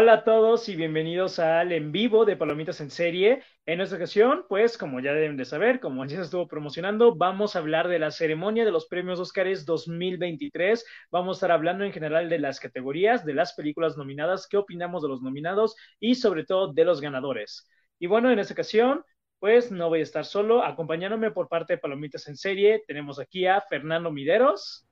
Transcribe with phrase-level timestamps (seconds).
[0.00, 3.42] Hola a todos y bienvenidos al en vivo de Palomitas en Serie.
[3.66, 7.56] En esta ocasión, pues, como ya deben de saber, como ya se estuvo promocionando, vamos
[7.56, 10.86] a hablar de la ceremonia de los premios Óscares 2023.
[11.10, 15.02] Vamos a estar hablando en general de las categorías, de las películas nominadas, qué opinamos
[15.02, 17.68] de los nominados y sobre todo de los ganadores.
[17.98, 19.02] Y bueno, en esta ocasión,
[19.40, 20.62] pues no voy a estar solo.
[20.62, 24.86] Acompañándome por parte de Palomitas en Serie, tenemos aquí a Fernando Mideros,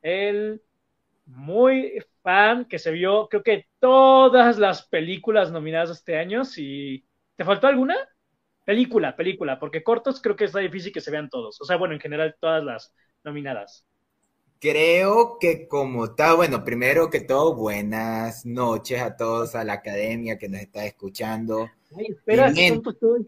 [0.00, 0.62] el
[1.26, 6.44] muy fan que se vio, creo que todas las películas nominadas este año.
[6.44, 7.04] Si
[7.36, 7.96] te faltó alguna,
[8.64, 11.60] película, película, porque cortos creo que está difícil que se vean todos.
[11.60, 13.86] O sea, bueno, en general todas las nominadas.
[14.60, 20.38] Creo que como está, bueno, primero que todo, buenas noches a todos, a la academia
[20.38, 21.70] que nos está escuchando.
[21.96, 23.26] Ay, espera, estoy.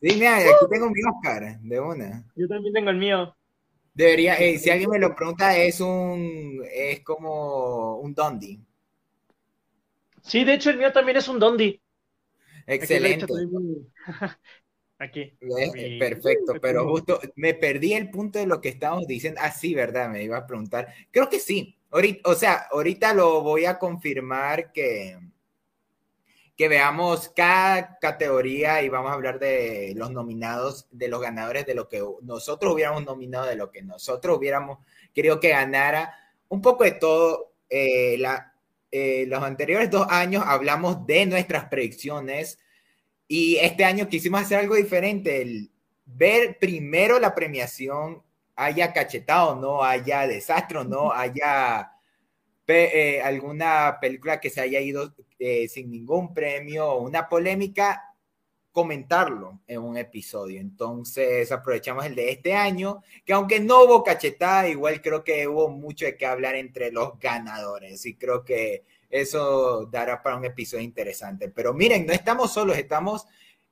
[0.00, 2.24] Sí, mira, aquí tengo mi Oscar, de una.
[2.34, 3.34] Yo también tengo el mío.
[3.94, 8.60] Debería, eh, si alguien me lo pregunta, es un, es como un Dondi.
[10.20, 11.80] Sí, de hecho el mío también es un Dondi.
[12.66, 13.26] Excelente.
[14.98, 15.36] Aquí.
[15.98, 19.40] Perfecto, pero justo me perdí el punto de lo que estábamos diciendo.
[19.42, 20.08] Ah, sí, ¿verdad?
[20.08, 20.92] Me iba a preguntar.
[21.10, 21.76] Creo que sí.
[21.90, 25.18] Ahorita, o sea, ahorita lo voy a confirmar que,
[26.56, 31.74] que veamos cada categoría y vamos a hablar de los nominados, de los ganadores, de
[31.74, 34.78] lo que nosotros hubiéramos nominado, de lo que nosotros hubiéramos
[35.12, 36.14] querido que ganara.
[36.48, 37.52] Un poco de todo.
[37.68, 38.54] Eh, la,
[38.92, 42.60] eh, los anteriores dos años hablamos de nuestras predicciones
[43.26, 45.70] y este año quisimos hacer algo diferente, el
[46.04, 48.22] ver primero la premiación,
[48.54, 51.90] haya cachetado, no haya desastre, no haya
[52.68, 55.12] eh, alguna película que se haya ido
[55.46, 58.14] eh, sin ningún premio o una polémica,
[58.72, 60.58] comentarlo en un episodio.
[60.58, 65.68] Entonces aprovechamos el de este año, que aunque no hubo cachetada, igual creo que hubo
[65.68, 70.82] mucho de qué hablar entre los ganadores y creo que eso dará para un episodio
[70.82, 71.50] interesante.
[71.50, 73.26] Pero miren, no estamos solos, estamos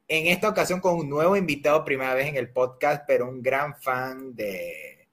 [0.08, 3.80] en esta ocasión con un nuevo invitado, primera vez en el podcast, pero un gran
[3.80, 5.08] fan de,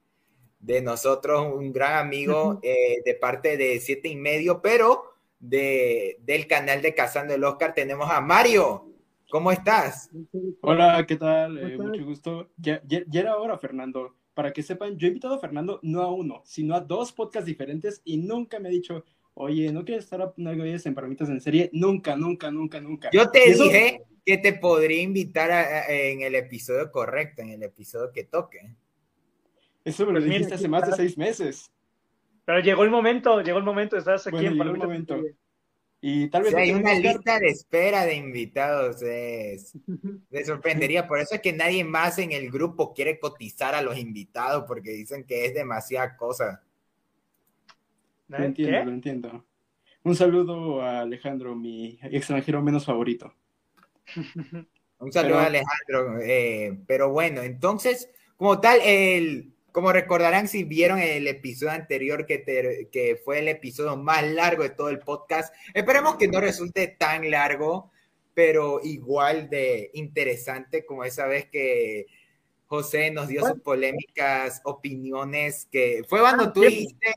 [0.58, 5.09] de nosotros, un gran amigo eh, de parte de Siete y Medio, pero
[5.40, 8.86] de, del canal de Cazando el Oscar tenemos a Mario.
[9.30, 10.10] ¿Cómo estás?
[10.60, 11.56] Hola, ¿qué tal?
[11.58, 12.50] Eh, mucho gusto.
[12.56, 14.16] Ya, ya, ya, era hora, Fernando.
[14.34, 17.46] Para que sepan, yo he invitado a Fernando no a uno, sino a dos podcasts
[17.46, 21.40] diferentes y nunca me ha dicho, oye, ¿no quieres estar una vez en Palomitas en
[21.40, 21.70] serie?
[21.72, 23.10] Nunca, nunca, nunca, nunca.
[23.12, 27.62] Yo te dije que te podría invitar a, a, en el episodio correcto, en el
[27.62, 28.74] episodio que toque.
[29.84, 31.70] Eso me lo dijiste pues hace más de seis meses.
[32.50, 34.54] Pero llegó el momento, llegó el momento, estás aquí bueno, en.
[34.54, 35.20] Llegó el momento.
[36.00, 39.00] Y tal vez sí, hay una lista de espera de invitados.
[39.02, 39.78] Es,
[40.30, 41.06] me sorprendería.
[41.06, 44.90] Por eso es que nadie más en el grupo quiere cotizar a los invitados porque
[44.90, 46.60] dicen que es demasiada cosa.
[48.26, 48.84] Lo entiendo, ¿Qué?
[48.84, 49.44] lo entiendo.
[50.02, 53.32] Un saludo a Alejandro, mi extranjero menos favorito.
[54.98, 55.38] Un saludo pero...
[55.38, 56.18] a Alejandro.
[56.20, 62.38] Eh, pero bueno, entonces, como tal, el, como recordarán si vieron el episodio anterior que,
[62.38, 66.88] te, que fue el episodio más largo de todo el podcast, esperemos que no resulte
[66.88, 67.90] tan largo,
[68.34, 72.06] pero igual de interesante como esa vez que
[72.66, 77.14] José nos dio sus polémicas opiniones, que fue cuando tú dijiste,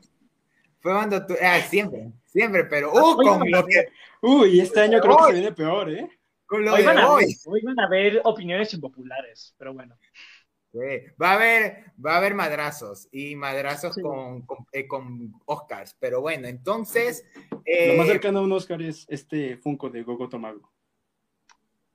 [0.80, 3.86] fue cuando tú, ah, siempre, siempre, pero uh, con lo que...
[4.20, 6.08] Uy, este año creo que se viene peor, ¿eh?
[6.46, 7.36] Con lo hoy, de van a, hoy.
[7.46, 9.96] hoy van a haber opiniones impopulares, pero bueno.
[10.74, 11.06] Sí.
[11.22, 14.02] Va a haber, va a haber madrazos y madrazos sí.
[14.02, 17.24] con, con, eh, con, Oscars, pero bueno, entonces.
[17.64, 17.92] Eh...
[17.92, 20.72] Lo más cercano a un Oscar es este Funko de Gogo Tomago.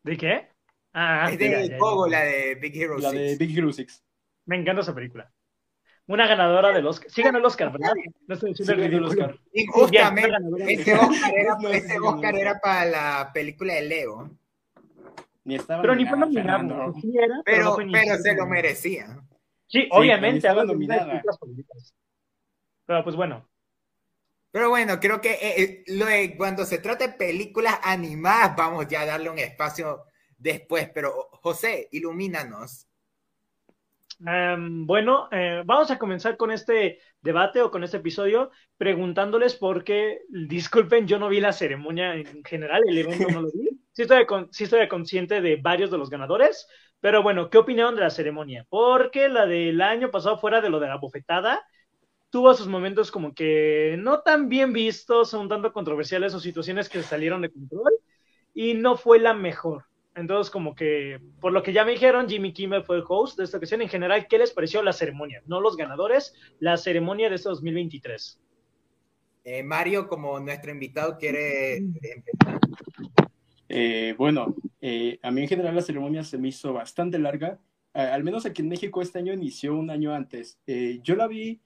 [0.02, 0.48] ¿De qué?
[0.94, 3.14] Ah, es de ya, ya, Gogo, la de Big Hero la 6.
[3.14, 4.06] La de Big Hero 6.
[4.46, 5.30] Me encanta esa película.
[6.08, 7.12] Una ganadora del Oscar.
[7.12, 7.94] Sí ganó el Oscar, ¿verdad?
[8.28, 9.38] No estoy diciendo sí, el Oscar.
[9.54, 14.39] Injustamente, ese Oscar, era, ese Oscar era para la película de Leo.
[15.44, 16.94] Ni estaba pero ni fue nominado.
[17.02, 19.20] Sí era, pero, pero, no pero se lo merecía.
[19.68, 20.38] Sí, obviamente.
[20.38, 21.22] estaba nominada.
[22.86, 23.48] Pero pues bueno.
[24.52, 29.02] Pero bueno, creo que eh, lo de, cuando se trata de películas animadas, vamos ya
[29.02, 30.06] a darle un espacio
[30.38, 30.90] después.
[30.94, 32.88] Pero José, ilumínanos.
[34.20, 39.84] Um, bueno, eh, vamos a comenzar con este debate o con este episodio preguntándoles por
[39.84, 43.69] qué, disculpen, yo no vi la ceremonia en general, el evento no lo vi.
[44.00, 46.70] Sí estoy, sí estoy consciente de varios de los ganadores,
[47.02, 48.66] pero bueno, ¿qué opinaron de la ceremonia?
[48.70, 51.62] Porque la del año pasado, fuera de lo de la bofetada,
[52.30, 57.04] tuvo sus momentos como que no tan bien vistos, un tanto controversiales o situaciones que
[57.04, 57.92] salieron de control
[58.54, 59.84] y no fue la mejor.
[60.16, 63.44] Entonces, como que, por lo que ya me dijeron, Jimmy Kimmel fue el host de
[63.44, 63.82] esta ocasión.
[63.82, 65.44] En general, ¿qué les pareció la ceremonia?
[65.46, 68.40] No los ganadores, la ceremonia de este 2023.
[69.44, 72.60] Eh, Mario, como nuestro invitado, quiere empezar.
[73.70, 77.60] Eh, bueno, eh, a mí en general la ceremonia se me hizo bastante larga.
[77.94, 80.60] al menos aquí en México este año inició un año antes.
[81.04, 81.62] yo la vi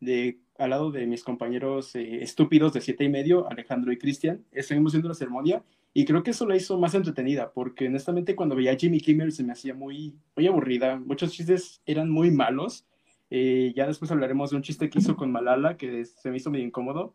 [0.00, 4.44] de, al lado de mis compañeros estúpidos de siete y medio, Alejandro y Cristian.
[4.52, 5.64] Estuvimos viendo la ceremonia
[5.94, 9.32] y creo que eso la hizo más entretenida, porque honestamente cuando veía a Jimmy Kimmel
[9.32, 10.98] se me hacía muy, muy aburrida.
[10.98, 12.86] Muchos chistes eran muy malos.
[13.30, 16.66] ya después hablaremos de un chiste que hizo con Malala, que se me hizo medio
[16.66, 17.14] incómodo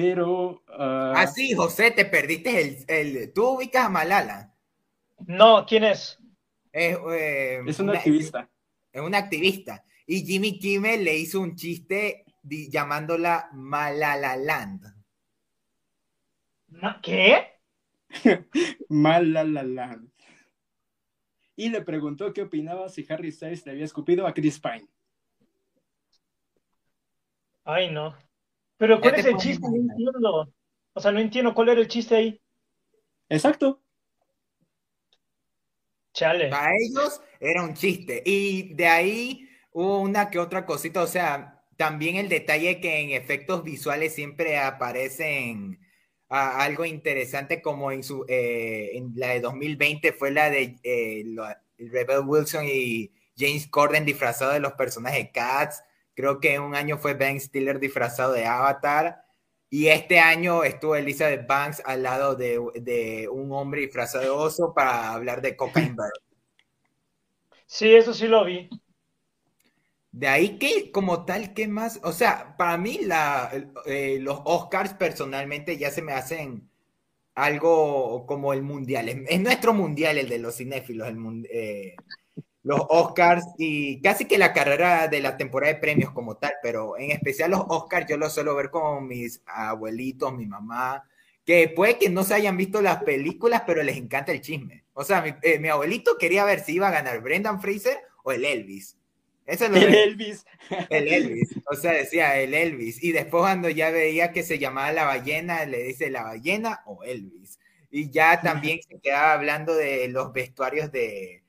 [0.00, 0.62] pero...
[0.68, 1.12] Uh...
[1.14, 3.32] Ah, sí, José, te perdiste el, el...
[3.32, 4.54] ¿Tú ubicas a Malala?
[5.26, 6.18] No, ¿quién es?
[6.72, 8.48] Es, eh, es una, activista.
[8.90, 9.84] Es una activista.
[10.06, 14.86] Y Jimmy Kimmel le hizo un chiste llamándola Malala Land.
[17.02, 17.58] ¿Qué?
[18.88, 20.10] Malala Land.
[21.56, 24.88] Y le preguntó qué opinaba si Harry Styles le había escupido a Chris Pine.
[27.64, 28.16] Ay, no.
[28.80, 29.68] Pero ¿cuál es el chiste?
[29.68, 30.54] No entiendo.
[30.94, 32.40] O sea, no entiendo cuál era el chiste ahí.
[33.28, 33.82] Exacto.
[36.14, 36.48] Chale.
[36.48, 38.22] Para ellos era un chiste.
[38.24, 41.02] Y de ahí hubo una que otra cosita.
[41.02, 45.78] O sea, también el detalle que en efectos visuales siempre aparecen
[46.30, 51.24] algo interesante como en su eh, en la de 2020 fue la de eh,
[51.76, 55.82] Rebel Wilson y James Corden disfrazado de los personajes Cats
[56.14, 59.24] Creo que un año fue Ben Stiller disfrazado de Avatar.
[59.68, 64.74] Y este año estuvo Elizabeth Banks al lado de, de un hombre disfrazado de oso
[64.74, 66.12] para hablar de Cocaine Bird.
[67.66, 68.68] Sí, eso sí lo vi.
[70.12, 72.00] De ahí que, como tal, ¿qué más?
[72.02, 73.52] O sea, para mí la,
[73.86, 76.68] eh, los Oscars personalmente ya se me hacen
[77.36, 79.08] algo como el mundial.
[79.08, 81.94] Es, nuestro mundial el de los cinéfilos, el, eh,
[82.62, 86.98] los Oscars y casi que la carrera de la temporada de premios como tal, pero
[86.98, 91.04] en especial los Oscars yo los suelo ver con mis abuelitos, mi mamá,
[91.44, 94.84] que puede que no se hayan visto las películas, pero les encanta el chisme.
[94.92, 98.44] O sea, mi, eh, abuelito quería ver si iba a ganar Brendan Fraser o el
[98.44, 98.96] Elvis.
[99.46, 100.46] Eso es el Elvis.
[100.90, 101.56] El Elvis.
[101.68, 103.02] O sea, decía el Elvis.
[103.02, 107.02] Y después cuando ya veía que se llamaba la ballena, le dice la ballena o
[107.02, 107.58] Elvis.
[107.90, 111.39] Y ya también se quedaba hablando de los vestuarios de,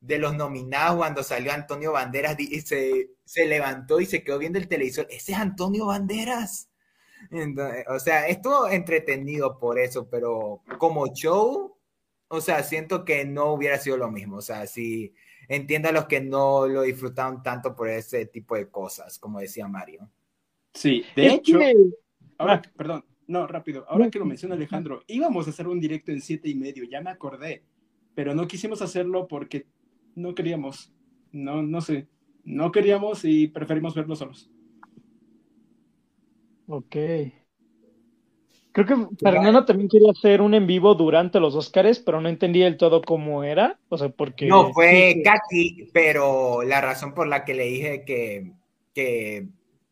[0.00, 4.58] de los nominados cuando salió Antonio Banderas y se, se levantó y se quedó viendo
[4.58, 5.06] el televisor.
[5.10, 6.70] Ese es Antonio Banderas.
[7.88, 11.76] o sea, estuvo entretenido por eso, pero como show,
[12.28, 14.36] o sea, siento que no hubiera sido lo mismo.
[14.36, 15.14] O sea, si
[15.48, 19.66] entiendo a los que no lo disfrutaron tanto por ese tipo de cosas, como decía
[19.66, 20.08] Mario.
[20.74, 21.58] Sí, de hecho,
[22.36, 26.20] ahora, perdón, no, rápido, ahora que lo menciona Alejandro, íbamos a hacer un directo en
[26.20, 27.64] siete y medio, ya me acordé,
[28.14, 29.66] pero no quisimos hacerlo porque
[30.18, 30.92] no queríamos,
[31.32, 32.08] no, no sé,
[32.44, 34.50] no queríamos y preferimos verlo solos.
[36.66, 36.96] Ok.
[38.72, 42.60] Creo que Fernando también quería hacer un en vivo durante los Oscars, pero no entendí
[42.60, 43.78] del todo cómo era.
[43.88, 44.46] O sea, porque.
[44.46, 48.52] No, fue Katy, pero la razón por la que le dije que,
[48.94, 49.48] que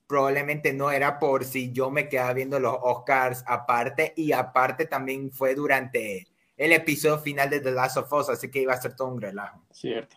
[0.06, 5.33] probablemente no era por si yo me quedaba viendo los Oscars aparte, y aparte también
[5.33, 6.26] fue durante
[6.57, 9.21] el episodio final de The Last of Us, así que iba a ser todo un
[9.21, 9.65] relajo.
[9.73, 10.17] Cierto.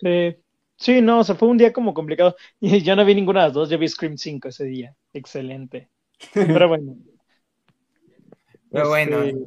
[0.00, 0.36] Sí.
[0.78, 2.36] Sí, no, o sea, fue un día como complicado.
[2.60, 4.94] Y yo no vi ninguna de las dos, yo vi Scream 5 ese día.
[5.12, 5.88] Excelente.
[6.32, 6.96] Pero bueno.
[8.70, 9.44] Pero bueno, este,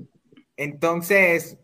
[0.58, 1.60] entonces,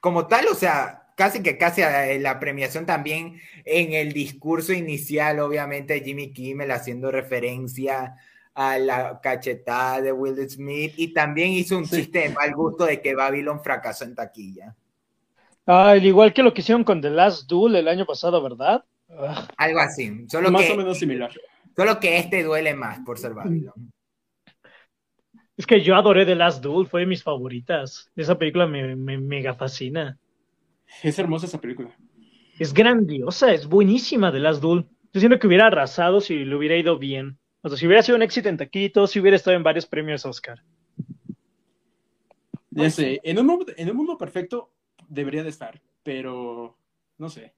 [0.00, 1.82] como tal, o sea, casi que casi
[2.20, 8.14] la premiación también en el discurso inicial, obviamente, Jimmy Kimmel haciendo referencia
[8.54, 13.00] a la cachetada de Will Smith y también hizo un chiste de mal gusto de
[13.00, 14.74] que Babylon fracasó en taquilla.
[15.66, 18.84] Ah, al igual que lo que hicieron con The Last Duel el año pasado, ¿verdad?
[19.10, 19.48] Ah.
[19.56, 20.26] Algo así.
[20.28, 21.32] Solo más o menos similar.
[21.74, 23.92] Solo que este duele más por ser Babylon.
[25.56, 28.10] Es que yo adoré The Last Duel, fue de mis favoritas.
[28.16, 30.18] Esa película me, me mega fascina.
[31.02, 31.90] Es hermosa esa película.
[32.58, 34.86] Es grandiosa, es buenísima The Last Duel.
[35.12, 37.38] Yo siento que hubiera arrasado si le hubiera ido bien.
[37.64, 40.26] O sea, si hubiera sido un éxito en taquitos, si hubiera estado en varios premios
[40.26, 40.62] Oscar.
[42.70, 44.70] Ya sé, en un, mundo, en un mundo perfecto
[45.08, 46.76] debería de estar, pero
[47.16, 47.54] no sé.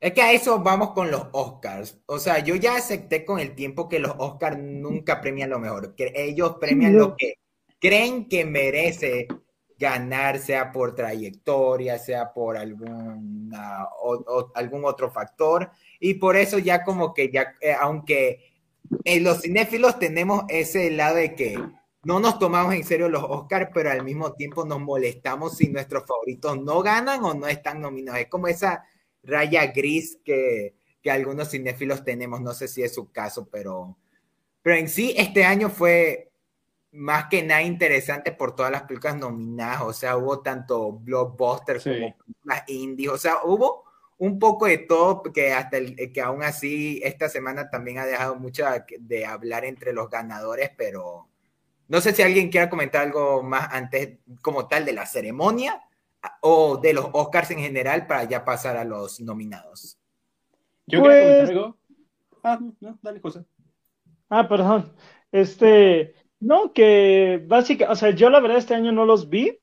[0.00, 2.00] Es que a eso vamos con los Oscars.
[2.06, 5.94] O sea, yo ya acepté con el tiempo que los Oscars nunca premian lo mejor,
[5.94, 7.34] que ellos premian lo que
[7.78, 9.28] creen que merece
[9.76, 13.86] ganar, sea por trayectoria, sea por alguna,
[14.54, 15.70] algún otro factor.
[15.98, 18.49] Y por eso ya como que ya, eh, aunque
[19.04, 21.58] en los cinéfilos tenemos ese lado de que
[22.02, 26.06] no nos tomamos en serio los Oscars, pero al mismo tiempo nos molestamos si nuestros
[26.06, 28.20] favoritos no ganan o no están nominados.
[28.20, 28.84] Es como esa
[29.22, 32.40] raya gris que, que algunos cinéfilos tenemos.
[32.40, 33.98] No sé si es su caso, pero,
[34.62, 36.30] pero en sí este año fue
[36.92, 42.16] más que nada interesante por todas las películas nominadas, o sea, hubo tanto blockbusters como
[42.44, 43.84] las indies, o sea, hubo
[44.20, 48.36] un poco de todo que hasta el, que aún así esta semana también ha dejado
[48.36, 48.66] mucho
[48.98, 51.28] de hablar entre los ganadores, pero
[51.88, 55.82] no sé si alguien quiera comentar algo más antes como tal de la ceremonia
[56.42, 59.98] o de los Oscars en general para ya pasar a los nominados.
[60.86, 61.78] Yo quería comentar pues algo.
[62.42, 63.46] Ah, no, dale cosa.
[64.28, 64.94] Ah, perdón.
[65.32, 69.58] Este, no, que básicamente, o sea, yo la verdad este año no los vi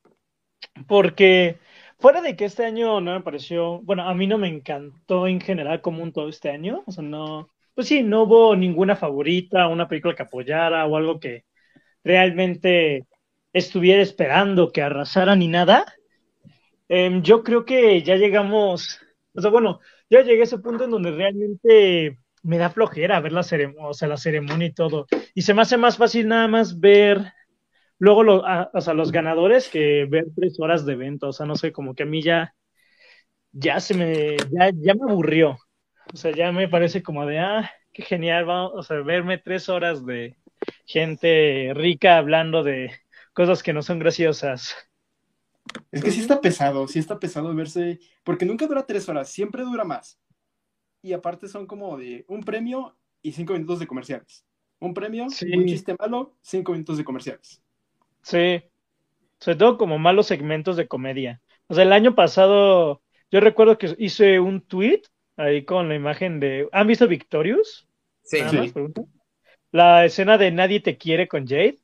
[0.88, 1.60] porque
[1.98, 5.40] fuera de que este año no me pareció, bueno, a mí no me encantó en
[5.40, 9.68] general como un todo este año, o sea, no, pues sí, no hubo ninguna favorita,
[9.68, 11.44] una película que apoyara o algo que
[12.04, 13.06] realmente
[13.52, 15.84] estuviera esperando que arrasara ni nada.
[16.88, 19.00] Em, yo creo que ya llegamos,
[19.34, 23.32] o sea, bueno, ya llegué a ese punto en donde realmente me da flojera ver
[23.32, 25.06] la ceremonia, o sea, la ceremonia y todo.
[25.34, 27.32] Y se me hace más fácil nada más ver
[27.98, 31.28] luego lo, o sea, los ganadores que ver tres horas de evento.
[31.28, 32.54] O sea, no sé, como que a mí ya,
[33.52, 35.58] ya se me, ya, ya me aburrió.
[36.12, 39.68] O sea, ya me parece como de, ah, qué genial, vamos, o sea, verme tres
[39.68, 40.36] horas de
[40.86, 42.92] gente rica hablando de
[43.32, 44.74] cosas que no son graciosas.
[45.92, 49.62] Es que sí está pesado, sí está pesado verse, porque nunca dura tres horas, siempre
[49.64, 50.18] dura más
[51.02, 54.44] y aparte son como de un premio y cinco minutos de comerciales.
[54.80, 57.62] Un premio, un chiste malo, cinco minutos de comerciales.
[58.22, 58.62] Sí,
[59.38, 61.40] sobre todo como malos segmentos de comedia.
[61.68, 65.02] O sea, el año pasado yo recuerdo que hice un tweet
[65.36, 66.68] ahí con la imagen de...
[66.72, 67.86] ¿Han visto Victorious?
[68.22, 68.38] Sí.
[68.50, 68.72] sí.
[69.70, 71.78] La escena de Nadie te quiere con Jade,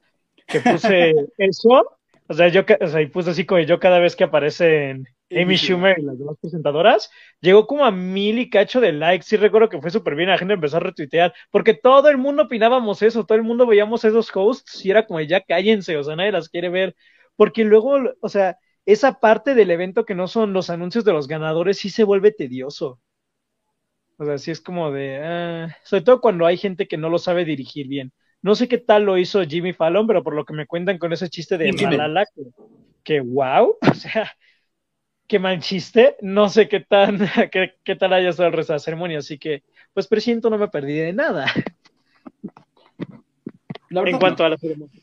[0.47, 1.99] que puse eso.
[2.26, 5.57] O sea, yo o sea, y puse así como yo cada vez que aparecen Amy
[5.57, 7.11] Schumer y las demás presentadoras,
[7.41, 9.26] llegó como a mil y cacho de likes.
[9.26, 12.45] Sí recuerdo que fue súper bien, la gente empezó a retuitear, porque todo el mundo
[12.45, 16.17] opinábamos eso, todo el mundo veíamos esos hosts y era como, ya cállense, o sea,
[16.17, 16.95] nadie las quiere ver.
[17.37, 21.29] Porque luego, o sea, esa parte del evento que no son los anuncios de los
[21.29, 23.00] ganadores sí se vuelve tedioso.
[24.17, 27.19] O sea, sí es como de, ah, sobre todo cuando hay gente que no lo
[27.19, 28.12] sabe dirigir bien.
[28.43, 31.12] No sé qué tal lo hizo Jimmy Fallon, pero por lo que me cuentan con
[31.12, 32.43] ese chiste de Malala, que,
[33.03, 34.31] que wow, o sea,
[35.26, 36.16] qué mal chiste.
[36.21, 37.19] No sé qué tan,
[37.52, 39.62] qué, qué tal haya estado el resto de la ceremonia, así que,
[39.93, 41.47] pues presiento no me perdí de nada.
[43.90, 45.02] en cuanto a la ceremonia.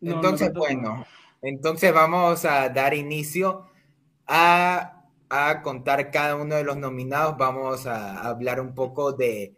[0.00, 1.06] entonces, bueno,
[1.42, 3.66] entonces vamos a dar inicio
[4.26, 7.36] a, a, contar cada uno de los nominados.
[7.36, 9.54] Vamos a hablar un poco de,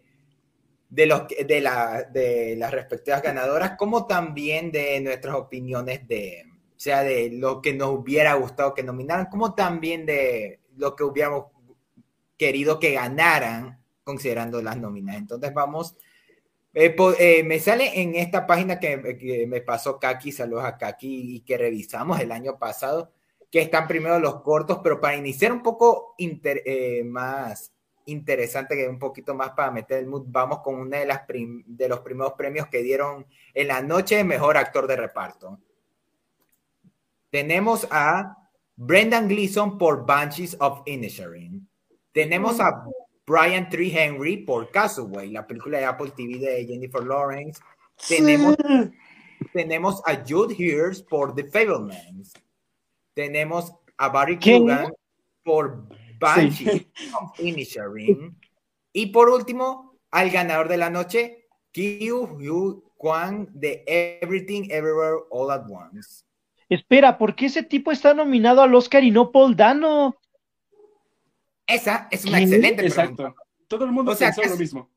[0.89, 6.45] de, los, de, la, de las respectivas ganadoras, como también de nuestras opiniones de,
[6.77, 11.47] sea de lo que nos hubiera gustado que nominaran, como también de lo que hubiéramos
[12.37, 15.17] querido que ganaran, considerando las nóminas.
[15.17, 15.97] Entonces vamos,
[16.75, 21.41] eh, eh, me sale en esta página que, me pasó Kaki, saludos a Kaki, y
[21.41, 23.13] que revisamos el año pasado,
[23.51, 27.73] que están primero los cortos, pero para iniciar un poco eh, más
[28.05, 31.89] interesante, que un poquito más para meter el mood, vamos con uno de, las de
[31.89, 35.59] los primeros premios que dieron en la noche, mejor actor de reparto.
[37.37, 38.35] Tenemos a
[38.77, 41.69] Brendan Gleeson por Banshees of Inisherin.
[42.11, 42.83] Tenemos a
[43.27, 47.61] Brian Tree Henry por Castaway, la película de Apple TV de Jennifer Lawrence.
[48.09, 48.57] Tenemos,
[49.53, 52.33] tenemos a Jude Hears por The Fablemans.
[53.13, 54.95] Tenemos a Barry Keoghan
[55.45, 55.87] por
[56.19, 56.87] Banshees
[57.21, 58.35] of Inisherin.
[58.95, 63.85] Y por último, al ganador de la noche, Kyu Yu Kwan de
[64.23, 66.26] Everything Everywhere All at Once
[66.69, 70.17] espera, ¿por qué ese tipo está nominado al Oscar y no Paul Dano?
[71.67, 73.35] Esa es una excelente Exacto.
[73.69, 74.91] Todo el mundo o lo mismo.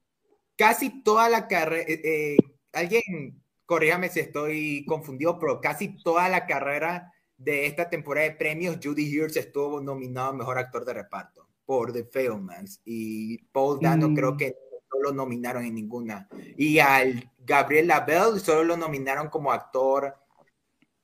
[0.55, 2.37] Casi toda la carrera, eh, eh,
[2.73, 8.77] alguien, corríjame si estoy confundido, pero casi toda la carrera de esta temporada de premios,
[8.83, 14.09] Judy Hears estuvo nominado a Mejor Actor de Reparto por The Failmans y Paul Dano
[14.09, 14.15] mm.
[14.15, 14.55] creo que
[14.91, 16.27] no lo nominaron en ninguna.
[16.57, 20.18] Y al Gabriel Labelle solo lo nominaron como actor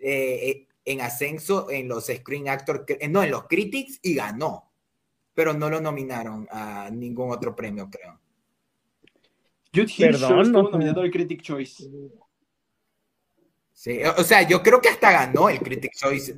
[0.07, 4.71] eh, eh, en ascenso en los Screen Actor, eh, no, en los Critics y ganó,
[5.33, 8.19] pero no lo nominaron a ningún otro premio, creo.
[9.73, 11.89] Jude Perdón, estuvo nominado al Critic Choice.
[13.73, 16.35] Sí, o sea, yo creo que hasta ganó el Critic Choice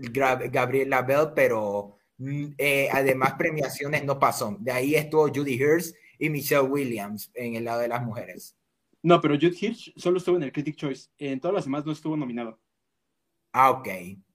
[0.50, 2.46] Gabriel Labelle, pero mm,
[2.94, 4.56] además premiaciones no pasó.
[4.62, 8.56] De ahí estuvo Judy Hirsch y Michelle Williams en el lado de las mujeres.
[9.04, 11.10] No, pero Jude Hirsch solo estuvo en el Critic Choice.
[11.18, 12.58] En todas las demás no estuvo nominado.
[13.52, 13.88] Ah, ok,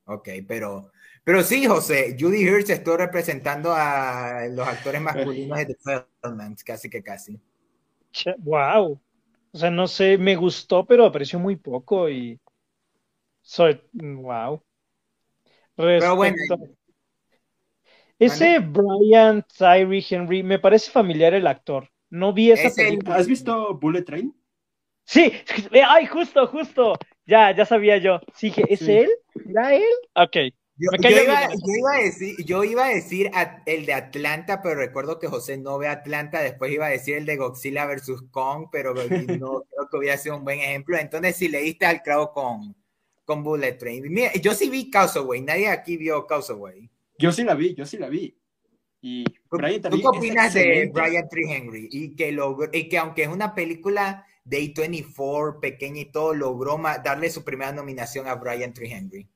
[0.06, 0.90] ok, pero,
[1.24, 7.02] pero sí, José, Judy Hirsch estuvo representando a los actores masculinos de The casi que
[7.02, 7.40] casi.
[8.38, 9.00] Wow.
[9.52, 12.40] O sea, no sé, me gustó, pero apareció muy poco y
[13.42, 14.62] soy wow.
[15.74, 16.36] Pero bueno,
[18.18, 21.90] ese Brian Tyree Henry, me parece familiar el actor.
[22.08, 23.16] No vi esa película.
[23.16, 24.34] ¿Has visto Bullet Train?
[25.04, 25.32] Sí,
[25.86, 26.94] ay, justo, justo.
[27.26, 28.20] Ya, ya sabía yo.
[28.34, 29.10] Sí, ¿es él?
[29.48, 29.84] ¿Era él?
[30.14, 30.36] Ok.
[30.76, 30.88] Yo,
[32.64, 33.30] iba, a decir,
[33.66, 36.40] el de Atlanta, pero recuerdo que José no ve Atlanta.
[36.40, 40.36] Después iba a decir el de Godzilla versus Kong, pero no creo que hubiera sido
[40.36, 40.96] un buen ejemplo.
[40.98, 42.74] Entonces, si leíste al crowd con,
[43.24, 44.02] con Bullet Train.
[44.40, 45.42] yo sí vi Causeway.
[45.42, 46.90] Nadie aquí vio Causeway.
[47.18, 48.36] Yo sí la vi, yo sí la vi.
[49.00, 51.88] Y Brian ¿Tú qué opinas de Brian Tree Henry?
[51.90, 52.36] Y que,
[52.72, 57.72] y que aunque es una película de A24, pequeña y todo, logró darle su primera
[57.72, 59.28] nominación a Brian Tree Henry.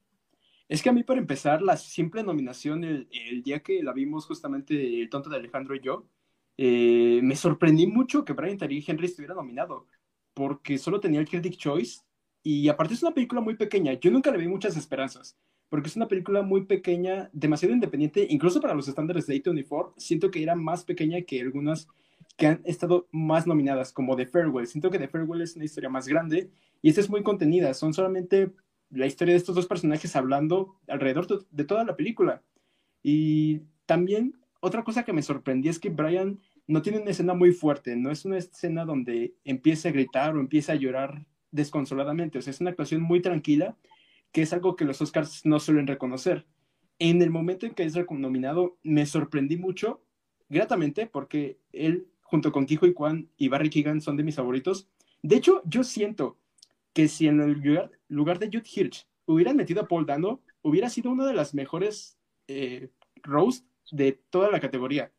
[0.69, 5.01] Es que a mí, para empezar, la simple nominación, el, día que la vimos justamente
[5.01, 6.09] El tonto de Alejandro y yo,
[6.57, 9.87] eh, me sorprendí mucho que Brian Tree Henry estuviera nominado,
[10.35, 12.01] porque solo tenía el Critic Choice,
[12.43, 13.95] y aparte es una película muy pequeña.
[13.95, 15.37] Yo nunca le vi muchas esperanzas
[15.69, 20.31] porque es una película muy pequeña, demasiado independiente, incluso para los estándares de A24, siento
[20.31, 21.89] que era más pequeña que algunas
[22.37, 24.66] que han estado más nominadas, como The Farewell.
[24.66, 26.50] Siento que The Farewell es una historia más grande
[26.83, 28.52] y esta es muy contenida, son solamente
[28.90, 32.43] la historia de estos dos personajes hablando alrededor de toda la película.
[33.02, 37.52] Y también otra cosa que me sorprendí es que Brian no tiene una escena muy
[37.52, 42.43] fuerte, no es una escena donde empiece a gritar o empiece a llorar desconsoladamente, o
[42.43, 43.76] sea, es una actuación muy tranquila
[44.33, 46.47] que es algo que los Oscars no suelen reconocer.
[46.99, 50.02] En el momento en que es nominado, me sorprendí mucho,
[50.49, 54.89] gratamente, porque él, junto con Kijo y Kwan y Barry Keegan, son de mis favoritos.
[55.23, 56.39] De hecho, yo siento
[56.93, 57.52] que si en el
[58.08, 62.19] lugar, de Jude Hirsch hubieran metido a Paul Dano, hubiera sido una de las mejores
[62.49, 62.91] eh,
[63.23, 65.12] roast de toda la categoría.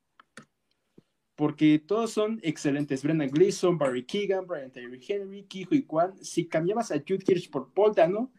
[1.36, 3.04] Porque todos son excelentes.
[3.04, 6.17] Brendan Gleeson, Barry Keegan, Brian Tyree Henry, Kijo y Kwan.
[6.24, 8.32] Si cambiabas a Jude Hirsch por Paul Dano,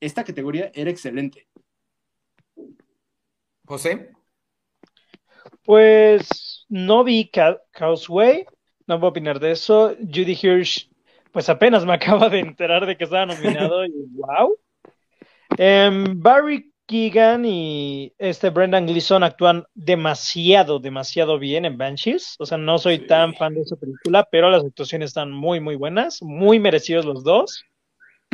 [0.00, 1.48] esta categoría era excelente.
[3.66, 4.10] José.
[5.62, 7.30] Pues no vi
[7.72, 8.46] Causeway,
[8.86, 9.94] no a opinar de eso.
[9.98, 10.88] Judy Hirsch,
[11.32, 14.56] pues apenas me acaba de enterar de que estaba nominado y wow.
[15.58, 22.36] Em, Barry Keegan y este Brendan Gleeson actúan demasiado, demasiado bien en Banshees.
[22.38, 25.76] O sea, no soy tan fan de esa película, pero las actuaciones están muy, muy
[25.76, 27.62] buenas, muy merecidos los dos.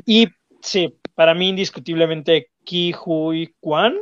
[0.05, 0.29] Y
[0.67, 3.95] Sí, para mí indiscutiblemente Ki Hui Kwan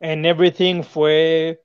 [0.00, 1.62] en Everything fue,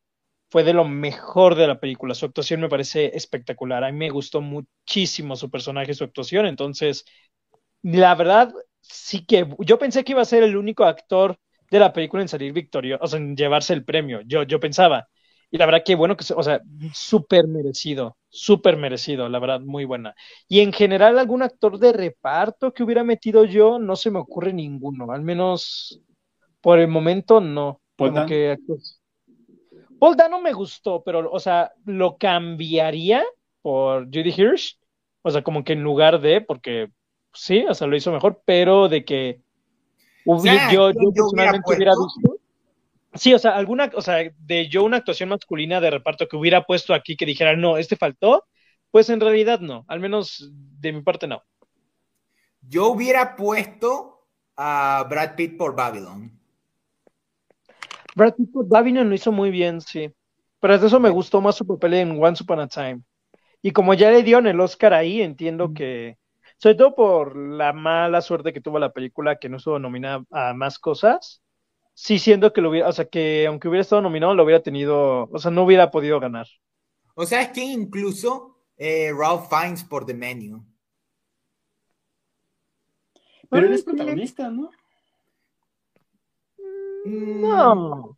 [0.49, 2.15] fue de lo mejor de la película.
[2.15, 3.83] Su actuación me parece espectacular.
[3.83, 6.45] A mí me gustó muchísimo su personaje, su actuación.
[6.47, 7.05] Entonces,
[7.83, 11.37] la verdad, sí que yo pensé que iba a ser el único actor
[11.69, 14.21] de la película en salir victorioso, o sea, en llevarse el premio.
[14.21, 15.07] Yo, yo pensaba.
[15.51, 16.61] Y la verdad que bueno, que, o sea,
[16.93, 20.15] súper merecido, súper merecido, la verdad, muy buena.
[20.47, 24.53] Y en general, algún actor de reparto que hubiera metido yo, no se me ocurre
[24.53, 26.01] ninguno, al menos
[26.61, 27.81] por el momento no.
[27.95, 28.57] Como que,
[29.99, 33.23] Paul Dano me gustó, pero, o sea, lo cambiaría
[33.61, 34.79] por Judy Hirsch,
[35.21, 36.89] o sea, como que en lugar de, porque
[37.33, 39.41] sí, o sea, lo hizo mejor, pero de que
[40.25, 42.39] yo, yo, personalmente hubiera visto
[43.13, 46.65] Sí, o sea, alguna, o sea, de yo una actuación masculina de reparto que hubiera
[46.65, 48.45] puesto aquí que dijera, no, este faltó,
[48.91, 51.43] pues en realidad no, al menos de mi parte no.
[52.61, 56.38] Yo hubiera puesto a Brad Pitt por Babylon.
[58.15, 60.11] Brad Pitt Babylon lo hizo muy bien, sí.
[60.59, 63.01] Pero de eso me gustó más su papel en Once Upon a Time.
[63.61, 66.17] Y como ya le dieron el Oscar ahí, entiendo que,
[66.57, 70.53] sobre todo por la mala suerte que tuvo la película, que no estuvo nominada a
[70.53, 71.41] más cosas,
[71.93, 75.29] sí siendo que lo hubiera, o sea, que aunque hubiera estado nominado, lo hubiera tenido,
[75.31, 76.47] o sea, no hubiera podido ganar.
[77.15, 80.65] O sea, es que incluso eh, Ralph Fiennes por The Menu.
[83.49, 84.69] Pero él es protagonista, ¿no?
[87.05, 88.17] No.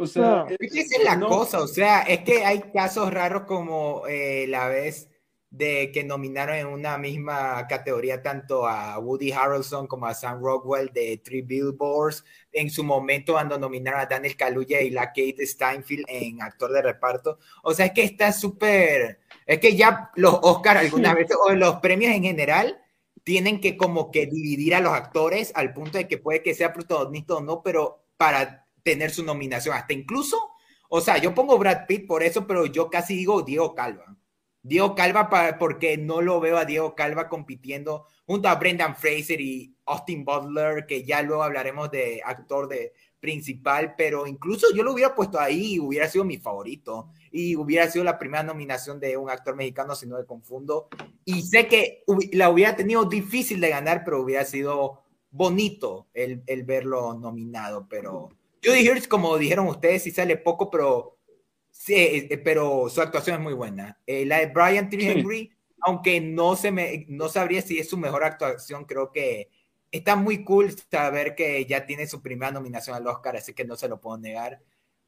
[0.00, 3.42] O sea, es que esa es la cosa, o sea, es que hay casos raros
[3.42, 5.08] como eh, la vez
[5.50, 10.92] de que nominaron en una misma categoría tanto a Woody Harrelson como a Sam Rockwell
[10.92, 16.04] de Three Billboards, en su momento cuando nominaron a Daniel Kaluuya y la Kate Steinfeld
[16.06, 17.38] en actor de reparto.
[17.62, 21.76] O sea, es que está súper, es que ya los Oscars algunas veces, o los
[21.80, 22.80] premios en general,
[23.24, 26.72] tienen que como que dividir a los actores al punto de que puede que sea
[26.72, 30.36] protagonista o no, pero para tener su nominación, hasta incluso,
[30.90, 34.16] o sea, yo pongo Brad Pitt por eso, pero yo casi digo Diego Calva.
[34.60, 39.74] Diego Calva, porque no lo veo a Diego Calva compitiendo junto a Brendan Fraser y
[39.86, 45.14] Austin Butler, que ya luego hablaremos de actor de principal, pero incluso yo lo hubiera
[45.14, 49.56] puesto ahí, hubiera sido mi favorito y hubiera sido la primera nominación de un actor
[49.56, 50.88] mexicano, si no me confundo.
[51.24, 56.64] Y sé que la hubiera tenido difícil de ganar, pero hubiera sido bonito el, el
[56.64, 57.86] verlo nominado.
[57.88, 58.30] Pero
[58.64, 61.18] Judy Hirsch, como dijeron ustedes, sí sale poco, pero,
[61.70, 63.98] sí, eh, pero su actuación es muy buena.
[64.06, 64.96] Eh, la de Brian T.
[65.00, 69.48] Henry, aunque no, se me, no sabría si es su mejor actuación, creo que
[69.90, 73.76] está muy cool saber que ya tiene su primera nominación al Oscar, así que no
[73.76, 74.60] se lo puedo negar.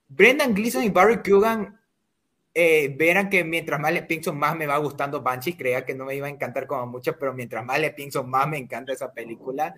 [0.08, 1.78] Brendan Gleeson y Barry Kugan,
[2.52, 5.56] eh, verán que mientras más le pienso, más me va gustando Banshee.
[5.56, 8.48] Creía que no me iba a encantar como mucho, pero mientras más le pienso, más
[8.48, 9.74] me encanta esa película.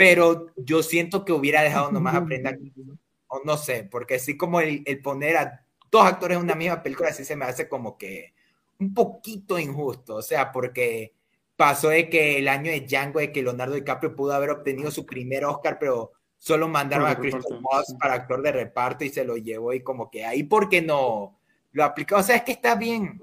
[0.00, 2.24] Pero yo siento que hubiera dejado nomás a
[3.28, 6.82] o no sé, porque así como el, el poner a dos actores en una misma
[6.82, 8.32] película, así se me hace como que
[8.78, 10.16] un poquito injusto.
[10.16, 11.12] O sea, porque
[11.54, 15.04] pasó de que el año de Django, de que Leonardo DiCaprio pudo haber obtenido su
[15.04, 19.36] primer Oscar, pero solo mandaron a Christopher Moss para actor de reparto y se lo
[19.36, 21.38] llevó y como que ahí porque no
[21.72, 22.16] lo aplicó.
[22.16, 23.20] O sea, es que está bien,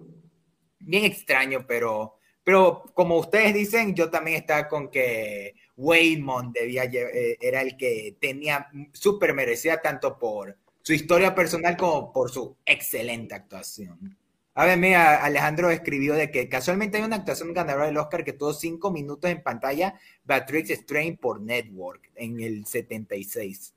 [0.78, 7.38] bien extraño, pero, pero como ustedes dicen, yo también estaba con que Waymond debía, eh,
[7.40, 13.36] era el que tenía, súper merecida tanto por su historia personal como por su excelente
[13.36, 14.18] actuación.
[14.56, 18.34] A ver, mira, Alejandro escribió de que casualmente hay una actuación ganadora del Oscar que
[18.34, 23.76] tuvo cinco minutos en pantalla, Beatrix Strain por Network en el 76.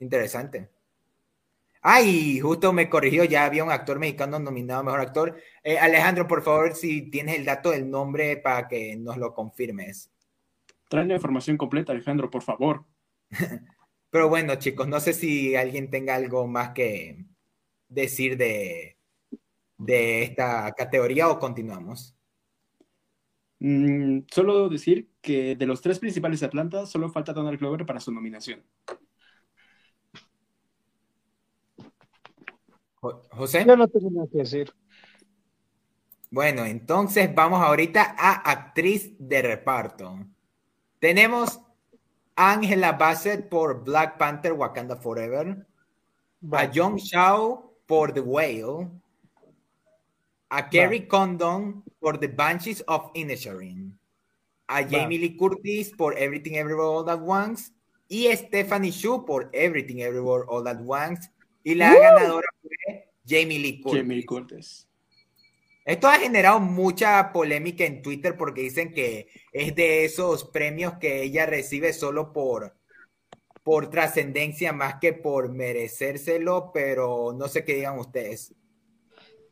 [0.00, 0.68] Interesante.
[1.80, 5.36] Ay, justo me corrigió, ya había un actor mexicano nominado a Mejor Actor.
[5.62, 10.10] Eh, Alejandro, por favor, si tienes el dato del nombre para que nos lo confirmes.
[10.94, 12.84] Trae la información completa, Alejandro, por favor.
[14.10, 17.26] Pero bueno, chicos, no sé si alguien tenga algo más que
[17.88, 18.96] decir de,
[19.76, 22.16] de esta categoría o continuamos?
[23.58, 27.84] Mm, solo debo decir que de los tres principales de Atlanta, solo falta Donald Glover
[27.84, 28.62] para su nominación.
[33.00, 33.64] José.
[33.66, 34.72] Yo no tengo nada que decir.
[36.30, 40.33] Bueno, entonces vamos ahorita a actriz de reparto.
[41.04, 41.60] Tenemos
[42.34, 45.66] Angela Bassett por Black Panther Wakanda Forever,
[46.50, 48.88] a John Shaw por The Whale,
[50.48, 53.98] a Kerry Condon por The Banshees of Inisherin,
[54.66, 57.74] a Jamie Lee Curtis por Everything Everywhere All at Once.
[58.08, 61.30] Y Stephanie Shu por Everything Everywhere All at Once.
[61.64, 64.00] Y la ganadora fue Jamie Lee Curtis.
[64.00, 64.88] Jamie Lee Curtis.
[65.84, 71.22] Esto ha generado mucha polémica en Twitter porque dicen que es de esos premios que
[71.22, 72.74] ella recibe solo por,
[73.62, 78.54] por trascendencia más que por merecérselo, pero no sé qué digan ustedes.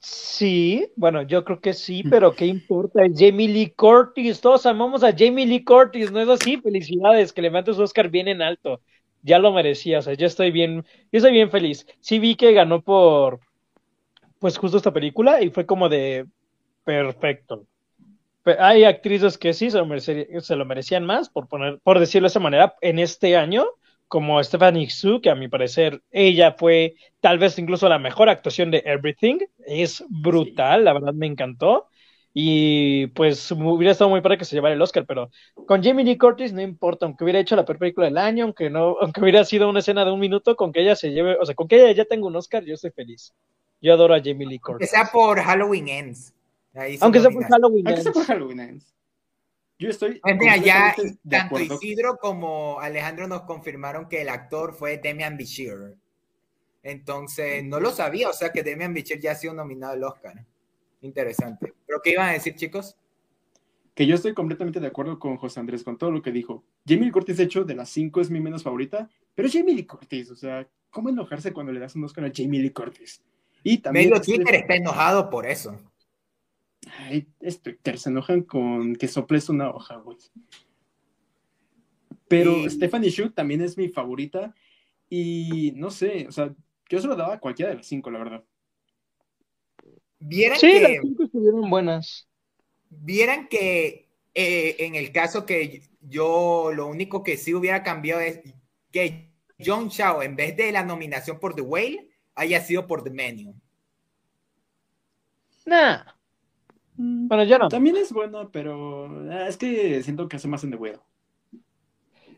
[0.05, 3.05] Sí, bueno, yo creo que sí, pero ¿qué importa?
[3.05, 6.57] Es Jamie Lee Curtis, todos amamos a Jamie Lee Curtis, ¿no es así?
[6.57, 8.81] Felicidades, que le mate su Oscar bien en alto.
[9.23, 11.87] Ya lo merecía, o sea, yo estoy bien, yo estoy bien feliz.
[12.01, 13.39] Sí vi que ganó por,
[14.43, 16.27] pues justo esta película y fue como de
[16.83, 17.65] perfecto.
[18.59, 22.31] hay actrices que sí se lo, se lo merecían más, por poner, por decirlo de
[22.31, 23.65] esa manera, en este año,
[24.09, 28.73] como Stephanie Su, que a mi parecer ella fue tal vez incluso la mejor actuación
[28.73, 29.39] de Everything.
[29.65, 31.87] Es brutal, la verdad me encantó.
[32.35, 35.31] Y pues hubiera estado muy padre que se llevara el Oscar, pero
[35.69, 38.71] con Jamie Lee Curtis no importa, aunque hubiera hecho la peor película del año, aunque
[38.71, 41.47] no, aunque hubiera sido una escena de un minuto, con que ella se lleve, o
[41.47, 43.33] sea, con que ella ya tenga un Oscar, yo estoy feliz.
[43.83, 44.89] Yo adoro a Jamie Lee Curtis.
[44.95, 46.33] Aunque sea por Halloween Ends.
[47.01, 47.89] aunque sea por Halloween Ends.
[47.89, 48.95] Aunque sea por Halloween Ends.
[49.79, 50.21] Yo estoy.
[50.21, 50.95] Pues mira, ya
[51.29, 55.97] tanto Isidro como Alejandro nos confirmaron que el actor fue Demian Bichir.
[56.85, 60.47] Entonces, no lo sabía, o sea que Demian Bichir ya ha sido nominado al Oscar.
[61.01, 61.75] Interesante.
[61.85, 62.97] ¿Pero qué iban a decir, chicos?
[63.95, 66.65] Que yo estoy completamente de acuerdo con José Andrés, con todo lo que dijo.
[66.87, 69.87] Jamie Lee Curtis, de hecho, de las cinco es mi menos favorita, pero Jamie Lee
[69.87, 73.21] Curtis, o sea, ¿cómo enojarse cuando le das un Oscar a Jamie Lee Curtis?
[73.63, 74.11] Y también.
[74.11, 75.79] Medio Twitter está enojado por eso.
[76.99, 77.27] Ay,
[77.63, 80.19] Twitter, se enojan con que soples una hoja, güey.
[82.29, 84.55] Pero Stephanie Shu también es mi favorita.
[85.09, 86.55] Y no sé, o sea,
[86.89, 88.45] yo se lo daba a cualquiera de las cinco, la verdad.
[90.19, 92.29] Vieran sí, las cinco estuvieron buenas.
[92.89, 98.41] Vieran que eh, en el caso que yo lo único que sí hubiera cambiado es
[98.91, 99.33] que
[99.65, 103.55] John Shaw, en vez de la nominación por The Whale, haya sido por The Menu.
[105.67, 106.05] Nah.
[106.97, 107.69] Mm, bueno, ya no.
[107.69, 111.01] También es buena, pero ah, es que siento que hace más en The Whale.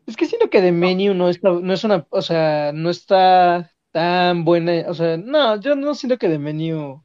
[0.07, 3.71] Es que siento que The Menu no está, no es una, o sea, no está
[3.91, 7.03] tan buena, o sea, no, yo no siento que The Menu,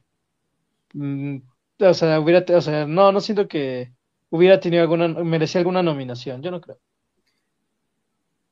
[0.92, 1.36] mm,
[1.78, 3.94] o sea, hubiera, o sea, no, no siento que
[4.28, 6.78] hubiera tenido alguna, merecía alguna nominación, yo no creo.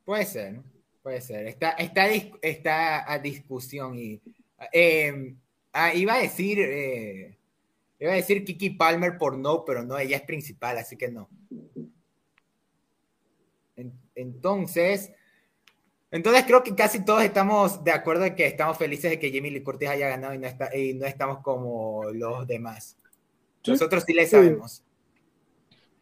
[0.04, 0.62] Puede ser,
[1.08, 1.46] Puede ser.
[1.46, 2.06] Está, está,
[2.42, 4.20] está a discusión y
[4.70, 5.34] eh,
[5.72, 7.38] ah, iba a decir eh,
[7.98, 11.30] iba a decir Kiki Palmer por no, pero no, ella es principal, así que no.
[14.14, 15.10] Entonces,
[16.10, 19.50] entonces creo que casi todos estamos de acuerdo en que estamos felices de que Jamie
[19.50, 22.98] Lee Curtis haya ganado y no, está, y no estamos como los demás.
[23.66, 24.84] Nosotros sí le sabemos.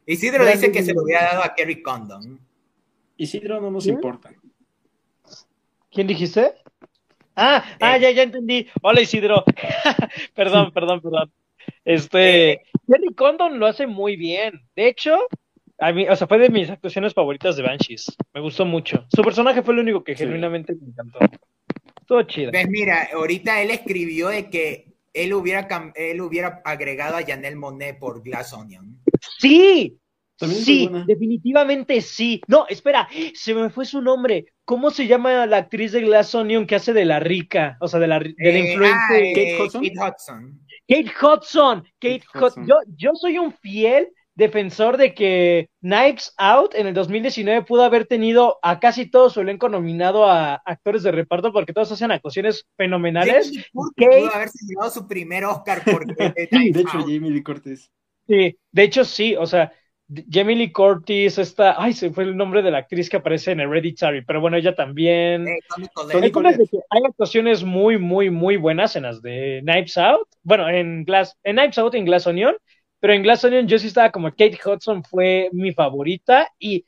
[0.04, 2.40] Isidro dice que se lo hubiera dado a Kerry Condon.
[3.16, 4.34] Isidro no nos importa.
[5.96, 6.52] ¿Quién dijiste?
[7.34, 8.00] Ah, ah, eh.
[8.02, 8.66] ya, ya entendí.
[8.82, 9.44] Hola Isidro.
[10.34, 11.32] perdón, perdón, perdón.
[11.86, 12.62] Este, eh.
[13.16, 14.60] Condon lo hace muy bien.
[14.76, 15.16] De hecho,
[15.78, 18.14] a mí, o sea, fue de mis actuaciones favoritas de Banshees.
[18.34, 19.06] Me gustó mucho.
[19.08, 21.18] Su personaje fue el único que genuinamente me encantó.
[22.06, 22.52] Todo chido.
[22.52, 27.98] Ves, mira, ahorita él escribió de que él hubiera, él hubiera agregado a Janelle Monet
[27.98, 29.00] por Glass Onion.
[29.38, 29.98] Sí,
[30.38, 32.40] sí, definitivamente sí.
[32.46, 34.46] No, espera, se me fue su nombre.
[34.64, 37.76] ¿Cómo se llama la actriz de Glass Onion que hace de la rica?
[37.80, 39.82] O sea, de la, de la eh, ah, Kate, Hudson?
[39.82, 40.60] Kate Hudson.
[40.88, 41.84] Kate Hudson.
[42.00, 42.66] Kate, Hudson.
[42.66, 48.06] Yo, yo soy un fiel defensor de que Knives Out en el 2019 pudo haber
[48.06, 52.66] tenido a casi todo su elenco nominado a actores de reparto porque todos hacen actuaciones
[52.76, 53.50] fenomenales.
[53.72, 53.90] Pudo
[54.32, 56.04] haberse llevado su primer Oscar por
[56.50, 57.90] sí, de hecho, Jamie Lee Curtis.
[58.28, 59.72] Sí, de hecho sí, o sea,
[60.08, 63.60] Jamie Lee Curtis está, ay, se fue el nombre de la actriz que aparece en
[63.60, 65.48] Hereditary, pero bueno, ella también.
[65.48, 65.58] Eh,
[66.90, 71.56] hay actuaciones muy, muy, muy buenas en las de Knives Out, bueno, en Glass, en
[71.56, 72.54] Knives Out y en Glass Onion,
[73.00, 76.86] pero en Glass Onion yo sí estaba como Kate Hudson fue mi favorita y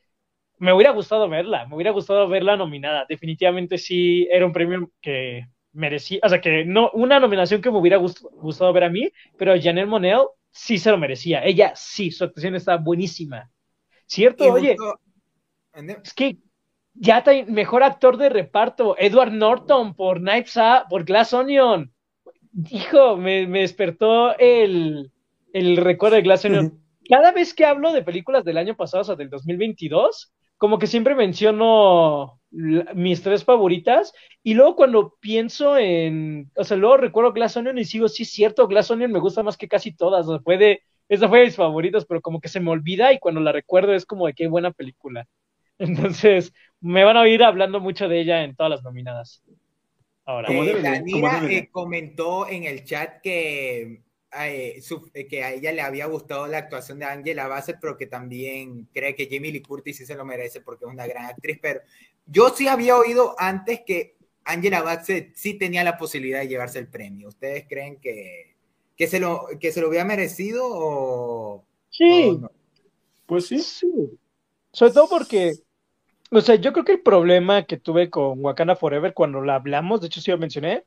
[0.59, 3.05] me hubiera gustado verla, me hubiera gustado verla nominada.
[3.09, 7.79] Definitivamente sí era un premio que merecía, o sea, que no, una nominación que me
[7.79, 10.21] hubiera gustado ver a mí, pero Janelle Monel
[10.59, 11.45] sí se lo merecía.
[11.45, 13.51] Ella sí, su actuación está buenísima.
[14.07, 14.53] ¿Cierto?
[14.53, 14.77] Oye,
[16.03, 16.39] es que
[16.95, 21.93] ya está mejor actor de reparto, Edward Norton por Knives Out, por Glass Onion.
[22.71, 25.13] Hijo, me despertó el,
[25.53, 26.83] el recuerdo de Glass Onion.
[27.09, 30.87] Cada vez que hablo de películas del año pasado, o sea, del 2022, como que
[30.87, 37.57] siempre menciono mis tres favoritas y luego cuando pienso en, o sea, luego recuerdo Glass
[37.57, 40.41] Onion y sigo, sí, cierto, Glass Onion me gusta más que casi todas, o sea,
[40.41, 43.41] fue de, esa fue de mis favoritas, pero como que se me olvida y cuando
[43.41, 45.27] la recuerdo es como de qué buena película.
[45.79, 49.43] Entonces, me van a oír hablando mucho de ella en todas las nominadas.
[50.25, 51.07] Ahora, eh,
[51.51, 54.03] eh, comentó en el chat que
[54.37, 54.83] eh,
[55.15, 58.87] eh, que a ella le había gustado la actuación de Angela Bassett, pero que también
[58.93, 61.59] cree que Jamie Lee Curtis sí se lo merece porque es una gran actriz.
[61.63, 61.81] Pero
[62.29, 66.89] yo sí había oído antes que Angela Bassett sí tenía la posibilidad de llevarse el
[66.89, 67.29] premio.
[67.29, 68.57] ¿Ustedes creen que,
[68.97, 71.65] que, se, lo, que se lo había merecido o.?
[71.91, 72.39] Sí.
[73.27, 73.59] Pues sí.
[73.59, 73.87] sí.
[74.73, 75.55] Sobre todo porque.
[76.31, 80.01] O sea, yo creo que el problema que tuve con Wakanda Forever cuando la hablamos,
[80.01, 80.85] de hecho sí lo mencioné,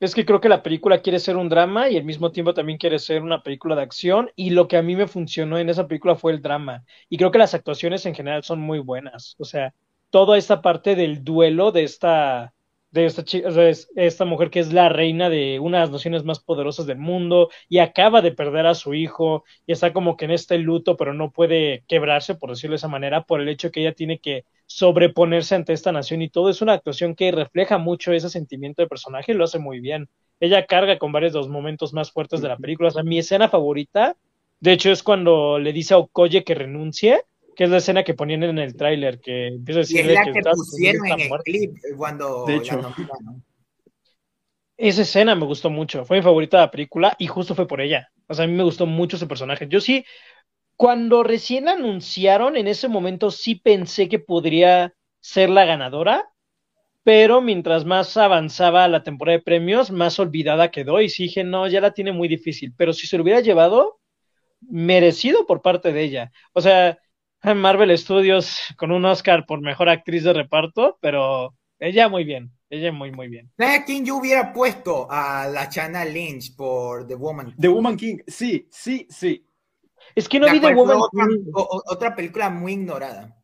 [0.00, 2.78] es que creo que la película quiere ser un drama y al mismo tiempo también
[2.78, 5.86] quiere ser una película de acción y lo que a mí me funcionó en esa
[5.86, 9.44] película fue el drama y creo que las actuaciones en general son muy buenas, o
[9.44, 9.74] sea,
[10.10, 12.54] toda esta parte del duelo de esta
[12.90, 13.24] de esta,
[13.94, 17.48] esta mujer que es la reina de una de las naciones más poderosas del mundo
[17.68, 21.14] y acaba de perder a su hijo y está como que en este luto, pero
[21.14, 24.44] no puede quebrarse, por decirlo de esa manera, por el hecho que ella tiene que
[24.66, 26.50] sobreponerse ante esta nación y todo.
[26.50, 30.08] Es una actuación que refleja mucho ese sentimiento de personaje y lo hace muy bien.
[30.40, 32.88] Ella carga con varios de los momentos más fuertes de la película.
[32.88, 34.16] O sea, mi escena favorita,
[34.58, 37.22] de hecho, es cuando le dice a Okoye que renuncie
[37.60, 40.32] que es la escena que ponían en el tráiler, que empieza a decirle es la
[40.32, 42.80] que, pusieron en el clip cuando de hecho.
[44.78, 47.82] Esa escena me gustó mucho, fue mi favorita de la película y justo fue por
[47.82, 48.08] ella.
[48.28, 49.68] O sea, a mí me gustó mucho ese personaje.
[49.68, 50.06] Yo sí,
[50.74, 56.30] cuando recién anunciaron, en ese momento sí pensé que podría ser la ganadora,
[57.02, 61.68] pero mientras más avanzaba la temporada de premios, más olvidada quedó y sí dije, no,
[61.68, 64.00] ya la tiene muy difícil, pero si se lo hubiera llevado,
[64.62, 66.32] merecido por parte de ella.
[66.54, 66.98] O sea,
[67.42, 72.92] Marvel Studios con un Oscar por mejor actriz de reparto, pero ella muy bien, ella
[72.92, 73.50] muy, muy bien.
[73.56, 75.06] ¿Sabes a quién yo hubiera puesto?
[75.10, 79.44] A la Chana Lynch por The Woman The Woman King, sí, sí, sí.
[80.14, 81.50] Es que no vi The Woman otra, King.
[81.52, 83.36] otra película muy ignorada,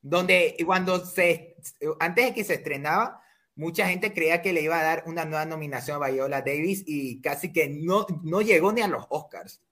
[0.00, 1.56] donde cuando se,
[2.00, 3.20] antes de que se estrenaba,
[3.54, 7.20] mucha gente creía que le iba a dar una nueva nominación a Viola Davis y
[7.20, 9.62] casi que no, no llegó ni a los Oscars.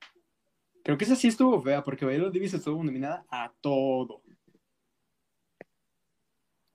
[0.90, 4.22] Creo que esa sí estuvo fea, porque Viola Davis estuvo nominada a todo.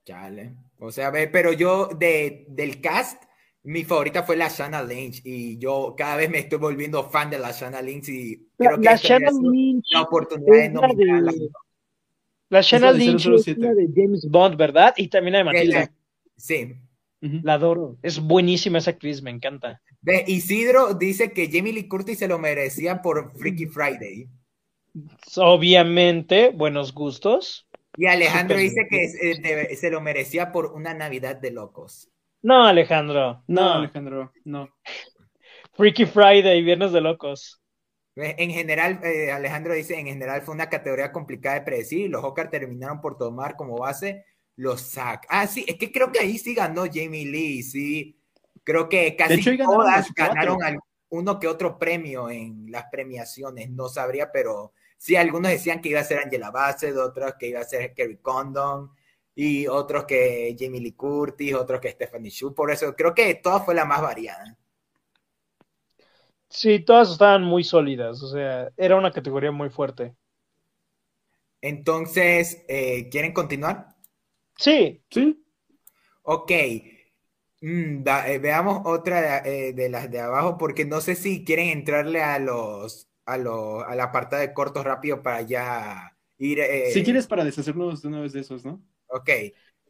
[0.05, 0.55] Chale.
[0.79, 3.21] O sea, pero yo de, del cast,
[3.63, 7.39] mi favorita fue la Shanna Lynch y yo cada vez me estoy volviendo fan de
[7.39, 11.33] la Shanna Lynch y creo que la Shanna Lynch la oportunidad de nominarla.
[12.47, 14.93] La Shanna Lynch es la de James Bond, ¿verdad?
[14.95, 15.91] Y también la de Matilda.
[16.37, 16.73] Sí.
[17.19, 17.97] La adoro.
[18.01, 19.81] Es buenísima esa actriz, me encanta.
[20.27, 24.29] Isidro dice que Jamie Lee Curtis se lo merecía por Freaky Friday.
[25.37, 27.67] Obviamente, buenos gustos.
[27.97, 32.09] Y Alejandro dice que eh, se lo merecía por una Navidad de locos.
[32.41, 33.43] No, Alejandro.
[33.47, 34.69] No, Alejandro, no.
[35.73, 37.61] Freaky Friday, Viernes de Locos.
[38.15, 42.23] En general, eh, Alejandro dice, en general fue una categoría complicada de predecir y los
[42.23, 44.23] Oscar terminaron por tomar como base
[44.55, 45.25] los SAC.
[45.27, 48.17] Ah, sí, es que creo que ahí sí ganó Jamie Lee, sí.
[48.65, 50.57] Creo que casi todas ganaron
[51.09, 56.01] uno que otro premio en las premiaciones, no sabría, pero sí, algunos decían que iba
[56.01, 58.91] a ser Angela Bassett, otros que iba a ser Kerry Condon,
[59.35, 63.59] y otros que Jamie Lee Curtis, otros que Stephanie Shu, por eso creo que toda
[63.59, 64.57] fue la más variada.
[66.49, 70.15] Sí, todas estaban muy sólidas, o sea, era una categoría muy fuerte.
[71.61, 73.95] Entonces, eh, ¿quieren continuar?
[74.57, 75.03] Sí.
[75.09, 75.43] Sí.
[76.23, 76.51] Ok.
[77.65, 81.69] Mm, eh, veamos otra de, eh, de, las de abajo, porque no sé si quieren
[81.69, 86.59] entrarle a los, a los, a la apartado de cortos rápido para ya ir.
[86.93, 88.83] Si quieres, para deshacernos de una vez de esos, ¿no?
[89.07, 89.29] Ok.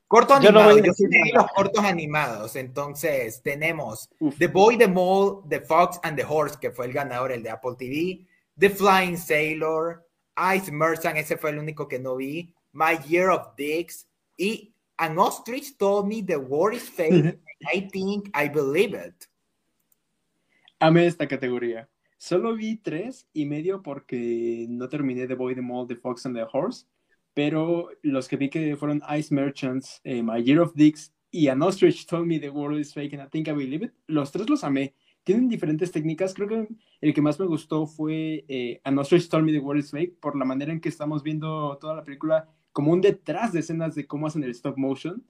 [0.07, 2.55] Corto animado, yo, sí los cortos animados.
[2.55, 7.33] Entonces, tenemos The Boy, The Mole, The Fox and the Horse, que fue el ganador,
[7.33, 8.25] el de Apple TV.
[8.57, 10.07] The Flying Sailor,
[10.55, 12.53] Ice Merchant, ese fue el único que no vi.
[12.71, 14.07] My Year of Dicks.
[14.37, 17.37] Y An Ostrich Told Me the War is Fake.
[17.61, 19.25] I think I believe it.
[20.79, 21.89] Amé esta categoría.
[22.17, 26.35] Solo vi tres y medio porque no terminé The Boy, The Mole, The Fox and
[26.35, 26.85] the Horse
[27.35, 31.61] pero los que vi que fueron Ice Merchants, eh, My Year of Dicks y An
[31.61, 34.49] Ostrich Told Me the World is Fake and I Think I Believe It, los tres
[34.49, 34.95] los amé.
[35.25, 36.33] Tienen diferentes técnicas.
[36.33, 36.67] Creo que
[37.01, 40.17] el que más me gustó fue eh, An Ostrich Told Me the World is Fake
[40.19, 43.95] por la manera en que estamos viendo toda la película como un detrás de escenas
[43.95, 45.21] de cómo hacen el stop motion.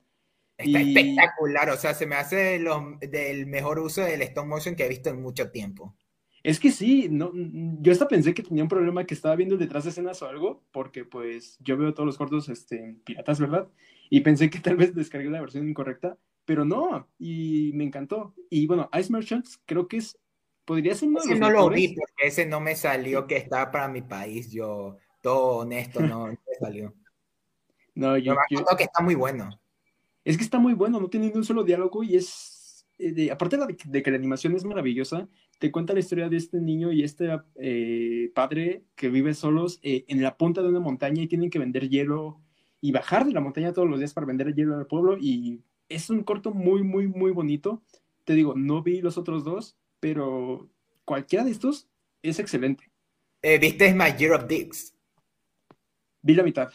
[0.58, 2.60] Está espectacular, o sea, se me hace
[3.02, 5.96] del mejor uso del stop motion que he visto en mucho tiempo.
[6.44, 9.84] Es que sí, no, yo hasta pensé que tenía un problema que estaba viendo detrás
[9.84, 13.68] de escenas o algo, porque pues yo veo todos los cortos este, piratas, ¿verdad?
[14.12, 18.36] Y pensé que tal vez descargué la versión incorrecta, pero no, y me encantó.
[18.50, 20.20] Y bueno, Ice Merchants creo que es,
[20.66, 23.72] podría ser uno de ese no lo vi porque ese no me salió que estaba
[23.72, 26.94] para mi país, yo, todo honesto, no, me salió.
[27.98, 29.58] No, yo, creo que está muy bueno.
[30.26, 33.58] Es que está muy bueno, no tiene ni un solo diálogo y es, eh, aparte
[33.86, 37.30] de que la animación es maravillosa, te cuenta la historia de este niño y este
[37.58, 41.60] eh, padre que vive solos eh, en la punta de una montaña y tienen que
[41.60, 42.42] vender hielo
[42.82, 46.10] y bajar de la montaña todos los días para vender hielo al pueblo y es
[46.10, 47.84] un corto muy, muy, muy bonito.
[48.24, 50.72] Te digo, no vi los otros dos, pero
[51.06, 51.88] cualquiera de estos
[52.24, 52.92] es excelente.
[53.62, 54.96] ¿Viste My Year of Dicks?
[56.24, 56.72] Vi la mitad.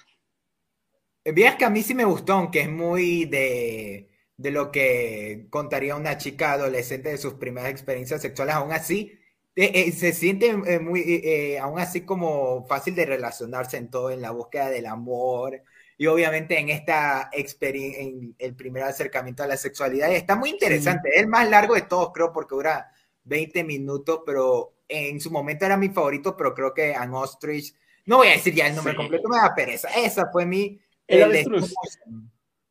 [1.24, 5.94] Veas que a mí sí me gustó, aunque es muy de de lo que contaría
[5.96, 9.18] una chica adolescente de sus primeras experiencias sexuales, aún así
[9.54, 14.22] eh, eh, se siente eh, muy, aún así como fácil de relacionarse en todo, en
[14.22, 15.62] la búsqueda del amor
[15.98, 20.10] y obviamente en esta experiencia, en el primer acercamiento a la sexualidad.
[20.10, 22.90] está muy interesante, es el más largo de todos, creo, porque dura
[23.24, 27.74] 20 minutos, pero en su momento era mi favorito, pero creo que An Ostrich,
[28.06, 30.80] no voy a decir ya el nombre completo, me da pereza, esa fue mi...
[31.10, 31.46] El,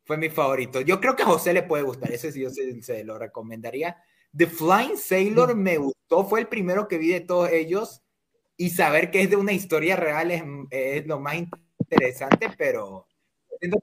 [0.06, 0.82] fue mi favorito.
[0.82, 3.98] Yo creo que a José le puede gustar, ese sí yo se, lo recomendaría.
[4.36, 8.02] The Flying Sailor me gustó, fue el primero que vi de todos ellos
[8.58, 10.32] y saber que es de una historia real
[10.72, 11.36] es, lo más
[11.80, 13.08] interesante, pero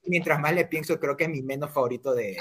[0.05, 2.37] mientras más le pienso, creo que es mi menos favorito de,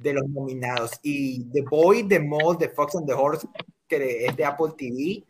[0.00, 0.92] de los nominados.
[1.02, 3.46] Y The Boy, The Mole, The Fox and the Horse,
[3.88, 5.24] que es de Apple TV,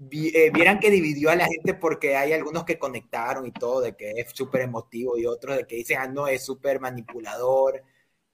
[0.00, 4.12] vieran que dividió a la gente porque hay algunos que conectaron y todo, de que
[4.12, 7.82] es súper emotivo y otros de que dicen, ah, no, es súper manipulador.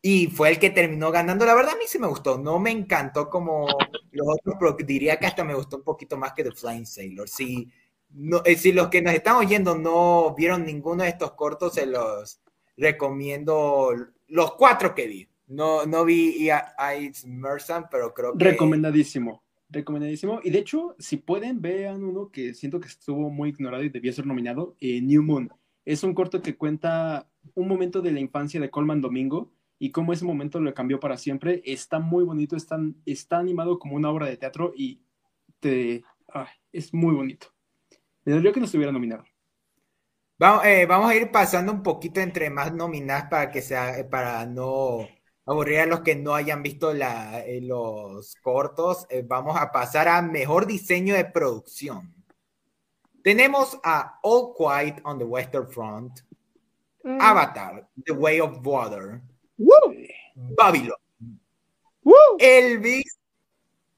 [0.01, 1.45] Y fue el que terminó ganando.
[1.45, 2.39] La verdad, a mí sí me gustó.
[2.39, 3.67] No me encantó como
[4.13, 7.29] los otros, pero diría que hasta me gustó un poquito más que The Flying Sailor.
[7.29, 7.69] Si,
[8.11, 11.87] no, eh, si los que nos están oyendo no vieron ninguno de estos cortos, se
[11.87, 12.41] los
[12.77, 13.93] recomiendo
[14.29, 15.29] los cuatro que vi.
[15.49, 16.49] No, no vi
[17.01, 18.45] Ice Merchant, pero creo que...
[18.45, 20.41] Recomendadísimo recomendadísimo.
[20.43, 24.13] Y de hecho, si pueden, vean uno que siento que estuvo muy ignorado y debió
[24.13, 25.51] ser nominado, eh, New Moon.
[25.85, 30.13] Es un corto que cuenta un momento de la infancia de Colman Domingo y cómo
[30.13, 31.63] ese momento lo cambió para siempre.
[31.65, 35.01] Está muy bonito, está, está animado como una obra de teatro y
[35.61, 36.05] te,
[36.73, 37.49] es muy bonito.
[38.25, 39.25] Me dolió que no estuviera nominado.
[40.39, 44.45] Vamos, eh, vamos, a ir pasando un poquito entre más nominadas para que sea, para
[44.45, 45.09] no
[45.47, 50.09] aburrir a los que no hayan visto la, eh, los cortos, eh, vamos a pasar
[50.09, 52.13] a mejor diseño de producción.
[53.23, 56.21] Tenemos a All Quiet on the Western Front,
[57.05, 57.19] mm.
[57.21, 59.23] Avatar, The Way of Water,
[60.35, 60.99] Babylon,
[62.39, 63.19] Elvis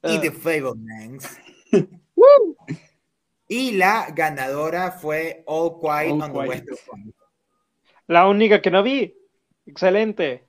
[0.03, 0.21] y uh.
[0.21, 1.39] The Fablemans.
[3.47, 7.15] y la ganadora fue All Quiet on the Western Front.
[8.07, 9.15] La única que no vi.
[9.65, 10.48] Excelente.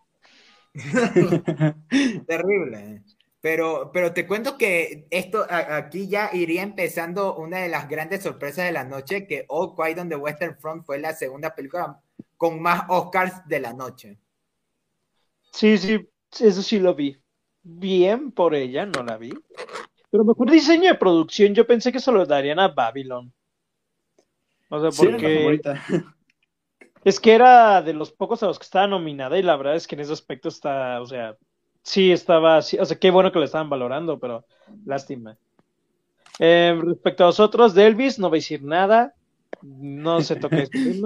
[2.26, 3.02] Terrible.
[3.40, 8.66] Pero, pero te cuento que esto aquí ya iría empezando una de las grandes sorpresas
[8.66, 12.00] de la noche, que All Quiet on the Western Front fue la segunda película
[12.36, 14.18] con más Oscars de la noche.
[15.52, 16.06] Sí, sí,
[16.38, 17.16] eso sí lo vi.
[17.62, 19.32] Bien por ella, no la vi.
[20.10, 23.32] Pero mejor diseño de producción, yo pensé que se lo darían a Babylon.
[24.68, 25.60] O sea, porque.
[27.04, 29.86] Es que era de los pocos a los que estaba nominada y la verdad es
[29.86, 31.36] que en ese aspecto está, o sea,
[31.82, 34.44] sí estaba, o sea, qué bueno que lo estaban valorando, pero
[34.84, 35.36] lástima.
[36.38, 39.14] Em, respecto a los otros, de Elvis, no voy a decir nada,
[39.62, 41.00] no se toque este.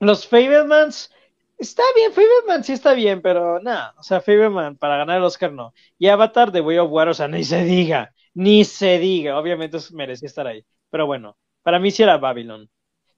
[0.00, 1.12] Los Fablemans,
[1.58, 5.52] está bien, Fableman sí está bien, pero nada, o sea, Fableman para ganar el Oscar
[5.52, 5.74] no.
[5.98, 9.78] Y Avatar de Way of War, o sea, ni se diga, ni se diga, obviamente
[9.92, 10.64] merecía estar ahí.
[10.90, 12.68] Pero bueno, para mí sí era Babylon.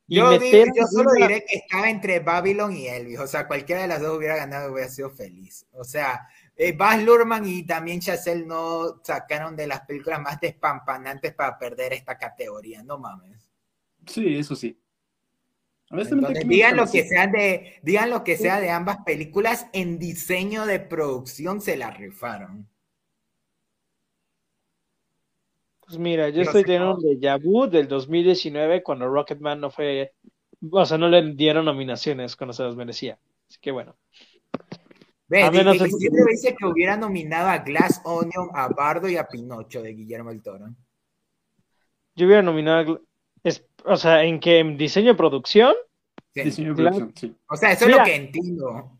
[0.06, 3.18] Yo, yo, solo diré que estaba entre Babylon y Elvis.
[3.20, 5.66] O sea, cualquiera de las dos hubiera ganado, hubiera sido feliz.
[5.72, 11.32] O sea, eh, Baz Luhrmann y también Chazelle no sacaron de las películas más despampanantes
[11.32, 12.82] para perder esta categoría.
[12.82, 13.48] No mames.
[14.06, 14.78] Sí, eso sí.
[16.44, 20.80] digan lo que sea de, digan lo que sea de ambas películas en diseño de
[20.80, 22.68] producción se la rifaron.
[25.86, 30.12] Pues mira, yo estoy teniendo un déjà vu del 2019 cuando Rocketman no fue,
[30.70, 33.18] o sea, no le dieron nominaciones cuando se las merecía.
[33.48, 33.96] Así que bueno.
[35.28, 39.82] Ve, a menos dice que hubiera nominado a Glass Onion, a Bardo y a Pinocho
[39.82, 40.66] de Guillermo del Toro.
[42.14, 43.02] Yo hubiera nominado,
[43.84, 44.60] o sea, ¿en qué?
[44.60, 45.74] ¿En diseño de producción?
[46.34, 47.34] Diseño de producción, sí.
[47.48, 48.98] O sea, eso es lo que entiendo.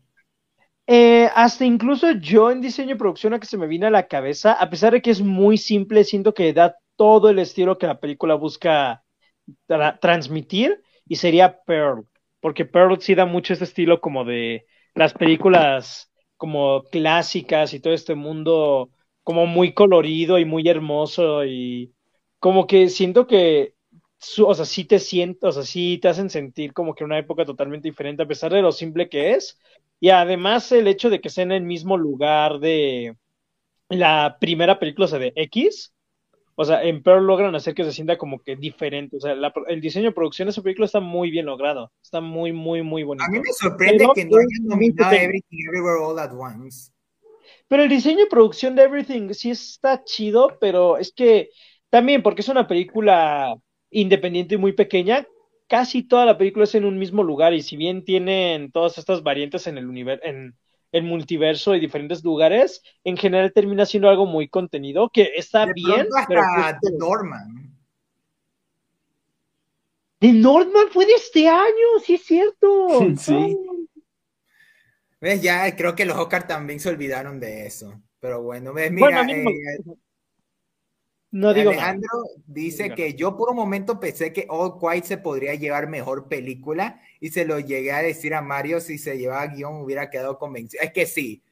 [0.87, 4.07] Eh, hasta incluso yo en diseño y producción a que se me vino a la
[4.07, 7.87] cabeza, a pesar de que es muy simple, siento que da todo el estilo que
[7.87, 9.03] la película busca
[10.01, 12.07] transmitir y sería Pearl,
[12.41, 14.65] porque Pearl sí da mucho este estilo como de
[14.95, 18.91] las películas como clásicas y todo este mundo
[19.23, 21.93] como muy colorido y muy hermoso y
[22.39, 23.74] como que siento que
[24.39, 27.45] o sea, sí te siento, o sea, sí te hacen sentir como que una época
[27.45, 29.59] totalmente diferente a pesar de lo simple que es
[29.99, 33.15] y además el hecho de que sea en el mismo lugar de
[33.89, 35.93] la primera película, o sea, de X,
[36.55, 39.17] o sea, en Pearl logran hacer que se sienta como que diferente.
[39.17, 39.35] O sea,
[39.67, 41.91] el diseño de producción de esa película está muy bien logrado.
[42.01, 43.25] Está muy, muy, muy bonito.
[43.25, 46.91] A mí me sorprende que no hayan nominado Everything Everywhere All at Once.
[47.67, 51.49] Pero el diseño de producción de Everything sí está chido, pero es que
[51.89, 53.55] también porque es una película
[53.95, 55.25] independiente y muy pequeña,
[55.67, 59.23] casi toda la película es en un mismo lugar y si bien tienen todas estas
[59.23, 60.55] variantes en el universo, en
[60.91, 66.07] el multiverso y diferentes lugares, en general termina siendo algo muy contenido, que está bien.
[66.27, 66.41] pero
[66.81, 67.73] de Norman.
[70.19, 72.87] De Norman fue de este año, sí es cierto.
[73.17, 73.57] sí.
[75.21, 75.41] ¿Ves?
[75.41, 78.01] Ya creo que los Oscar también se olvidaron de eso.
[78.19, 79.45] Pero bueno, ves, mira, eh,
[81.31, 82.09] no digo Alejandro
[82.47, 87.01] dice que yo por un momento pensé que All Quiet se podría llevar mejor película
[87.19, 90.83] y se lo llegué a decir a Mario si se llevaba guion hubiera quedado convencido.
[90.83, 91.43] Es que sí,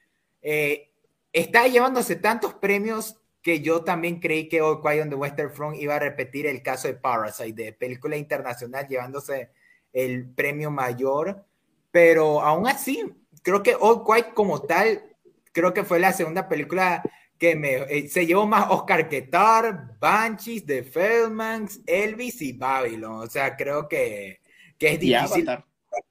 [0.42, 0.92] eh,
[1.34, 5.78] está llevándose tantos premios que yo también creí que All Quiet on the Western Front
[5.78, 9.50] iba a repetir el caso de Parasite, de película internacional llevándose
[9.92, 11.44] el premio mayor,
[11.92, 15.04] pero aún así, creo que All Quiet como tal,
[15.52, 17.04] creo que fue la segunda película
[17.44, 23.20] que me, eh, se llevó más Oscar que Tar, Banshees, The Feldmans, Elvis y Babylon.
[23.20, 24.40] O sea, creo que,
[24.78, 25.50] que es difícil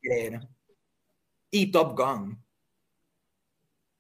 [0.03, 0.41] creer.
[1.51, 2.39] Y Top Gun.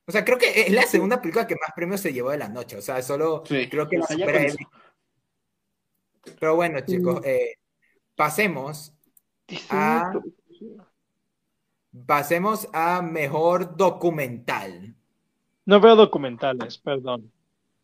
[0.05, 2.51] O sea, creo que es la segunda película que más premios se llevó de la
[2.51, 2.77] noche.
[2.77, 3.99] O sea, solo creo que
[6.39, 7.55] Pero bueno, chicos, eh,
[8.15, 8.93] pasemos
[9.71, 10.13] a.
[12.07, 14.92] Pasemos a mejor documental.
[15.65, 17.31] No veo documentales, perdón.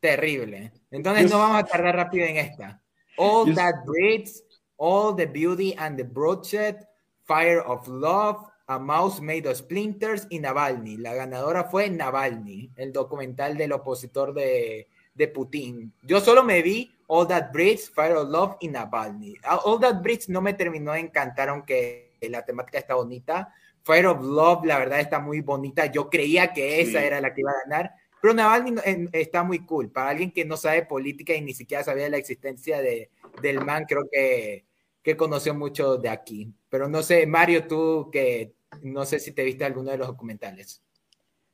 [0.00, 0.72] Terrible.
[0.90, 2.80] Entonces no vamos a tardar rápido en esta.
[3.16, 4.44] All That Breeds,
[4.76, 6.86] All the Beauty and the Bloodshed,
[7.24, 10.96] Fire of Love, A Mouse Made of Splinters y Navalny.
[10.96, 15.92] La ganadora fue Navalny, el documental del opositor de, de Putin.
[16.02, 19.34] Yo solo me vi All That Breeds, Fire of Love y Navalny.
[19.64, 23.52] All That Breeds no me terminó de encantar, aunque la temática está bonita.
[23.88, 25.86] Fire of Love, la verdad, está muy bonita.
[25.86, 27.94] Yo creía que esa era la que iba a ganar.
[28.20, 28.74] Pero Navalny
[29.12, 29.90] está muy cool.
[29.90, 33.08] Para alguien que no sabe política y ni siquiera sabía la existencia de,
[33.40, 34.66] del man, creo que,
[35.02, 36.52] que conoció mucho de aquí.
[36.68, 40.82] Pero no sé, Mario, tú que no sé si te viste alguno de los documentales.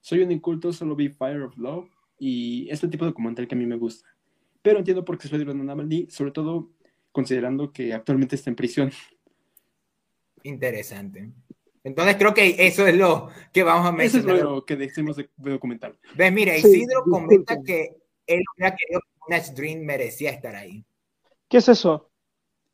[0.01, 3.59] Soy un inculto, solo vi Fire of Love y este tipo de documental que a
[3.59, 4.09] mí me gusta.
[4.61, 6.73] Pero entiendo por qué Spider-Man Anomaly, sobre todo
[7.13, 8.91] considerando que actualmente está en prisión.
[10.43, 11.31] Interesante.
[11.85, 14.37] Entonces creo que eso es lo que vamos a mencionar.
[14.37, 15.97] Eso es lo que decimos de, documental.
[16.17, 20.83] Ves, mira, Isidro comenta que él hubiera querido que Nash Dream merecía estar ahí.
[21.49, 22.11] ¿Qué es eso?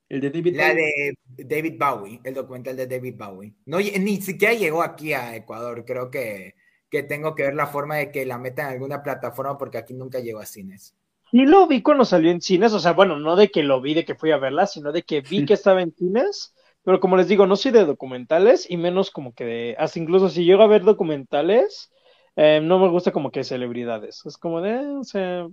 [0.08, 3.54] El de David La de David Bowie, el documental de David Bowie.
[3.66, 5.84] No, ni siquiera llegó aquí a Ecuador.
[5.84, 6.54] Creo que,
[6.88, 9.94] que tengo que ver la forma de que la metan en alguna plataforma porque aquí
[9.94, 10.94] nunca llegó a cines.
[11.32, 13.94] Y lo vi cuando salió en cines, o sea, bueno, no de que lo vi,
[13.94, 17.16] de que fui a verla, sino de que vi que estaba en cines, pero como
[17.16, 20.62] les digo, no soy de documentales y menos como que de, hasta incluso si llego
[20.62, 21.92] a ver documentales,
[22.36, 25.46] eh, no me gusta como que celebridades, es como de, o sea,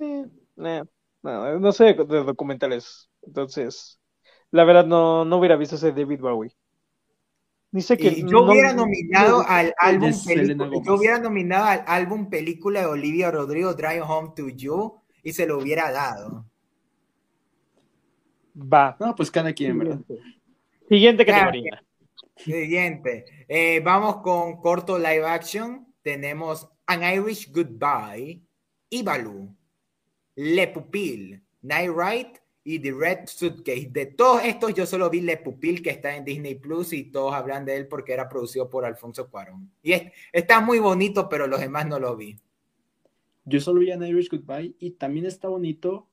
[0.00, 0.24] eh,
[0.56, 4.00] no, no sé de documentales, entonces,
[4.50, 6.56] la verdad no, no hubiera visto ese David Bowie.
[7.70, 12.86] Dice que yo hubiera nominado al álbum película, yo hubiera nominado al álbum película de
[12.86, 16.46] Olivia Rodrigo Drive Home to You y se lo hubiera dado.
[18.56, 18.96] Va.
[18.98, 20.00] No, pues cada quien, ¿verdad?
[20.88, 21.82] Siguiente categoría.
[22.36, 23.24] Siguiente.
[23.48, 25.86] Eh, vamos con corto live action.
[26.02, 28.40] Tenemos An Irish Goodbye,
[28.90, 29.54] Ibalu,
[30.36, 32.32] Le Pupil, Night Ride
[32.62, 33.88] y The Red Suitcase.
[33.90, 37.34] De todos estos, yo solo vi Le Pupil, que está en Disney Plus, y todos
[37.34, 39.72] hablan de él porque era producido por Alfonso Cuarón.
[39.82, 39.94] Y
[40.32, 42.38] está muy bonito, pero los demás no lo vi.
[43.44, 46.08] Yo solo vi An Irish Goodbye y también está bonito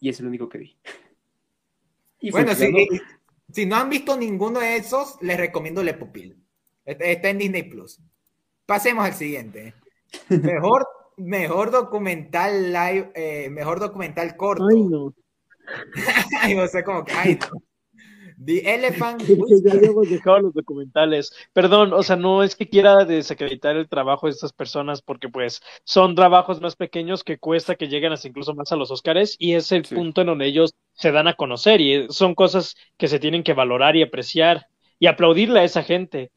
[0.00, 0.76] y es el único que vi.
[2.18, 2.52] Y bueno,
[3.56, 6.36] si, no han visto ninguno de esos, les recomiendo Le Pupil.
[6.84, 8.00] Está en Disney Plus.
[8.66, 9.74] Pasemos al siguiente.
[10.28, 10.86] Mejor,
[11.16, 14.66] mejor documental live, eh, mejor documental corto.
[14.68, 15.14] Ay, no.
[16.42, 17.62] ay, o sea, como que, ay, no.
[18.44, 19.22] The Elephant.
[19.64, 21.32] ya habíamos dejado los documentales.
[21.52, 25.62] Perdón, o sea, no es que quiera desacreditar el trabajo de estas personas, porque pues
[25.84, 29.54] son trabajos más pequeños que cuesta que lleguen hasta incluso más a los Oscars y
[29.54, 33.18] es el punto en donde ellos se dan a conocer y son cosas que se
[33.18, 34.66] tienen que valorar y apreciar
[34.98, 36.30] y aplaudirle a esa gente.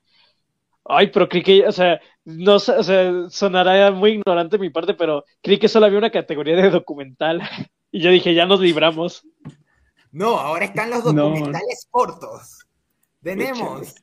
[0.86, 5.24] Ay, pero creí que, o sea, no o sea, sonará muy ignorante mi parte, pero
[5.42, 7.42] creí que solo había una categoría de documental.
[7.92, 9.26] Y yo dije, ya nos libramos.
[10.12, 12.66] No, ahora están los documentales cortos.
[13.22, 13.96] Tenemos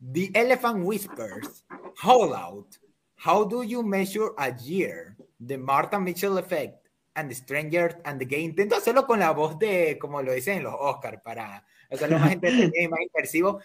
[0.00, 1.64] The Elephant Whispers,
[2.02, 2.76] Out,
[3.24, 6.80] How Do You Measure a Year, The Martha Mitchell Effect,
[7.14, 8.44] and The Stranger and the Game.
[8.44, 12.32] Intento hacerlo con la voz de, como lo dicen en los Oscars, para hacerlo más
[12.32, 13.60] entretenido y más inmersivo.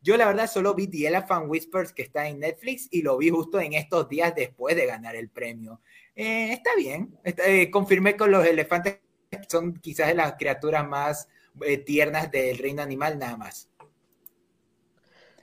[0.00, 3.30] Yo la verdad solo vi The Elephant Whispers que está en Netflix y lo vi
[3.30, 5.80] justo en estos días después de ganar el premio.
[6.14, 8.98] Eh, está bien, eh, confirmé con los elefantes
[9.48, 11.28] son quizás de las criaturas más
[11.66, 13.70] eh, tiernas del reino animal, nada más.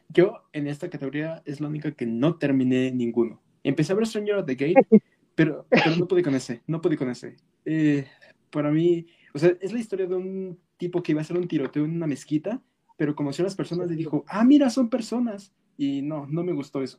[0.10, 3.42] Yo en esta categoría es la única que no terminé ninguno.
[3.64, 4.88] Empecé a ver Stranger at the Gate,
[5.36, 5.68] pero,
[5.98, 7.36] no pude con ese, no pude con ese.
[7.66, 8.08] Eh,
[8.50, 11.48] para mí, o sea, es la historia de un tipo que iba a hacer un
[11.48, 12.62] tiroteo en una mezquita,
[12.98, 15.54] pero conoció a las personas y dijo, ah, mira, son personas.
[15.78, 16.98] Y no, no me gustó eso.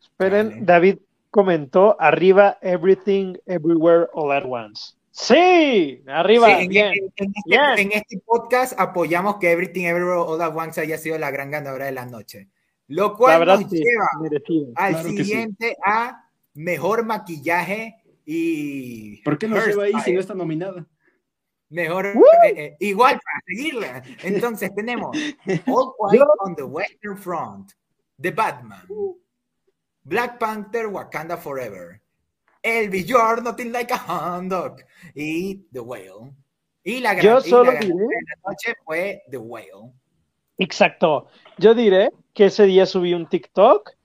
[0.00, 0.98] Esperen, David
[1.30, 4.94] comentó arriba Everything Everywhere All at Once.
[5.18, 6.60] Sí, arriba.
[6.60, 11.16] en, bien, este, en, este, podcast apoyamos que Everything Everywhere All at Once haya sido
[11.16, 12.50] la gran ganadora de la noche.
[12.88, 14.06] Lo cual nos lleva
[14.74, 17.96] al siguiente a mejor maquillaje
[18.26, 19.22] y.
[19.22, 20.86] ¿Por qué no se va ahí si no está nominada?
[21.70, 22.14] Mejor, eh,
[22.54, 24.02] eh, igual para seguirla.
[24.22, 25.16] Entonces tenemos
[25.66, 27.72] All Quiet on the Western Front,
[28.20, 28.86] The Batman,
[30.04, 32.02] Black Panther, Wakanda Forever,
[32.66, 34.82] Elvis, You Are Nothing Like a Hound Dog
[35.14, 36.32] y The Whale.
[36.82, 39.92] Y la gran, Yo la noche fue The Whale.
[40.58, 41.28] Exacto.
[41.58, 43.95] Yo diré que ese día subí un TikTok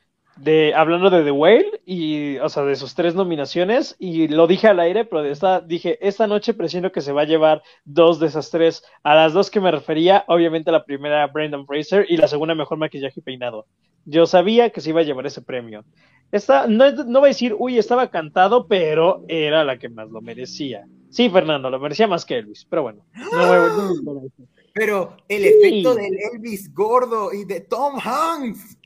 [0.41, 4.67] de hablando de The Whale y, o sea, de sus tres nominaciones y lo dije
[4.67, 8.27] al aire, pero esta, dije, esta noche presiento que se va a llevar dos de
[8.27, 8.83] esas tres.
[9.03, 12.79] A las dos que me refería, obviamente la primera Brendan Fraser y la segunda mejor
[12.79, 13.67] maquillaje y peinado.
[14.05, 15.85] Yo sabía que se iba a llevar ese premio.
[16.31, 20.21] Esta, no, no voy a decir, uy, estaba cantado, pero era la que más lo
[20.21, 20.85] merecía.
[21.11, 23.05] Sí, Fernando, lo merecía más que Elvis, pero bueno.
[24.73, 28.77] pero el efecto del Elvis gordo y de Tom Hanks.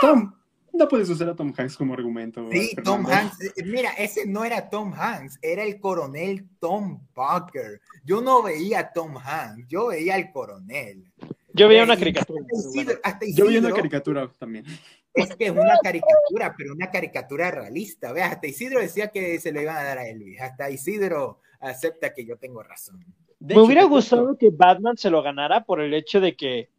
[0.00, 0.32] Tom,
[0.74, 2.48] no puedes usar a Tom Hanks como argumento.
[2.50, 3.40] Sí, Tom Hanks.
[3.40, 7.80] Eh, mira, ese no era Tom Hanks, era el coronel Tom Parker.
[8.04, 11.12] Yo no veía a Tom Hanks, yo veía al coronel.
[11.52, 12.44] Yo veía una caricatura.
[13.34, 14.64] yo veía una caricatura también.
[15.14, 18.12] Es que es una caricatura, pero una caricatura realista.
[18.12, 20.40] Ve, hasta Isidro decía que se le iban a dar a Elvis.
[20.40, 23.04] Hasta Isidro acepta que yo tengo razón.
[23.38, 26.70] Me hubiera gustado que Batman se lo ganara por el hecho de que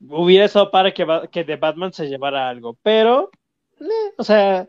[0.00, 3.30] hubiera estado para que, que de Batman se llevara algo, pero
[4.16, 4.68] o sea,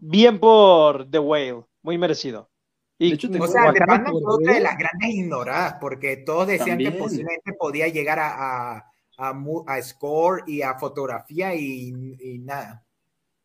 [0.00, 2.50] bien por The Whale, muy merecido.
[2.98, 6.92] Y, o sea, The Batman fue otra de las grandes ignoradas, porque todos decían que
[6.92, 9.34] posiblemente podía llegar a, a,
[9.66, 11.92] a, score y a fotografía y,
[12.40, 12.84] nada.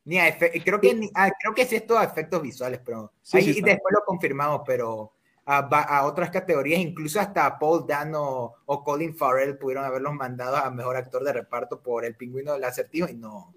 [0.06, 3.62] Ni a creo que ah, creo que sí es todo a efectos visuales, pero ahí
[3.62, 5.14] después lo confirmamos, pero
[5.46, 10.96] a, otras categorías, incluso hasta Paul Dano o, Colin Farrell pudieron haberlos mandado a mejor
[10.96, 13.54] actor de reparto por El Pingüino del Acertijo y no.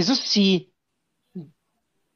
[0.00, 0.72] Eso sí.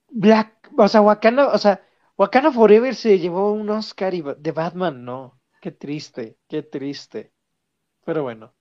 [0.08, 1.84] Black, o sea, Wakanda, o sea,
[2.16, 5.40] Wakanda Forever se llevó un Oscar de Batman, no.
[5.60, 7.32] Qué triste, qué triste.
[8.04, 8.54] Pero bueno.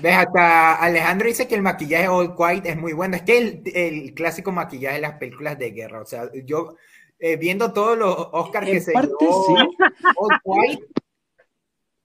[0.00, 3.16] Ves, hasta Alejandro dice que el maquillaje All White es muy bueno.
[3.16, 6.00] Es que el, el clásico maquillaje de las películas de guerra.
[6.00, 6.76] O sea, yo
[7.18, 9.56] eh, viendo todos los Oscars que se llevó
[10.16, 10.86] All White,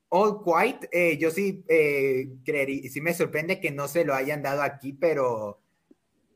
[0.09, 4.41] All White, eh, yo sí eh, creería, sí me sorprende que no se lo hayan
[4.41, 5.61] dado aquí, pero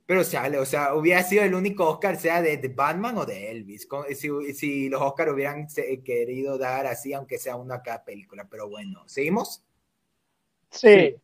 [0.06, 3.52] pero sale, o sea, hubiera sido el único Oscar, sea de, de Batman o de
[3.52, 5.68] Elvis, si, si los Oscars hubieran
[6.04, 9.64] querido dar así, aunque sea una cada película, pero bueno, ¿seguimos?
[10.70, 11.16] Sí.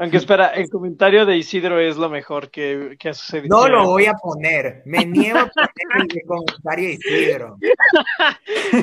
[0.00, 3.58] Aunque espera, el comentario de Isidro es lo mejor que, que ha sucedido.
[3.58, 7.56] No lo voy a poner, me niego a poner el comentario de Isidro.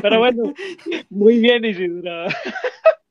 [0.01, 0.53] Pero bueno,
[1.09, 2.27] muy bien Isidro.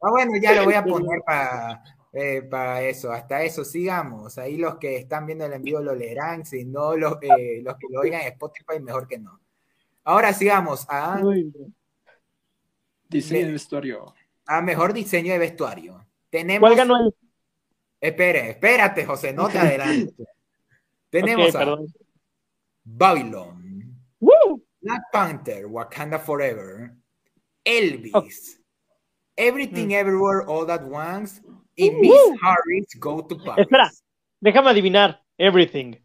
[0.03, 1.83] Ah, bueno, ya lo voy a poner para
[2.15, 3.11] eh, para eso.
[3.11, 4.39] Hasta eso, sigamos.
[4.39, 7.89] Ahí los que están viendo el envío lo leerán, si no, los, eh, los que
[7.91, 9.41] lo oigan en Spotify, mejor que no.
[10.05, 11.21] Ahora sigamos a...
[13.09, 14.15] Diseño de vestuario.
[14.47, 16.07] A mejor diseño de vestuario.
[16.31, 16.69] Tenemos.
[16.69, 17.13] ¿Cuál ganó
[18.01, 20.15] Espere, espérate, José, no te adelantes.
[21.09, 21.77] Tenemos a
[22.85, 23.99] Babylon,
[24.81, 26.95] Black Panther, Wakanda Forever,
[27.65, 28.61] Elvis,
[29.37, 29.93] Everything mm.
[29.93, 31.41] Everywhere All at Once
[31.77, 32.13] y Miss
[32.43, 33.63] Harris Go to Paris.
[33.65, 33.91] Espera,
[34.41, 35.23] déjame adivinar.
[35.39, 35.97] Everything.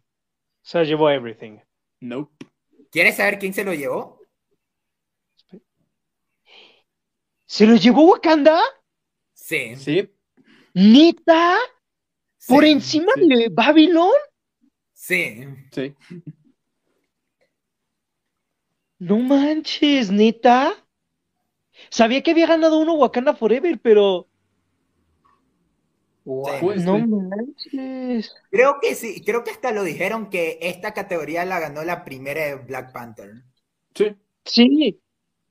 [0.62, 1.58] Se llevó Everything.
[2.00, 2.46] Nope.
[2.90, 4.20] ¿Quieres saber quién se lo llevó?
[7.46, 8.60] ¿Se lo llevó Wakanda?
[9.32, 9.76] Sí.
[9.76, 10.08] Sí.
[10.74, 11.58] ¿Nita?
[12.46, 14.10] ¿Por encima de Babylon?
[14.92, 15.44] Sí.
[15.72, 15.94] Sí.
[18.98, 20.74] No manches, neta.
[21.88, 24.29] Sabía que había ganado uno Wakanda Forever, pero.
[26.24, 28.34] No manches.
[28.50, 32.44] Creo que sí, creo que hasta lo dijeron que esta categoría la ganó la primera
[32.44, 33.42] de Black Panther.
[33.94, 34.16] Sí.
[34.44, 35.00] Sí,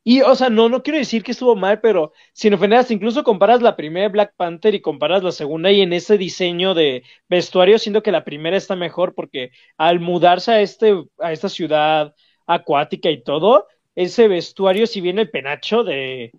[0.04, 3.24] y, o sea, no, no quiero decir que estuvo mal, pero si no ofenderas, incluso
[3.24, 7.78] comparas la primera Black Panther y comparas la segunda y en ese diseño de vestuario,
[7.78, 12.16] siento que la primera está mejor porque al mudarse a, este, a esta ciudad
[12.48, 16.32] acuática y todo, ese vestuario, si bien el penacho de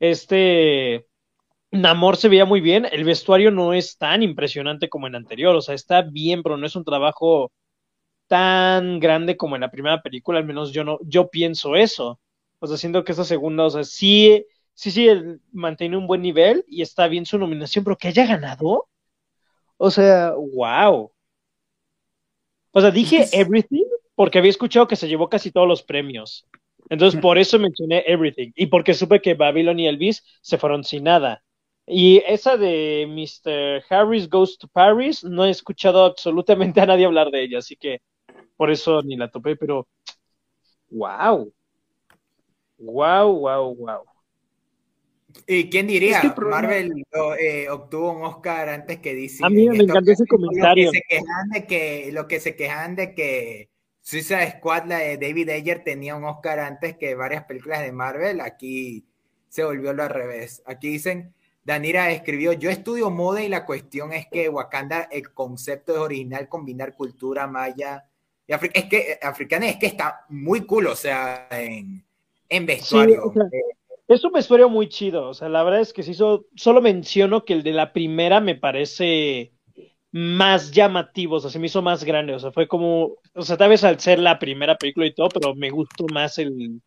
[0.00, 1.06] este
[1.74, 5.60] Namor se veía muy bien, el vestuario no es tan impresionante como en anterior, o
[5.60, 7.50] sea, está bien, pero no es un trabajo
[8.28, 12.20] tan grande como en la primera película, al menos yo no, yo pienso eso.
[12.60, 15.08] O sea, siento que esta segunda, o sea, sí, sí, sí,
[15.52, 18.88] mantiene un buen nivel y está bien su nominación, pero que haya ganado.
[19.76, 21.12] O sea, wow.
[22.70, 26.46] O sea, dije Everything porque había escuchado que se llevó casi todos los premios.
[26.88, 28.52] Entonces, por eso mencioné Everything.
[28.54, 31.42] Y porque supe que Babylon y Elvis se fueron sin nada.
[31.86, 33.84] Y esa de Mr.
[33.90, 38.00] Harris Goes to Paris, no he escuchado absolutamente a nadie hablar de ella, así que
[38.56, 39.86] por eso ni la topé, pero
[40.90, 41.52] wow.
[42.78, 44.04] Wow, wow, wow.
[45.46, 46.34] ¿Y quién diría?
[46.36, 47.04] Marvel
[47.38, 49.44] eh, obtuvo un Oscar antes que DC.
[49.44, 50.86] A mí me encantó ese comentario.
[50.86, 53.68] Lo que se quejan de que, lo que se quejan de que
[54.00, 58.40] Suicide Squad, la de David Ayer, tenía un Oscar antes que varias películas de Marvel.
[58.40, 59.04] Aquí
[59.48, 60.62] se volvió lo al revés.
[60.66, 65.92] Aquí dicen, Danira escribió, yo estudio moda y la cuestión es que Wakanda, el concepto
[65.92, 68.04] es original, combinar cultura maya
[68.46, 72.04] y es que africana, es que está muy cool, o sea, en
[72.48, 73.32] en vestuario.
[74.08, 77.54] es un vestuario muy chido, o sea, la verdad es que sí, solo menciono que
[77.54, 79.52] el de la primera me parece
[80.12, 83.56] más llamativo, o sea, se me hizo más grande, o sea, fue como, o sea,
[83.56, 86.80] tal vez al ser la primera película y todo, pero me gustó más el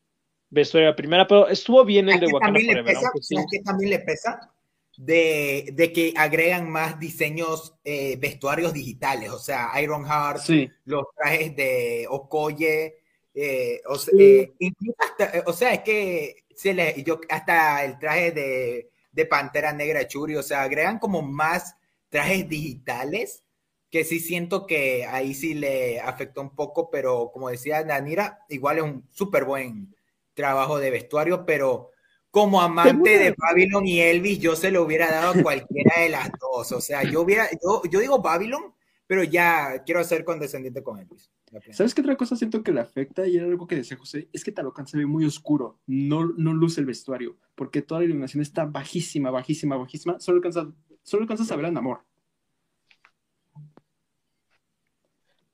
[0.50, 2.86] vestuario de la primera, pero estuvo bien el de Wakanda Forever.
[2.86, 3.12] Pesa,
[3.52, 4.54] que también le pesa?
[4.98, 10.42] De, de, que agregan más diseños, eh, vestuarios digitales, o sea, Ironheart,
[10.86, 12.96] los trajes de Okoye,
[13.40, 18.32] eh, o, sea, eh, eh, o, sea, es que se le, yo, hasta el traje
[18.32, 21.76] de, de Pantera Negra Churi, o sea, agregan como más
[22.10, 23.44] trajes digitales
[23.92, 28.78] que sí siento que ahí sí le afectó un poco, pero como decía Danira, igual
[28.78, 29.96] es un súper buen
[30.34, 31.92] trabajo de vestuario, pero
[32.38, 36.30] como amante de Babylon y Elvis, yo se lo hubiera dado a cualquiera de las
[36.40, 36.72] dos.
[36.72, 38.76] O sea, yo hubiera, yo, yo digo Babylon,
[39.08, 41.32] pero ya quiero ser condescendiente con Elvis.
[41.72, 43.26] ¿Sabes qué otra cosa siento que le afecta?
[43.26, 46.54] Y era algo que decía José, es que Talocan se ve muy oscuro, no, no
[46.54, 50.68] luce el vestuario, porque toda la iluminación está bajísima, bajísima, bajísima, solo alcanzas,
[51.02, 52.02] solo alcanzas a ver a Namor.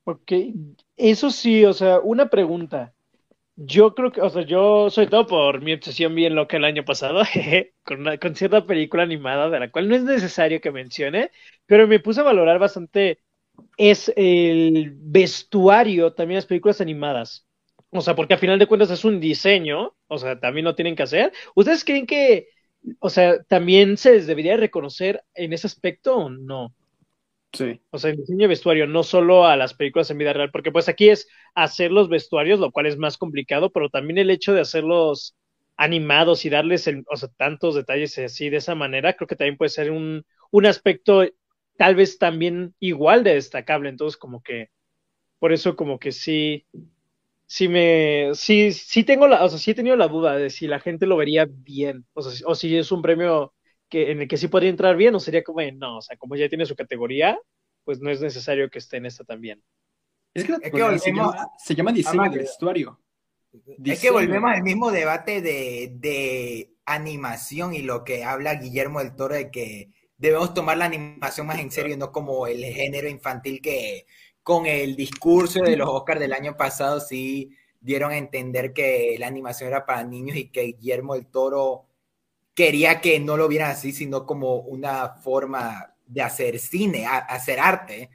[0.04, 0.34] Ok,
[0.98, 2.94] eso sí, o sea, una pregunta.
[3.56, 6.84] Yo creo que, o sea, yo soy todo por mi obsesión bien loca el año
[6.84, 7.22] pasado,
[7.86, 11.30] con, una, con cierta película animada de la cual no es necesario que mencione,
[11.68, 13.20] pero me puse a valorar bastante
[13.78, 17.48] es el vestuario también las películas animadas.
[17.92, 20.96] O sea, porque a final de cuentas es un diseño, o sea, también lo tienen
[20.96, 21.34] que hacer.
[21.56, 22.50] ¿Ustedes creen que,
[23.00, 26.76] o sea, también se les debería reconocer en ese aspecto o no?
[27.54, 27.80] Sí.
[27.92, 30.90] O sea, diseño de vestuario, no solo a las películas en vida real, porque pues
[30.90, 34.62] aquí es hacer los vestuarios, lo cual es más complicado, pero también el hecho de
[34.62, 35.36] hacerlos
[35.78, 39.58] animados y darles el, o sea, tantos detalles así de esa manera, creo que también
[39.58, 41.24] puede ser un, un aspecto
[41.78, 43.90] tal vez también igual de destacable.
[43.90, 44.70] Entonces, como que,
[45.40, 46.66] por eso como que sí,
[47.46, 50.68] sí me, sí, sí tengo la, o sea, sí he tenido la duda de si
[50.68, 53.54] la gente lo vería bien, o sea, o si es un premio
[53.94, 56.36] que, en el que sí podría entrar bien, o sería como, no, o sea, como
[56.36, 57.38] ya tiene su categoría,
[57.84, 59.64] pues no es necesario que esté en esta también.
[60.34, 60.54] Es que,
[60.98, 63.00] se, llama, diseño de vestuario.
[63.86, 69.16] Es que volvemos al mismo debate de, de animación y lo que habla Guillermo del
[69.16, 73.62] Toro de que debemos tomar la animación más en serio, no como el género infantil
[73.62, 74.08] que
[74.42, 79.28] con el discurso de los Oscars del año pasado sí dieron a entender que la
[79.28, 81.86] animación era para niños y que Guillermo del Toro
[82.56, 88.10] quería que no lo vieran así, sino como una forma de hacer cine, hacer arte.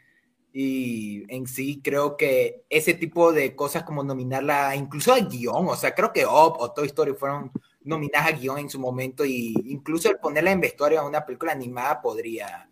[0.52, 5.76] Y en sí creo que ese tipo de cosas como nominarla incluso al guion, o
[5.76, 9.54] sea, creo que Up o Toy Story fueron nominadas a guion en su momento y
[9.66, 12.68] incluso el ponerla en vestuario a una película animada podría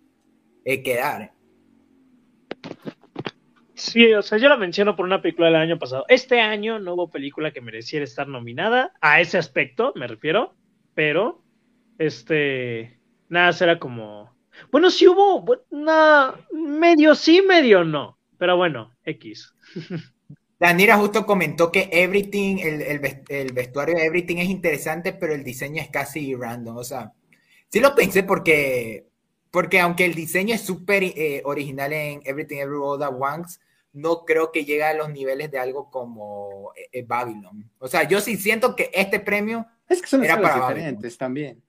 [0.65, 1.33] eh, quedar.
[3.75, 6.07] Sí, o sea, yo la menciono por una película del año pasado.
[6.09, 10.55] Este año no hubo película que mereciera estar nominada a ese aspecto, me refiero,
[10.95, 11.46] pero
[11.99, 14.37] este nada será como
[14.71, 19.55] bueno, sí hubo una medio sí, medio no, pero bueno, X.
[20.59, 25.91] Danira justo comentó que Everything, el, vestuario de Everything es interesante, pero el diseño es
[25.91, 26.79] casi random.
[26.79, 27.13] O sea,
[27.69, 29.07] sí lo pensé porque,
[29.51, 33.59] porque aunque el diseño es súper eh, original en Everything Every All At Once,
[33.93, 37.71] no creo que llegue a los niveles de algo como eh, eh, Babylon.
[37.79, 41.63] O sea, yo sí siento que este premio es que son era para diferentes también.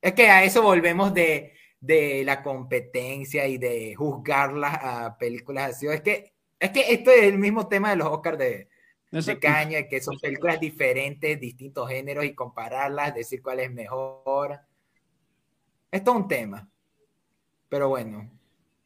[0.00, 5.86] Es que a eso volvemos de, de la competencia y de juzgarlas a películas así.
[5.86, 8.68] Es que es que esto es el mismo tema de los Oscars de,
[9.10, 14.58] de caña, que son películas diferentes, distintos géneros y compararlas, decir cuál es mejor.
[15.90, 16.68] Esto es un tema.
[17.68, 18.30] Pero bueno,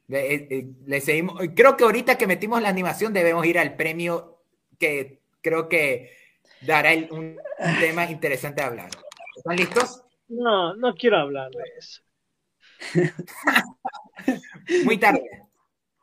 [0.08, 1.40] le, eh, eh, le, seguimos.
[1.54, 4.42] Creo que ahorita que metimos la animación debemos ir al premio
[4.78, 6.10] que creo que
[6.60, 8.90] dará un, un tema interesante a hablar.
[9.36, 10.04] ¿Están listos?
[10.32, 12.02] No, no quiero hablar de eso.
[14.84, 15.28] Muy tarde.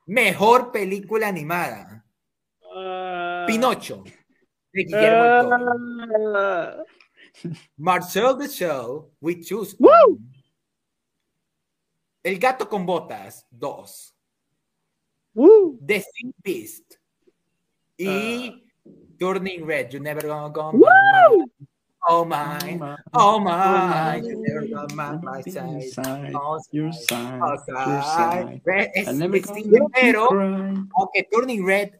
[0.05, 2.05] Mejor película animada.
[2.61, 4.03] Uh, Pinocho.
[4.71, 6.83] De Guillermo uh,
[7.77, 9.75] Marcel the Show, We Choose.
[12.21, 14.15] El gato con botas, dos.
[15.33, 16.93] The Sea Beast.
[17.97, 20.71] Y uh, Turning Red, You Never Gonna Go.
[22.11, 22.79] Oh my,
[23.13, 25.83] oh my, oh you never got my, my side,
[26.71, 27.37] your side,
[27.71, 28.61] your side.
[28.95, 29.07] Es,
[29.93, 30.27] pero,
[30.95, 31.99] aunque Turning Red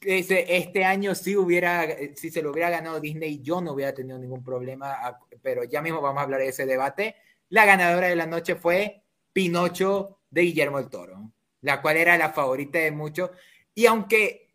[0.00, 4.16] ese, este año si hubiera, si se lo hubiera ganado Disney, yo no hubiera tenido
[4.16, 4.96] ningún problema,
[5.42, 7.16] pero ya mismo vamos a hablar de ese debate.
[7.48, 9.02] La ganadora de la noche fue
[9.32, 11.32] Pinocho de Guillermo del Toro,
[11.62, 13.30] la cual era la favorita de muchos.
[13.74, 14.49] Y aunque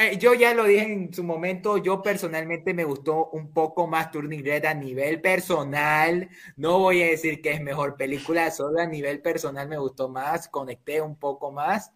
[0.00, 4.12] eh, yo ya lo dije en su momento, yo personalmente me gustó un poco más
[4.12, 6.28] Turning Red a nivel personal.
[6.56, 10.48] No voy a decir que es mejor película, solo a nivel personal me gustó más,
[10.48, 11.92] conecté un poco más.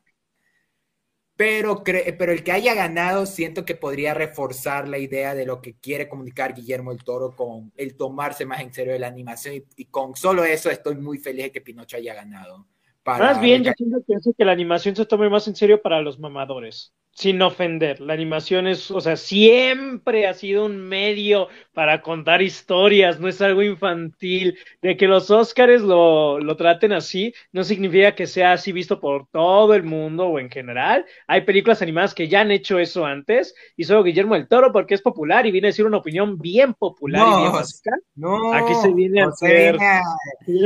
[1.37, 5.75] Pero, pero el que haya ganado siento que podría reforzar la idea de lo que
[5.75, 9.85] quiere comunicar Guillermo el Toro con el tomarse más en serio de la animación y,
[9.87, 12.67] con solo eso estoy muy feliz de que Pinocho haya ganado.
[13.05, 16.19] más bien, yo siento que, que la animación se tome más en serio para los
[16.19, 16.93] mamadores.
[17.15, 18.01] Sin ofender.
[18.01, 23.41] La animación es, o sea, siempre ha sido un medio para contar historias, no es
[23.43, 24.59] algo infantil.
[24.81, 29.27] De que los Óscares lo, lo traten así, no significa que sea así visto por
[29.29, 31.05] todo el mundo o en general.
[31.27, 34.95] Hay películas animadas que ya han hecho eso antes, y solo Guillermo del Toro porque
[34.95, 37.91] es popular y viene a decir una opinión bien popular y bien básica.
[38.15, 39.77] No, Aquí se viene a hacer.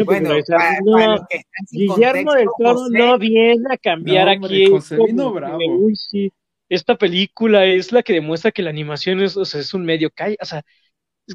[0.05, 1.27] Bueno, para, no, para
[1.71, 4.71] Guillermo del contexto, Toro José, no viene a cambiar No, aquí.
[4.71, 5.59] José vino bravo.
[5.59, 6.33] Uy, sí.
[6.69, 10.11] Esta película es la que demuestra que la animación es, o sea, es un medio
[10.11, 10.63] calle, o sea,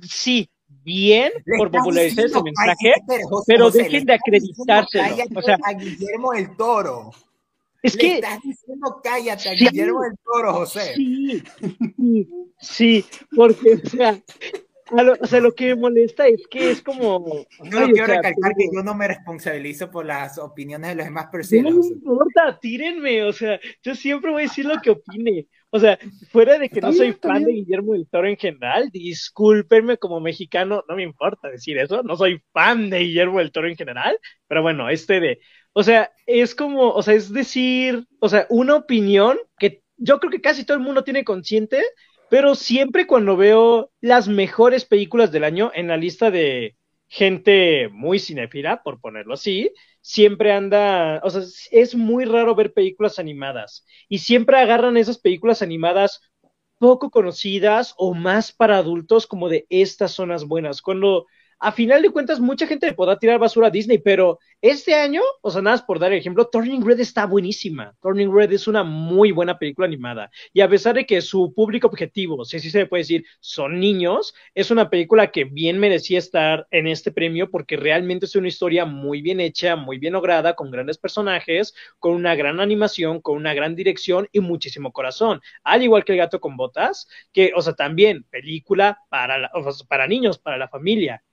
[0.03, 5.03] sí, bien le por popularizar ese mensaje, pero, José, pero José, le dejen de acreditárselo.
[5.35, 7.11] O sea, a Guillermo del Toro.
[7.83, 9.65] es le que estás diciendo cállate a Sí.
[9.67, 10.93] Guillermo del Toro, José.
[10.95, 11.43] sí,
[11.97, 12.27] sí,
[12.59, 13.05] sí,
[13.35, 14.21] porque, o sea,
[14.91, 17.45] lo, o sea, lo que me molesta es que es como.
[17.63, 20.95] Yo ay, o quiero sea, recalcar que yo no me responsabilizo por las opiniones de
[20.95, 24.79] los demás, de No me importa, tírenme, o sea, yo siempre voy a decir lo
[24.81, 25.47] que opine.
[25.69, 25.97] O sea,
[26.31, 27.65] fuera de que Está no bien, soy fan de bien.
[27.65, 32.41] Guillermo del Toro en general, discúlpenme como mexicano, no me importa decir eso, no soy
[32.51, 34.17] fan de Guillermo del Toro en general,
[34.47, 35.39] pero bueno, este de,
[35.73, 40.31] o sea, es como, o sea, es decir, o sea, una opinión que yo creo
[40.31, 41.81] que casi todo el mundo tiene consciente,
[42.31, 46.77] pero siempre cuando veo las mejores películas del año en la lista de
[47.09, 53.19] gente muy cinéfila, por ponerlo así, siempre anda, o sea, es muy raro ver películas
[53.19, 53.85] animadas.
[54.07, 56.21] Y siempre agarran esas películas animadas
[56.77, 61.25] poco conocidas o más para adultos como de estas zonas buenas, cuando
[61.63, 65.21] a final de cuentas mucha gente le podrá tirar basura a Disney, pero este año,
[65.41, 67.95] o sea, nada más por dar el ejemplo, Turning Red está buenísima.
[68.01, 71.87] Turning Red es una muy buena película animada y a pesar de que su público
[71.87, 76.17] objetivo, si así se le puede decir, son niños, es una película que bien merecía
[76.19, 80.55] estar en este premio porque realmente es una historia muy bien hecha, muy bien lograda,
[80.55, 85.41] con grandes personajes, con una gran animación, con una gran dirección y muchísimo corazón.
[85.63, 89.51] Al igual que El gato con botas, que, o sea, también película para, la-
[89.87, 91.23] para niños, para la familia.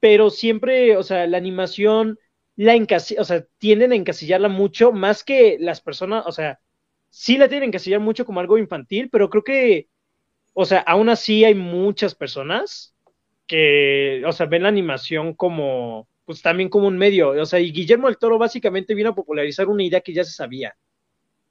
[0.00, 2.18] Pero siempre, o sea, la animación
[2.58, 6.58] la o sea, tienden a encasillarla mucho, más que las personas, o sea,
[7.08, 9.88] sí la tienen que encasillar mucho como algo infantil, pero creo que,
[10.54, 12.96] o sea, aún así hay muchas personas
[13.46, 17.70] que, o sea, ven la animación como, pues también como un medio, o sea, y
[17.72, 20.76] Guillermo del Toro básicamente vino a popularizar una idea que ya se sabía.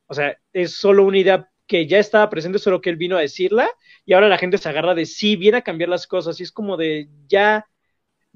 [0.08, 3.22] O sea, es solo una idea que ya estaba presente, solo que él vino a
[3.22, 3.70] decirla,
[4.06, 6.52] y ahora la gente se agarra de sí, viene a cambiar las cosas, y es
[6.52, 7.66] como de ya,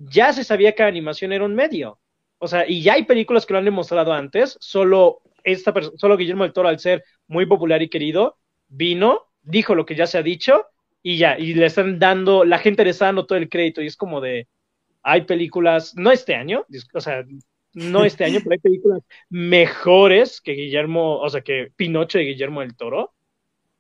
[0.10, 1.99] ya se sabía que la animación era un medio.
[2.39, 6.43] O sea, y ya hay películas que lo han demostrado antes, solo esta solo Guillermo
[6.43, 8.38] del Toro, al ser muy popular y querido,
[8.68, 10.66] vino, dijo lo que ya se ha dicho,
[11.04, 13.88] y ya, y le están dando, la gente le está dando todo el crédito, y
[13.88, 14.47] es como de,
[15.04, 17.24] hay películas, no este año, o sea,
[17.74, 22.62] no este año, pero hay películas mejores que Guillermo, o sea, que Pinocho de Guillermo
[22.62, 23.14] del Toro,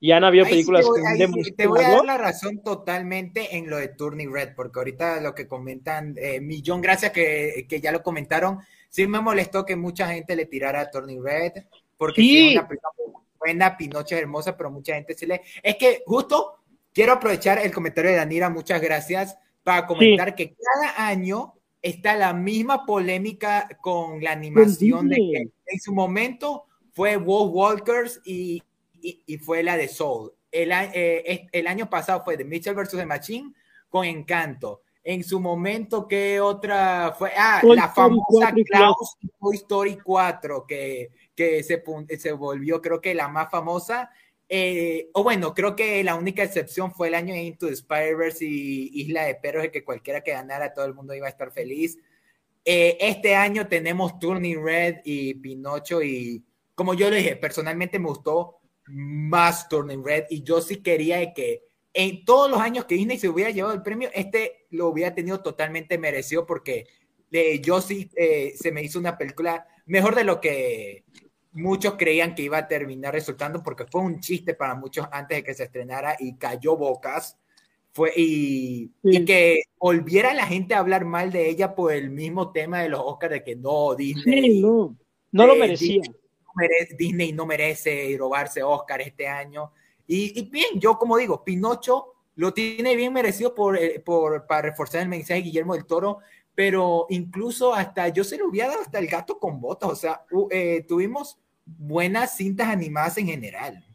[0.03, 2.63] y han habido Ahí sí películas te, voy, sí te voy a dar la razón
[2.63, 7.67] totalmente en lo de Turning Red, porque ahorita lo que comentan, eh, Millón, gracias que,
[7.69, 8.57] que ya lo comentaron,
[8.89, 11.51] sí me molestó que mucha gente le tirara a Turning Red,
[11.97, 12.47] porque sí, Sí.
[12.47, 15.41] es una película muy buena, Pinocho es hermosa, pero mucha gente se le...
[15.61, 16.55] Es que justo
[16.91, 22.33] quiero aprovechar el comentario de Danira, muchas gracias, para comentar que cada año está la
[22.33, 28.63] misma polémica con la animación de que en su momento fue Wolf Walkers y,
[29.01, 30.31] y, y fue la de Soul.
[30.51, 32.91] El, eh, el año pasado fue The Mitchell vs.
[32.91, 33.53] The Machine
[33.89, 34.81] con Encanto.
[35.03, 37.31] En su momento, ¿qué otra fue?
[37.35, 41.83] Ah, Toy la Story famosa 4 y Klaus y Toy Story 4, que, que se,
[42.19, 44.11] se volvió, creo que la más famosa.
[44.47, 48.45] Eh, o bueno, creo que la única excepción fue el año de Into the Spider-Verse
[48.45, 51.51] y Isla de Perros, de que cualquiera que ganara, todo el mundo iba a estar
[51.51, 51.97] feliz.
[52.63, 56.43] Eh, este año tenemos Turning Red y Pinocho y
[56.75, 58.60] como yo le dije, personalmente me gustó
[58.91, 61.63] más Turning Red y yo sí quería que
[61.93, 65.41] en todos los años que Disney se hubiera llevado el premio, este lo hubiera tenido
[65.41, 66.87] totalmente merecido porque
[67.31, 71.03] eh, yo sí eh, se me hizo una película mejor de lo que
[71.53, 75.43] muchos creían que iba a terminar resultando porque fue un chiste para muchos antes de
[75.43, 77.37] que se estrenara y cayó bocas
[77.93, 79.17] fue y, Sí.
[79.17, 82.87] y que volviera la gente a hablar mal de ella por el mismo tema de
[82.89, 84.95] los Oscars de que no Disney Sí, no,
[85.33, 86.01] no lo eh, merecía.
[86.05, 86.13] no
[86.97, 89.71] Disney no merece robarse Oscar este año.
[90.07, 95.01] Y, bien, yo como digo, Pinocho lo tiene bien merecido por, eh, por, para reforzar
[95.01, 96.19] el mensaje de Guillermo del Toro,
[96.55, 100.25] pero incluso hasta yo se lo hubiera dado hasta el gato con botas, o sea,
[100.49, 103.85] eh, tuvimos buenas cintas animadas en general.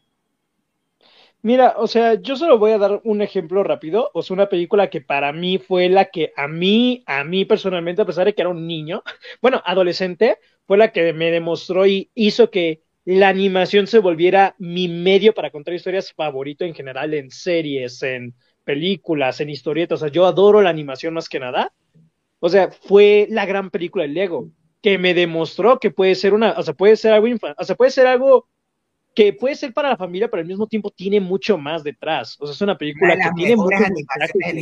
[1.43, 4.89] Mira, o sea, yo solo voy a dar un ejemplo rápido, o sea, una película
[4.89, 8.41] que para mí fue la que a mí, a mí personalmente, a pesar de que
[8.41, 9.03] era un niño,
[9.41, 14.89] bueno, adolescente, fue la que me demostró y hizo que la animación se volviera mi
[14.89, 20.01] medio para contar historias favorito en general en series, en películas, en historietas.
[20.01, 21.71] O sea, yo adoro la animación más que nada.
[22.39, 24.49] O sea, fue la gran película de Lego
[24.81, 27.91] que me demostró que puede ser una, o sea, puede ser algo, o sea, puede
[27.91, 28.47] ser algo
[29.15, 32.35] que puede ser para la familia, pero al mismo tiempo tiene mucho más detrás.
[32.39, 33.87] O sea, es una película que tiene muchos,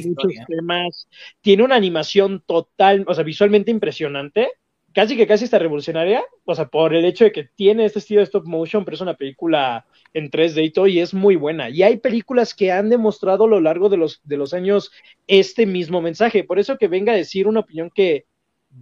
[0.06, 1.08] muchos temas,
[1.42, 4.50] tiene una animación total, o sea, visualmente impresionante,
[4.96, 8.22] casi que casi está revolucionaria, o sea, por el hecho de que tiene este estilo
[8.22, 11.70] de stop motion, pero es una película en 3D y todo, y es muy buena.
[11.70, 14.92] Y hay películas que han demostrado a lo largo de los, de los años
[15.28, 16.46] este mismo mensaje.
[16.46, 18.26] Por eso que venga a decir una opinión que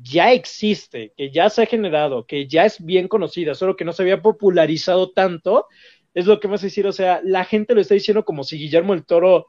[0.03, 3.91] ya existe, que ya se ha generado, que ya es bien conocida, solo que no
[3.91, 5.65] se había popularizado tanto,
[6.13, 8.93] es lo que hace decir, o sea, la gente lo está diciendo como si Guillermo
[8.93, 9.47] el Toro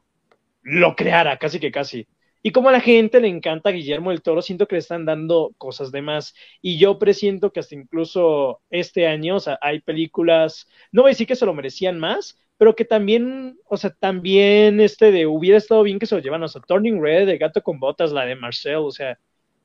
[0.62, 2.08] lo creara, casi que casi.
[2.46, 5.54] Y como a la gente le encanta Guillermo el Toro, siento que le están dando
[5.56, 6.34] cosas de más.
[6.60, 11.12] Y yo presiento que hasta incluso este año, o sea, hay películas, no voy a
[11.12, 15.56] decir que se lo merecían más, pero que también, o sea, también este de hubiera
[15.56, 18.26] estado bien que se lo llevan, o sea, Turning Red, de Gato con Botas, la
[18.26, 19.18] de Marcel, o sea,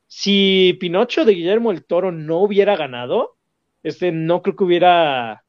[0.07, 3.35] si Pinocho de Guillermo el Toro no hubiera ganado,
[3.83, 5.43] este, no creo que hubiera,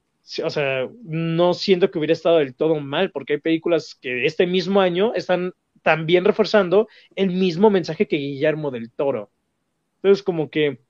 [0.45, 4.49] o sea, no siento que hubiera estado del todo mal, porque hay películas que este
[4.49, 5.53] mismo año están
[5.83, 9.31] también reforzando el mismo mensaje que Guillermo del Toro.
[9.97, 10.81] Entonces, como que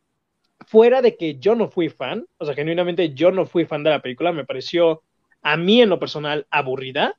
[0.67, 3.91] fuera de que yo no fui fan, o sea, genuinamente yo no fui fan de
[3.91, 5.03] la película, me pareció
[5.43, 7.19] a mí en lo personal aburrida.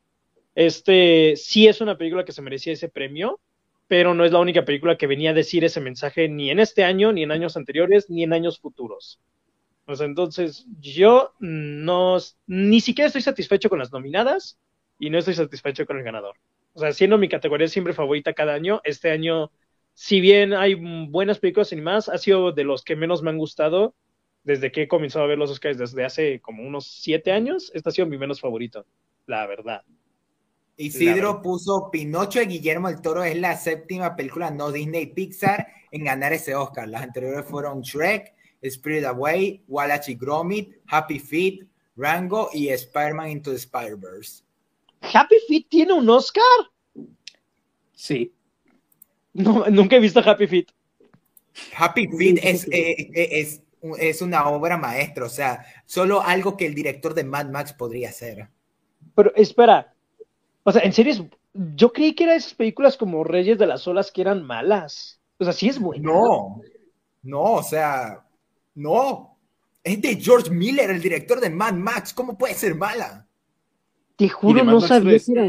[0.55, 3.39] Este sí es una película que se merecía ese premio,
[3.87, 6.83] pero no es la única película que venía a decir ese mensaje ni en este
[6.83, 9.19] año, ni en años anteriores, ni en años futuros.
[9.85, 12.17] Pues entonces, yo no,
[12.47, 14.57] ni siquiera estoy satisfecho con las nominadas
[14.99, 16.35] y no estoy satisfecho con el ganador.
[16.73, 19.51] O sea, siendo mi categoría siempre favorita cada año, este año,
[19.93, 23.95] si bien hay buenas películas animadas, ha sido de los que menos me han gustado
[24.43, 27.71] desde que he comenzado a ver los Oscars desde hace como unos siete años.
[27.73, 28.85] Este ha sido mi menos favorito,
[29.27, 29.83] la verdad.
[30.77, 36.05] Isidro puso Pinocho de Guillermo del Toro es la séptima película no Disney Pixar en
[36.05, 36.87] ganar ese Oscar.
[36.87, 43.51] Las anteriores fueron Shrek, Spirit Away, Wallace y Gromit, Happy Feet, Rango y Spider-Man Into
[43.51, 44.43] the Spider-Verse.
[45.01, 46.43] ¿Happy Feet tiene un Oscar?
[47.93, 48.33] Sí.
[49.33, 50.67] No, nunca he visto Happy Feet.
[51.75, 53.61] Happy Feet es, eh, eh, es,
[53.99, 58.09] es una obra maestra, o sea, solo algo que el director de Mad Max podría
[58.09, 58.49] hacer.
[59.15, 59.93] Pero espera,
[60.63, 64.11] o sea, en serio, yo creí que eran esas películas como Reyes de las Olas
[64.11, 65.19] que eran malas.
[65.37, 66.11] O sea, sí es bueno.
[66.11, 66.61] No,
[67.23, 68.23] no, o sea,
[68.75, 69.37] no.
[69.83, 72.13] Es de George Miller, el director de Mad Max.
[72.13, 73.27] ¿Cómo puede ser mala?
[74.21, 75.47] Te juro, no sabía que era.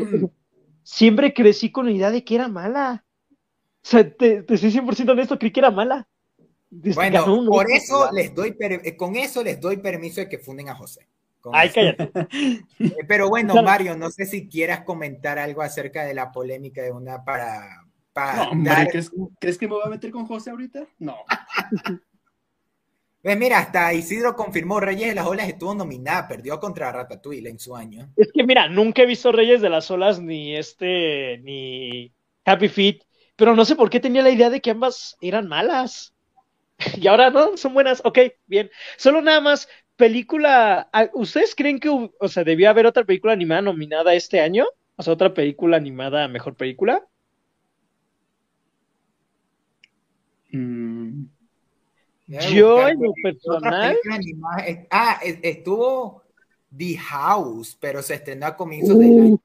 [0.82, 3.04] Siempre crecí con la idea de que era mala.
[3.30, 3.36] O
[3.82, 6.08] sea, te, te soy 100% honesto, creí que era mala.
[6.70, 8.56] bueno, por eso les doy,
[8.96, 11.06] con eso les doy permiso de que funden a José.
[11.52, 12.10] Ay, cállate.
[12.78, 16.92] Eh, pero bueno, Mario, no sé si quieras comentar algo acerca de la polémica de
[16.92, 17.84] una para.
[18.14, 18.48] para
[19.38, 20.86] ¿crees, que me voy a meter con José ahorita?
[20.98, 21.16] No.
[23.22, 27.58] Pues mira, hasta Isidro confirmó Reyes de las Olas estuvo nominada, perdió contra Ratatouille en
[27.58, 28.12] su año.
[28.16, 32.12] Es que mira, nunca he visto Reyes de las Olas ni este ni
[32.44, 33.02] Happy Feet,
[33.36, 36.14] pero no sé por qué tenía la idea de que ambas eran malas.
[37.00, 38.02] Y ahora no, son buenas.
[38.04, 38.68] Ok, bien.
[38.96, 43.62] Solo nada más película, ah, ¿ustedes creen que, o sea, debía haber otra película animada
[43.62, 44.66] nominada este año?
[44.96, 47.06] O sea, otra película animada mejor película.
[50.52, 51.41] Mm.
[52.52, 53.96] Yo en lo personal.
[54.90, 56.22] Ah, estuvo
[56.76, 59.22] The House, pero se estrenó a comienzos del uh.
[59.22, 59.40] año.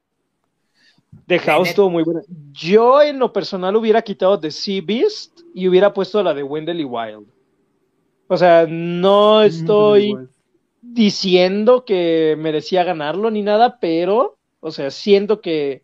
[1.26, 2.22] The House estuvo muy buena.
[2.52, 6.80] Yo en lo personal hubiera quitado The Sea Beast y hubiera puesto la de Wendell
[6.80, 7.26] y Wild.
[8.28, 10.16] O sea, no estoy
[10.80, 15.82] diciendo que merecía ganarlo ni nada, pero, o sea, siento que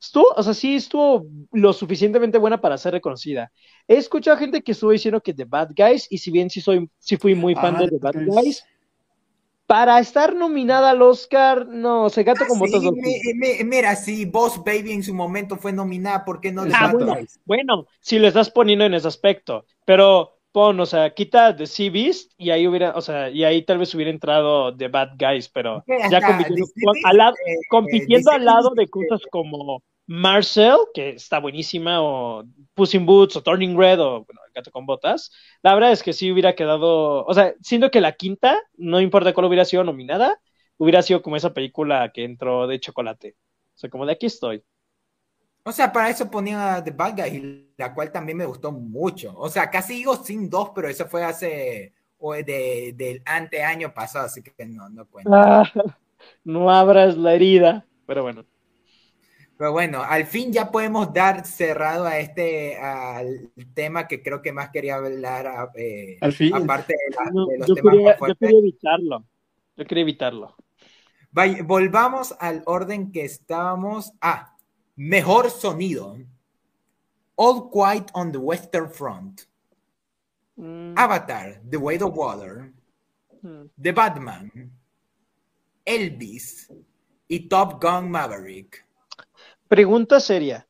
[0.00, 3.50] estuvo, o sea, sí estuvo lo suficientemente buena para ser reconocida.
[3.88, 6.88] He escuchado gente que estuvo diciendo que The Bad Guys, y si bien sí soy,
[6.98, 8.64] sí fui muy fan ah, de The Bad Guys,
[9.66, 12.92] para estar nominada al Oscar, no, se gato como todos.
[13.64, 17.16] mira, si Boss Baby en su momento fue nominada, ¿por qué no ah, bueno,
[17.46, 21.90] bueno, si lo estás poniendo en ese aspecto, pero pon, o sea, quita The Sea
[21.90, 25.48] Beast y ahí hubiera, o sea, y ahí tal vez hubiera entrado The Bad Guys,
[25.48, 26.64] pero ya compitiendo,
[27.02, 32.94] al, lado, eh, compitiendo al lado de cosas como Marcel, que está buenísima, o Puss
[32.94, 36.12] in Boots, o Turning Red, o bueno, El gato con botas, la verdad es que
[36.12, 40.40] sí hubiera quedado, o sea, siendo que la quinta, no importa cuál hubiera sido nominada,
[40.76, 43.34] hubiera sido como esa película que entró de chocolate.
[43.74, 44.62] O sea, como de aquí estoy.
[45.64, 47.42] O sea, para eso ponía The Bad Guys,
[47.76, 49.34] la cual también me gustó mucho.
[49.36, 54.26] O sea, casi digo sin dos, pero eso fue hace o de, del anteaño pasado,
[54.26, 55.60] así que no, no cuenta.
[55.62, 55.72] Ah,
[56.44, 58.44] no abras la herida, pero bueno.
[59.56, 64.52] Pero bueno, al fin ya podemos dar cerrado a este al tema que creo que
[64.52, 65.70] más quería hablar.
[65.76, 66.54] Eh, al fin.
[66.56, 68.38] Aparte de, la, No, de los yo, temas quería, más yo fuertes.
[68.40, 69.24] quería evitarlo.
[69.76, 70.56] Yo quería evitarlo.
[71.30, 74.12] Vaya- volvamos al orden que estábamos.
[74.20, 74.53] Ah,
[74.96, 76.16] mejor sonido.
[77.36, 79.42] All Quiet on the Western Front.
[80.56, 82.72] Mm, Avatar, The Way of Water.
[83.42, 83.70] mm.
[83.80, 84.70] The Batman.
[85.84, 86.70] Elvis.
[87.28, 88.86] Y Top Gun Maverick.
[89.68, 90.68] Pregunta seria.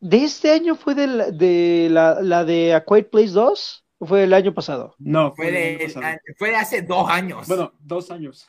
[0.00, 3.84] ¿De este año fue de la de, la, la de A Quiet Place 2?
[4.00, 4.94] ¿O fue del año pasado?
[4.98, 6.18] No, Fue fue, el año de, pasado.
[6.36, 7.48] fue de hace dos años.
[7.48, 8.48] Bueno, dos años.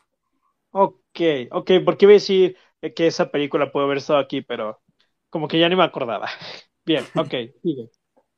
[0.72, 1.20] Ok,
[1.52, 2.56] ok, porque iba a decir
[2.96, 4.80] que esa película puede haber estado aquí, pero
[5.30, 6.30] como que ya ni me acordaba.
[6.86, 7.90] Bien, ok, sigue.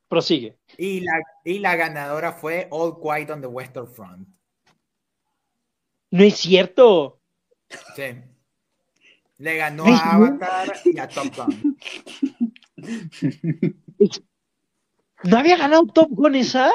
[0.07, 0.59] Prosigue.
[0.77, 4.27] Y la, y la ganadora fue All Quiet on the Western Front.
[6.11, 7.21] No es cierto.
[7.95, 8.21] Sí.
[9.37, 11.77] Le ganó a Avatar y a Top Gun.
[15.23, 16.71] ¿No había ganado Top Gun esa?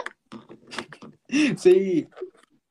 [1.59, 2.09] Sí.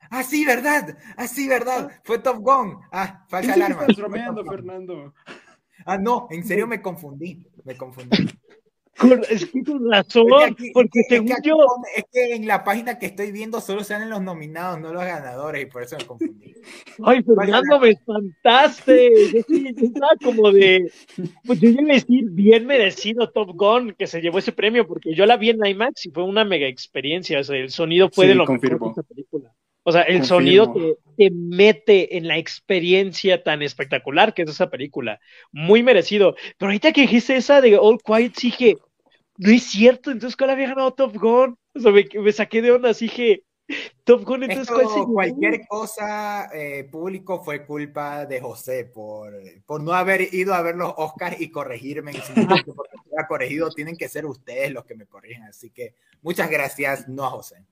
[0.09, 0.97] Ah, sí, verdad.
[1.17, 1.91] Ah, sí, verdad.
[2.03, 2.79] Fue Top Gun.
[2.91, 3.81] Ah, falsa alarma.
[3.81, 4.43] estás bromeando.
[4.45, 5.13] Fernando.
[5.85, 7.45] Ah, no, en serio me confundí.
[7.63, 8.17] Me confundí.
[8.97, 11.57] Con, es que con razón, Es que aquí- porque es que según aquí yo,
[11.97, 15.63] es que en la página que estoy viendo solo salen los nominados, no los ganadores,
[15.63, 16.53] y por eso me confundí.
[17.03, 19.11] ay, Fernando, me espantaste.
[19.33, 19.39] Yo,
[19.85, 20.89] estaba como de,
[21.45, 25.13] pues yo iba a decir bien merecido Top Gun que se llevó ese premio, porque
[25.13, 27.41] yo la vi en IMAX y fue una mega experiencia.
[27.41, 28.87] O sea, el sonido fue Sí, de lo confirmo.
[28.89, 29.04] mejor.
[29.87, 30.27] O sea, el Confirmo.
[30.27, 35.19] sonido te, te mete en la experiencia tan espectacular que es esa película.
[35.51, 36.35] Muy merecido.
[36.57, 38.77] Pero ahorita que dijiste esa de All Quiet, sí dije,
[39.37, 41.57] no es cierto, entonces ¿cuál había ganado Top Gun?
[41.75, 43.43] O sea, me, me saqué de onda, dije,
[44.05, 45.13] Top Gun, entonces ¿cuál se Esto, llevó?
[45.13, 49.33] cualquier cosa eh, público fue culpa de José por,
[49.65, 52.23] por no haber ido a ver los Oscars y corregirme
[52.65, 52.71] porque
[53.05, 55.43] hubiera corregido, tienen que ser ustedes los que me corrigen.
[55.43, 57.65] Así que muchas gracias, no a José.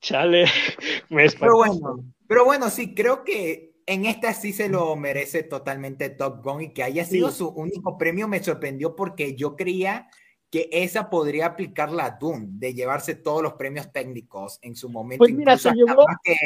[0.00, 0.44] Chale,
[1.10, 6.10] me Pero bueno, pero bueno, sí, creo que en esta sí se lo merece totalmente
[6.10, 7.38] Top Gun y que haya sido Sí.
[7.38, 10.08] su único premio me sorprendió porque yo creía
[10.50, 15.18] que esa podría aplicar la Dune, de llevarse todos los premios técnicos en su momento,
[15.22, 16.36] Pues mira, incluso se llevó- que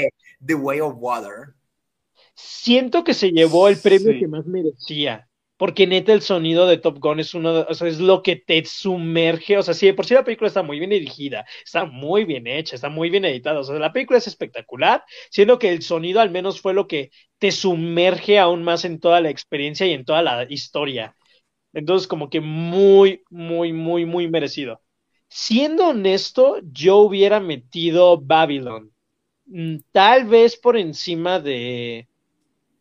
[0.44, 1.54] The Way of Water.
[2.34, 4.18] Siento que se llevó el premio Sí.
[4.20, 5.28] que más merecía.
[5.64, 8.36] Porque neta el sonido de Top Gun es uno de, o sea, es lo que
[8.36, 9.56] te sumerge.
[9.56, 12.46] O sea, sí, de por sí la película está muy bien dirigida, está muy bien
[12.46, 13.60] hecha, está muy bien editada.
[13.60, 17.10] O sea, la película es espectacular, siendo que el sonido al menos fue lo que
[17.38, 21.16] te sumerge aún más en toda la experiencia y en toda la historia.
[21.72, 24.82] Entonces, como que muy, muy, muy, muy merecido.
[25.28, 28.92] Siendo honesto, yo hubiera metido Babylon.
[29.46, 32.08] Mm, Tal vez por encima de.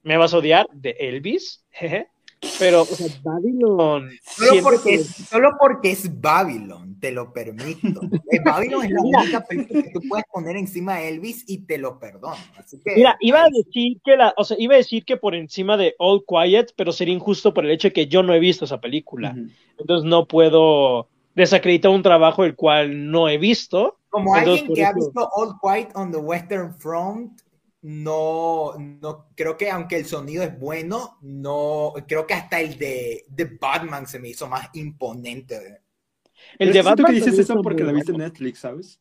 [0.04, 1.66] Me vas a odiar, de Elvis.
[1.72, 2.13] jeje.
[2.60, 4.10] Pero, o sea, Babylon.
[4.22, 8.02] Solo porque, que- es, solo porque es Babylon, te lo permito.
[8.32, 9.22] Eh, Babylon es la Mira.
[9.22, 12.36] única película que tú puedes poner encima de Elvis y te lo perdono.
[12.58, 15.36] Así que, Mira, iba a decir que la, o sea, iba a decir que por
[15.36, 18.40] encima de All Quiet, pero sería injusto por el hecho de que yo no he
[18.40, 19.36] visto esa película.
[19.78, 23.98] Entonces no puedo desacreditar un trabajo el cual no he visto.
[24.10, 27.42] Como Entonces, alguien que ha visto All Quiet on the Western Front,
[27.84, 33.26] no, no creo que aunque el sonido es bueno, no creo que hasta el de,
[33.30, 35.82] de Batman se me hizo más imponente.
[36.58, 38.18] El Pero de Batman que dices eso porque la viste en.
[38.18, 39.00] Netflix, ¿sabes?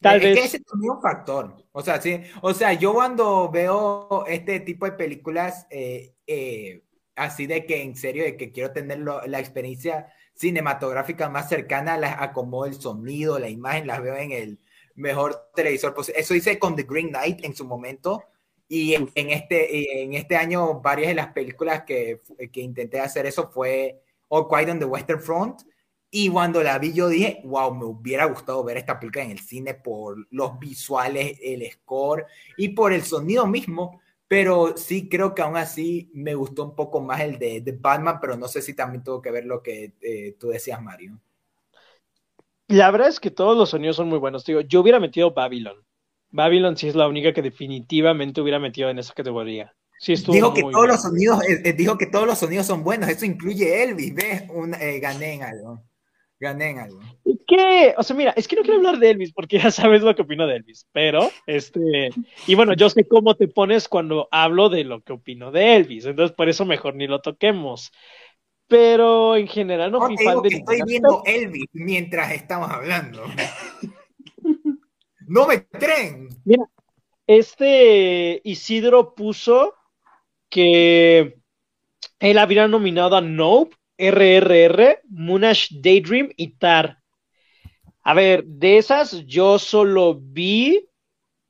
[0.00, 0.44] Tal es que vez.
[0.44, 1.56] ese también es un factor.
[1.72, 2.20] O sea, sí.
[2.42, 6.82] O sea, yo cuando veo este tipo de películas eh, eh,
[7.14, 11.96] así de que en serio, de que quiero tener lo- la experiencia cinematográfica más cercana,
[11.96, 14.60] las acomodo el sonido, la imagen, las veo en el
[14.96, 15.94] mejor televisor.
[15.94, 18.24] Pues eso hice con The Green Knight en su momento.
[18.68, 22.20] Y en, en este, en este año, varias de las películas que,
[22.52, 25.62] que intenté hacer eso fue All Quiet on the Western Front.
[26.10, 29.40] Y cuando la vi, yo dije, wow, me hubiera gustado ver esta película en el
[29.40, 34.00] cine por los visuales, el score y por el sonido mismo.
[34.28, 38.18] Pero sí creo que aún así me gustó un poco más el de, de Batman,
[38.20, 41.20] pero no sé si también tuvo que ver lo que eh, tú decías, Mario.
[42.68, 44.44] La verdad es que todos los sonidos son muy buenos.
[44.44, 45.76] Digo, yo hubiera metido Babylon.
[46.30, 49.74] Babylon sí es la única que definitivamente hubiera metido en esa categoría.
[49.98, 50.88] Sí Dijo que todos bien.
[50.88, 53.08] los sonidos, eh, eh, dijo que todos los sonidos son buenos.
[53.08, 54.42] Eso incluye Elvis, ¿ves?
[54.50, 55.82] Un, eh, gané en algo.
[56.38, 57.00] Gané en algo.
[57.24, 60.02] Es que, o sea, mira, es que no quiero hablar de Elvis porque ya sabes
[60.02, 62.10] lo que opino de Elvis, pero, este,
[62.46, 66.04] y bueno, yo sé cómo te pones cuando hablo de lo que opino de Elvis,
[66.04, 67.90] entonces por eso mejor ni lo toquemos.
[68.68, 73.22] Pero en general no No, fui fan de que estoy viendo Elvis mientras estamos hablando.
[75.28, 76.28] No me creen.
[76.44, 76.64] Mira,
[77.26, 79.74] este Isidro puso
[80.48, 81.38] que
[82.20, 87.02] él habría nominado a Nope, RRR, Munash Daydream y Tar.
[88.02, 90.88] A ver, de esas yo solo vi,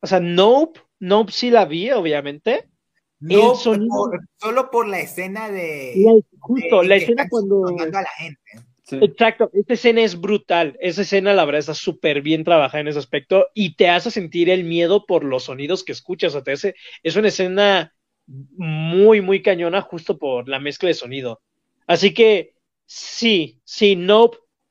[0.00, 2.70] o sea, Nope, Nope sí la vi, obviamente.
[3.18, 6.22] No, solo por la escena de.
[6.38, 7.66] justo, la escena cuando.
[7.66, 8.40] A la gente.
[8.88, 10.76] Exacto, esta escena es brutal.
[10.80, 14.48] Esa escena, la verdad, está súper bien trabajada en ese aspecto y te hace sentir
[14.48, 16.34] el miedo por los sonidos que escuchas.
[16.34, 17.92] O te hace, es una escena
[18.26, 21.40] muy, muy cañona justo por la mezcla de sonido.
[21.86, 24.30] Así que sí, sí, no,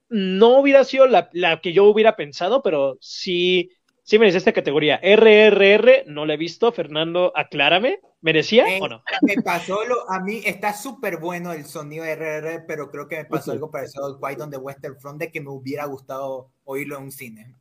[0.10, 1.30] no hubiera sido la,
[1.62, 3.72] que yo hubiera pensado, pero sí,
[4.06, 5.02] sí merece esta categoría.
[5.04, 6.72] RRR, no la he visto.
[6.72, 8.00] Fernando, aclárame.
[8.22, 9.04] ¿Merecía o no?
[9.22, 13.26] Me pasó lo, a mí está súper bueno el sonido RR, pero creo que me
[13.26, 16.98] pasó algo parecido al White on the Western Front de que me hubiera gustado oírlo
[16.98, 17.56] en un cine.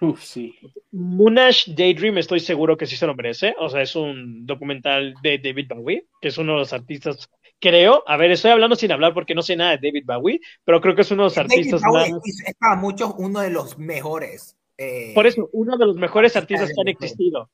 [0.00, 0.54] Uf, sí.
[0.92, 3.54] Munash Daydream estoy seguro que sí se lo merece.
[3.58, 7.28] O sea, es un documental de David Bowie, que es uno de los artistas,
[7.60, 8.02] creo.
[8.06, 10.94] A ver, estoy hablando sin hablar porque no sé nada de David Bowie, pero creo
[10.94, 14.56] que es uno de los artistas Bowie Es para muchos uno de los mejores.
[14.82, 17.50] Eh, Por eso, uno de los mejores artistas que han existido.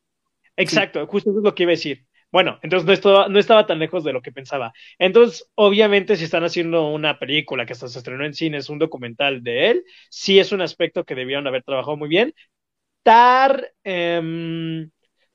[0.55, 2.05] Exacto, justo eso es lo que iba a decir.
[2.31, 4.71] Bueno, entonces no estaba, no estaba tan lejos de lo que pensaba.
[4.97, 8.79] Entonces, obviamente, si están haciendo una película que hasta se estrenó en cine, es un
[8.79, 12.33] documental de él, sí es un aspecto que debieron haber trabajado muy bien.
[13.03, 14.89] Tar, em,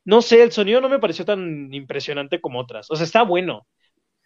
[0.05, 2.91] no sé, el sonido no me pareció tan impresionante como otras.
[2.91, 3.67] O sea, está bueno,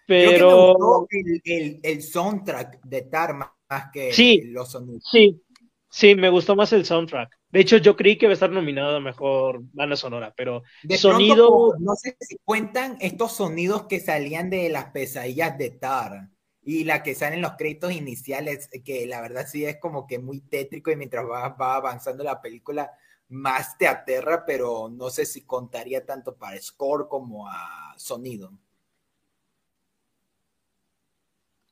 [0.06, 1.06] pero...
[1.10, 5.02] el, el, soundtrack de Tar más que los sonidos.
[5.10, 5.42] Sí,
[5.90, 7.36] sí, me gustó más el soundtrack.
[7.56, 10.98] De hecho, yo creí que iba a estar nominado a mejor banda sonora, pero de
[10.98, 11.72] sonido.
[11.78, 16.28] no sé si cuentan estos sonidos que salían de las pesadillas de Tar
[16.62, 20.42] y la que salen los créditos iniciales, que la verdad sí es como que muy
[20.42, 22.92] tétrico y mientras va, va avanzando la película
[23.28, 28.52] más te aterra, pero no sé si contaría tanto para score como a sonido.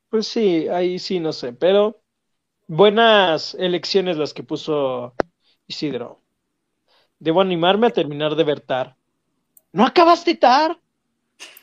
[0.09, 2.01] Pues sí, ahí sí no sé, pero
[2.69, 5.15] buenas elecciones las que puso
[5.67, 6.21] Isidro,
[7.19, 8.97] debo animarme a terminar de ver Tar.
[9.73, 10.79] ¿No acabaste Tar?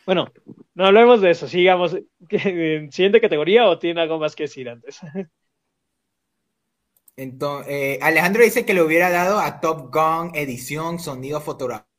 [0.06, 0.32] Bueno,
[0.73, 1.95] no hablemos de eso, sigamos.
[2.30, 4.99] ¿Siguiente categoría o tiene algo más que decir antes?
[7.18, 11.91] Entonces, eh, Alejandro dice que le hubiera dado a Top Gun edición, sonido, fotografía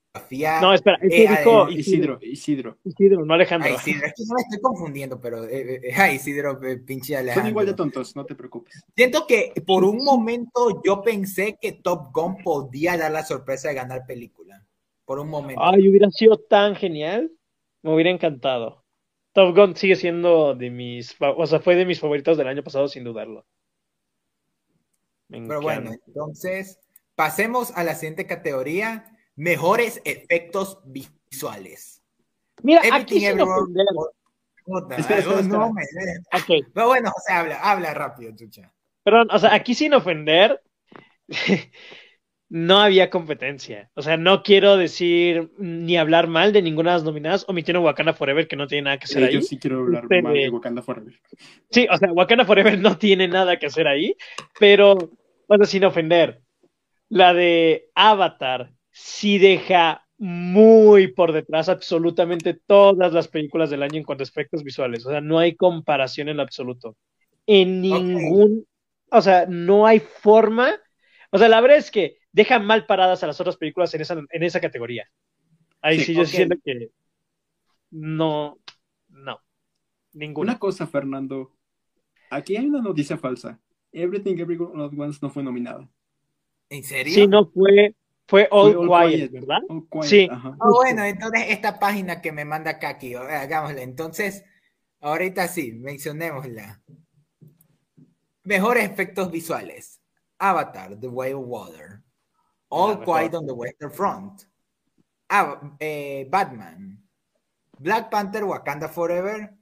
[0.60, 2.78] no, espera, eh, dijo Isidro, Isidro.
[2.84, 3.70] Isidro, no Alejandro.
[3.70, 7.43] Ay, Isidro, es que no me estoy confundiendo, pero eh, eh ay, Isidro, pinche Alejandro.
[7.43, 8.82] Son igual de tontos, no te preocupes.
[8.94, 13.74] Siento que por un momento yo pensé que Top Gun podía dar la sorpresa de
[13.74, 14.62] ganar película.
[15.06, 15.62] Por un momento.
[15.62, 17.30] Ay, hubiera sido tan genial.
[17.80, 18.84] Me hubiera encantado.
[19.32, 22.86] Top Gun sigue siendo de mis, o sea, fue de mis favoritos del año pasado
[22.86, 23.47] sin dudarlo.
[25.28, 26.78] pero bueno, entonces
[27.14, 32.02] pasemos a la siguiente categoría mejores efectos visuales.
[32.62, 33.86] Mira, aquí sin ofender.
[36.72, 38.72] Pero bueno, o sea, habla, habla rápido, chucha.
[39.04, 40.62] Perdón, o sea, aquí sin ofender,
[42.48, 43.90] no había competencia.
[43.94, 48.12] O sea, no quiero decir ni hablar mal de ninguna de las nominadas, omitieron Wakanda
[48.12, 49.34] Forever, que no tiene nada que hacer ahí.
[49.34, 51.18] Yo sí quiero hablar este, mal de Wakanda Forever.
[51.70, 54.16] Sí, o sea, Wakanda Forever no tiene nada que hacer ahí,
[54.60, 54.96] pero,
[55.48, 56.40] bueno, sin ofender,
[57.09, 64.05] la de Avatar sí deja muy por detrás absolutamente todas las películas del año en
[64.05, 65.05] cuanto a efectos visuales.
[65.05, 66.97] O sea, no hay comparación en lo absoluto.
[67.47, 68.64] En ningún,
[69.10, 70.78] o sea, no hay forma.
[71.31, 74.23] O sea, la verdad es que deja mal paradas a las otras películas en esa,
[74.31, 75.09] en esa categoría.
[75.81, 76.90] Ahí sí, yo siento que
[77.90, 78.59] no,
[79.09, 79.40] no,
[80.12, 80.52] ninguna.
[80.52, 81.52] Una cosa, Fernando.
[82.31, 83.60] Aquí hay una noticia falsa.
[83.93, 85.89] Everything Everyone at Once no fue nominada.
[86.70, 87.12] ¿En serio?
[87.12, 87.94] Sí, no fue,
[88.26, 89.60] fue All, quiet, ¿verdad?
[90.02, 90.28] sí.
[90.30, 93.82] Ah, bueno, entonces esta página que me manda Kaki, hagámosla.
[93.82, 94.44] Entonces,
[95.00, 96.80] ahorita sí, mencionémosla.
[98.44, 100.00] Mejores efectos visuales.
[100.38, 102.02] Avatar, The Way of Water.
[102.68, 104.42] All Quiet on the Western Front.
[105.78, 106.98] Eh, Batman.
[107.78, 109.54] Black Panther, Wakanda Forever.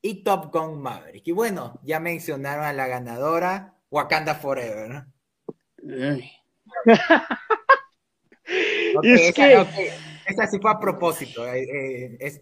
[0.00, 1.26] Y Top Gun Maverick.
[1.28, 5.06] Y bueno, ya mencionaron a la ganadora, Wakanda Forever.
[9.02, 9.66] es que...
[10.26, 11.46] Esa sí fue a propósito.
[11.46, 12.40] Eh, eh, es...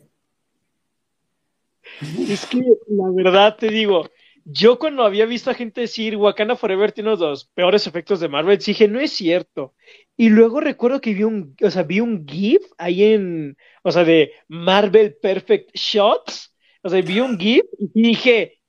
[2.28, 4.08] es que la verdad te digo,
[4.44, 8.58] yo cuando había visto a gente decir Wakanda Forever tiene los peores efectos de Marvel,
[8.58, 9.74] dije, no es cierto.
[10.16, 14.04] Y luego recuerdo que vi un, o sea, vi un GIF ahí en, o sea,
[14.04, 16.54] de Marvel Perfect Shots.
[16.82, 18.60] O sea, vi un GIF y dije,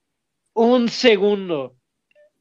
[0.52, 1.76] un segundo.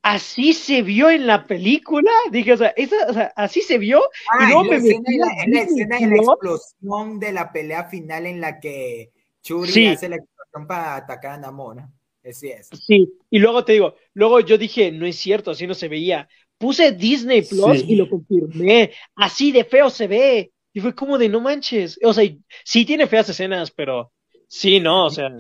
[0.04, 2.12] Así se vio en la película.
[2.32, 4.02] Dije, o sea, esa, o sea así se vio.
[4.40, 5.10] y luego me escena,
[5.48, 9.12] la, escena de la explosión de la pelea final en la que
[9.42, 11.92] Churi hace la explosión para atacar a Namona.
[12.24, 12.70] Así es.
[12.86, 16.28] Sí, y luego te digo, luego yo dije, no es cierto, así no se veía.
[16.58, 18.92] Puse Disney Plus y lo confirmé.
[19.16, 20.52] Así de feo se ve.
[20.72, 22.00] Y fue como de no manches.
[22.04, 22.28] O sea,
[22.64, 24.12] sí tiene feas escenas, pero
[24.48, 25.36] sí, no, o sea.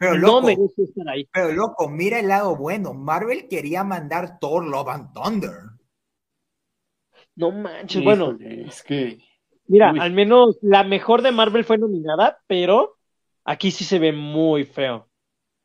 [0.00, 1.28] Pero loco, no estar ahí.
[1.30, 2.94] Pero loco, mira el lado bueno.
[2.94, 5.52] Marvel quería mandar Thor Love and Thunder.
[7.36, 8.34] No manches, bueno.
[8.40, 9.18] Es que.
[9.66, 12.96] Mira, al menos la mejor de Marvel fue nominada, pero
[13.44, 15.06] aquí sí se ve muy feo.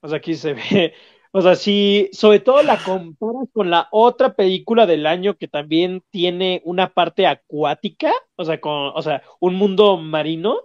[0.02, 0.94] O sea, aquí se ve.
[1.32, 6.04] O sea, sí, sobre todo la comparas con la otra película del año que también
[6.10, 10.60] tiene una parte acuática, o sea, con, o sea, un mundo marino,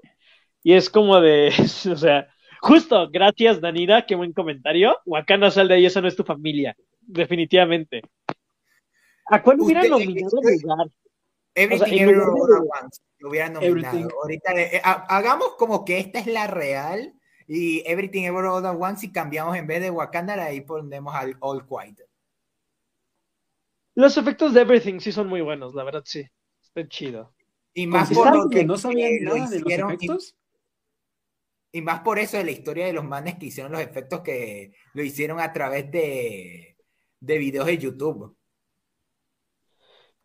[0.63, 1.49] y es como de,
[1.93, 2.29] o sea,
[2.63, 4.97] Justo, gracias Danida, qué buen comentario.
[5.07, 8.03] Wakanda sal de ahí, esa no es tu familia, definitivamente.
[9.27, 10.91] ¿A cuál hubiera nominado el lugar?
[11.55, 14.09] Everything Everywhere All Once lo hubiera nominado.
[14.23, 17.15] Ahorita, eh, hagamos como que esta es la real
[17.47, 21.37] y Everything Everywhere All At Once y cambiamos en vez de Wakanda, ahí ponemos al
[21.41, 22.07] All Quiet.
[23.95, 26.25] Los efectos de Everything sí son muy buenos, la verdad sí.
[26.63, 27.33] Está chido.
[27.75, 30.37] Y más por lo que no sabían nada de los efectos.
[31.73, 34.73] Y más por eso de la historia de los manes que hicieron los efectos que
[34.93, 36.77] lo hicieron a través de,
[37.21, 38.37] de videos de YouTube.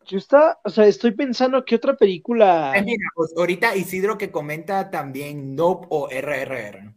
[0.06, 2.72] Yo está, o sea, estoy pensando que otra película.
[3.14, 6.94] Pues, ahorita Isidro que comenta también Nope o RRR.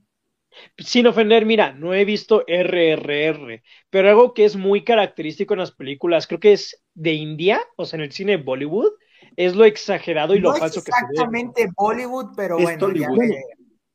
[0.77, 5.71] Sin ofender, mira, no he visto RRR, pero algo que es muy característico en las
[5.71, 8.91] películas, creo que es de India, o sea, en el cine de Bollywood,
[9.35, 11.07] es lo exagerado y lo falso que se ve.
[11.11, 13.07] Exactamente Bollywood, pero bueno, ya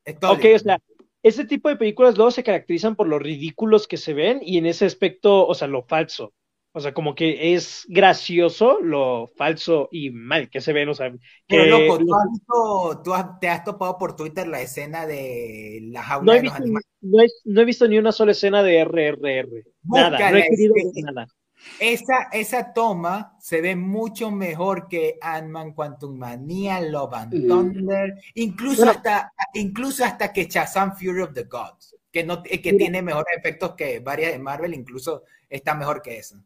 [0.07, 0.79] ok, o sea,
[1.23, 4.67] ese tipo de películas luego se caracterizan por los ridículos que se ven y en
[4.67, 6.33] ese aspecto, o sea, lo falso.
[6.77, 11.13] O sea, como que es gracioso lo falso y mal que se ven, o sea.
[11.13, 15.79] Que Pero loco, ¿tú, has visto, tú te has topado por Twitter la escena de
[15.85, 16.89] la jaula no de los visto, animales.
[17.01, 19.65] No he, no he, visto ni una sola escena de RRR.
[19.85, 21.29] nada, no he querido ver nada.
[21.79, 28.89] Esa, esa toma se ve mucho mejor que Ant-Man Quantum Mania, Love and Thunder, incluso,
[28.89, 33.75] hasta, incluso hasta que Shazam Fury of the Gods, que, no, que tiene mejores efectos
[33.75, 36.37] que varias de Marvel, incluso está mejor que eso.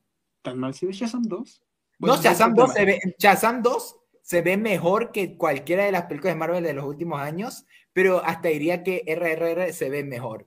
[0.42, 1.62] ¿Tan mal se ve Shazam 2?
[2.00, 6.34] no, Shazam 2, se ve, Shazam 2 se ve mejor que cualquiera de las películas
[6.34, 10.46] de Marvel de los últimos años, pero hasta diría que RRR se ve mejor.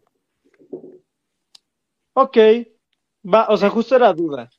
[2.14, 2.38] Ok,
[3.24, 4.50] va, o sea, justo era duda.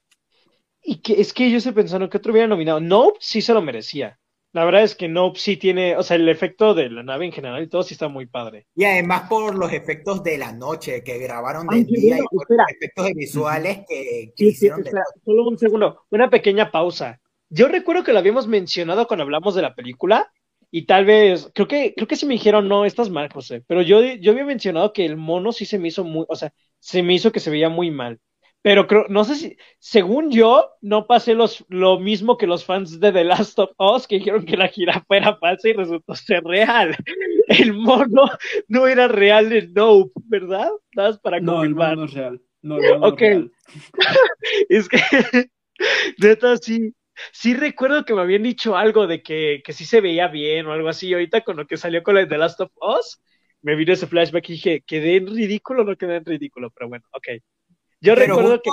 [0.83, 2.81] Y que es que yo estoy pensando que otro hubiera nominado.
[2.81, 4.19] Nope sí se lo merecía.
[4.55, 7.33] La verdad es que Nope sí tiene, o sea, el efecto de la nave en
[7.33, 8.67] general y todo sí está muy padre.
[8.75, 12.67] Y además por los efectos de la noche que grabaron de día y por los
[12.69, 14.85] efectos visuales que, hicieron.
[15.25, 17.19] Solo un segundo, una pequeña pausa.
[17.49, 20.31] Yo recuerdo que lo habíamos mencionado cuando hablamos de la película
[20.71, 23.81] y tal vez, creo que, creo que sí me dijeron, no, estás mal, José, pero
[23.81, 27.03] yo, yo había mencionado que el mono sí se me hizo muy, o sea, se
[27.03, 28.21] me hizo que se veía muy mal.
[28.63, 33.01] Pero creo, no sé si, según yo, no pasé los, lo mismo que los fans
[33.01, 36.45] de The Last of Us que dijeron que la jirafa era falsa y resultó ser
[36.45, 36.97] real.
[37.49, 38.31] El mono
[38.69, 40.71] no era real de Nope, ¿verdad?
[40.95, 41.97] Nada para confirmar.
[41.97, 42.41] No, no, no es real.
[42.63, 43.23] No, no, no ok.
[44.69, 44.99] es que,
[46.19, 46.95] neta, sí,
[47.33, 50.73] sí recuerdo que me habían dicho algo de que, que sí se veía bien o
[50.73, 51.13] algo así.
[51.13, 53.21] Ahorita con lo que salió con la The Last of Us,
[53.61, 56.71] me vino ese flashback y dije, ¿quedé en ridículo o no quedé en ridículo?
[56.71, 57.29] Pero bueno, ok.
[58.03, 58.71] Yo recuerdo que.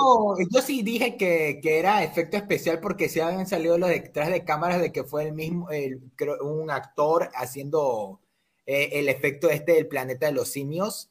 [0.50, 4.80] Yo sí dije que, era efecto especial porque sí habían salido los detrás de cámaras
[4.80, 6.00] de que fue el mismo, el,
[6.42, 8.20] un actor haciendo
[8.66, 11.10] eh, el efecto este del planeta de los simios.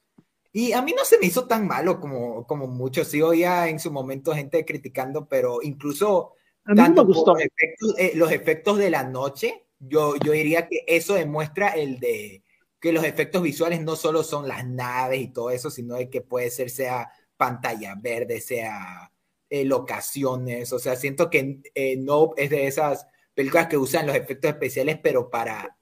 [0.52, 3.08] Y a mí no se me hizo tan malo como, como muchos.
[3.08, 6.34] Sí oía en su momento gente criticando, pero incluso
[6.76, 11.70] tanto Los, efectos, eh, los efectos de la noche, yo, yo diría que eso demuestra
[11.70, 12.44] el de
[12.82, 16.22] que los efectos visuales no solo son las naves y todo eso, sino de que
[16.22, 19.10] puede ser sea pantalla verde, sea
[19.50, 24.16] eh, locaciones, o sea, siento que eh, no es de esas películas que usan los
[24.18, 25.78] efectos especiales, pero para,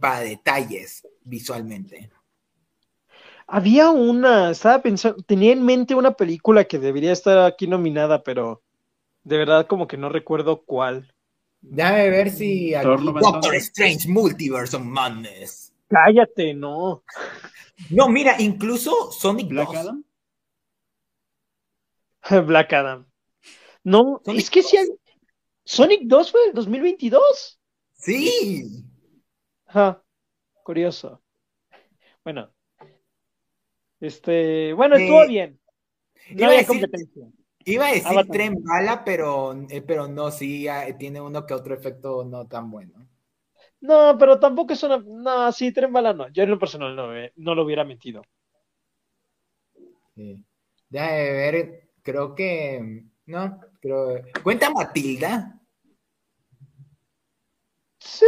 [0.00, 2.10] para detalles visualmente.
[3.46, 8.60] Había una, estaba pensando, tenía en mente una película que debería estar aquí nominada, pero
[9.22, 11.14] de verdad como que no recuerdo cuál.
[11.60, 15.72] Déjame ver si Doctor Strange Multiverse of Madness.
[15.88, 17.04] Cállate, no.
[17.90, 20.04] No, mira, incluso Sonic Black Adam.
[22.46, 23.06] Black Adam.
[23.84, 24.76] No, es que si
[25.64, 27.60] Sonic 2 fue el 2022.
[27.94, 28.84] Sí.
[30.62, 31.22] curioso.
[32.24, 32.52] Bueno.
[34.00, 35.60] Este, bueno, estuvo eh, bien.
[36.30, 37.28] No había competencia.
[37.64, 41.74] Iba a decir tren bala, pero, eh, pero no, sí, ah, tiene uno que otro
[41.74, 43.08] efecto no tan bueno.
[43.80, 44.98] No, pero tampoco es una.
[44.98, 46.28] No, sí, tren bala no.
[46.28, 48.22] Yo en lo personal no, eh, no lo hubiera metido.
[50.16, 50.44] Sí.
[50.88, 53.04] Déjame ver, creo que.
[53.26, 54.22] No, creo.
[54.42, 55.60] ¿Cuenta Matilda?
[58.00, 58.26] Sí,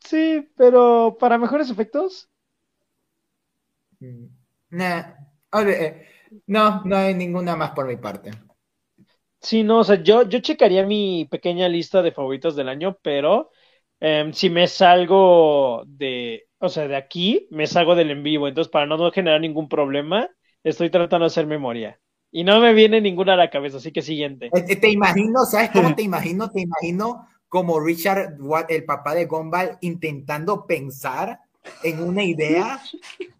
[0.00, 2.30] sí, pero para mejores efectos.
[4.00, 4.26] Mm,
[4.70, 5.02] nah.
[5.66, 6.06] Eh,
[6.46, 8.30] no, no hay ninguna más por mi parte.
[9.40, 13.50] Sí, no, o sea, yo, yo checaría mi pequeña lista de favoritos del año, pero
[14.00, 18.48] em, si me salgo de, o sea, de aquí, me salgo del en vivo.
[18.48, 20.30] Entonces, para no generar ningún problema,
[20.62, 22.00] estoy tratando de hacer memoria.
[22.36, 24.50] Y no me viene ninguna a la cabeza, así que siguiente.
[24.52, 26.50] Eh, te, imagino, ¿sabes cómo te imagino?
[26.50, 31.38] Te imagino como Richard Watt, el papá de Gumball, intentando pensar
[31.84, 32.80] en una idea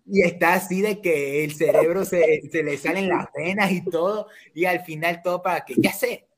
[0.07, 4.29] y está así de que el cerebro se, se, le salen las venas y todo,
[4.55, 6.29] y al final todo para que, ya sé,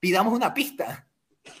[0.00, 1.06] pidamos una pista.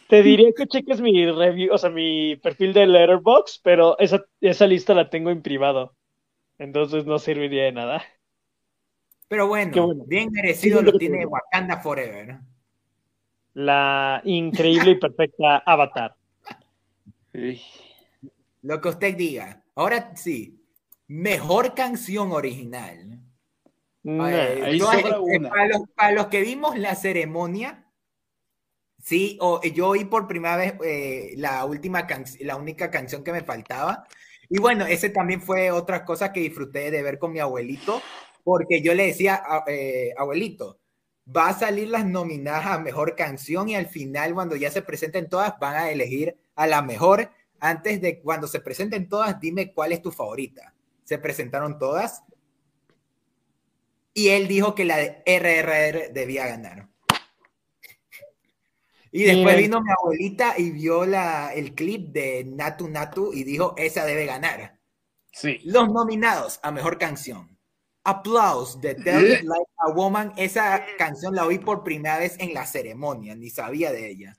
[0.08, 4.66] Te diría que cheques mi review, o sea, mi perfil de Letterbox, pero esa, esa
[4.66, 5.94] lista la tengo en privado,
[6.56, 8.02] entonces no serviría de nada.
[9.28, 12.38] Pero bueno, bien merecido lo tiene Wakanda Forever.
[13.52, 16.16] La increíble y perfecta Avatar.
[18.62, 19.62] Lo que usted diga.
[19.74, 20.64] Ahora sí,
[21.08, 23.20] mejor canción original.
[24.04, 24.78] Eh,
[25.94, 27.84] para, los, que vimos la ceremonia,
[28.98, 29.38] sí,
[29.74, 32.06] yo oí por primera vez eh, la última
[32.40, 34.06] la única canción que me faltaba.
[34.48, 38.00] Y bueno, ese también fue otra cosa que disfruté de ver con mi abuelito,
[38.48, 40.78] porque yo le decía, eh, abuelito,
[41.28, 45.28] va a salir las nominadas a mejor canción y al final, cuando ya se presenten
[45.28, 47.30] todas, van a elegir a la mejor
[47.60, 50.72] antes de cuando se presenten todas, dime cuál es tu favorita.
[51.04, 52.22] Se presentaron todas.
[54.14, 56.88] Y él dijo que la de RRR debía ganar.
[59.12, 63.74] Y después vino mi abuelita y vio la, el clip de Natu Natu y dijo,
[63.76, 64.78] esa debe ganar.
[65.34, 65.60] Sí.
[65.64, 67.57] Los nominados a Mejor Canción.
[68.08, 70.32] Applause de Tell It Like a Woman.
[70.36, 74.34] Esa canción la oí por primera vez en la ceremonia, ni sabía de ella.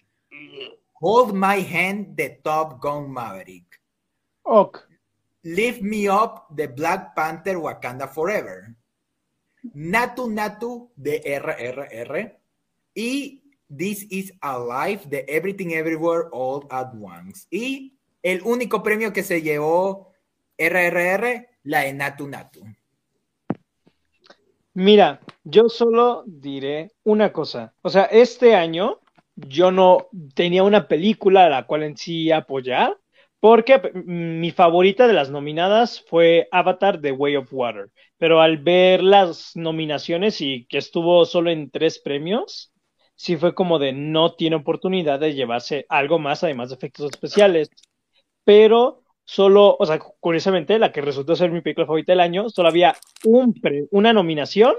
[0.99, 3.79] Hold My Hand de Top Gun Maverick.
[4.41, 4.79] Ok.
[5.43, 8.75] Lift Me Up de Black Panther Wakanda Forever.
[9.73, 12.39] Natu Natu de RRR.
[12.95, 13.43] Y
[13.77, 17.45] This Is Alive de Everything Everywhere All at Once.
[17.51, 20.11] Y el único premio que se llevó
[20.57, 22.65] RRR, la de Natu Natu.
[24.73, 27.73] Mira, yo solo diré una cosa.
[27.81, 28.99] O sea, este año
[29.35, 32.97] yo no tenía una película a la cual en sí apoyar,
[33.39, 39.01] porque mi favorita de las nominadas fue Avatar The Way of Water, pero al ver
[39.01, 42.73] las nominaciones y que estuvo solo en tres premios,
[43.15, 47.69] sí fue como de no tiene oportunidad de llevarse algo más además de efectos especiales.
[48.43, 52.67] Pero solo, o sea, curiosamente, la que resultó ser mi película favorita del año, solo
[52.67, 52.95] había
[53.25, 53.53] un
[53.91, 54.73] una nominación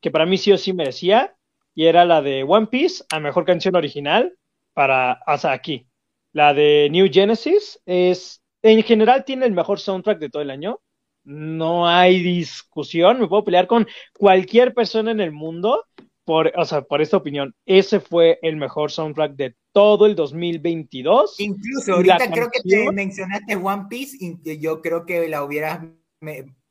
[0.00, 1.36] que para mí sí o sí merecía,
[1.74, 4.34] y era la de One Piece a mejor canción original
[4.72, 5.86] para hasta aquí.
[6.32, 10.80] La de New Genesis es, en general, tiene el mejor soundtrack de todo el año.
[11.24, 13.20] No hay discusión.
[13.20, 13.86] Me puedo pelear con
[14.18, 15.84] cualquier persona en el mundo
[16.24, 17.54] por, o sea, por esta opinión.
[17.66, 21.40] Ese fue el mejor soundtrack de todo el 2022.
[21.40, 25.80] Incluso ahorita creo que te mencionaste One Piece y yo creo que la hubieras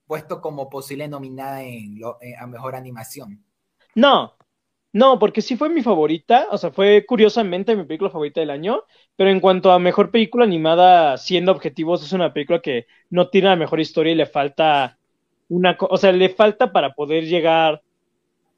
[0.06, 3.44] puesto como posible nominada en eh, a mejor animación.
[3.95, 4.36] No,
[4.94, 8.84] no, porque sí fue mi favorita, o sea, fue curiosamente mi película favorita del año,
[9.15, 13.48] pero en cuanto a mejor película animada, siendo objetivos, es una película que no tiene
[13.48, 14.98] la mejor historia y le falta
[15.48, 17.82] una, o sea, le falta para poder llegar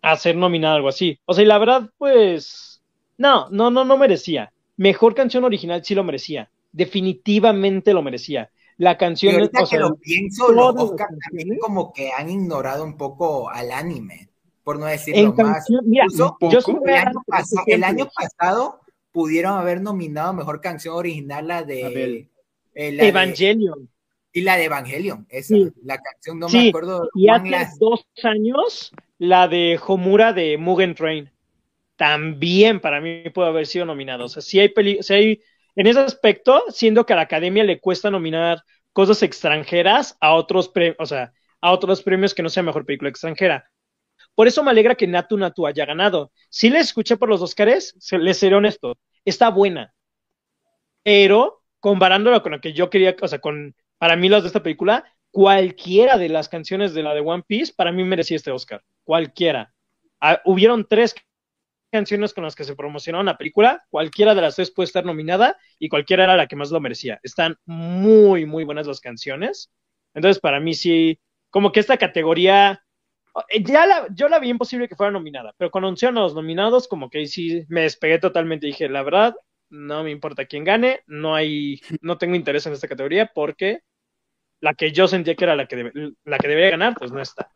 [0.02, 1.20] a ser nominada algo así.
[1.26, 2.73] O sea, y la verdad, pues,
[3.18, 4.52] no, no, no, no merecía.
[4.78, 8.50] Mejor canción original sí lo merecía, definitivamente lo merecía.
[8.78, 12.98] La canción, o sea, que lo pienso, los Oscar también como que han ignorado un
[12.98, 14.30] poco al anime
[14.64, 15.66] por no decirlo más.
[17.68, 18.80] el, año pasado,
[19.12, 22.30] pudieron haber nominado mejor canción original la de
[22.74, 23.90] eh, Evangelion.
[24.32, 27.10] y la de Evangelion, esa, la canción no me acuerdo.
[27.14, 31.30] Y hace dos años la de Homura de Mugen Train.
[31.96, 34.26] También para mí puede haber sido nominado.
[34.26, 35.42] O sea, si hay, si hay
[35.76, 40.70] en ese aspecto, siendo que a la academia le cuesta nominar cosas extranjeras a otros
[40.70, 43.70] premios, o sea, a otros premios que no sea mejor película extranjera.
[44.36, 46.32] Por eso me alegra que Natu Natu haya ganado.
[46.50, 49.94] Si le escuché por los Oscars, les seré honesto, está buena.
[51.04, 54.64] Pero comparándola con lo que yo quería, o sea, con para mí las de esta
[54.64, 58.84] película, cualquiera de las canciones de la de One Piece para mí merecía este Oscar.
[59.04, 59.74] Cualquiera.
[60.20, 61.16] Ah, hubieron tres
[61.94, 65.58] canciones con las que se promocionó una película, cualquiera de las tres puede estar nominada
[65.80, 67.20] y cualquiera era la que más lo merecía.
[67.24, 69.72] Están muy, muy buenas las canciones.
[70.16, 71.20] Entonces, para mí sí,
[71.52, 72.84] como que esta categoría,
[73.50, 76.36] eh, ya la, yo la vi imposible que fuera nominada, pero cuando anunciaron a los
[76.36, 78.68] nominados, como que sí me despegué totalmente.
[78.68, 79.36] Dije, la verdad,
[79.70, 83.82] no me importa quién gane, no hay, no tengo interés en esta categoría porque
[84.62, 85.92] la que yo sentía que era la que,
[86.24, 87.52] la que debería ganar, pues no está.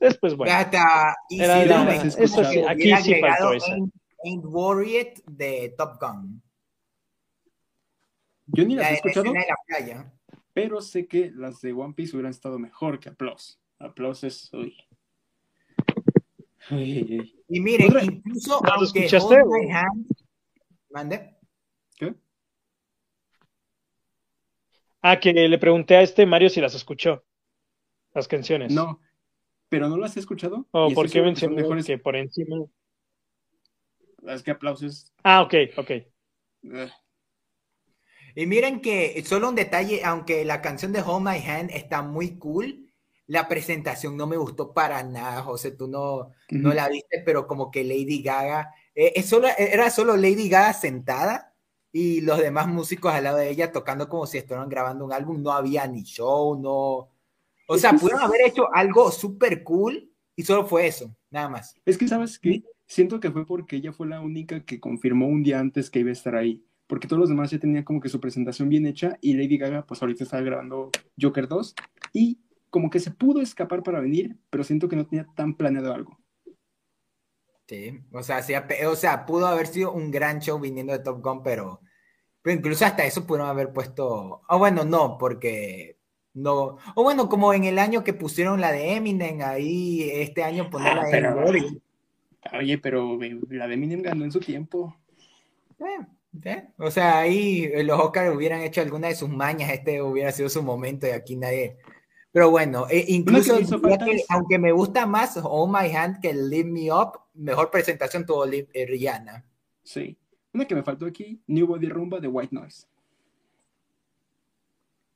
[0.00, 0.50] Después, bueno.
[0.58, 3.76] eso sí, aquí sí faltó esa.
[4.24, 6.42] Ain't Worried de Top Gun.
[8.46, 9.32] Yo ni las he escuchado.
[10.52, 13.60] Pero sé que las de One Piece hubieran estado mejor que Applause.
[13.78, 14.52] Applause es.
[14.52, 14.76] Uy.
[16.70, 19.36] Y mire, incluso aunque escuchaste?
[20.90, 21.36] ¿Mande?
[21.96, 22.14] ¿Qué?
[25.02, 27.24] Ah, que le pregunté a este Mario si las escuchó.
[28.12, 28.72] Las canciones.
[28.72, 29.00] No,
[29.70, 30.66] pero no las he escuchado.
[30.72, 31.86] ¿O por qué mencionó mejores...
[31.86, 32.56] que por encima?
[34.26, 35.10] Es que aplausos.
[35.22, 35.90] Ah, ok, ok.
[38.34, 42.36] Y miren que solo un detalle, aunque la canción de Hold My Hand está muy
[42.38, 42.90] cool,
[43.26, 47.70] la presentación no me gustó para nada, José, tú no, no la viste, pero como
[47.70, 51.54] que Lady Gaga, eh, es solo, era solo Lady Gaga sentada
[51.92, 55.42] y los demás músicos al lado de ella tocando como si estuvieran grabando un álbum,
[55.42, 57.08] no había ni show, no,
[57.72, 61.76] o sea, pudieron haber hecho algo súper cool y solo fue eso, nada más.
[61.84, 62.64] Es que, ¿sabes qué?
[62.86, 66.10] Siento que fue porque ella fue la única que confirmó un día antes que iba
[66.10, 66.64] a estar ahí.
[66.88, 69.86] Porque todos los demás ya tenían como que su presentación bien hecha y Lady Gaga,
[69.86, 70.90] pues ahorita estaba grabando
[71.20, 71.76] Joker 2
[72.12, 72.40] y
[72.70, 76.18] como que se pudo escapar para venir, pero siento que no tenía tan planeado algo.
[77.68, 78.52] Sí, o sea, sí,
[78.84, 81.82] o sea, pudo haber sido un gran show viniendo de Top Gun, pero,
[82.42, 84.42] pero incluso hasta eso pudieron haber puesto.
[84.48, 85.99] Oh, bueno, no, porque
[86.34, 90.70] no, o bueno, como en el año que pusieron la de Eminem, ahí este año
[90.70, 91.80] poner la de
[92.44, 94.96] ah, Oye, pero la de Eminem ganó en su tiempo.
[95.80, 96.06] Eh,
[96.44, 100.48] eh, o sea, ahí los Oscars hubieran hecho alguna de sus mañas, este hubiera sido
[100.48, 101.78] su momento y aquí nadie.
[102.32, 103.58] Pero bueno, eh, incluso
[104.28, 109.44] aunque me gusta más Oh My Hand que Leave Me Up, mejor presentación tuvo Rihanna.
[109.82, 110.16] Sí.
[110.52, 112.86] Una que me faltó aquí, New Body Rumba de White Noise.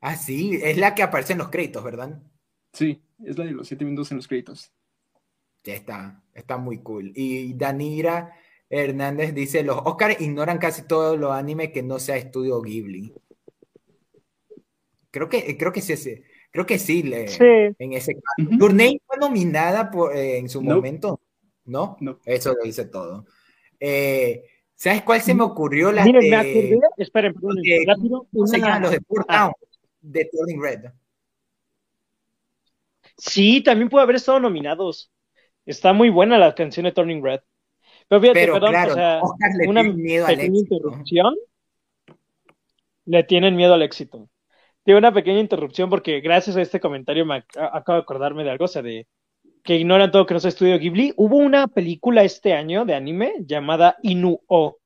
[0.06, 2.20] Ah, sí, es la que aparece en los créditos, ¿verdad?
[2.74, 4.70] Sí, es la de los siete minutos en los créditos.
[5.64, 7.10] Ya está, está muy cool.
[7.14, 8.34] Y Danira
[8.68, 13.14] Hernández dice, los Oscars ignoran casi todo lo anime que no sea estudio Ghibli.
[15.10, 17.24] Creo que, creo que sí, creo que sí, le,
[17.78, 18.58] en ese caso.
[18.58, 21.18] fue nominada por, eh, en su momento,
[21.64, 21.96] ¿no?
[22.00, 22.20] No.
[22.26, 23.24] Eso lo dice todo.
[23.80, 24.44] Eh,
[24.74, 25.90] ¿Sabes cuál se me ocurrió?
[25.92, 27.56] La Miren, me acordé, esperen, perdón,
[27.86, 28.26] rápido.
[28.44, 29.50] se Los de Port ah
[30.04, 30.84] de Turning Red.
[33.16, 35.10] Sí, también puede haber estado nominados.
[35.66, 37.40] Está muy buena la canción de Turning Red.
[38.08, 39.20] Pero fíjate, perdón, o sea,
[39.66, 41.34] una pequeña interrupción.
[43.06, 44.28] Le tienen miedo al éxito.
[44.82, 48.66] Tiene una pequeña interrupción porque gracias a este comentario me acabo de acordarme de algo,
[48.66, 49.06] o sea, de
[49.62, 51.14] que ignoran todo que no es estudio Ghibli.
[51.16, 54.78] Hubo una película este año de anime llamada Inu-O,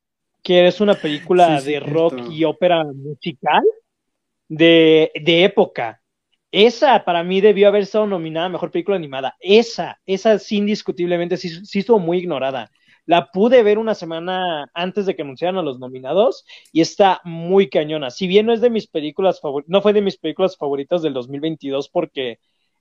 [0.43, 3.65] que es una película de rock y ópera musical
[4.49, 6.03] de, de época.
[6.51, 9.37] Esa para mí debió haber estado nominada a Mejor Película Animada.
[9.41, 12.71] Esa, esa sí indiscutiblemente sí, sí estuvo muy ignorada.
[13.05, 17.69] La pude ver una semana antes de que anunciaran a los nominados y está muy
[17.71, 18.11] cañona.
[18.11, 21.15] Si bien no es de mis películas favoritas, no fue de mis películas favoritas del
[21.15, 22.39] 2022 porque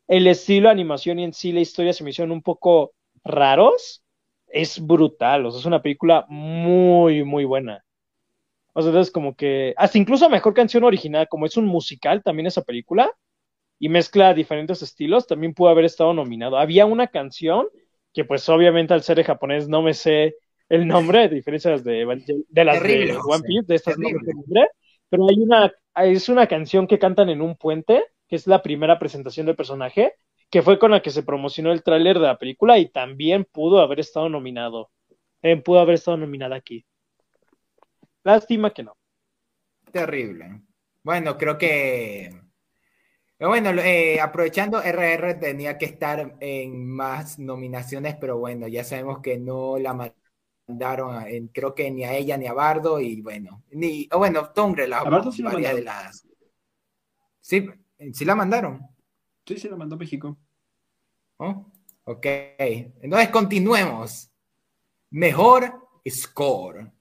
[0.07, 4.03] el estilo de animación y en sí la historia se me hicieron un poco raros,
[4.47, 5.45] es brutal.
[5.45, 7.83] O sea, es una película muy, muy buena.
[8.77, 12.45] O sea, entonces como que, hasta incluso mejor canción original, como es un musical también
[12.45, 13.11] esa película,
[13.79, 16.59] y mezcla diferentes estilos, también pudo haber estado nominado.
[16.59, 17.67] Había una canción
[18.13, 20.35] que pues obviamente al ser de japonés no me sé
[20.69, 24.69] el nombre, a diferencia de, de las de One Piece, de estas no nombre,
[25.09, 28.99] pero hay una, es una canción que cantan en un puente, que es la primera
[28.99, 30.13] presentación del personaje,
[30.51, 33.79] que fue con la que se promocionó el tráiler de la película y también pudo
[33.79, 34.91] haber estado nominado,
[35.41, 36.85] eh, pudo haber estado nominada aquí.
[38.23, 38.97] Lástima que no.
[39.91, 40.61] Terrible.
[41.03, 42.41] Bueno, creo que.
[43.39, 49.37] Bueno, eh, aprovechando, RR tenía que estar en más nominaciones, pero bueno, ya sabemos que
[49.37, 49.93] no la
[50.67, 55.03] mandaron, creo que ni a ella ni a Bardo, y bueno, ni, bueno, Tongre, la,
[55.03, 56.27] Bardo sí varias de las.
[57.39, 57.69] Sí,
[58.11, 58.81] sí la mandaron.
[59.45, 60.35] Sí, sí la mandó México.
[61.37, 61.71] Oh,
[62.05, 62.25] ok,
[62.57, 64.31] entonces continuemos.
[65.11, 66.91] Mejor score.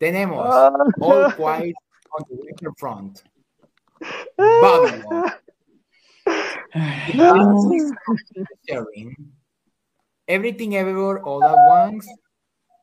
[0.00, 0.72] Tenemos ah.
[1.00, 1.76] All Quiet
[2.16, 3.22] on the Western Front.
[4.36, 5.32] Babylon.
[10.26, 12.08] Everything Everywhere All at Once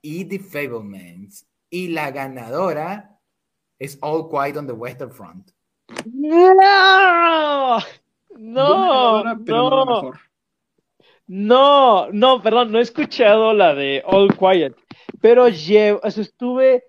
[0.04, 1.46] y The Fablemans.
[1.72, 3.18] Y la ganadora
[3.80, 5.52] es All Quiet on the Western Front.
[6.14, 7.80] No,
[8.38, 10.14] no, no.
[11.30, 14.78] No, no, perdón, no he escuchado la de All Quiet,
[15.20, 16.86] pero llevo, estuve,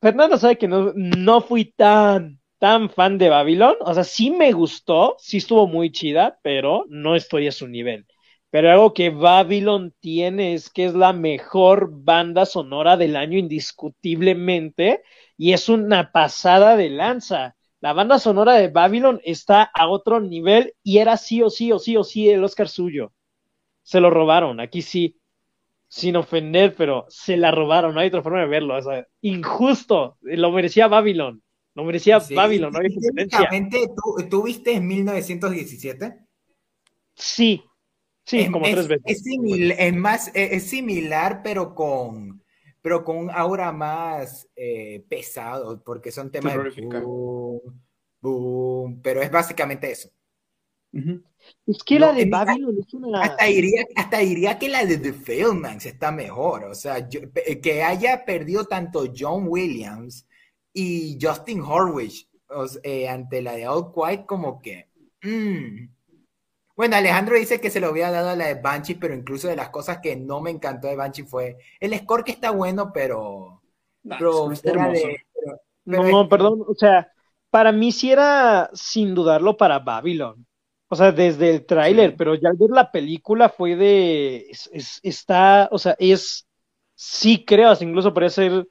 [0.00, 4.52] Fernando sabe que no, no fui tan, tan fan de Babylon, o sea, sí me
[4.52, 8.06] gustó, sí estuvo muy chida, pero no estoy a su nivel.
[8.50, 15.02] Pero algo que Babylon tiene es que es la mejor banda sonora del año indiscutiblemente
[15.36, 17.56] y es una pasada de lanza.
[17.80, 21.78] La banda sonora de Babylon está a otro nivel y era sí o sí o
[21.78, 23.12] sí o sí el Oscar suyo.
[23.82, 25.19] Se lo robaron, aquí sí,
[25.90, 28.76] sin ofender, pero se la robaron, no hay otra forma de verlo.
[28.76, 31.42] O sea, injusto, lo merecía Babylon,
[31.74, 36.14] lo merecía Babylon, no hay ¿tú, ¿Tú viste en 1917?
[37.16, 37.64] Sí,
[38.24, 39.24] Sí, como tres veces.
[39.76, 42.44] Es, más, es, similar, pero con,
[42.80, 46.86] pero con un aura más eh, pesado, porque son temas de
[48.20, 50.10] boom, pero es básicamente eso.
[51.66, 53.22] Es que la de Babylon es una...
[53.22, 58.24] Hasta diría, hasta diría que la de The Failmans está mejor, o sea, que haya
[58.24, 60.26] perdido tanto John Williams
[60.72, 62.28] y Justin Horwich
[62.82, 64.88] eh, ante la de All Quiet como que...
[65.22, 65.88] Mm,
[66.80, 69.54] bueno, Alejandro dice que se lo había dado a la de Banshee, pero incluso de
[69.54, 73.60] las cosas que no me encantó de Banshee fue el score que está bueno, pero.
[74.22, 74.48] pero,
[75.84, 77.12] no, perdón, o sea,
[77.50, 80.46] para mí sí era sin dudarlo para Babylon.
[80.92, 84.50] O sea, desde el tráiler, pero ya al ver la película fue de.
[85.02, 86.46] está, o sea, es.
[86.94, 88.68] Sí, creo, incluso puede ser.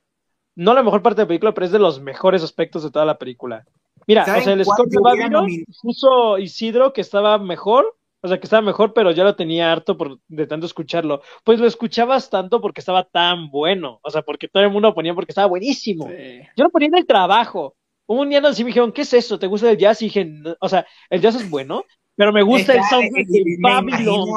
[0.56, 3.06] No la mejor parte de la película, pero es de los mejores aspectos de toda
[3.06, 3.66] la película.
[4.06, 5.48] Mira, o sea, el score de Babylon
[5.82, 9.98] puso Isidro que estaba mejor o sea, que estaba mejor, pero ya lo tenía harto
[9.98, 11.22] por, de tanto escucharlo.
[11.44, 14.00] Pues lo escuchabas tanto porque estaba tan bueno.
[14.04, 16.10] O sea, porque todo el mundo lo ponía porque estaba buenísimo.
[16.56, 17.76] Yo lo ponía en el trabajo.
[18.08, 19.40] Un día nos me dijeron, ¿qué es eso?
[19.40, 20.02] ¿Te gusta el jazz?
[20.02, 20.28] Y dije,
[20.60, 21.86] o sea, el jazz es bueno,
[22.20, 24.28] pero me gusta el soundtrack de Babylon.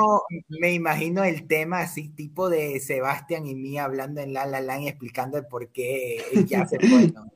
[0.49, 4.83] me imagino el tema así, tipo de Sebastián y mí hablando en La La Land
[4.83, 7.27] y explicando el por qué jazz es bueno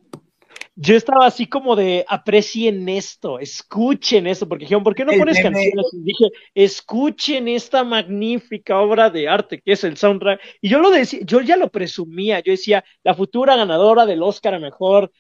[0.77, 5.41] yo estaba así como de aprecien esto, escuchen esto, porque dijeron, ¿por qué no pones
[5.41, 5.87] canciones?
[5.93, 10.39] Y dije, escuchen esta magnífica obra de arte que es el soundtrack.
[10.61, 14.55] Y yo lo decía, yo ya lo presumía, yo decía, la futura ganadora del Oscar
[14.55, 15.11] a mejor,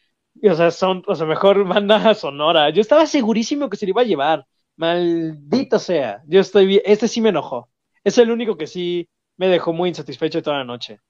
[0.43, 2.69] o sea, son, o sea, mejor banda sonora.
[2.70, 4.47] Yo estaba segurísimo que se le iba a llevar.
[4.77, 6.23] Maldito sea.
[6.27, 7.70] Yo estoy bien, este sí me enojó.
[8.05, 11.01] Es el único que sí me dejó muy insatisfecho toda la noche.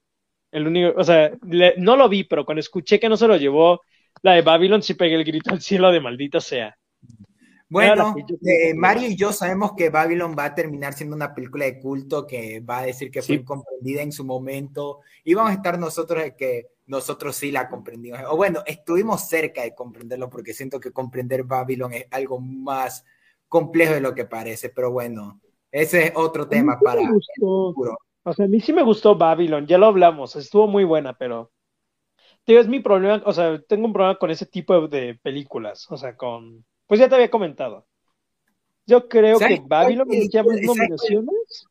[0.51, 1.31] El único, o sea,
[1.77, 3.81] no lo vi, pero cuando escuché que no se lo llevó,
[4.21, 6.77] la de Babylon sí pegué el grito al cielo de maldita sea.
[7.69, 8.15] Bueno,
[8.45, 12.25] eh, Mario y yo sabemos que Babylon va a terminar siendo una película de culto
[12.25, 16.23] que va a decir que fue incomprendida en su momento y vamos a estar nosotros
[16.23, 18.21] de que nosotros sí la comprendimos.
[18.29, 23.03] O bueno, estuvimos cerca de comprenderlo porque siento que comprender Babylon es algo más
[23.47, 25.41] complejo de lo que parece, pero bueno,
[25.71, 27.97] ese es otro tema para el futuro.
[28.23, 31.51] O sea, a mí sí me gustó Babylon, ya lo hablamos, estuvo muy buena, pero
[32.55, 36.15] es mi problema, o sea, tengo un problema con ese tipo de películas, o sea,
[36.15, 37.85] con, pues ya te había comentado.
[38.85, 41.67] Yo creo que Babylon merecía más nominaciones.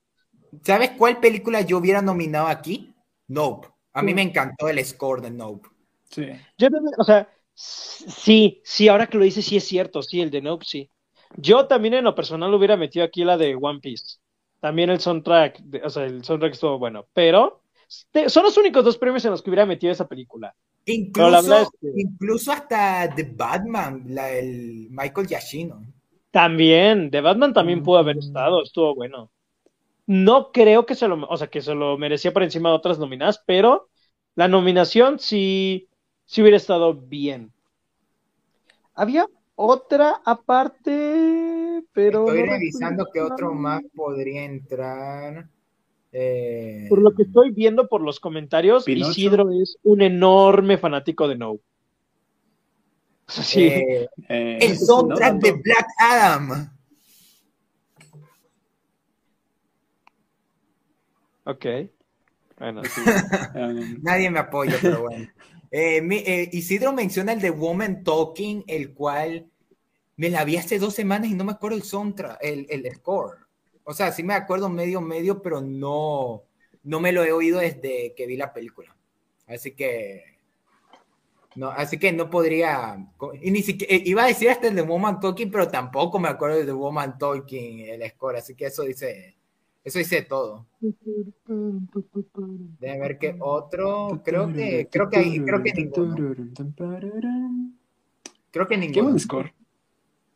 [0.63, 2.95] ¿Sabes cuál película yo hubiera nominado aquí?
[3.29, 3.69] Nope.
[3.95, 5.69] A mí me encantó el score de Nope.
[6.11, 6.29] Sí.
[6.59, 10.43] Yo o sea, sí, sí, ahora que lo dices, sí es cierto, sí, el de
[10.43, 10.91] Nope, sí.
[11.37, 14.19] Yo también en lo personal hubiera metido aquí la de One Piece.
[14.61, 17.63] También el soundtrack, o sea, el soundtrack estuvo bueno, pero
[18.29, 20.55] son los únicos dos premios en los que hubiera metido esa película.
[20.87, 25.83] Incluso, hasta The Batman, la, el Michael Giacchino.
[26.31, 29.31] También, The Batman también pudo haber estado, estuvo bueno.
[30.07, 32.99] No creo que se lo, o sea, que se lo merecía por encima de otras
[32.99, 33.89] nominadas, pero
[34.37, 35.89] la nominación sí,
[36.25, 37.53] sí hubiera estado bien.
[38.95, 39.27] Había
[39.57, 42.29] otra aparte, pero.
[42.29, 45.49] Estoy revisando qué otro más podría entrar.
[46.13, 51.37] Eh, por lo que estoy viendo por los comentarios, Isidro es un enorme fanático de
[51.37, 51.59] No.
[53.27, 53.65] Sí.
[53.65, 56.71] Eh, eh, el soundtrack de Black Adam.
[61.45, 61.67] Ok.
[62.59, 62.83] Bueno,
[64.03, 65.29] Nadie me apoya, pero bueno.
[65.71, 69.51] Isidro menciona el de Woman Talking, el cual
[70.17, 73.47] me la vi hace dos semanas y no me acuerdo el soundtrack, el, el score.
[73.85, 76.43] O sea, sí me acuerdo medio, medio, pero no,
[76.83, 78.97] no me lo he oído desde que vi la película.
[79.47, 80.25] Así que,
[81.55, 82.97] no, así que no podría,
[83.41, 86.29] y ni siquiera, eh, iba a decir hasta el de Woman Talking, pero tampoco me
[86.29, 89.36] acuerdo de Woman Talking, el score, así que eso dice,
[89.87, 90.67] Eso hice todo.
[92.81, 94.21] Déjame ver qué otro.
[94.25, 96.35] Creo que, creo que, hay, creo que ninguno.
[98.51, 99.13] Creo que ninguno.
[99.13, 99.55] Qué score.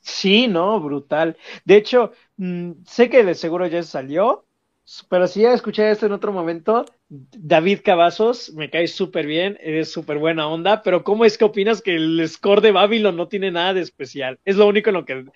[0.00, 1.36] Sí, no, brutal.
[1.64, 4.44] De hecho, mm, sé que de seguro ya salió,
[5.08, 9.90] pero si ya escuché esto en otro momento, David Cavazos, me cae súper bien, es
[9.90, 13.50] súper buena onda, pero ¿cómo es que opinas que el score de Babylon no tiene
[13.50, 14.38] nada de especial?
[14.44, 15.26] Es lo único en lo que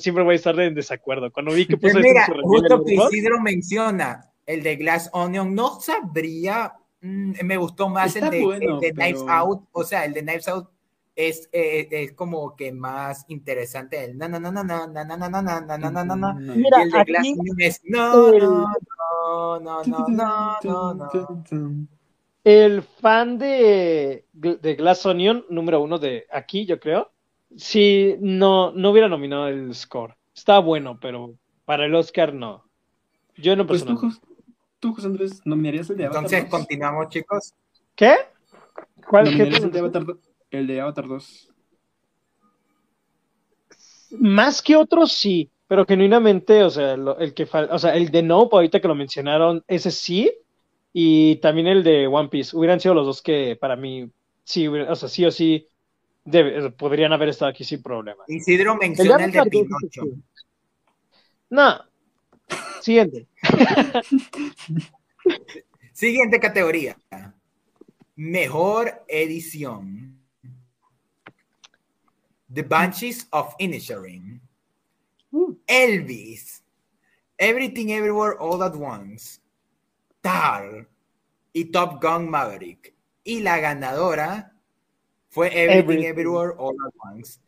[0.00, 1.30] siempre voy a estar en desacuerdo.
[1.30, 6.72] Cuando vi que puso mira, justo que Isidro menciona el de Glass Onion, no sabría,
[7.00, 10.68] mm, me gustó más el de, Knives Out, o sea, el de Knives Out
[11.16, 15.16] es, eh, es, como que más interesante el no no no no no no no
[15.16, 17.26] no no no no no no no Mira, el de Glass
[17.58, 18.68] es no no
[19.60, 21.88] no no no no no
[22.42, 27.10] el fan de, de Glass Onion número uno de aquí yo creo
[27.56, 31.34] si no no hubiera nominado el score está bueno pero
[31.64, 32.64] para el Oscar no
[33.36, 34.12] yo no pues tú,
[34.80, 37.54] tú José Andrés nominarías el de Avatar entonces continuamos chicos
[37.94, 38.16] ¿qué?
[39.08, 40.04] ¿cuál qué el de Avatar
[40.58, 41.50] el de Avatar 2.
[44.18, 48.56] Más que otros, sí, pero genuinamente, o sea, el que o sea, el de Nope,
[48.56, 50.32] ahorita que lo mencionaron, ese sí,
[50.92, 54.08] y también el de One Piece, hubieran sido los dos que para mí,
[54.44, 55.66] sí, o sea, sí o sí,
[56.76, 58.22] podrían haber estado aquí sin problema.
[58.28, 60.02] Isidro menciona el de, Pinocho.
[61.50, 61.80] No.
[62.80, 63.26] Siguiente.
[65.92, 66.96] Siguiente categoría.
[68.16, 70.23] Mejor edición.
[72.54, 74.40] The Banshees of Inisherin,
[75.66, 76.62] Elvis,
[77.38, 79.40] Everything Everywhere All at Once,
[80.22, 80.86] Tar
[81.52, 82.94] y Top Gun Maverick.
[83.24, 84.52] Y la ganadora
[85.30, 87.40] fue Everything, Everywhere All at Once.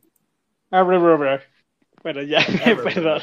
[2.03, 2.41] Pero ya,
[2.85, 3.23] perdón.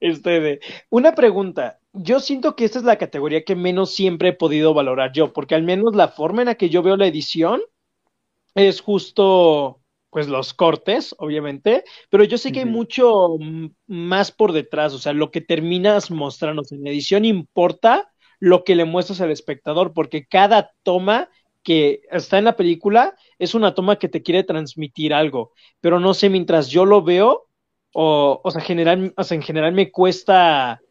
[0.00, 0.58] Este
[0.90, 1.78] una pregunta.
[1.92, 5.54] Yo siento que esta es la categoría que menos siempre he podido valorar yo, porque
[5.54, 7.60] al menos la forma en la que yo veo la edición
[8.54, 9.81] es justo
[10.12, 13.38] pues los cortes, obviamente, pero yo sé que hay mucho
[13.86, 18.84] más por detrás, o sea, lo que terminas mostrándonos en edición importa lo que le
[18.84, 21.30] muestras al espectador, porque cada toma
[21.62, 26.12] que está en la película es una toma que te quiere transmitir algo, pero no
[26.12, 27.46] sé, mientras yo lo veo,
[27.94, 30.82] o, o sea, general, o sea, en general me cuesta,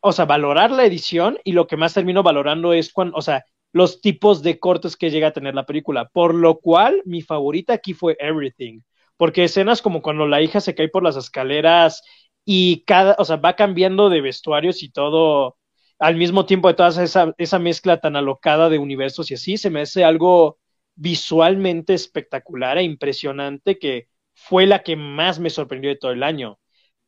[0.00, 3.44] o sea, valorar la edición y lo que más termino valorando es cuando, o sea,
[3.72, 6.08] los tipos de cortes que llega a tener la película.
[6.08, 8.80] Por lo cual, mi favorita aquí fue Everything.
[9.16, 12.02] Porque escenas como cuando la hija se cae por las escaleras
[12.44, 15.56] y cada, o sea, va cambiando de vestuarios y todo
[15.98, 19.70] al mismo tiempo de toda esa, esa mezcla tan alocada de universos y así, se
[19.70, 20.58] me hace algo
[20.94, 26.58] visualmente espectacular e impresionante que fue la que más me sorprendió de todo el año.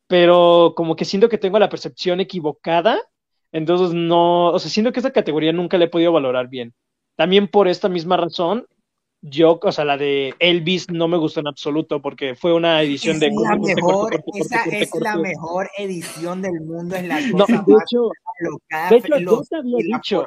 [0.07, 3.01] Pero como que siento que tengo la percepción equivocada
[3.51, 6.73] entonces, no, o sea, siento que esta categoría nunca la he podido valorar bien.
[7.15, 8.65] También por esta misma razón,
[9.21, 13.19] yo, o sea, la de Elvis no me gustó en absoluto porque fue una edición
[13.19, 13.27] de...
[14.35, 18.09] esa es la mejor edición del mundo, es la cosa no, de hecho,
[18.89, 20.25] de hecho yo te había dicho...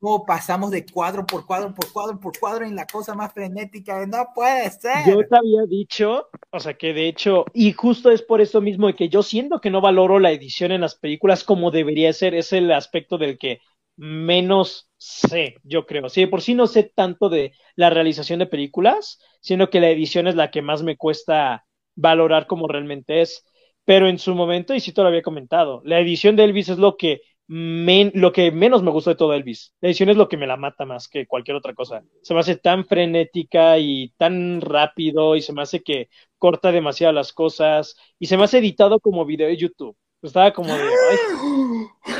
[0.00, 4.06] O pasamos de cuadro por cuadro por cuadro por cuadro en la cosa más frenética,
[4.06, 5.06] no puede ser.
[5.06, 8.94] Yo te había dicho, o sea, que de hecho, y justo es por eso mismo
[8.94, 12.52] que yo siento que no valoro la edición en las películas como debería ser, es
[12.52, 13.60] el aspecto del que
[13.96, 16.08] menos sé, yo creo.
[16.08, 20.28] Sí, por sí no sé tanto de la realización de películas, sino que la edición
[20.28, 23.44] es la que más me cuesta valorar como realmente es.
[23.88, 26.76] Pero en su momento, y sí te lo había comentado, la edición de Elvis es
[26.76, 29.74] lo que, lo que menos me gustó de todo Elvis.
[29.80, 32.04] La edición es lo que me la mata más que cualquier otra cosa.
[32.20, 37.14] Se me hace tan frenética y tan rápido y se me hace que corta demasiado
[37.14, 39.96] las cosas y se me hace editado como video de YouTube.
[40.20, 40.84] Estaba como de...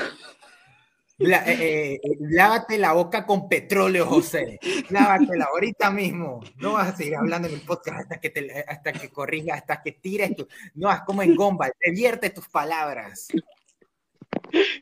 [1.18, 4.60] La, eh, eh, lávate la boca con petróleo, José.
[4.90, 6.40] Lávatela ahorita mismo.
[6.58, 9.82] No vas a seguir hablando en el podcast hasta que, te, hasta que corrijas, hasta
[9.82, 10.46] que tires tu.
[10.74, 13.28] No, es como en Gombal, revierte tus palabras.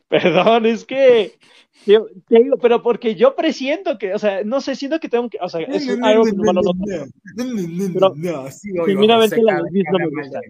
[0.08, 1.38] Perdón, es que.
[1.86, 5.30] Yo, te digo, pero porque yo presiento que, o sea, no sé, siento que tengo
[5.30, 10.40] que, o sea, es algo que no, no, no, no, no, sí, la me gusta.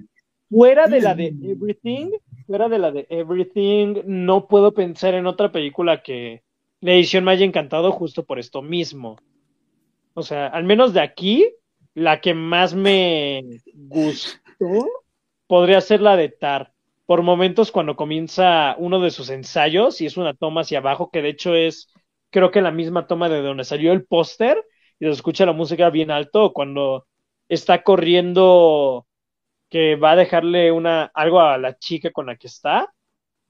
[0.48, 2.12] Fuera de la de Everything,
[2.46, 6.42] fuera de la de Everything, no puedo pensar en otra película que
[6.80, 9.16] la edición me haya encantado justo por esto mismo.
[10.14, 11.52] O sea, al menos de aquí,
[11.94, 13.42] la que más me
[13.74, 14.86] gustó
[15.46, 16.72] podría ser la de Tar.
[17.06, 21.22] Por momentos cuando comienza uno de sus ensayos y es una toma hacia abajo, que
[21.22, 21.88] de hecho es,
[22.30, 24.64] creo que la misma toma de donde salió el póster
[24.98, 27.06] y se escucha la música bien alto, cuando
[27.48, 29.06] está corriendo
[29.70, 32.92] que va a dejarle una, algo a la chica con la que está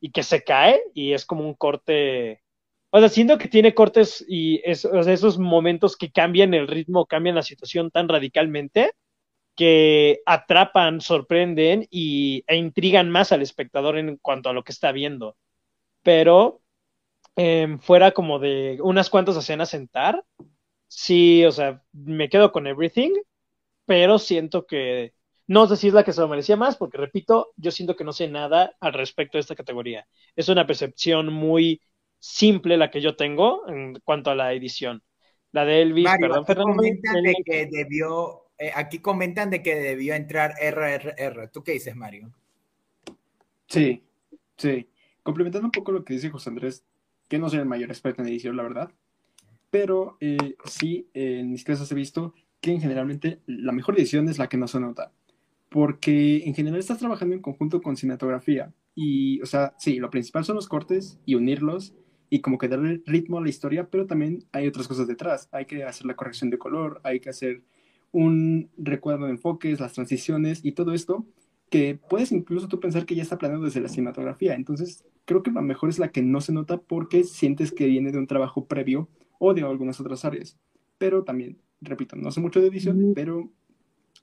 [0.01, 2.43] y que se cae y es como un corte.
[2.91, 7.43] O sea, siento que tiene cortes y esos momentos que cambian el ritmo, cambian la
[7.43, 8.93] situación tan radicalmente
[9.57, 14.93] que atrapan, sorprenden y, e intrigan más al espectador en cuanto a lo que está
[14.93, 15.37] viendo.
[16.03, 16.63] Pero
[17.37, 20.25] em, fuera como de unas cuantas escenas sentar,
[20.89, 23.13] sí, o sea, me quedo con Everything,
[23.87, 25.15] pero siento que
[25.49, 28.05] no sé si es la que se lo merecía más, porque repito, yo siento que
[28.05, 30.07] no sé nada al respecto de esta categoría.
[30.35, 31.81] Es una percepción muy
[32.19, 35.03] simple la que yo tengo en cuanto a la edición.
[35.53, 40.15] La de Elvis, perdón, aquí Comentan de que debió, eh, aquí comentan de que debió
[40.15, 41.49] entrar RRR.
[41.53, 42.33] ¿Tú qué dices, Mario?
[43.69, 44.03] Sí,
[44.57, 44.89] sí.
[45.23, 46.85] Complementando un poco lo que dice José Andrés,
[47.29, 48.91] que no soy el mayor experto en edición, la verdad,
[49.71, 54.49] pero eh, sí, en mis clases he visto que generalmente la mejor edición es la
[54.49, 55.13] que no se nota
[55.77, 58.73] porque en general estás trabajando en conjunto con cinematografía.
[58.95, 61.95] Y, o sea, sí, lo principal son los cortes y unirlos
[62.31, 65.51] y como que darle ritmo a la historia, pero también hay otras cosas detrás.
[65.53, 67.63] Hay que hacer la corrección de color, hay que hacer
[68.11, 71.27] un recuadro de enfoques, las transiciones y todo esto
[71.69, 74.55] que puedes incluso tú pensar que ya está planeado desde la cinematografía.
[74.55, 78.13] Entonces, creo que lo mejor es la que no se nota porque sientes que viene
[78.13, 80.57] de un trabajo previo o de algunas otras áreas.
[80.97, 83.53] Pero también, repito, no sé mucho de edición, pero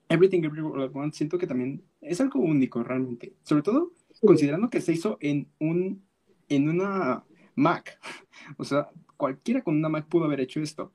[0.09, 3.33] Everything Everywhere All At siento que también es algo único realmente.
[3.43, 6.03] Sobre todo considerando que se hizo en un
[6.49, 7.23] en una
[7.55, 7.99] Mac.
[8.57, 10.91] O sea, cualquiera con una Mac pudo haber hecho esto.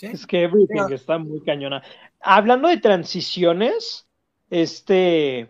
[0.00, 1.82] Es que Everything está muy cañona.
[2.20, 4.08] Hablando de transiciones,
[4.48, 5.40] este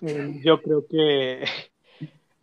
[0.00, 1.44] eh, yo creo que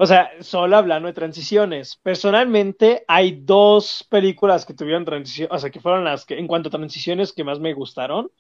[0.02, 1.98] o sea, solo hablando de transiciones.
[2.02, 6.70] Personalmente, hay dos películas que tuvieron transición, o sea, que fueron las que, en cuanto
[6.70, 8.32] a transiciones, que más me gustaron.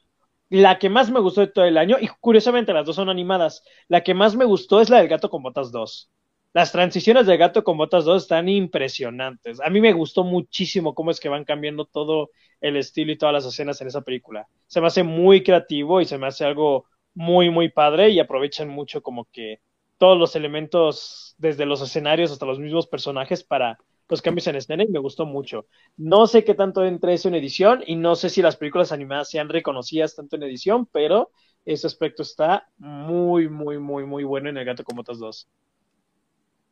[0.49, 3.64] La que más me gustó de todo el año, y curiosamente las dos son animadas,
[3.90, 6.10] la que más me gustó es la del Gato con Botas 2.
[6.53, 9.60] Las transiciones del Gato con Botas 2 están impresionantes.
[9.60, 12.31] A mí me gustó muchísimo cómo es que van cambiando todo
[12.61, 14.48] el estilo y todas las escenas en esa película.
[14.68, 18.69] Se me hace muy creativo y se me hace algo muy, muy padre y aprovechan
[18.69, 19.60] mucho como que
[19.99, 23.77] todos los elementos, desde los escenarios hasta los mismos personajes para
[24.07, 25.67] los cambios en escena y me gustó mucho.
[25.97, 29.30] No sé qué tanto entre eso en edición y no sé si las películas animadas
[29.30, 31.31] sean reconocidas tanto en edición, pero
[31.65, 35.47] ese aspecto está muy, muy, muy, muy bueno en El Gato con Botas 2.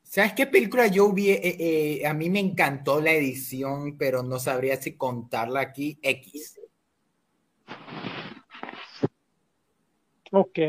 [0.02, 1.32] ¿Sabes qué película yo vi?
[1.32, 1.42] Eh,
[2.00, 6.00] eh, a mí me encantó la edición, pero no sabría si contarla aquí.
[6.02, 6.60] X.
[10.32, 10.60] Ok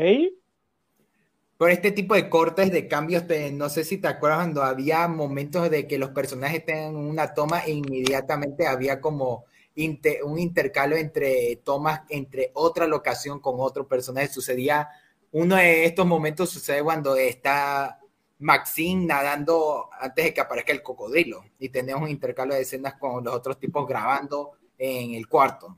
[1.59, 5.69] por este tipo de cortes, de cambios, no sé si te acuerdas cuando había momentos
[5.69, 9.43] de que los personajes tenían una toma e inmediatamente había como
[9.75, 14.29] un intercalio entre tomas, entre otra locación con otro personaje.
[14.29, 14.87] Sucedía,
[15.33, 17.99] uno de estos momentos sucede cuando está
[18.37, 23.21] Maxine nadando antes de que aparezca el cocodrilo y tenemos un intercalio de escenas con
[23.21, 25.77] los otros tipos grabando en el cuarto.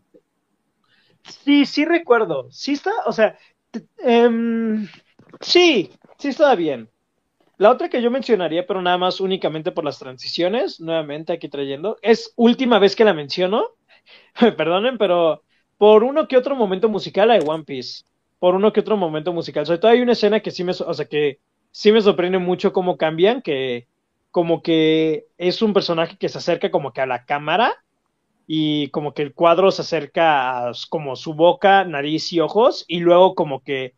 [1.23, 2.51] Sí, sí recuerdo.
[2.51, 3.35] Sí está, o sea,
[3.97, 4.87] em,
[5.39, 6.89] Sí, sí está bien.
[7.57, 11.97] La otra que yo mencionaría, pero nada más únicamente por las transiciones, nuevamente aquí trayendo,
[12.01, 13.65] es última vez que la menciono,
[14.57, 15.43] perdonen, pero
[15.77, 18.03] por uno que otro momento musical hay One Piece,
[18.39, 20.93] por uno que otro momento musical, sobre todo hay una escena que sí me, o
[20.95, 21.39] sea, que
[21.71, 23.87] sí me sorprende mucho cómo cambian, que
[24.31, 27.75] como que es un personaje que se acerca como que a la cámara
[28.47, 32.99] y como que el cuadro se acerca a como su boca, nariz y ojos y
[32.99, 33.95] luego como que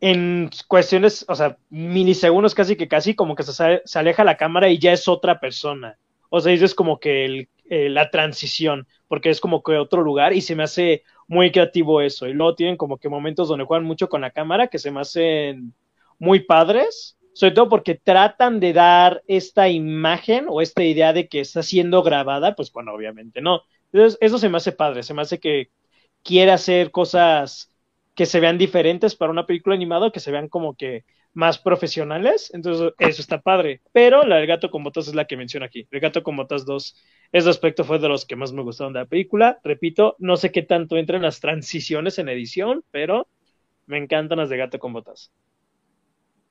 [0.00, 4.68] en cuestiones, o sea, milisegundos casi que casi, como que se, se aleja la cámara
[4.68, 5.98] y ya es otra persona.
[6.30, 10.32] O sea, es como que el, eh, la transición, porque es como que otro lugar
[10.32, 12.26] y se me hace muy creativo eso.
[12.26, 15.00] Y luego tienen como que momentos donde juegan mucho con la cámara que se me
[15.00, 15.72] hacen
[16.18, 21.40] muy padres, sobre todo porque tratan de dar esta imagen o esta idea de que
[21.40, 23.62] está siendo grabada, pues cuando obviamente no.
[23.92, 25.70] Entonces, eso se me hace padre, se me hace que
[26.24, 27.70] quiere hacer cosas
[28.14, 32.50] que se vean diferentes para una película animada, que se vean como que más profesionales.
[32.54, 33.80] Entonces, eso está padre.
[33.92, 35.86] Pero la del gato con botas es la que menciono aquí.
[35.90, 36.96] El gato con botas 2,
[37.32, 39.60] ese aspecto fue de los que más me gustaron de la película.
[39.62, 43.28] Repito, no sé qué tanto entran las transiciones en edición, pero
[43.86, 45.32] me encantan las de gato con botas.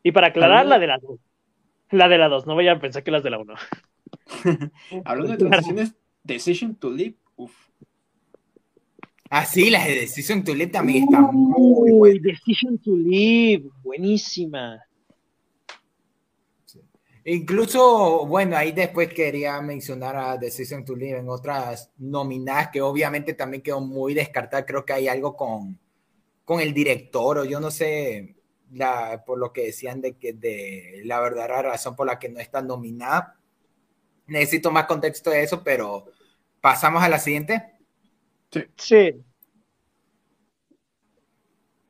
[0.01, 1.19] Y para aclarar, la de la 2.
[1.91, 3.53] La de la 2, no vayan a pensar que las de la 1.
[5.05, 7.68] Hablando de transiciones, Decision to Live, uff
[9.29, 12.19] Ah, sí, la de Decision to Live también está muy buena.
[12.19, 14.83] Decision to Live, buenísima.
[17.25, 23.35] Incluso, bueno, ahí después quería mencionar a Decision to Live en otras nominadas que obviamente
[23.35, 24.65] también quedó muy descartada.
[24.65, 25.77] Creo que hay algo con,
[26.43, 28.35] con el director o yo no sé,
[28.71, 32.39] la, por lo que decían de que de la verdadera razón por la que no
[32.39, 33.37] está nominada.
[34.25, 36.05] Necesito más contexto de eso, pero
[36.61, 37.78] pasamos a la siguiente.
[38.51, 38.63] Sí.
[38.77, 39.23] sí.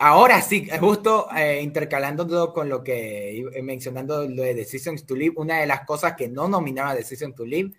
[0.02, 5.60] Ahora sí, justo eh, intercalando con lo que mencionando lo de Decisions to Live, una
[5.60, 7.73] de las cosas que no nominaron a Decisions to Live,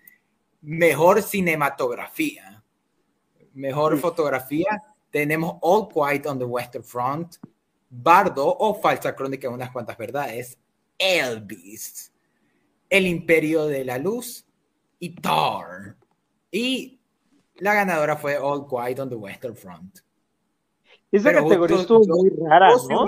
[0.61, 2.63] mejor cinematografía,
[3.53, 7.37] mejor fotografía, tenemos All Quiet on the Western Front,
[7.89, 10.59] Bardo o Falsa Crónica de unas cuantas verdades,
[10.99, 12.13] Elvis,
[12.87, 14.45] El Imperio de la Luz
[14.99, 15.97] y Thor.
[16.51, 17.00] Y
[17.61, 19.99] la ganadora fue All Quiet on the Western Front.
[21.11, 23.05] Esa categoría estuvo muy rara, ¿no?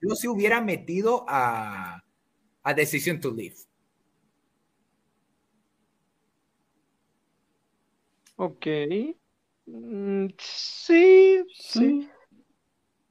[0.00, 2.02] yo si hubiera metido a,
[2.62, 3.54] a Decision to Live.
[8.36, 8.66] Ok.
[9.66, 12.10] Mm, sí, sí.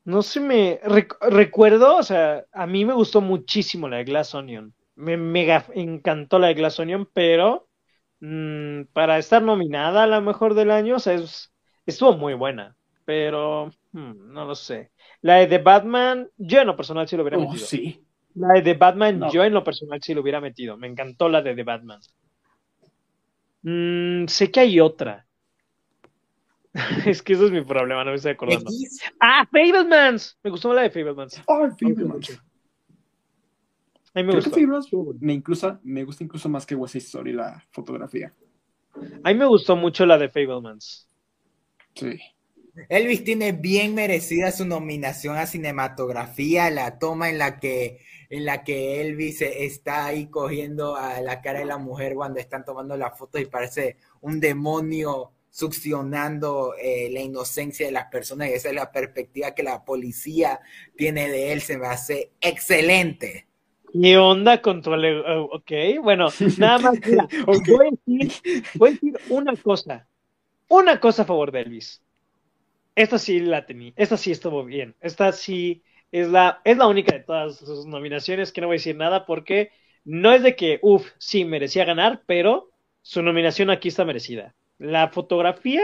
[0.03, 4.73] No sé, me recuerdo, o sea, a mí me gustó muchísimo la de Glass Onion.
[4.95, 7.69] Me mega encantó la de Glass Onion, pero
[8.23, 11.19] mm, para estar nominada a la mejor del año, o sea,
[11.85, 12.75] estuvo muy buena.
[13.05, 14.91] Pero hmm, no lo sé.
[15.21, 17.65] La de The Batman, yo en lo personal sí lo hubiera oh, metido.
[17.65, 18.01] Sí.
[18.35, 20.77] La de The Batman, yo en lo personal sí lo hubiera metido.
[20.77, 21.99] Me encantó la de The Batman.
[23.63, 25.25] Mm, sé que hay otra.
[27.05, 28.71] es que eso es mi problema, no me estoy acordando.
[29.19, 30.39] Ah, Fablemans.
[30.43, 31.43] Me gustó la de Fablemans.
[31.45, 32.41] Oh, Fablemans.
[34.13, 34.51] A mí me gusta.
[35.19, 38.33] me, incluso, me gusta incluso más que West Story la fotografía.
[39.23, 41.09] A mí me gustó mucho la de Fablemans.
[41.95, 42.19] Sí.
[42.89, 47.99] Elvis tiene bien merecida su nominación a cinematografía, la toma en la que
[48.29, 52.65] en la que Elvis está ahí cogiendo a la cara de la mujer cuando están
[52.65, 58.53] tomando la foto y parece un demonio succionando eh, la inocencia de las personas y
[58.53, 60.59] esa es la perspectiva que la policía
[60.97, 63.45] tiene de él, se me hace excelente.
[63.93, 64.91] ¿Qué onda con tu...
[64.91, 65.71] Oh, ok,
[66.01, 66.99] bueno, nada más,
[67.45, 70.07] Voy, a decir, una cosa,
[70.67, 72.01] una cosa a favor de Elvis.
[72.95, 77.15] Esta sí la tenía, esta sí estuvo bien, esta sí es la, es la única
[77.15, 79.71] de todas sus nominaciones que no voy a decir nada porque
[80.05, 82.71] no es de que, uff, sí, merecía ganar, pero
[83.01, 84.55] su nominación aquí está merecida.
[84.79, 85.83] La fotografía,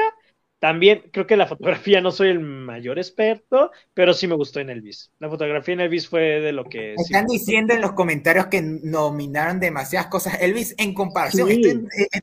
[0.60, 4.70] también creo que la fotografía no soy el mayor experto, pero sí me gustó en
[4.70, 5.12] Elvis.
[5.20, 6.96] La fotografía en Elvis fue de lo que...
[6.96, 10.42] Están diciendo en los comentarios que nominaron demasiadas cosas.
[10.42, 11.50] Elvis, en comparación,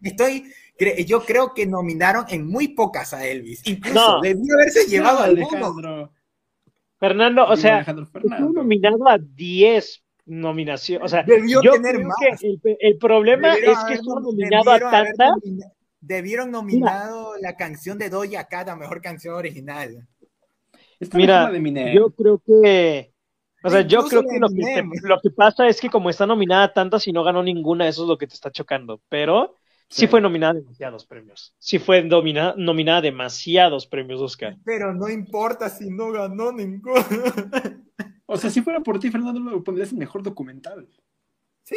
[0.03, 3.67] estoy, eh, yo creo que nominaron en muy pocas a Elvis.
[3.67, 6.13] Incluso debió haberse llevado alguno.
[6.99, 11.05] Fernando, o sea, estuvo nominado a 10 nominaciones.
[11.05, 12.17] O sea, debió tener más.
[12.43, 15.33] el, problema es que estuvo nominado a tantas
[16.07, 20.07] debieron nominado la canción de Doja Cat a mejor canción original.
[21.13, 21.53] Mira,
[21.93, 23.13] yo creo que,
[23.63, 27.13] o sea, yo creo que lo, que pasa es que como está nominada tantas y
[27.13, 29.03] no ganó ninguna, eso es lo que te está chocando.
[29.09, 29.57] Pero
[29.89, 31.55] sí, fue nominada demasiados premios.
[31.59, 34.57] Sí fue nominada, nominada demasiados premios Oscar.
[34.65, 37.05] Pero no importa si no ganó ninguno.
[38.29, 40.89] O sea, si fuera por ti, Fernando, lo pondrías en mejor documental.
[41.63, 41.77] Sí,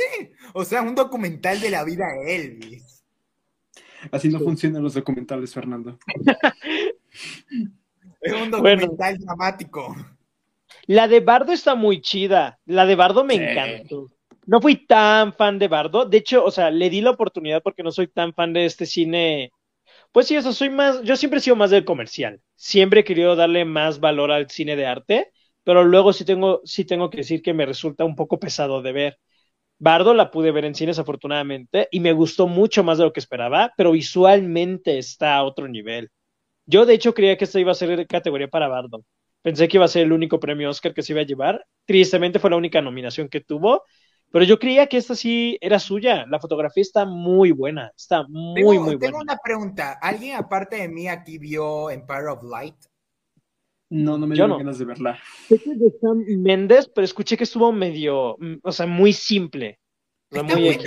[0.53, 2.98] o sea, un documental de la vida de Elvis.
[4.11, 5.97] Así no funcionan los documentales, Fernando.
[8.21, 9.95] es un documental dramático.
[10.85, 12.59] La de Bardo está muy chida.
[12.65, 14.07] La de Bardo me encantó.
[14.45, 16.05] No fui tan fan de Bardo.
[16.05, 18.85] De hecho, o sea, le di la oportunidad porque no soy tan fan de este
[18.85, 19.51] cine.
[20.11, 21.03] Pues sí, eso soy más.
[21.03, 22.41] Yo siempre he sido más del comercial.
[22.55, 25.31] Siempre he querido darle más valor al cine de arte.
[25.63, 28.91] Pero luego sí tengo, sí tengo que decir que me resulta un poco pesado de
[28.91, 29.19] ver.
[29.79, 33.21] Bardo la pude ver en cines afortunadamente y me gustó mucho más de lo que
[33.21, 36.11] esperaba, pero visualmente está a otro nivel.
[36.65, 39.05] Yo de hecho creía que esta iba a ser categoría para Bardo.
[39.41, 41.65] Pensé que iba a ser el único premio Oscar que se iba a llevar.
[41.85, 43.83] Tristemente fue la única nominación que tuvo,
[44.31, 46.25] pero yo creía que esta sí era suya.
[46.27, 48.99] La fotografía está muy buena, está muy, muy buena.
[48.99, 49.93] Tengo una pregunta.
[50.01, 52.75] ¿Alguien aparte de mí aquí vio Empire of Light?
[53.89, 55.19] No, no me dio ganas de verla.
[55.47, 59.79] Sé que de Sam Méndez, pero escuché que estuvo medio, mm, o sea, muy simple.
[60.31, 60.77] muy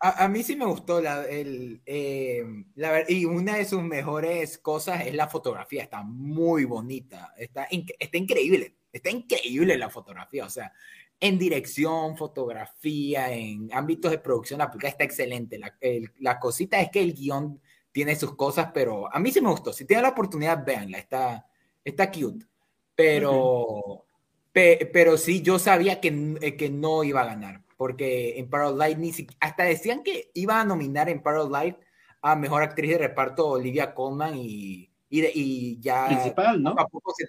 [0.00, 2.44] a, a, mí sí me gustó la, el, eh,
[2.74, 8.18] la, y una de sus mejores cosas es la fotografía, está muy bonita, está, está
[8.18, 10.74] increíble, está increíble la fotografía, o sea,
[11.18, 15.58] en dirección, fotografía, en ámbitos de producción, la película está excelente.
[15.58, 15.74] La,
[16.18, 17.60] la, cosita es que el guion
[17.92, 19.72] tiene sus cosas, pero a mí sí me gustó.
[19.72, 21.46] Si tienen la oportunidad, véanla, está,
[21.84, 22.46] está cute,
[22.94, 24.06] pero,
[24.52, 28.48] pero sí, yo sabía que, eh, que no iba a ganar, porque en
[28.78, 31.76] Light ni hasta decían que iba a nominar en Light
[32.22, 36.06] a Mejor Actriz de Reparto Olivia Colman y, y, y ya...
[36.06, 36.70] Principal, ¿no?
[36.70, 37.26] A poco se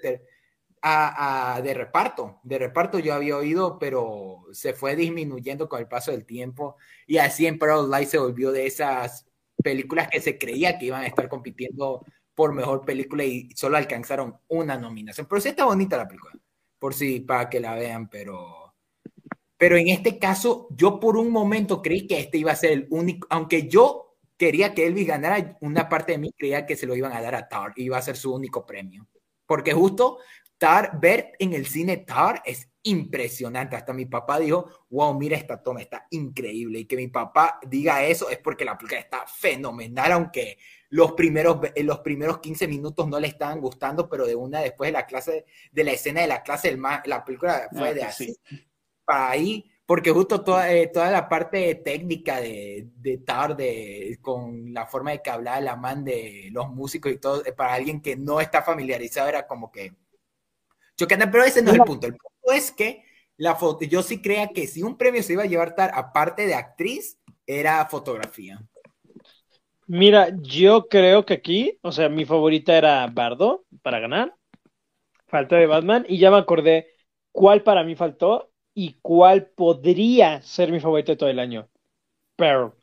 [0.87, 2.39] a, de reparto.
[2.43, 6.77] De reparto yo había oído, pero se fue disminuyendo con el paso del tiempo.
[7.07, 9.25] Y así en Pearl Light se volvió de esas
[9.63, 12.05] películas que se creía que iban a estar compitiendo
[12.35, 15.25] por mejor película y solo alcanzaron una nominación.
[15.27, 16.33] Pero sí está bonita la película,
[16.77, 18.65] por si para que la vean, pero
[19.57, 22.87] pero en este caso yo por un momento creí que este iba a ser el
[22.89, 26.95] único, aunque yo quería que Elvis ganara, una parte de mí creía que se lo
[26.95, 29.07] iban a dar a Tar, iba a ser su único premio.
[29.45, 30.19] Porque justo
[30.57, 33.75] Tar, ver en el cine Tar es impresionante.
[33.75, 36.79] Hasta mi papá dijo, wow, mira esta toma, está increíble.
[36.79, 40.57] Y que mi papá diga eso es porque la película está fenomenal, aunque
[40.89, 44.93] los primeros, los primeros 15 minutos no le estaban gustando, pero de una después de
[44.93, 48.37] la clase, de la escena de la clase, la película fue ah, de así.
[49.03, 53.55] Para ahí, porque justo toda, eh, toda la parte técnica de, de Tar,
[54.21, 58.01] con la forma de que hablaba la man de los músicos y todo, para alguien
[58.01, 59.93] que no está familiarizado era como que
[60.97, 62.07] chocante, pero ese no es el punto.
[62.07, 63.03] El punto es que
[63.37, 66.47] la foto, yo sí creía que si un premio se iba a llevar Tar, aparte
[66.47, 68.65] de actriz, era fotografía.
[69.87, 74.35] Mira, yo creo que aquí, o sea, mi favorita era Bardo para ganar.
[75.27, 76.05] Falta de Batman.
[76.07, 76.87] Y ya me acordé
[77.31, 81.69] cuál para mí faltó y cuál podría ser mi favorito de todo el año.
[82.35, 82.73] Pearl.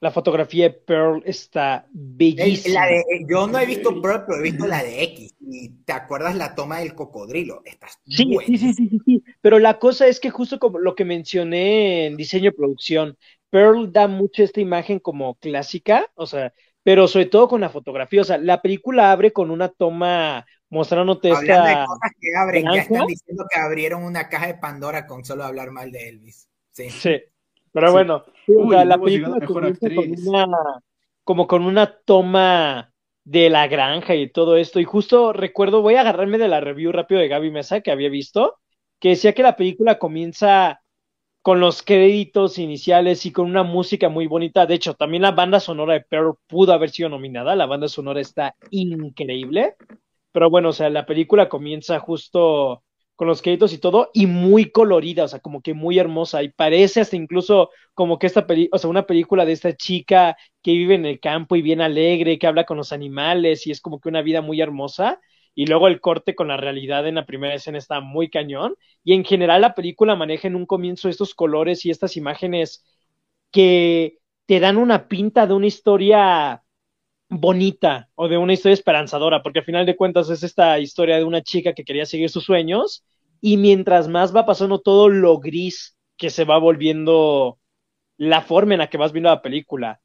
[0.00, 2.82] La fotografía de Pearl está bellísima.
[3.28, 5.34] Yo no he visto Pearl, pero he visto la de X.
[5.40, 7.62] Y te acuerdas la toma del cocodrilo.
[7.64, 11.04] Estás sí, sí, sí, sí, sí, Pero la cosa es que justo como lo que
[11.04, 13.16] mencioné en diseño y producción,
[13.50, 16.52] Pearl da mucho esta imagen como clásica, o sea,
[16.82, 18.20] pero sobre todo con la fotografía.
[18.20, 21.66] O sea, la película abre con una toma mostrándote esta.
[21.66, 25.44] De cosas que abren, ya están diciendo que abrieron una caja de Pandora con solo
[25.44, 26.48] hablar mal de Elvis.
[26.72, 26.90] Sí.
[26.90, 27.20] Sí.
[27.72, 30.46] Pero bueno, la película comienza con una,
[31.24, 32.92] como con una toma
[33.24, 34.80] de la granja y todo esto.
[34.80, 38.08] Y justo recuerdo, voy a agarrarme de la review rápido de Gaby Mesa que había
[38.08, 38.56] visto,
[38.98, 40.80] que decía que la película comienza
[41.48, 44.66] con los créditos iniciales y con una música muy bonita.
[44.66, 47.56] De hecho, también la banda sonora de Pearl pudo haber sido nominada.
[47.56, 49.74] La banda sonora está increíble.
[50.30, 52.82] Pero bueno, o sea, la película comienza justo
[53.16, 56.50] con los créditos y todo, y muy colorida, o sea, como que muy hermosa, y
[56.50, 60.72] parece hasta incluso como que esta película, o sea, una película de esta chica que
[60.72, 64.00] vive en el campo y bien alegre, que habla con los animales, y es como
[64.00, 65.18] que una vida muy hermosa,
[65.58, 69.14] y luego el corte con la realidad en la primera escena está muy cañón, y
[69.14, 72.84] en general la película maneja en un comienzo estos colores y estas imágenes
[73.50, 76.62] que te dan una pinta de una historia
[77.28, 81.24] bonita o de una historia esperanzadora, porque al final de cuentas es esta historia de
[81.24, 83.04] una chica que quería seguir sus sueños
[83.40, 87.58] y mientras más va pasando todo lo gris que se va volviendo
[88.16, 90.00] la forma en la que vas viendo la película,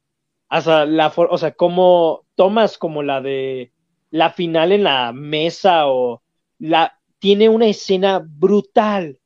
[0.48, 3.72] hasta la o sea, como tomas como la de
[4.14, 6.22] la final en la mesa o
[6.60, 9.18] la tiene una escena brutal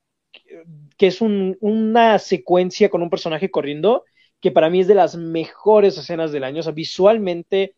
[0.96, 4.04] que es una secuencia con un personaje corriendo
[4.40, 7.74] que para mí es de las mejores escenas del año, o sea, visualmente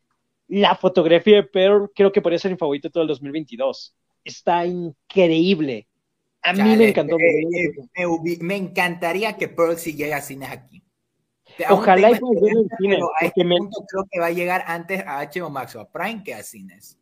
[0.46, 3.92] la fotografía de Pearl creo que podría ser mi favorito de todo el 2022.
[4.22, 5.88] Está increíble.
[6.42, 7.16] A mí me encantó.
[7.18, 10.80] Eh, eh, me, encantaría que Pearl llegue a cines aquí.
[11.70, 13.02] Ojalá y en.
[13.20, 16.22] A este punto creo que va a llegar antes a HBO Max o a Prime
[16.22, 16.99] que a cines.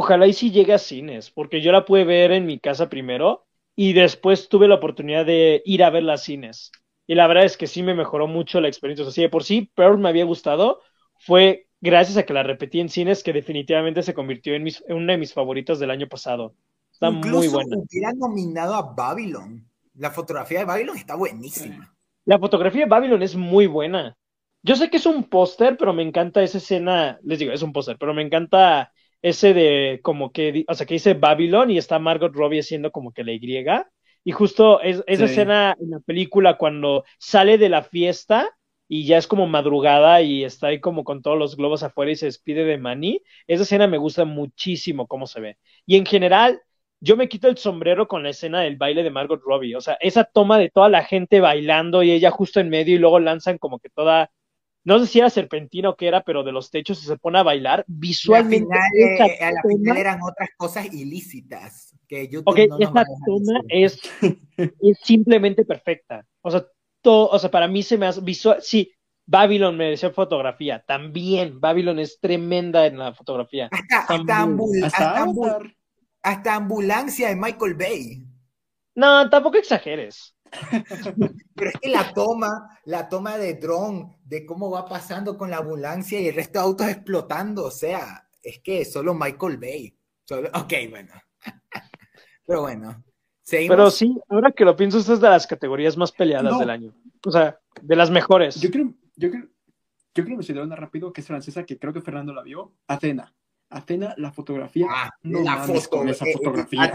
[0.00, 3.48] Ojalá y sí llegue a cines, porque yo la pude ver en mi casa primero
[3.74, 6.70] y después tuve la oportunidad de ir a ver a cines.
[7.08, 9.04] Y la verdad es que sí me mejoró mucho la experiencia.
[9.04, 10.82] O sea, de por sí, Pearl me había gustado.
[11.18, 15.14] Fue gracias a que la repetí en cines, que definitivamente se convirtió en, mis, una
[15.14, 16.54] de mis favoritos del año pasado.
[16.92, 17.76] Está muy buena.
[17.76, 19.68] Hubiera nominado a Babylon.
[19.96, 21.92] La fotografía de Babylon está buenísima.
[22.24, 24.16] La fotografía de Babylon es muy buena.
[24.62, 27.18] Yo sé que es un póster, pero me encanta esa escena.
[27.24, 28.92] Les digo, es un póster, pero me encanta
[29.22, 33.12] ese de como que, o sea, que dice Babylon y está Margot Robbie haciendo como
[33.12, 33.64] que la Y.
[34.24, 38.50] Y justo es, esa escena en la película cuando sale de la fiesta
[38.88, 42.16] y ya es como madrugada y está ahí como con todos los globos afuera y
[42.16, 43.22] se despide de Manny.
[43.46, 45.58] Esa escena me gusta muchísimo cómo se ve.
[45.86, 46.60] Y en general,
[47.00, 49.76] yo me quito el sombrero con la escena del baile de Margot Robbie.
[49.76, 52.98] O sea, esa toma de toda la gente bailando y ella justo en medio y
[52.98, 54.30] luego lanzan como que toda,
[54.88, 57.38] no sé si era serpentina o qué era, pero de los techos y se pone
[57.38, 57.84] a bailar.
[57.86, 58.74] Visualmente.
[58.98, 61.94] Eh, a la final eran otras cosas ilícitas.
[62.08, 64.00] Que YouTube ok, esa toma es,
[64.56, 66.24] es simplemente perfecta.
[66.40, 66.64] O sea,
[67.04, 68.90] o sea, para mí se me hace visual, sí,
[69.26, 73.68] Babylon me decía fotografía, también Babylon es tremenda en la fotografía.
[76.22, 78.24] Hasta, ambulancia de Michael Bay.
[78.94, 80.34] No, tampoco exageres.
[81.54, 85.58] Pero es que la toma, la toma de dron, de cómo va pasando con la
[85.58, 89.98] ambulancia y el resto de autos explotando, o sea, es que solo Michael Bay.
[90.30, 91.12] ok, bueno.
[92.46, 93.04] Pero bueno.
[93.50, 96.94] Pero sí, ahora que lo pienso, esta es de las categorías más peleadas del año.
[97.24, 98.60] O sea, de las mejores.
[98.60, 99.48] Yo creo, yo creo,
[100.14, 102.74] yo creo mencionar una rápido que es francesa, que creo que Fernando la vio.
[102.86, 103.34] Atena.
[103.70, 104.86] Atena, la fotografía.
[104.90, 106.92] Ah, la foto, esa eh, eh, fotografía.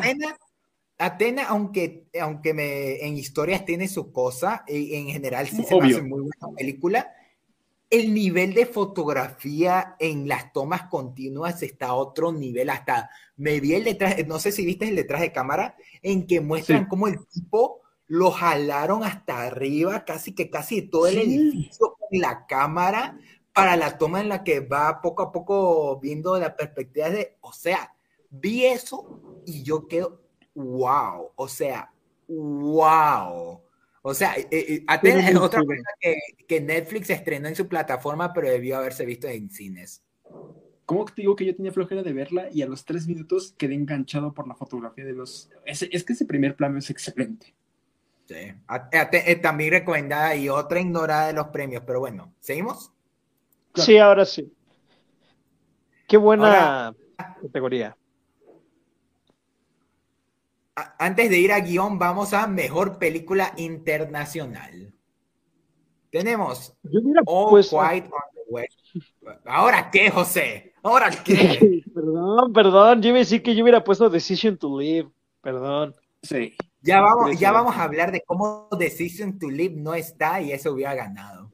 [0.97, 6.01] Atena, aunque, aunque me, en historias tiene su cosa, en general sí se me hace
[6.01, 7.13] muy buena película.
[7.89, 12.69] El nivel de fotografía en las tomas continuas está a otro nivel.
[12.69, 16.41] Hasta me vi el detrás, no sé si viste el detrás de cámara, en que
[16.41, 22.19] muestran cómo el tipo lo jalaron hasta arriba, casi que casi todo el edificio con
[22.19, 23.17] la cámara
[23.53, 27.53] para la toma en la que va poco a poco viendo la perspectiva de, o
[27.53, 27.95] sea,
[28.29, 30.22] vi eso y yo quedo,
[30.55, 31.91] wow, o sea,
[32.27, 33.61] wow.
[34.05, 36.15] O sea, eh, eh, es otra cosa que,
[36.45, 40.03] que, Netflix estrenó en su plataforma, pero debió haberse visto en cines.
[40.85, 43.75] ¿Cómo te digo que yo tenía flojera de verla y a los tres minutos quedé
[43.75, 45.49] enganchado por la fotografía de los...
[45.65, 47.55] Es, es que ese primer plano es excelente.
[48.25, 48.35] Sí.
[48.35, 52.91] Eh, también recomendada y otra ignorada de los premios, pero bueno, ¿seguimos?
[53.75, 54.51] Sí, ahora sí.
[56.07, 56.93] Qué buena
[57.41, 57.97] categoría.
[60.75, 64.91] Antes de ir a guion, vamos a mejor película internacional.
[66.09, 66.75] Tenemos
[67.25, 68.79] All Quiet on the West.
[69.45, 70.73] ¿Ahora qué, José?
[70.81, 71.83] ¿Ahora qué?
[71.93, 73.01] perdón, perdón.
[73.01, 75.09] Yo iba a decir que yo hubiera puesto Decision to Live.
[75.41, 75.95] Perdón.
[76.21, 76.55] Sí.
[76.81, 80.73] Ya vamos, ya vamos a hablar de cómo Decision to Live no está y eso
[80.73, 81.51] hubiera ganado.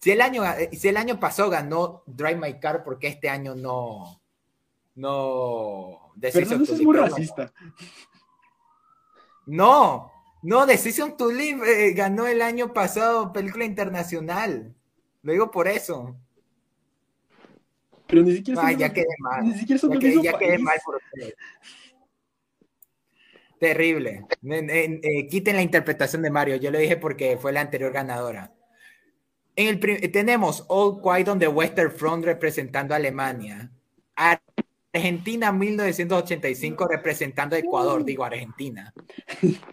[0.00, 0.42] Si el año,
[0.72, 4.20] si el año pasado ganó Drive My Car, porque este año no.
[4.94, 6.12] No.
[6.16, 7.52] Decision to es muy racista.
[7.52, 7.80] No,
[9.50, 14.74] no, Decision to Live eh, ganó el año pasado película internacional.
[15.22, 16.16] Lo digo por eso.
[18.06, 18.62] Pero ni siquiera.
[18.64, 19.44] Ah, ya quedé mal.
[19.44, 21.34] Ni siquiera son ya, ya quedé mal por ustedes.
[23.58, 24.24] Terrible.
[24.42, 26.56] Eh, quiten la interpretación de Mario.
[26.56, 28.54] Yo le dije porque fue la anterior ganadora.
[29.54, 33.70] En el tenemos All Quiet on the Western Front representando a Alemania.
[34.92, 38.92] Argentina 1985 representando a Ecuador, digo Argentina.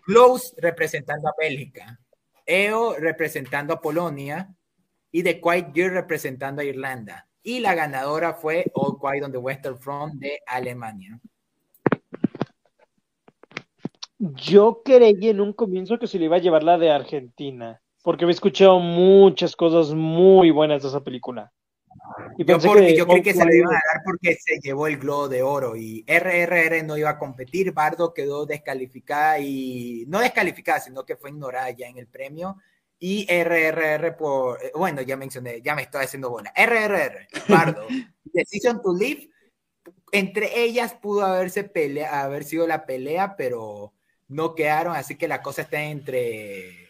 [0.05, 1.99] Close representando a Bélgica.
[2.45, 4.53] EO representando a Polonia.
[5.11, 7.27] Y The Quiet Girl representando a Irlanda.
[7.41, 11.19] Y la ganadora fue All Quiet on the Western Front de Alemania.
[14.19, 18.23] Yo creí en un comienzo que se le iba a llevar la de Argentina porque
[18.23, 21.51] he escuchado muchas cosas muy buenas de esa película.
[22.37, 24.97] Y yo, porque, yo creí que se le iba a dar porque se llevó el
[24.97, 30.79] globo de oro y RRR no iba a competir, Bardo quedó descalificada y no descalificada,
[30.79, 32.57] sino que fue ignorada ya en el premio.
[32.99, 36.51] Y RRR por, eh, bueno, ya mencioné, ya me estoy haciendo bola.
[36.55, 37.85] RRR, Bardo,
[38.23, 39.29] Decision to Live,
[40.11, 43.93] entre ellas pudo haberse pelea, haber sido la pelea, pero
[44.27, 46.89] no quedaron, así que la cosa está entre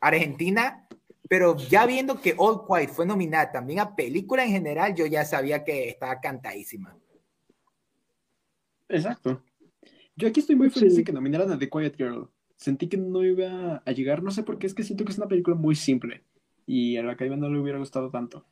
[0.00, 0.85] Argentina,
[1.28, 5.24] pero ya viendo que All Quiet fue nominada también a película en general, yo ya
[5.24, 6.96] sabía que estaba cantadísima.
[8.88, 9.42] Exacto.
[10.14, 12.28] Yo aquí estoy muy feliz de que nominaran a The Quiet Girl.
[12.56, 15.18] Sentí que no iba a llegar, no sé por qué, es que siento que es
[15.18, 16.24] una película muy simple
[16.66, 18.44] y a la academia no le hubiera gustado tanto.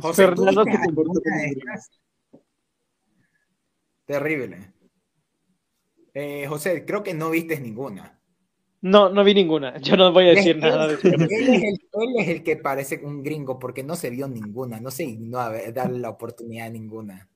[0.00, 0.28] José,
[4.06, 4.72] Terrible.
[6.14, 8.17] Eh, José, creo que no viste ninguna.
[8.80, 9.78] No, no vi ninguna.
[9.78, 11.08] Yo no voy a decir nada de eso.
[11.08, 14.80] Él es, el, que parece un gringo porque no se vio ninguna.
[14.80, 17.28] No sé, no a darle la oportunidad a ninguna.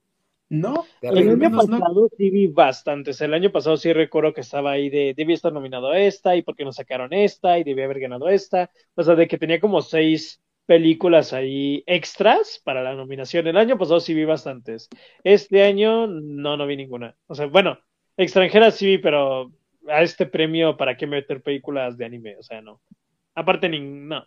[0.49, 3.19] No, el año pasado sí vi bastantes.
[3.21, 6.43] El año pasado sí recuerdo que estaba ahí de debí estar nominado a esta y
[6.43, 8.69] por qué no sacaron esta y debí haber ganado esta.
[8.95, 13.47] O sea, de que tenía como seis películas ahí extras para la nominación.
[13.47, 14.89] El año pasado sí vi bastantes.
[15.23, 17.17] Este año no, no vi ninguna.
[17.27, 17.79] O sea, bueno,
[18.15, 19.51] Extranjera sí, pero
[19.87, 22.37] a este premio, ¿para qué meter películas de anime?
[22.37, 22.81] O sea, no.
[23.35, 24.25] Aparte, ni, no.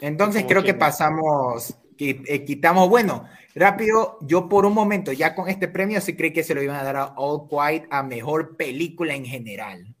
[0.00, 3.24] Entonces creo que, pasamos, eh, quitamos, bueno,
[3.54, 6.76] rápido, yo por un momento, ya con este premio sí creí que se lo iban
[6.76, 9.94] a dar a All Quiet a mejor película en general.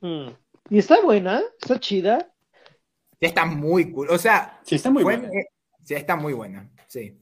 [0.00, 0.30] Hmm.
[0.70, 2.32] Y está buena, está chida.
[3.20, 4.10] Está muy cool.
[4.10, 5.30] O sea, sí, está muy buena.
[5.84, 7.16] sí, está muy buena, sí.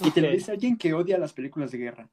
[0.00, 2.08] Y te lo dice alguien que odia las películas de guerra.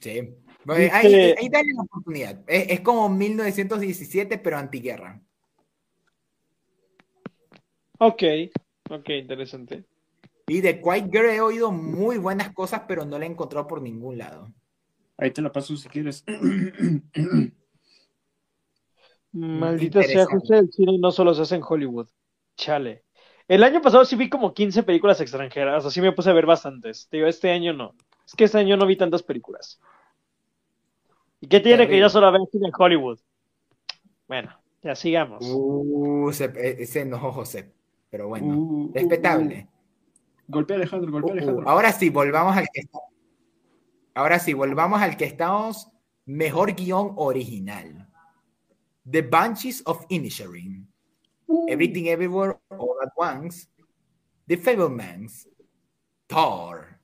[0.00, 0.34] Sí.
[0.66, 2.44] Ahí, dale la oportunidad.
[2.46, 5.20] Es, como 1917, pero antiguerra.
[7.98, 8.22] Ok,
[8.88, 9.84] ok, interesante.
[10.46, 13.82] Y de Quiet Girl he oído muy buenas cosas, pero no la he encontrado por
[13.82, 14.52] ningún lado.
[15.16, 16.24] Ahí te la paso si quieres.
[19.32, 22.08] Maldita sea, José, el cine no solo se hace en Hollywood.
[22.56, 23.04] chale.
[23.50, 27.08] El año pasado sí vi como 15 películas extranjeras, así me puse a ver bastantes.
[27.10, 27.96] Digo, este año no.
[28.24, 29.80] Es que este año no vi tantas películas.
[31.40, 33.18] ¿Y qué tiene que yo solo ver en Hollywood?
[34.28, 35.44] Bueno, ya sigamos.
[35.44, 37.72] Uh, ese no, José.
[38.08, 39.66] Pero bueno, uh, uh, respetable.
[40.46, 41.68] golpe Alejandro, golpe Alejandro.
[41.68, 42.82] ahora sí, volvamos al que
[44.14, 45.90] Ahora sí, volvamos al que estamos.
[46.24, 48.08] Mejor guion original.
[49.10, 50.06] The Banshees of
[51.68, 53.68] Everything Everywhere All at Once.
[54.46, 55.48] The Fablemans.
[56.26, 57.00] Thor.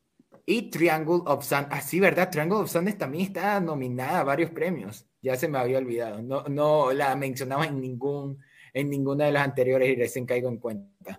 [0.47, 1.67] Y Triangle of Sun.
[1.71, 2.31] Así, ah, ¿verdad?
[2.31, 5.07] Triangle of Sun también está nominada a varios premios.
[5.21, 6.23] Ya se me había olvidado.
[6.23, 8.39] No, no la mencionaba en ningún
[8.77, 11.19] en ninguna de las anteriores y recién caigo en cuenta.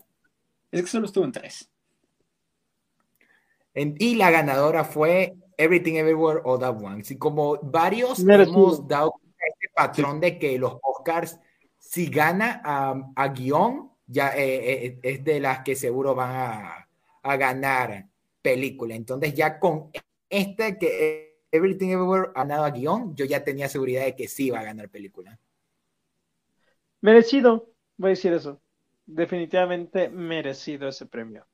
[0.71, 1.71] Es que solo estuvo en tres.
[3.73, 7.15] y la ganadora fue Everything Everywhere All At Once.
[7.15, 11.39] Y como varios hemos dado este patrón de que los Oscars,
[11.87, 16.89] si gana a, guion, ya eh, eh, es de las que seguro van a,
[17.23, 18.07] a ganar
[18.41, 18.93] película.
[18.93, 19.89] Entonces ya con
[20.29, 24.49] este que Everything Everywhere ha ganado a guion, yo ya tenía seguridad de que sí
[24.49, 25.39] va a ganar película.
[26.99, 28.61] Merecido, voy a decir eso.
[29.05, 31.45] Definitivamente merecido ese premio.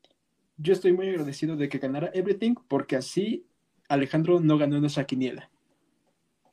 [0.57, 3.45] Yo estoy muy agradecido de que ganara Everything porque así
[3.88, 5.51] Alejandro no ganó nuestra quiniela.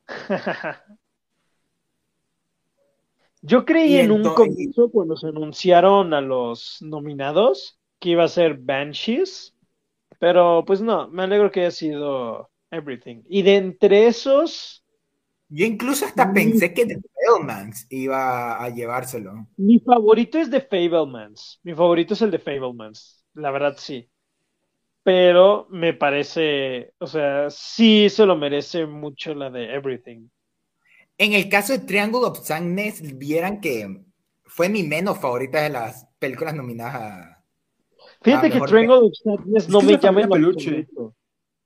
[3.41, 8.57] Yo creí en un comienzo cuando se anunciaron a los nominados que iba a ser
[8.57, 9.55] Banshees,
[10.19, 13.23] pero pues no, me alegro que haya sido Everything.
[13.27, 14.81] Y de entre esos,
[15.53, 19.47] yo incluso hasta pensé que The Fablemans iba a llevárselo.
[19.57, 21.59] Mi favorito es The Fablemans.
[21.63, 23.25] Mi favorito es el de Fablemans.
[23.33, 24.09] La verdad, sí.
[25.03, 30.29] Pero me parece, o sea, sí se lo merece mucho la de Everything.
[31.21, 34.05] En el caso de Triangle of Sadness, vieran que
[34.43, 37.43] fue mi menos favorita de las películas nominadas a.
[38.23, 40.87] Fíjate que Triangle of Sadness no me llama peluche.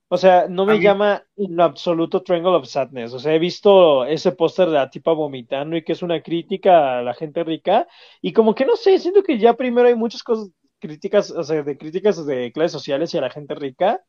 [0.10, 3.14] O sea, no me llama en lo absoluto Triangle of Sadness.
[3.14, 7.00] O sea, he visto ese póster de la tipa vomitando y que es una crítica
[7.00, 7.88] a la gente rica.
[8.22, 10.50] Y como que no sé, siento que ya primero hay muchas cosas
[10.80, 14.04] críticas, o sea, de críticas de clases sociales y a la gente rica.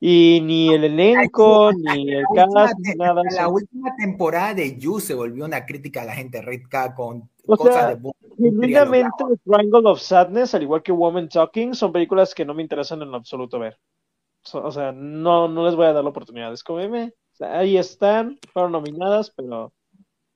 [0.00, 3.22] Y ni el elenco, ni el cast, ni nada.
[3.34, 8.00] La última temporada de You se volvió una crítica a la gente rica con cosas
[8.00, 12.62] de Genuinamente, Triangle of Sadness, al igual que Woman Talking, son películas que no me
[12.62, 13.76] interesan en absoluto ver.
[14.52, 16.52] O sea, no, no les voy a dar la oportunidad.
[16.52, 16.78] Es como,
[17.40, 19.72] ahí están, fueron nominadas, pero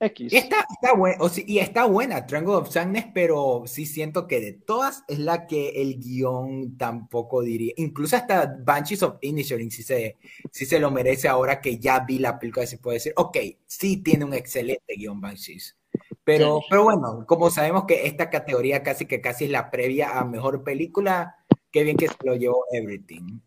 [0.02, 0.32] X.
[0.32, 5.04] Está, está bueno, y está buena Triangle of Sadness, pero sí siento que de todas
[5.06, 7.72] es la que el guion tampoco diría.
[7.76, 10.18] Incluso hasta Banshees of Inisherin si se,
[10.50, 14.24] se lo merece ahora que ya vi la película, se puede decir, ok, sí tiene
[14.24, 15.78] un excelente guion Banshees.
[16.24, 20.24] Pero, pero bueno, como sabemos que esta categoría casi que casi es la previa a
[20.24, 21.36] mejor película,
[21.70, 23.40] qué bien que se lo llevó Everything.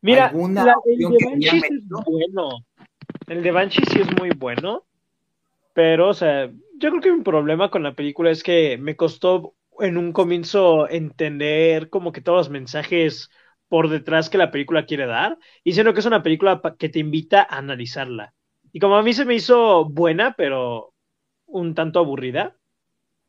[0.00, 0.54] Mira, el
[0.98, 2.48] de Banshee es bueno.
[3.26, 4.84] El de Banshee sí es muy bueno.
[5.74, 9.54] Pero, o sea, yo creo que mi problema con la película es que me costó
[9.80, 13.28] en un comienzo entender como que todos los mensajes
[13.68, 15.36] por detrás que la película quiere dar.
[15.62, 18.32] Y siento que es una película que te invita a analizarla.
[18.72, 20.94] Y como a mí se me hizo buena, pero
[21.46, 22.56] un tanto aburrida,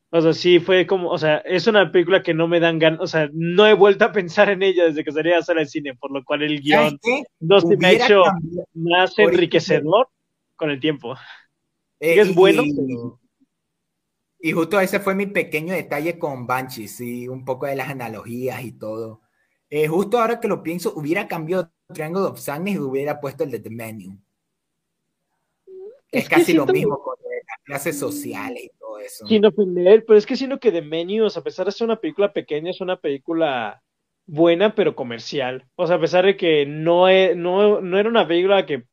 [0.10, 3.02] o sea, sí fue como, o sea, es una película que no me dan ganas,
[3.02, 5.68] o sea, no he vuelto a pensar en ella desde que salí a hacer el
[5.68, 6.98] cine, por lo cual el guion
[7.40, 8.24] no se me ha hecho
[8.74, 10.08] más enriquecedor
[10.56, 11.16] con el tiempo.
[12.00, 12.64] Eh, es bueno,
[14.40, 18.64] y, justo ese fue mi pequeño detalle con Banshee, sí, un poco de las analogías
[18.64, 19.22] y todo.
[19.70, 23.52] Eh, justo ahora que lo pienso, hubiera cambiado Triangle of Sadness y hubiera puesto el
[23.52, 24.20] de The Menu.
[26.12, 29.26] Es, casi lo mismo con las clases sociales y todo eso.
[29.28, 32.32] Sin ofender, pero es que siento que The Menu, a pesar de ser una película
[32.32, 33.82] pequeña, es una película
[34.28, 35.68] buena pero comercial.
[35.76, 38.86] O sea, a pesar de que no, no, no era una película que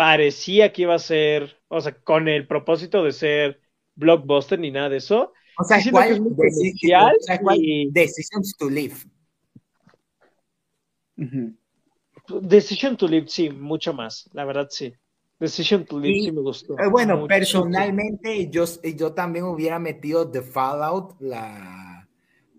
[0.00, 3.60] parecía que iba a ser, o sea, con el propósito de ser
[3.96, 5.34] blockbuster ni nada de eso.
[5.58, 6.22] O sea, ¿cuál,
[7.92, 8.94] Decisions to Live.
[12.40, 14.90] Decision to Live, sí, mucho más, la verdad sí.
[15.38, 16.78] Decision to Live sí, me gustó.
[16.78, 18.64] Eh, bueno, personalmente yo,
[18.96, 21.89] yo también hubiera metido The Fallout, la,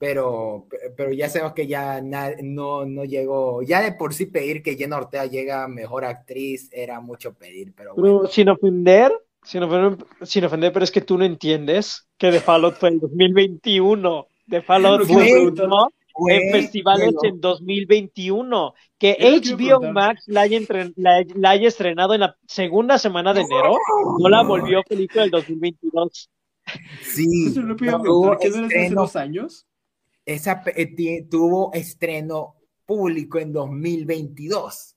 [0.02, 0.66] pero,
[0.98, 4.98] pero ya sabemos que ya no, no llegó, ya de por sí pedir que Jenna
[4.98, 8.26] Ortega llega mejor actriz era mucho pedir, pero, bueno.
[8.26, 9.14] sin ofender,
[9.44, 13.00] sin ofender, sin ofender, pero es que tú no entiendes que The Fallout fue en
[13.00, 14.28] 2021.
[14.50, 18.74] The Fallout fue, en festivales en 2021.
[18.98, 20.60] Que HBO Max la haya,
[20.96, 23.78] la, haya, estrenado en la segunda semana de enero,
[24.18, 26.28] no la volvió película del 2022.
[27.04, 27.54] Sí.
[27.54, 29.68] ¿Qué no hace dos años?
[30.26, 34.96] Esa eh, tuvo estreno público en 2022.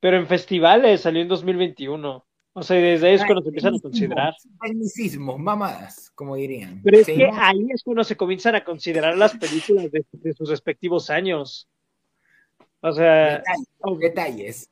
[0.00, 2.26] Pero en festivales salió en 2021.
[2.52, 4.34] O sea, desde ahí es cuando se empiezan a considerar.
[4.60, 6.80] Tecnicismos, mamadas, como dirían.
[6.82, 11.10] Pero es que ahí es cuando se comienzan a considerar las películas de, sus respectivos
[11.10, 11.68] años.
[12.80, 13.42] O sea.
[14.00, 14.68] Detalles.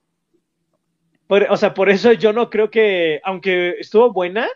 [1.29, 4.49] o sea, por eso yo no creo que, aunque estuvo buena,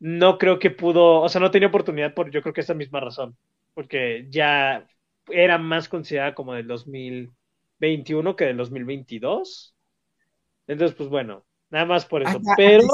[0.00, 2.98] no creo que pudo, o sea, no tenía oportunidad por yo creo que esa misma
[3.00, 3.36] razón.
[3.78, 4.88] Porque ya
[5.28, 9.76] era más considerada como del 2021 que del 2022.
[10.66, 12.40] Entonces, pues bueno, Nada más por eso.
[12.56, 12.88] Pero el,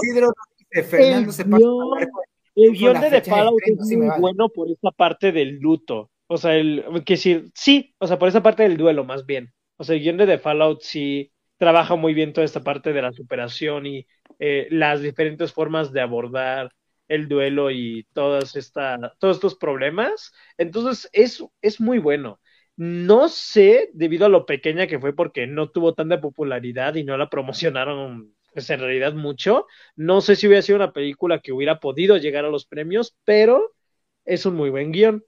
[2.73, 6.11] guion, de The Fallout es muy bueno por esta parte del luto.
[6.27, 9.52] O sea, el, que decir, sí, o sea, por esa parte del duelo más bien.
[9.77, 13.02] O sea, el guion de The Fallout sí trabaja muy bien toda esta parte de
[13.02, 14.06] la superación y
[14.39, 16.73] eh, las diferentes formas de abordar
[17.09, 20.32] el duelo y todas esta, todos estos problemas.
[20.59, 22.40] Entonces, es, es muy bueno.
[22.76, 27.16] No sé, debido a lo pequeña que fue, porque no tuvo tanta popularidad y no
[27.16, 29.66] la promocionaron pues en realidad mucho.
[29.97, 33.74] No sé si hubiera sido una película que hubiera podido llegar a los premios, pero
[34.24, 35.24] es un muy buen guion.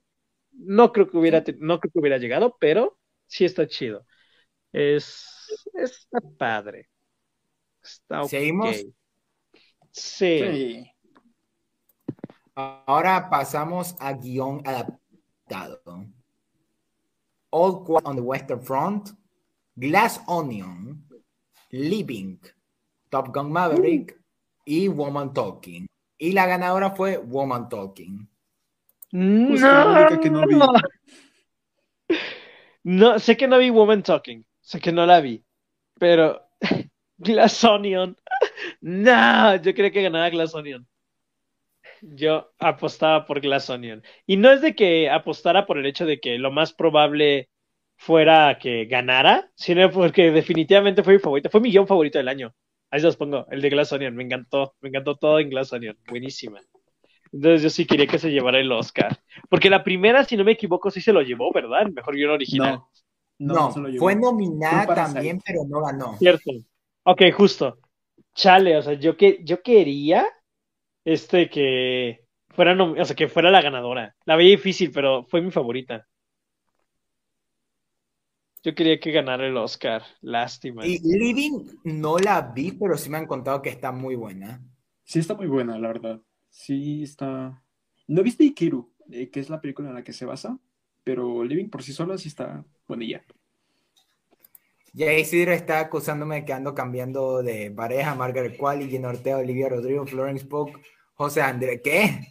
[0.51, 2.97] No creo que hubiera, no creo que hubiera llegado, pero
[3.27, 4.05] sí está chido.
[4.71, 6.89] Es, está padre.
[7.83, 8.85] Está ¿Seguimos?
[9.91, 10.89] Sí.
[12.57, 16.07] Ahora pasamos a guion adaptado.
[17.51, 19.11] All Quiet on the Western Front,
[19.75, 21.05] Glass Onion,
[21.69, 22.39] Living,
[23.11, 24.19] Top Gun Maverick
[24.65, 25.85] y Woman Talking.
[26.17, 28.27] Y la ganadora fue Woman Talking.
[29.11, 30.59] No, que no, vi.
[32.83, 34.43] no, sé que no vi Woman Talking.
[34.61, 35.45] Sé que no la vi.
[35.99, 36.49] Pero
[37.17, 38.17] Glass Onion.
[38.81, 40.87] No, yo creía que ganaba Glass Onion.
[42.01, 44.03] Yo apostaba por Glass Onion.
[44.25, 47.49] Y no es de que apostara por el hecho de que lo más probable
[47.95, 51.49] fuera que ganara, sino porque definitivamente fue mi favorito.
[51.49, 52.53] Fue mi guion favorito del año.
[52.89, 55.73] Ahí se los pongo, el de Glass Onion, me encantó, me encantó todo en Glass
[55.73, 56.61] Onion, buenísima.
[57.33, 59.19] Entonces yo sí quería que se llevara el Oscar.
[59.49, 61.81] Porque la primera, si no me equivoco, sí se lo llevó, ¿verdad?
[61.81, 62.79] El mejor guion original.
[63.39, 66.17] No, fue nominada también, pero no ganó.
[66.17, 66.51] Cierto.
[67.03, 67.77] Ok, justo.
[68.33, 70.25] Chale, o sea, yo que yo quería
[71.07, 74.13] este que fuera o sea, que fuera la ganadora.
[74.25, 76.05] La veía difícil, pero fue mi favorita.
[78.61, 80.03] Yo quería que ganara el Oscar.
[80.19, 80.85] Lástima.
[80.85, 84.61] Y Living no la vi, pero sí me han contado que está muy buena.
[85.05, 86.21] Sí, está muy buena, la verdad.
[86.49, 87.63] Sí, está.
[88.07, 90.59] No viste Ikiru, eh, que es la película en la que se basa,
[91.05, 93.23] pero Living por sí sola sí está buenilla.
[94.91, 99.69] Ya Isidro está acusándome de que ando cambiando de pareja, Margaret Qualley, Gino Ortega, Olivia
[99.69, 100.71] Rodrigo, Florence Pugh,
[101.17, 101.81] José Andrés.
[101.83, 102.27] ¿Qué?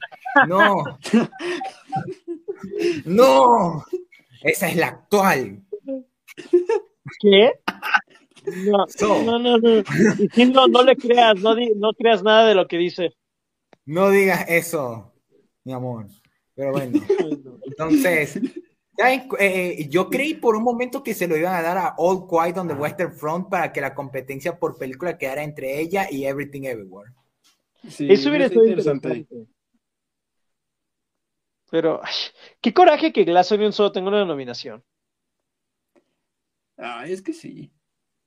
[0.46, 0.84] No.
[3.04, 3.84] no.
[4.42, 5.62] Esa es la actual.
[7.20, 7.52] ¿Qué?
[8.46, 8.86] No,
[9.24, 10.68] no, no, no.
[10.68, 13.12] no, le creas, no, no creas nada de lo que dice.
[13.84, 15.12] No digas eso,
[15.64, 16.06] mi amor.
[16.54, 17.00] Pero bueno,
[17.64, 18.40] entonces,
[19.38, 22.56] eh, yo creí por un momento que se lo iban a dar a All Quiet
[22.56, 26.62] on the Western Front para que la competencia por película quedara entre ella y Everything
[26.64, 27.12] Everywhere.
[27.82, 29.26] Eso hubiera sido interesante.
[31.70, 32.00] Pero,
[32.60, 34.84] qué coraje que Glass Onion solo tenga una nominación.
[36.76, 37.72] Ah, es que sí.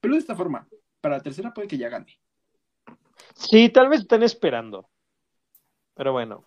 [0.01, 0.67] Pero de esta forma,
[1.01, 2.19] para la tercera puede que ya gane.
[3.35, 4.89] Sí, tal vez están esperando.
[5.93, 6.45] Pero bueno.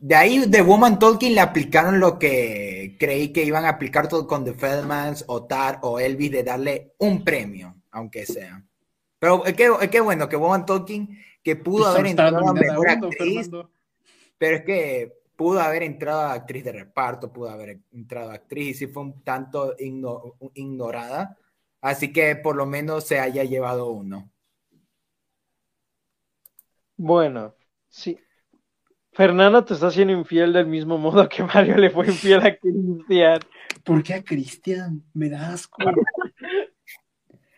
[0.00, 4.26] De ahí The Woman Talking le aplicaron lo que creí que iban a aplicar todo
[4.26, 8.64] con The Feldmans o Tar o Elvis de darle un premio, aunque sea.
[9.18, 11.18] Pero es que, bueno que Woman Talking,
[11.48, 13.50] que pudo haber entrado a mejor actriz,
[14.36, 18.68] pero es que pudo haber entrado a actriz de reparto, pudo haber entrado a actriz
[18.68, 19.74] y sí fue un tanto
[20.54, 21.38] ignorada.
[21.80, 24.30] Así que por lo menos se haya llevado uno.
[26.98, 27.54] Bueno,
[27.88, 28.18] sí.
[29.12, 33.40] Fernando te está haciendo infiel del mismo modo que Mario le fue infiel a Cristian.
[33.84, 35.02] ¿Por qué a Cristian?
[35.14, 35.78] Me da asco.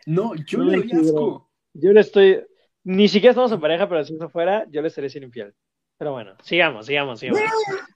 [0.07, 1.51] No, yo le doy asco.
[1.75, 2.41] Yo le estoy.
[2.85, 5.55] Ni siquiera estamos en pareja, pero si eso fuera, yo le estaría siendo infiel.
[5.98, 7.43] Pero bueno, sigamos, sigamos, sigamos.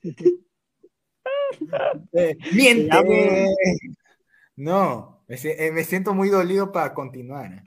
[2.53, 3.55] Miente.
[4.55, 7.63] No, eh, me, siento muy dolido para continuar.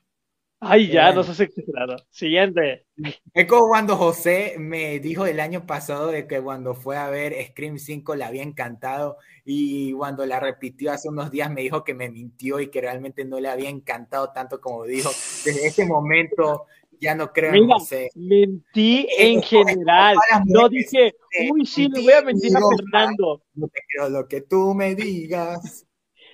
[0.61, 1.97] Ay, ya, no seas exagerado.
[2.11, 2.87] Siguiente.
[3.33, 7.35] Es como cuando José me dijo el año pasado de que cuando fue a ver
[7.51, 11.95] Scream 5 le había encantado y cuando la repitió hace unos días me dijo que
[11.95, 15.11] me mintió y que realmente no le había encantado tanto como dijo.
[15.45, 16.67] Desde ese momento
[17.01, 18.11] ya no creo Mira, en José.
[18.15, 20.17] mentí en general.
[20.47, 22.61] No dije, eh, uy, sí, le voy a mentir a.
[22.77, 23.43] Fernando.
[23.55, 25.87] No te creo lo que tú me digas.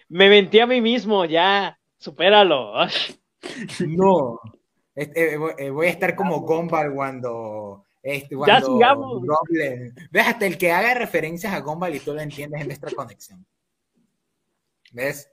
[0.08, 1.78] Me mentí a mí mismo, ya.
[1.98, 2.72] Supéralo.
[3.86, 4.40] No.
[4.94, 7.84] Este, eh, voy- eh, voy a estar como Gumball cuando.
[8.02, 9.22] Este, Ya cuando sigamos.
[9.26, 12.66] Rob le- Ves, hasta el que haga referencias a Gumball y tú lo entiendes en
[12.68, 13.44] nuestra conexión.
[14.92, 15.30] ¿Ves?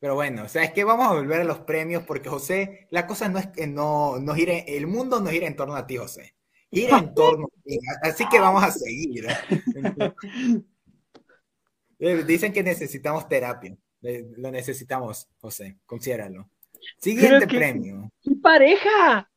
[0.00, 3.06] Pero bueno, o sea, es que vamos a volver a los premios porque José, la
[3.06, 5.98] cosa no es que no, no gire, el mundo no gira en torno a ti,
[5.98, 6.34] José.
[6.72, 7.78] Gira en torno a ti.
[8.02, 9.26] Así que vamos a seguir.
[12.02, 13.76] Eh, Dicen que necesitamos terapia.
[14.02, 15.76] Eh, Lo necesitamos, José.
[15.84, 16.48] Considéralo.
[16.98, 18.10] Siguiente que- premio.
[18.24, 19.30] ¡Mi pareja!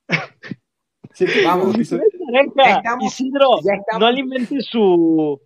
[1.18, 1.78] Que Vamos.
[1.78, 4.00] Isidro, ya estamos.
[4.00, 5.42] no alimentes su.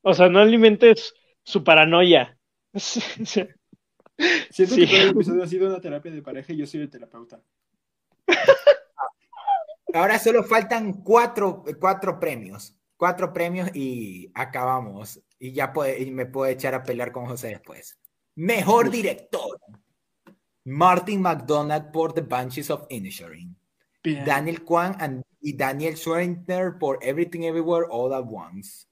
[0.00, 1.12] O sea, no alimentes
[1.44, 2.38] su paranoia.
[4.50, 4.80] Siento Sí.
[4.82, 7.40] que todo el episodio ha sido una terapia de pareja y yo soy el terapeuta.
[9.94, 12.74] Ahora solo faltan cuatro, cuatro premios.
[12.96, 15.20] Cuatro premios y acabamos.
[15.38, 17.98] Y ya puede, y me puedo echar a pelear con José después.
[18.36, 19.58] Mejor director.
[20.64, 23.56] Martin McDonagh por The Banshees of Inisherin.
[24.24, 28.86] Daniel Kwan and- y Daniel Schwentner por Everything Everywhere All at Once.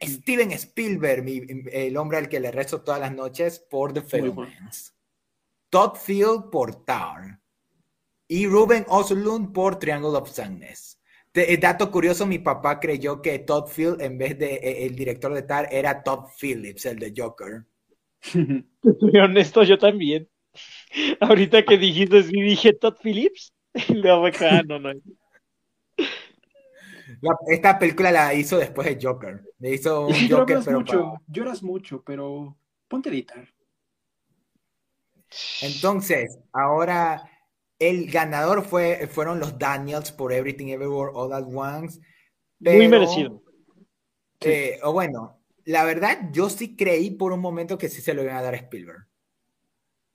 [0.00, 1.42] Steven Spielberg, mi-
[1.72, 4.02] el hombre al que le rezo todas las noches, por The.
[4.02, 4.94] Fablemans.
[5.70, 7.40] Todd Field por Tar.
[8.28, 11.00] Y Ruben Oslund por Triangle of Sadness.
[11.32, 14.94] Te- eh, dato curioso, mi papá creyó que Todd Field, en vez de eh, el
[14.94, 17.64] director de Tar, era Todd Phillips, el de Joker.
[18.82, 20.28] Te soy honesto, yo también.
[21.20, 23.52] Ahorita que dijiste, dije Todd Phillips.
[23.74, 24.92] Quedé, ah, no, no.
[27.20, 29.42] La- esta película la hizo después de Joker.
[29.58, 32.56] Le hizo un Joker, hablas pero mucho, para- lloras mucho, pero
[32.88, 33.48] ponte a editar.
[35.62, 37.30] Entonces, ahora
[37.78, 42.00] el ganador fue, fueron los Daniels por Everything Everywhere All at Once.
[42.60, 43.42] Muy merecido.
[44.40, 48.22] eh, o bueno, la verdad, yo sí creí por un momento que sí se lo
[48.22, 49.06] iban a dar a Spielberg.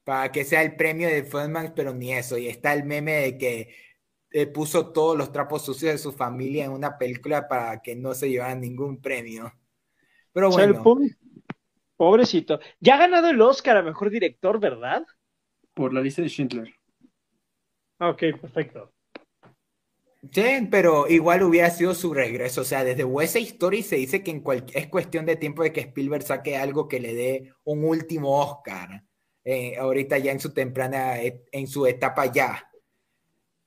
[0.03, 2.38] Para que sea el premio de Feldman, pero ni eso.
[2.38, 3.76] Y está el meme de que
[4.34, 8.14] eh, puso todos los trapos sucios de su familia en una película para que no
[8.14, 9.53] se llevaran ningún premio.
[10.34, 11.15] Pero O sea, el bueno, pobre-
[11.95, 12.60] pobrecito.
[12.81, 15.05] Ya ha ganado el Oscar a mejor director, ¿verdad?
[15.73, 16.73] Por la lista de Schindler.
[17.99, 18.91] Ok, perfecto.
[20.31, 22.61] Sí, pero igual hubiera sido su regreso.
[22.61, 25.64] O sea, desde West Side Story se dice que en cual- es cuestión de tiempo
[25.64, 29.03] de que Spielberg saque algo que le dé un último Oscar.
[29.45, 32.65] eh, ahorita ya en su temprana, et- en su etapa ya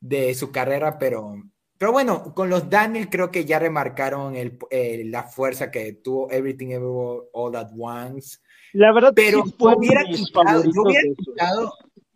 [0.00, 1.34] de su carrera, pero,
[1.78, 6.30] pero bueno, con los Daniel creo que ya remarcaron el- eh, la fuerza que tuvo
[6.30, 8.38] Everything Everywhere All at Once.
[8.72, 11.72] La verdad, Pero sí yo hubiera quitado, yo hubiera quitado,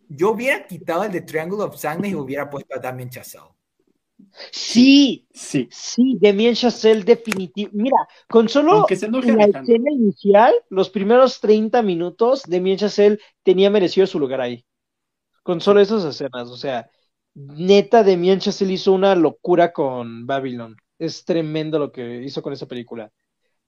[0.09, 3.45] yo hubiera quitado el de Triangle of Sadness y hubiera puesto a Damien Chazelle.
[4.53, 5.69] Sí, Sí.
[5.71, 7.71] sí, Damien Chazelle definitivo.
[7.73, 7.97] Mira,
[8.29, 14.41] con solo la escena inicial, los primeros 30 minutos, Damien Chazelle tenía merecido su lugar
[14.41, 14.65] ahí.
[15.43, 16.89] Con solo esas escenas, o sea,
[17.49, 20.77] neta, Damien Chazelle hizo una locura con Babylon.
[20.99, 23.11] Es tremendo lo que hizo con esa película.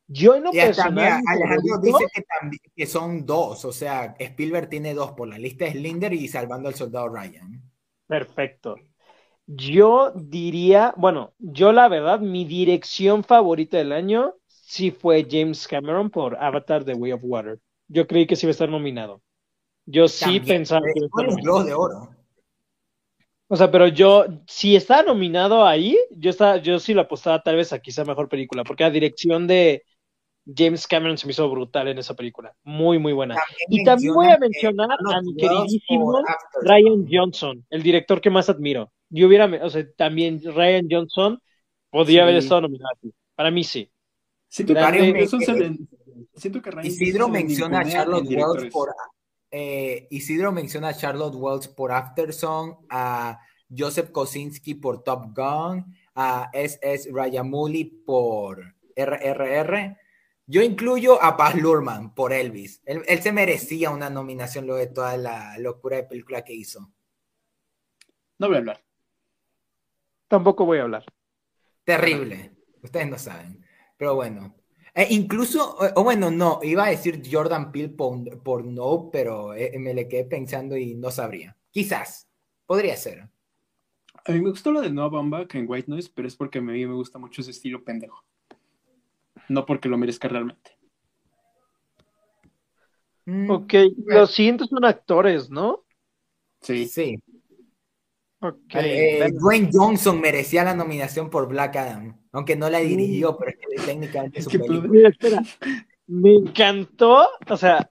[0.06, 4.68] Yo en lo Y personal, Alejandro dice que, también, que son dos, o sea, Spielberg
[4.68, 7.62] tiene dos por la lista es Linder y Salvando al Soldado Ryan.
[8.06, 8.76] Perfecto.
[9.46, 16.10] Yo diría, bueno, yo la verdad, mi dirección favorita del año sí fue James Cameron
[16.10, 17.58] por Avatar The Way of Water.
[17.88, 19.22] Yo creí que sí iba a estar nominado.
[19.86, 22.21] Yo sí También, pensaba que iba a estar son los de Oro.
[23.52, 27.56] O sea, pero yo, si está nominado ahí, yo estaba, yo sí lo apostaba tal
[27.56, 29.82] vez a quizá mejor película, porque la dirección de
[30.56, 32.54] James Cameron se me hizo brutal en esa película.
[32.64, 33.36] Muy, muy buena.
[33.68, 36.22] Y también voy a mencionar a mi queridísimo
[36.62, 37.06] Ryan.
[37.10, 38.90] Johnson, el director que más admiro.
[39.10, 41.38] Yo hubiera, o sea, también Ryan Johnson
[41.90, 42.22] podría Sí.
[42.22, 43.12] haber estado nominado aquí.
[43.34, 43.86] Para mí sí.
[44.48, 45.76] Siento que Ryan Johnson se le-
[46.36, 48.94] siento que Ryan Isidro menciona a Charlotte Wells por
[49.52, 53.38] eh, Isidro menciona a Charlotte Wells por Afterson, a
[53.68, 57.10] Joseph Kosinski por Top Gun, a S.S.
[57.12, 59.98] Rajamouli por RRR.
[60.46, 62.82] Yo incluyo a Baz Luhrmann por Elvis.
[62.86, 66.90] Él, él se merecía una nominación luego de toda la locura de película que hizo.
[68.38, 68.84] No voy a hablar.
[70.28, 71.04] Tampoco voy a hablar.
[71.84, 72.56] Terrible.
[72.82, 73.64] Ustedes no saben.
[73.98, 74.61] Pero bueno.
[74.94, 79.54] Eh, incluso, eh, o bueno, no, iba a decir Jordan Peele por, por no, pero
[79.54, 81.56] eh, me le quedé pensando y no sabría.
[81.70, 82.28] Quizás.
[82.66, 83.28] Podría ser.
[84.24, 86.62] A mí me gustó lo de Noah Baumbach en White Noise, pero es porque a
[86.62, 88.24] mí me gusta mucho ese estilo pendejo.
[89.48, 90.78] No porque lo merezca realmente.
[93.26, 93.74] Mm, Ok,
[94.06, 95.84] los siguientes son actores, ¿no?
[96.60, 96.86] Sí.
[96.86, 97.22] Sí.
[98.44, 99.20] Okay.
[99.20, 103.56] Eh, Dwayne Johnson merecía la nominación por Black Adam, aunque no la dirigió, pero es
[103.56, 104.50] que técnicamente es su
[105.06, 105.42] espera,
[106.08, 107.88] me encantó, o sea,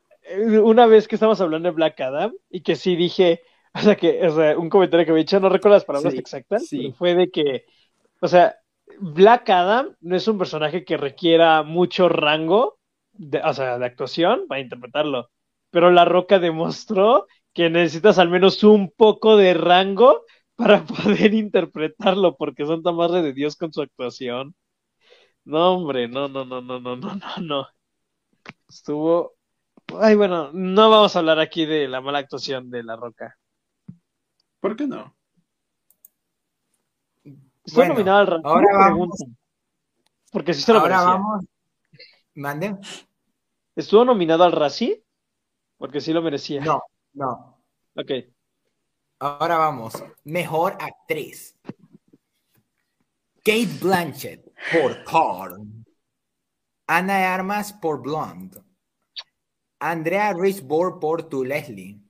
[0.61, 4.27] una vez que estamos hablando de Black Adam y que sí dije, o sea, que,
[4.27, 6.93] o sea, un comentario que me he hecho, no recuerdo las palabras exactas, sí.
[6.97, 7.63] fue de que,
[8.19, 8.57] o sea,
[8.99, 12.77] Black Adam no es un personaje que requiera mucho rango,
[13.13, 15.29] de, o sea, de actuación para interpretarlo,
[15.69, 20.25] pero La Roca demostró que necesitas al menos un poco de rango
[20.61, 24.55] para poder interpretarlo, porque son tan madre de Dios con su actuación.
[25.43, 27.67] No, hombre, no, no, no, no, no, no, no, no.
[28.69, 29.33] Estuvo.
[29.99, 33.35] Ay, bueno, no vamos a hablar aquí de la mala actuación de La Roca.
[34.59, 35.15] ¿Por qué no?
[37.63, 38.49] Estuvo nominado al Razzie.
[38.49, 39.23] Ahora vamos.
[40.31, 41.45] Porque sí se lo Ahora vamos.
[42.35, 42.77] Mande.
[43.75, 45.03] ¿Estuvo nominado al Razzie?
[45.77, 46.61] Porque sí lo merecía.
[46.61, 46.83] No,
[47.13, 47.63] no.
[47.95, 48.11] Ok.
[49.23, 49.93] Ahora vamos.
[50.23, 51.55] Mejor actriz.
[53.43, 55.61] Kate Blanchett por Thor.
[56.87, 58.59] Ana Armas por Blonde.
[59.79, 62.01] Andrea Riseborough por To Leslie.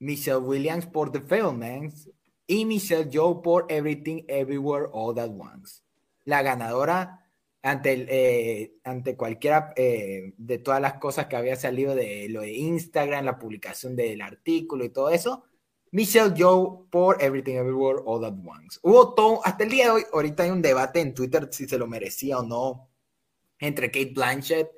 [0.00, 2.10] Michelle Williams por The Fablemans.
[2.46, 5.80] Y Michelle Joe por Everything Everywhere All At Once.
[6.26, 7.26] La ganadora
[7.62, 12.52] ante, eh, ante cualquiera eh, de todas las cosas que había salido de lo de
[12.52, 15.44] Instagram, la publicación del artículo y todo eso,
[15.94, 18.80] Michelle Joe por Everything Everywhere All At Once.
[18.82, 21.78] Hubo todo, hasta el día de hoy, ahorita hay un debate en Twitter si se
[21.78, 22.88] lo merecía o no
[23.60, 24.72] entre Kate Blanchett,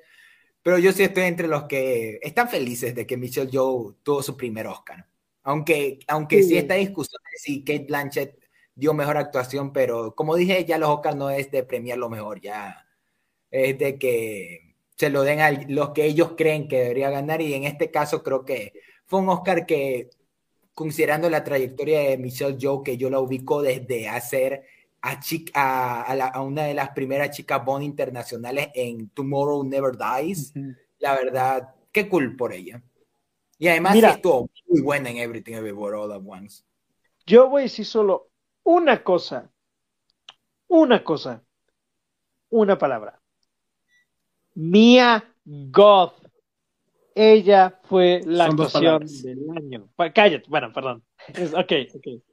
[0.61, 4.37] pero yo sí estoy entre los que están felices de que Michelle Joe tuvo su
[4.37, 5.07] primer Oscar.
[5.41, 8.39] Aunque, aunque sí, esta discusión de si Kate Blanchett
[8.75, 12.41] dio mejor actuación, pero como dije, ya los Oscars no es de premiar lo mejor,
[12.41, 12.87] ya
[13.49, 17.55] es de que se lo den a los que ellos creen que debería ganar y
[17.55, 18.73] en este caso creo que
[19.07, 20.11] fue un Oscar que,
[20.77, 24.63] considerando la trayectoria de Michelle Joe, que yo la ubico desde hacer
[25.01, 30.53] a, a, una de las primeras chicas Bond internacionales en Tomorrow Never Dies,
[30.99, 32.83] la verdad, qué cool por ella.
[33.57, 36.63] Y además estuvo muy buena en Everything Everywhere All at Once.
[37.25, 38.29] Yo voy a decir solo
[38.61, 39.51] una cosa,
[40.67, 41.43] una cosa,
[42.49, 43.19] una palabra.
[44.53, 46.26] Mia Goth.
[47.19, 49.89] Ella fue la actuación del año.
[50.13, 51.03] Cállate, bueno, perdón.
[51.29, 52.07] ok, ok.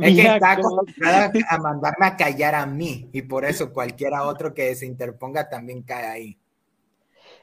[0.00, 4.54] Es que está acostumbrada a mandarme a callar a mí y por eso cualquiera otro
[4.54, 6.38] que se interponga también cae ahí.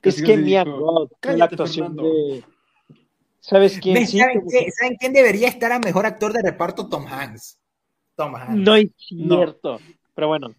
[0.01, 2.43] Es que Mia fue la actuación de...
[3.41, 4.07] ¿Sabes quién?
[4.07, 6.87] ¿Saben, quién debería estar a mejor actor de reparto?
[6.87, 7.59] Tom Hanks.
[8.15, 8.55] Tom Hanks.
[8.55, 9.79] No es cierto.
[10.15, 10.55] Pero bueno,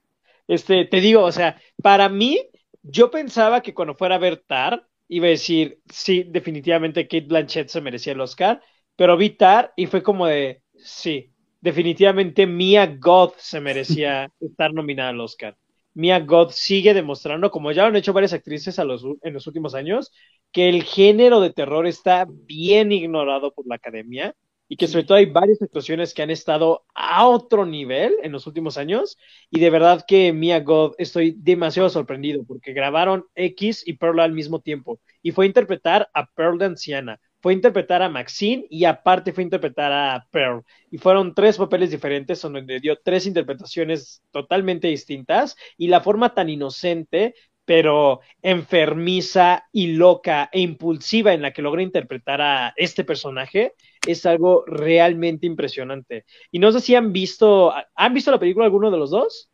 [0.47, 2.39] este, te digo, o sea, para mí,
[2.83, 7.69] yo pensaba que cuando fuera a ver Tar, iba a decir, sí, definitivamente Kate Blanchett
[7.69, 8.61] se merecía el Oscar,
[8.97, 15.11] pero vi Tar y fue como de, sí, definitivamente Mia God se merecía estar nominada
[15.11, 15.57] al Oscar.
[15.95, 20.13] Mia God sigue demostrando, como ya lo han hecho varias actrices en los últimos años,
[20.53, 24.35] que el género de terror está bien ignorado por la academia
[24.69, 28.47] y que sobre todo hay varias actuaciones que han estado a otro nivel en los
[28.47, 29.17] últimos años
[29.51, 34.33] y de verdad que Mia God estoy demasiado sorprendido porque grabaron X y Pearl al
[34.33, 39.33] mismo tiempo y fue interpretar a Pearl de anciana, fue interpretar a Maxine y aparte
[39.33, 45.57] fue interpretar a Pearl y fueron tres papeles diferentes donde dio tres interpretaciones totalmente distintas
[45.77, 47.35] y la forma tan inocente
[47.67, 53.75] pero enfermiza y loca e impulsiva en la que logra interpretar a este personaje
[54.07, 56.25] es algo realmente impresionante.
[56.53, 59.51] Y no sé si han visto, ¿han visto la película alguno de los dos?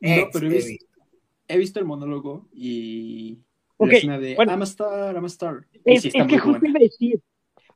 [0.00, 0.46] No, pero
[1.48, 3.40] he visto, el monólogo y
[3.78, 5.66] la escena de bueno, I'm a star, I'm a star.
[5.84, 7.20] Es, que justo iba a decir,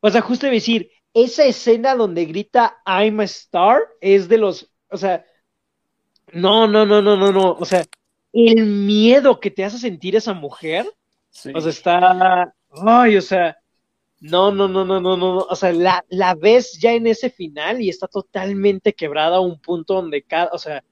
[0.00, 4.38] o sea, justo iba a decir, esa escena donde grita I'm a star es de
[4.38, 5.24] los, o sea,
[6.32, 7.84] no, no, no, no, no, no, o sea,
[8.36, 10.86] el miedo que te hace sentir esa mujer,
[11.54, 13.56] o sea, está, ay, o sea,
[14.20, 17.80] no, no, no, no, no, no, o sea, la, la ves ya en ese final
[17.80, 20.82] y está totalmente quebrada a un punto donde cada, o sea,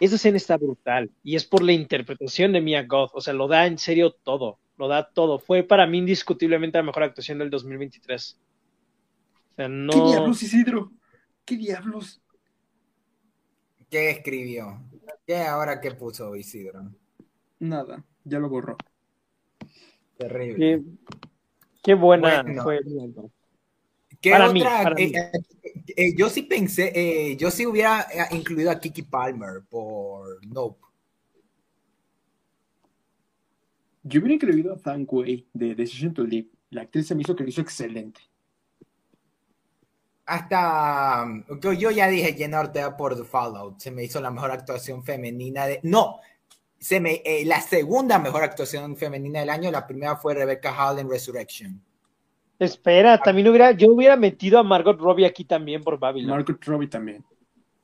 [0.00, 3.48] esa escena está brutal y es por la interpretación de Mia Goth, o sea, lo
[3.48, 5.38] da en serio todo, lo da todo.
[5.38, 8.40] Fue para mí indiscutiblemente la mejor actuación del 2023.
[9.52, 9.92] O sea, no...
[9.92, 10.92] ¿Qué diablos, Isidro?
[11.44, 12.22] ¿Qué diablos?
[13.88, 14.82] ¿Qué escribió?
[15.26, 16.92] ¿Qué ahora qué puso Isidro?
[17.58, 18.76] Nada, ya lo borró.
[20.16, 20.82] Terrible.
[21.82, 22.80] Qué, buena fue.
[24.20, 24.94] ¿Qué para otra?
[24.94, 30.44] Mí, eh, eh, eh, yo sí pensé, yo sí hubiera incluido a Kiki Palmer por
[30.46, 30.80] Nope.
[34.02, 36.48] Yo hubiera incluido a Thank Wei de Decision to Live.
[36.70, 38.20] La actriz se me hizo que lo hizo excelente.
[40.26, 41.26] Hasta
[41.60, 45.66] yo ya dije Jenna Ortega por The Fallout, se me hizo la mejor actuación femenina
[45.66, 46.20] de no,
[46.78, 50.98] se me eh, la segunda mejor actuación femenina del año, la primera fue Rebecca Hall
[50.98, 51.80] en Resurrection.
[52.58, 56.30] Espera, también hubiera yo hubiera metido a Margot Robbie aquí también por Babylon.
[56.30, 57.24] Margot Robbie también.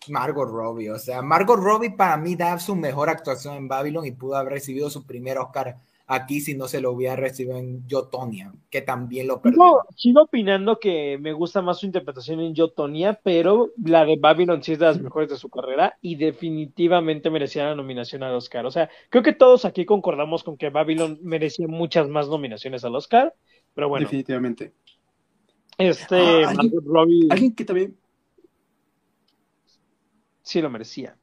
[0.09, 4.13] Margot Robbie, o sea, Margot Robbie para mí da su mejor actuación en Babylon y
[4.13, 5.77] pudo haber recibido su primer Oscar
[6.11, 9.79] aquí si no se lo hubiera recibido en Yotonia, que también lo perdió.
[9.97, 14.73] sigo opinando que me gusta más su interpretación en Yotonia, pero la de Babylon sí
[14.73, 18.67] es de las mejores de su carrera y definitivamente merecía la nominación al Oscar.
[18.67, 22.97] O sea, creo que todos aquí concordamos con que Babylon merecía muchas más nominaciones al
[22.97, 23.33] Oscar,
[23.73, 24.05] pero bueno.
[24.05, 24.73] Definitivamente.
[25.79, 26.55] Este, ah,
[27.31, 27.97] alguien que también
[30.43, 31.17] sí lo merecía.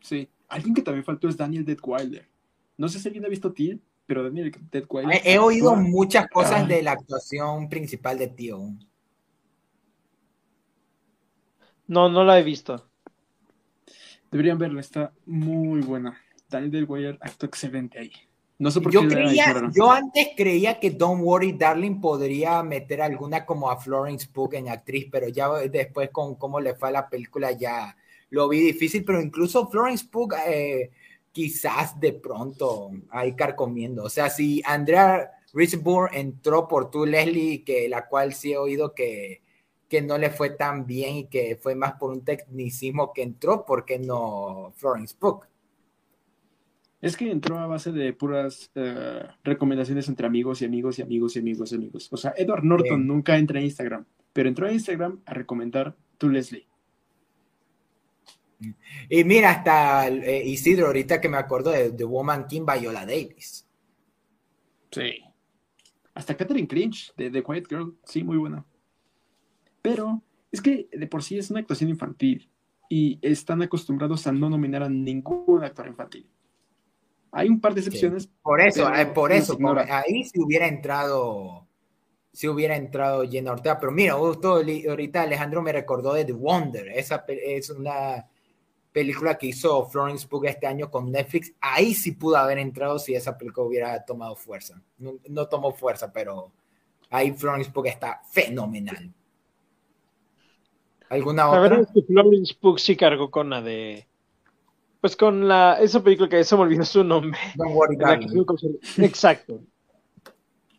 [0.00, 2.29] Sí, alguien que también faltó es Daniel Detweiler.
[2.80, 3.76] No sé si alguien ha visto Tío,
[4.06, 5.20] pero Daniel Detweiler.
[5.22, 8.58] He, he oído muchas cosas de la actuación principal de Tío.
[11.86, 12.88] No, no la he visto.
[14.30, 16.18] Deberían verla, está muy buena.
[16.48, 18.12] Daniel Detweiler actuó excelente ahí.
[18.58, 23.02] No sé por yo, qué creía, yo antes creía que Don't Worry Darling podría meter
[23.02, 26.92] alguna como a Florence Pugh en actriz, pero ya después con cómo le fue a
[26.92, 27.94] la película ya
[28.30, 30.90] lo vi difícil, pero incluso Florence Pugh eh,
[31.32, 34.04] quizás de pronto ahí carcomiendo.
[34.04, 38.94] O sea, si Andrea Richburn entró por tú, Leslie, que la cual sí he oído
[38.94, 39.42] que,
[39.88, 43.64] que no le fue tan bien y que fue más por un tecnicismo que entró,
[43.64, 45.44] ¿por qué no Florence Pugh?
[47.00, 51.34] Es que entró a base de puras eh, recomendaciones entre amigos y amigos y amigos
[51.34, 52.08] y amigos y amigos.
[52.12, 56.28] O sea, Edward Norton nunca entra a Instagram, pero entró a Instagram a recomendar tú,
[56.28, 56.69] Leslie.
[59.08, 63.66] Y mira, hasta eh, Isidro, ahorita que me acuerdo de The Woman King, Viola Davis.
[64.90, 65.22] Sí.
[66.14, 68.64] Hasta Catherine Cringe, de The Quiet Girl, sí, muy buena.
[69.80, 70.22] Pero
[70.52, 72.50] es que de por sí es una actuación infantil
[72.88, 76.28] y están acostumbrados a no nominar a ningún actor infantil.
[77.32, 78.28] Hay un par de excepciones.
[78.42, 79.56] Por eso, eh, por eso,
[79.88, 81.68] ahí si hubiera entrado,
[82.32, 87.24] si hubiera entrado Jenna Ortega, pero mira, ahorita Alejandro me recordó de The Wonder, esa
[87.28, 88.26] es una
[88.92, 93.14] película que hizo Florence Pugh este año con Netflix, ahí sí pudo haber entrado si
[93.14, 94.80] esa película hubiera tomado fuerza.
[94.98, 96.52] No, tomó fuerza, pero
[97.08, 99.12] ahí Florence Pugh está fenomenal.
[101.08, 101.60] ¿Alguna otra?
[101.60, 104.06] La verdad es que Florence Pugh sí cargó con la de.
[105.00, 107.38] Pues con la esa película que se me olvidó su nombre.
[108.98, 109.60] Exacto.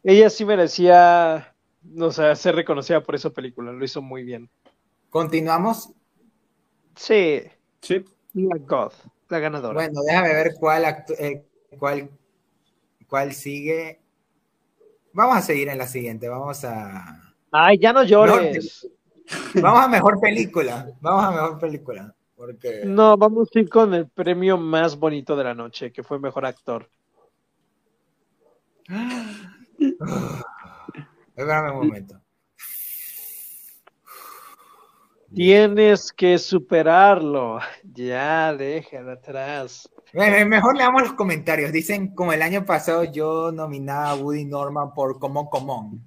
[0.03, 4.49] Ella sí merecía, no sé, ser reconocida por esa película, lo hizo muy bien.
[5.09, 5.93] ¿Continuamos?
[6.95, 7.41] Sí.
[7.81, 8.05] Sí.
[8.33, 8.93] La Goth,
[9.29, 9.73] la ganadora.
[9.73, 10.85] Bueno, déjame ver cuál,
[11.17, 11.43] eh,
[11.77, 12.09] cuál,
[13.07, 13.99] cuál sigue.
[15.13, 16.29] Vamos a seguir en la siguiente.
[16.29, 17.33] Vamos a.
[17.51, 18.87] Ay, ya no llores.
[19.55, 20.89] vamos a mejor película.
[21.01, 22.15] Vamos a mejor película.
[22.35, 22.81] Porque...
[22.85, 26.45] No, vamos a ir con el premio más bonito de la noche, que fue mejor
[26.45, 26.89] actor.
[31.35, 32.20] Espérame un momento.
[35.33, 37.59] Tienes que superarlo.
[37.93, 39.89] Ya, déjalo atrás.
[40.13, 41.71] Mejor leamos los comentarios.
[41.71, 46.01] Dicen, como el año pasado yo nominaba a Woody Norman por Common Common.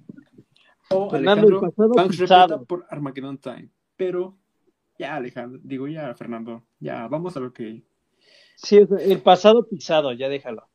[0.89, 2.23] O Alejandro Banks
[2.67, 3.69] por Armageddon Time.
[3.95, 4.35] Pero
[4.97, 7.83] ya, Alejandro, digo ya, Fernando, ya, vamos a lo que...
[8.55, 10.67] Sí, el pasado pisado, ya déjalo.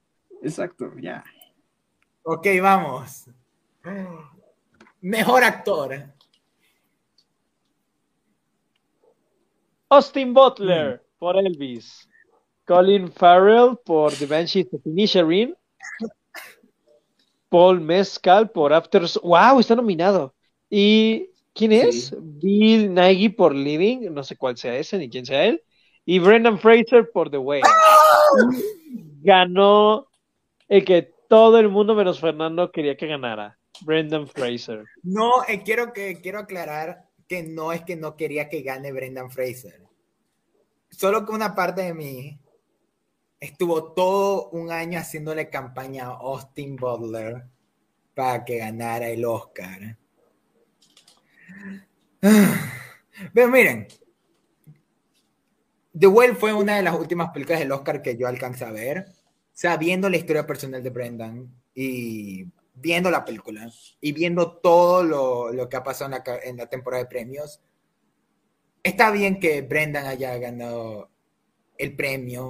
[0.43, 1.25] Exacto, ya.
[2.23, 3.31] Ok, vamos.
[5.01, 6.13] Mejor actor.
[9.91, 11.19] Austin Butler mm.
[11.19, 12.09] por Elvis.
[12.65, 15.55] Colin Farrell por The Banshees of Inisherin.
[17.49, 19.03] Paul Mescal por After.
[19.23, 19.59] ¡Wow!
[19.59, 20.35] Está nominado.
[20.71, 22.15] ¿Y quién es?
[22.17, 24.13] Bill Nighy por Living.
[24.13, 25.63] No sé cuál sea ese ni quién sea él.
[26.05, 27.63] Y Brendan Fraser por The Way.
[29.23, 30.07] Ganó
[30.69, 33.59] el que todo el mundo menos Fernando quería que ganara.
[33.83, 34.85] Brendan Fraser.
[35.03, 39.31] No, eh, quiero que quiero aclarar que no es que no quería que gane Brendan
[39.31, 39.87] Fraser.
[40.91, 42.41] Solo que una parte de mí
[43.39, 47.45] estuvo todo un año haciéndole campaña a Austin Butler
[48.17, 49.97] para que ganara el Oscar.
[53.33, 53.87] Pero miren,
[55.97, 59.07] The Well fue una de las últimas películas del Oscar que yo alcancé a ver,
[59.53, 62.47] sabiendo la historia personal de Brendan y
[62.81, 65.03] viendo la película y viendo todo
[65.53, 66.11] lo, que ha pasado
[66.43, 67.61] en la, temporada de premios,
[68.83, 71.11] está bien que Brendan haya ganado
[71.79, 72.49] el premio.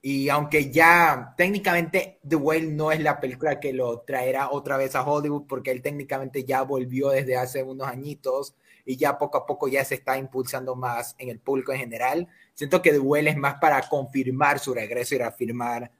[0.00, 4.94] Y aunque ya técnicamente The Whale no es la película que lo traerá otra vez
[4.94, 8.54] a Hollywood, porque él técnicamente ya volvió desde hace unos añitos
[8.84, 12.28] y ya poco a poco ya se está impulsando más en el público en general.
[12.54, 15.90] Siento que The Well es más para confirmar su regreso y reafirmar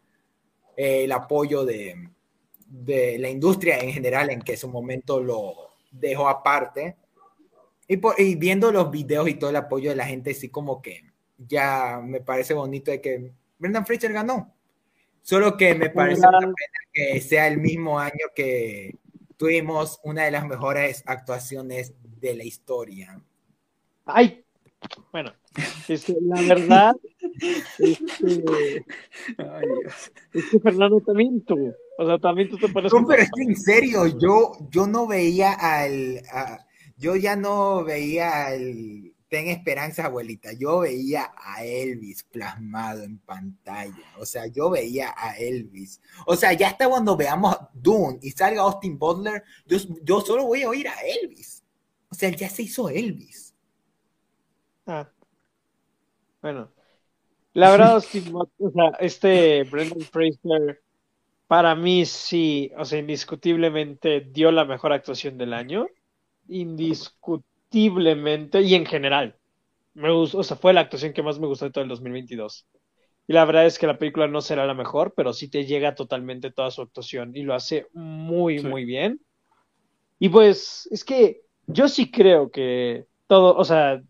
[0.76, 2.08] eh, el apoyo de,
[2.68, 5.54] de la industria en general, en que su momento lo
[5.90, 6.96] dejó aparte.
[7.86, 10.82] Y, por, y viendo los videos y todo el apoyo de la gente, sí como
[10.82, 11.04] que
[11.38, 14.54] ya me parece bonito de que Brendan Fraser ganó.
[15.22, 16.54] Solo que me parece una pena
[16.92, 18.94] que sea el mismo año que
[19.36, 23.20] tuvimos una de las mejores actuaciones de la historia.
[24.04, 24.44] Ay,
[25.12, 25.32] bueno,
[25.88, 26.96] este, la verdad
[27.78, 28.84] este,
[29.38, 29.66] Ay,
[30.32, 32.92] es que Fernando también tú, o sea, también tú te pones...
[32.92, 36.20] No, pero es que en serio, yo, yo no veía al...
[36.96, 40.52] yo ya no veía al ten esperanza, abuelita.
[40.52, 44.14] Yo veía a Elvis plasmado en pantalla.
[44.18, 46.00] O sea, yo veía a Elvis.
[46.26, 50.62] O sea, ya hasta cuando veamos Dune y salga Austin Butler, yo, yo solo voy
[50.62, 51.62] a oír a Elvis.
[52.10, 53.47] O sea, ya se hizo Elvis.
[54.88, 55.08] Ah.
[56.42, 56.70] Bueno.
[57.52, 60.82] La verdad, Austin o sea, este Brendan Fraser,
[61.46, 65.86] para mí sí, o sea, indiscutiblemente dio la mejor actuación del año.
[66.48, 69.36] Indiscutiblemente y en general.
[69.94, 72.66] Me gustó, o sea, fue la actuación que más me gustó de todo el 2022.
[73.26, 75.94] Y la verdad es que la película no será la mejor, pero sí te llega
[75.94, 79.20] totalmente toda su actuación y lo hace muy, muy bien.
[80.18, 84.00] Y pues, es que yo sí creo que todo, o sea,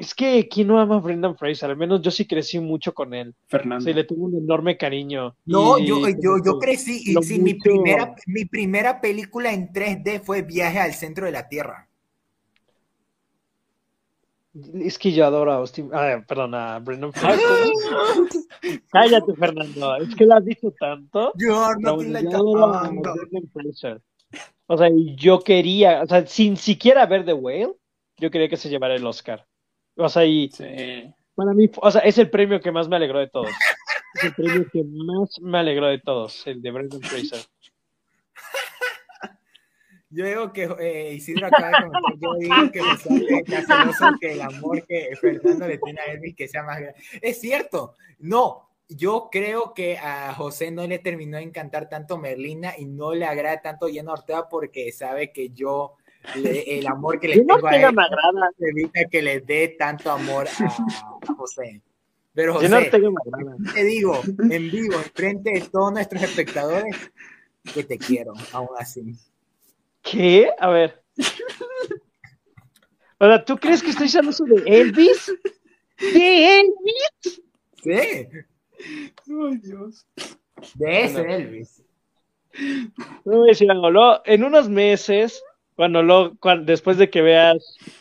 [0.00, 1.68] es que ¿quién no ama a Brendan Fraser?
[1.68, 3.34] Al menos yo sí crecí mucho con él.
[3.48, 3.84] Fernando.
[3.84, 5.36] Sí, le tuve un enorme cariño.
[5.44, 10.40] No, yo, yo, yo crecí, y sí, mi, primera, mi primera película en 3D fue
[10.40, 11.86] Viaje al Centro de la Tierra.
[14.72, 15.90] Es que yo adoro a Austin.
[15.92, 17.44] Ah, perdón, a Brendan Fraser.
[18.90, 19.96] Cállate, Fernando.
[19.96, 21.34] Es que lo has dicho tanto.
[21.36, 21.98] Yo no
[24.66, 27.74] O sea, yo quería, o sea, sin siquiera ver The Whale,
[28.16, 29.46] yo quería que se llevara el Oscar.
[30.00, 30.50] O sea, y
[31.34, 33.50] para mí, o sea, es el premio que más me alegró de todos.
[34.14, 37.40] Es el premio que más me alegró de todos, el de Brendan Fraser.
[40.12, 44.40] Yo digo que eh, Isidro acaba de comentar, yo digo que es celoso que el
[44.40, 47.00] amor que Fernando le tiene a Elvis que sea más grande.
[47.22, 52.74] Es cierto, no, yo creo que a José no le terminó de encantar tanto Merlina
[52.76, 55.94] y no le agrada tanto Lleno Ortega porque sabe que yo
[56.34, 57.94] el amor que le tengo a él
[58.58, 61.82] evita que le dé tanto amor a, José.
[62.32, 62.90] Pero José,
[63.74, 66.96] te digo en vivo, en frente de todos nuestros espectadores,
[67.74, 69.16] que te quiero, aún así.
[70.02, 70.50] ¿Qué?
[70.58, 71.02] A ver.
[73.18, 75.32] Sea, ¿tú crees que estoy hablando sobre Elvis?
[75.98, 77.42] ¿De Elvis?
[77.82, 77.90] Sí.
[77.92, 80.06] Ay, Dios.
[80.74, 81.82] De ese Elvis.
[83.24, 85.42] No a en unos meses,
[85.80, 86.36] cuando lo,
[86.66, 87.56] después de que veas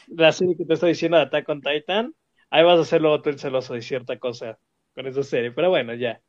[0.10, 2.14] la serie que te estoy diciendo de Attack on Titan,
[2.50, 4.60] ahí vas a hacer luego tú el celoso de cierta cosa
[4.94, 5.54] con esa serie.
[5.54, 6.20] Pero bueno, ya.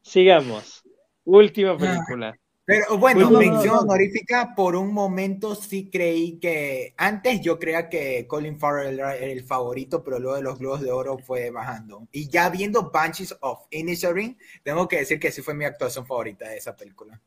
[0.00, 0.84] Sigamos.
[1.24, 2.38] Última película.
[2.64, 8.60] Pero bueno, mención honorífica, por un momento sí creí que, antes yo creía que Colin
[8.60, 12.06] Farrell era el favorito, pero luego de los Globos de Oro fue bajando.
[12.12, 16.48] Y ya viendo Banshees of Inisherin, tengo que decir que sí fue mi actuación favorita
[16.48, 17.20] de esa película.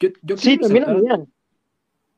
[0.00, 1.28] Yo, sí, también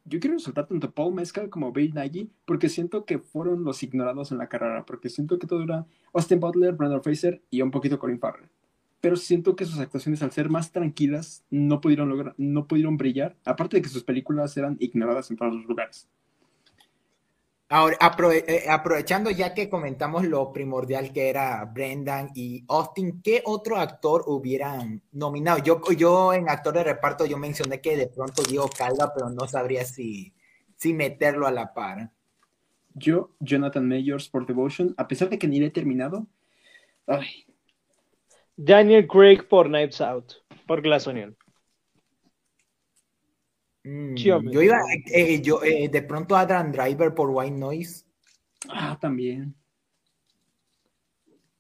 [0.09, 4.33] Yo quiero resaltar tanto Paul Mescal como Bill Nagy porque siento que fueron los ignorados
[4.33, 7.99] en la carrera, porque siento que todo era Austin Butler, Brandon Fraser y un poquito
[7.99, 8.49] Colin Farrell
[9.01, 13.37] pero siento que sus actuaciones al ser más tranquilas no pudieron lograr, no pudieron brillar,
[13.45, 16.09] aparte de que sus películas eran ignoradas en todos los lugares.
[17.71, 17.99] Ahora,
[18.33, 24.25] eh, aprovechando ya que comentamos lo primordial que era Brendan y Austin, ¿qué otro actor
[24.27, 25.63] hubieran nominado?
[25.63, 29.47] Yo, yo en actor de reparto yo mencioné que de pronto Diego Calva, pero no
[29.47, 30.33] sabría si,
[30.77, 32.11] si meterlo a la par.
[32.95, 36.27] Yo, Jonathan Mayors por Devotion, a pesar de que ni le he terminado,
[37.07, 37.45] ay,
[38.57, 40.33] Daniel Craig por Knives Out,
[40.67, 41.37] por Glass Onion.
[43.85, 44.81] Mm, yo iba,
[45.13, 48.05] eh, yo, eh, de pronto Adrian Driver por White Noise.
[48.69, 49.55] Ah, también.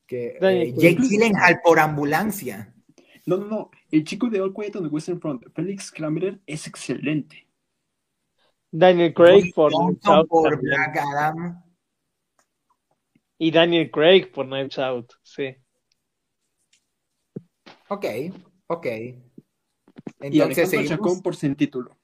[0.07, 2.75] Que, eh, Jake Gyllenhaal por Ambulancia.
[3.27, 3.71] No, no, no.
[3.91, 7.47] El chico de All Quiet on the Western Front, Felix Krammer, es excelente.
[8.71, 9.73] Daniel Craig por,
[10.27, 11.63] por Black Adam.
[13.39, 15.55] Y Daniel Craig por Knives Out, sí.
[17.89, 18.05] Ok,
[18.67, 18.87] ok.
[20.21, 21.98] Entonces, y Chacón por sin título.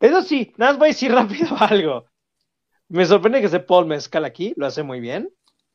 [0.00, 2.06] Eso sí, nada más voy a decir rápido algo.
[2.88, 5.30] Me sorprende que se Paul Mezcal aquí, lo hace muy bien.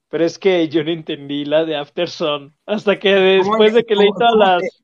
[0.10, 2.56] Pero es que yo no entendí la de Afterson.
[2.66, 4.84] Hasta que después de que leí todas las.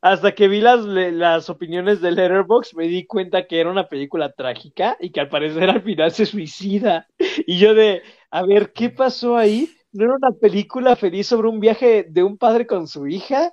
[0.00, 4.32] hasta que vi las, las opiniones de Letterboxd me di cuenta que era una película
[4.32, 7.06] trágica y que al parecer al final se suicida.
[7.46, 9.68] Y yo de, a ver, ¿qué pasó ahí?
[9.92, 13.52] ¿No era una película feliz sobre un viaje de un padre con su hija?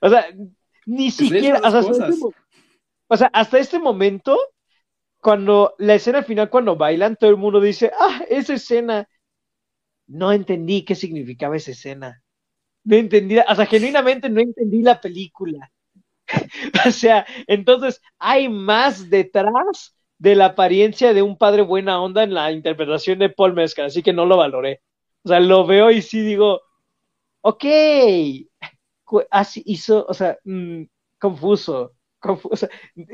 [0.00, 0.26] O sea,
[0.86, 2.08] ni siquiera, o sea,
[3.08, 4.38] o sea, hasta este momento,
[5.20, 9.08] cuando la escena final, cuando bailan, todo el mundo dice, ah, esa escena.
[10.06, 12.22] No entendí qué significaba esa escena.
[12.84, 15.72] No entendí, o sea, genuinamente no entendí la película.
[16.86, 22.34] o sea, entonces hay más detrás de la apariencia de un padre buena onda en
[22.34, 24.82] la interpretación de Paul Mescal, así que no lo valoré.
[25.24, 26.62] O sea, lo veo y sí digo,
[27.42, 27.64] ok,
[29.30, 30.84] así hizo, o sea, mm,
[31.18, 32.68] confuso, confuso.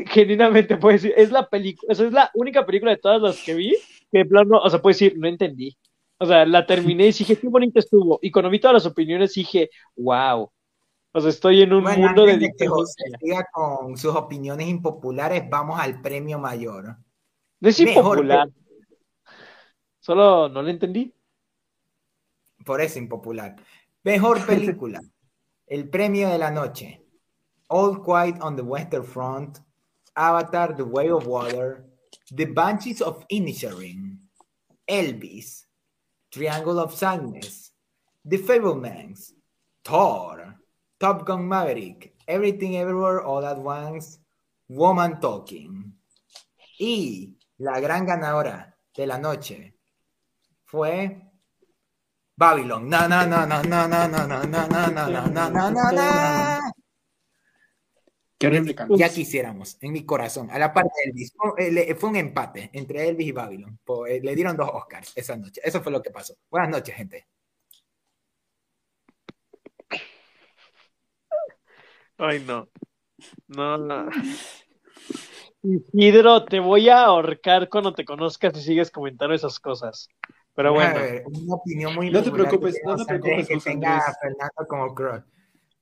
[0.06, 3.42] Genuinamente puedo decir, es la película, o sea, es la única película de todas las
[3.42, 3.76] que vi
[4.10, 5.76] que de plano, o sea, puedo decir, no entendí.
[6.18, 8.18] O sea, la terminé y dije, qué bonito estuvo.
[8.22, 10.50] Y cuando vi todas las opiniones dije, wow.
[11.12, 15.78] O sea, estoy en un mundo de, que José siga con sus opiniones impopulares, vamos
[15.78, 16.96] al premio mayor.
[17.60, 18.48] No es impopular.
[20.00, 21.14] Solo no lo entendí.
[22.64, 23.56] Por eso impopular.
[24.02, 25.00] Mejor película.
[25.66, 27.03] El premio de la noche.
[27.68, 29.60] All Quiet on the Western Front.
[30.16, 31.84] Avatar, The Way of Water.
[32.30, 34.18] The Banshees of Inisherin.
[34.88, 35.64] Elvis.
[36.34, 37.70] Triangle of Sadness,
[38.24, 39.34] The Fablemans,
[39.84, 40.56] Thor,
[40.98, 44.18] Top Gun Maverick, Everything Everywhere All at Once,
[44.68, 45.92] Woman Talking.
[46.80, 49.74] Y la gran ganadora de la noche
[50.64, 51.22] fue
[52.36, 52.88] Babylon.
[52.88, 56.53] No, no, no, no, no, no, no, no, no, no, no, no, no,
[58.96, 60.50] Ya quisiéramos, en mi corazón.
[60.50, 61.34] A la parte de Elvis.
[61.98, 63.78] Fue un empate entre Elvis y Babylon.
[64.22, 65.60] Le dieron dos Oscars esa noche.
[65.64, 66.34] Eso fue lo que pasó.
[66.50, 67.26] Buenas noches, gente.
[72.18, 72.68] Ay, no.
[73.48, 74.08] No, no.
[75.62, 80.08] Isidro, te voy a ahorcar cuando te conozcas y sigues comentando esas cosas.
[80.54, 81.00] Pero bueno.
[81.24, 83.48] una opinión muy No te preocupes, no te preocupes.
[83.48, 85.22] Que tenga a Fernando como crush.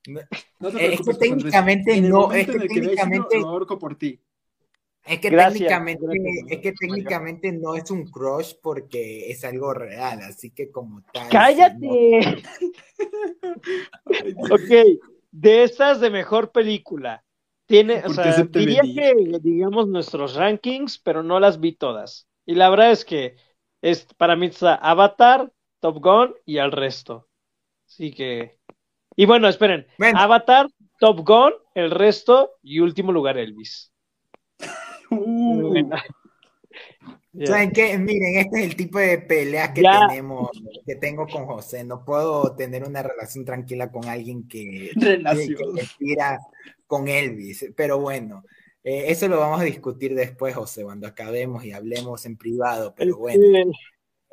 [0.07, 3.41] No es que técnicamente no, es que técnicamente
[3.79, 4.19] por ti.
[5.05, 6.05] Es que técnicamente,
[6.49, 11.29] es que técnicamente no es un crush porque es algo real, así que como tal.
[11.29, 12.43] ¡Cállate!
[14.51, 15.01] ok,
[15.31, 17.23] de estas de mejor película.
[17.65, 22.27] Tiene, o sea, diría que digamos nuestros rankings, pero no las vi todas.
[22.45, 23.35] Y la verdad es que
[23.81, 27.27] es para mí está Avatar, Top Gun y al resto.
[27.87, 28.57] Así que
[29.15, 29.87] y bueno, esperen.
[30.15, 30.67] Avatar,
[30.99, 33.91] Top Gun, el resto y último lugar Elvis.
[35.09, 35.85] Uh.
[37.45, 37.97] ¿Saben qué?
[37.97, 40.51] Miren, este es el tipo de peleas que tenemos,
[40.85, 41.83] que tengo con José.
[41.83, 46.37] No puedo tener una relación tranquila con alguien que, que,
[46.85, 47.71] con Elvis.
[47.75, 48.43] Pero bueno,
[48.83, 52.93] eh, eso lo vamos a discutir después, José, cuando acabemos y hablemos en privado.
[52.95, 53.71] Pero bueno.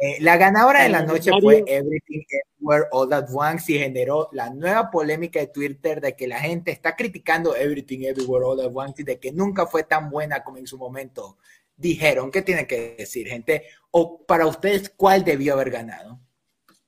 [0.03, 4.49] Eh, la ganadora de la noche fue Everything Everywhere All At Once y generó la
[4.49, 9.03] nueva polémica de Twitter de que la gente está criticando Everything Everywhere All At Once
[9.03, 11.37] y de que nunca fue tan buena como en su momento
[11.77, 12.31] dijeron.
[12.31, 13.65] ¿Qué tiene que decir, gente?
[13.91, 16.19] O para ustedes, ¿cuál debió haber ganado?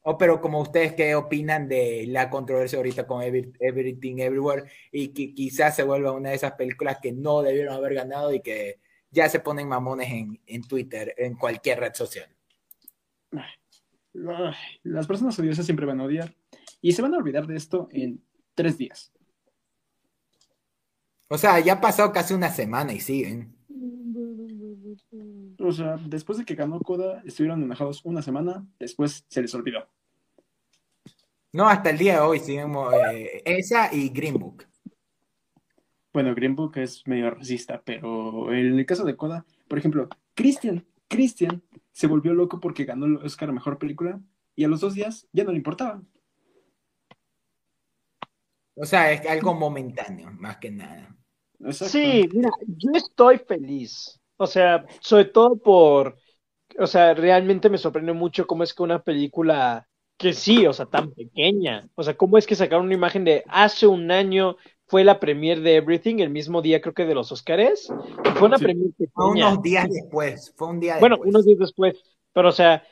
[0.05, 5.34] O pero como ustedes, ¿qué opinan de la controversia ahorita con Everything Everywhere y que
[5.34, 9.28] quizás se vuelva una de esas películas que no debieron haber ganado y que ya
[9.28, 12.34] se ponen mamones en, en Twitter, en cualquier red social?
[14.12, 16.34] Las personas odiosas siempre van a odiar.
[16.80, 18.22] Y se van a olvidar de esto en
[18.54, 19.12] tres días.
[21.28, 23.56] O sea, ya ha pasado casi una semana y siguen.
[25.58, 29.88] O sea, después de que ganó Koda, estuvieron enojados una semana, después se les olvidó.
[31.52, 34.66] No, hasta el día de hoy seguimos eh, esa y Green Book.
[36.12, 40.84] Bueno, Green Book es medio racista, pero en el caso de Koda, por ejemplo, Christian,
[41.08, 41.62] Christian
[41.92, 44.20] se volvió loco porque ganó el Oscar a Mejor Película
[44.54, 46.02] y a los dos días ya no le importaba.
[48.74, 51.14] O sea, es algo momentáneo, más que nada.
[51.70, 54.18] Sí, mira, yo estoy feliz.
[54.36, 56.18] O sea, sobre todo por,
[56.78, 60.86] o sea, realmente me sorprende mucho cómo es que una película que sí, o sea,
[60.86, 64.56] tan pequeña, o sea, cómo es que sacaron una imagen de hace un año
[64.92, 67.90] fue la premier de Everything, el mismo día creo que de los Oscars.
[68.36, 69.10] Fue una premier pequeña.
[69.14, 71.96] Fue unos días después, fue un día Bueno, unos días después,
[72.34, 72.82] pero o sea,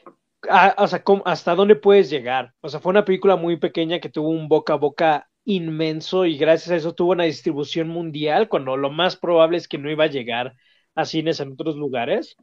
[0.78, 2.54] o sea, ¿hasta dónde puedes llegar?
[2.62, 6.38] O sea, fue una película muy pequeña que tuvo un boca a boca inmenso y
[6.38, 10.04] gracias a eso tuvo una distribución mundial cuando lo más probable es que no iba
[10.04, 10.54] a llegar
[10.94, 12.34] a cines en otros lugares.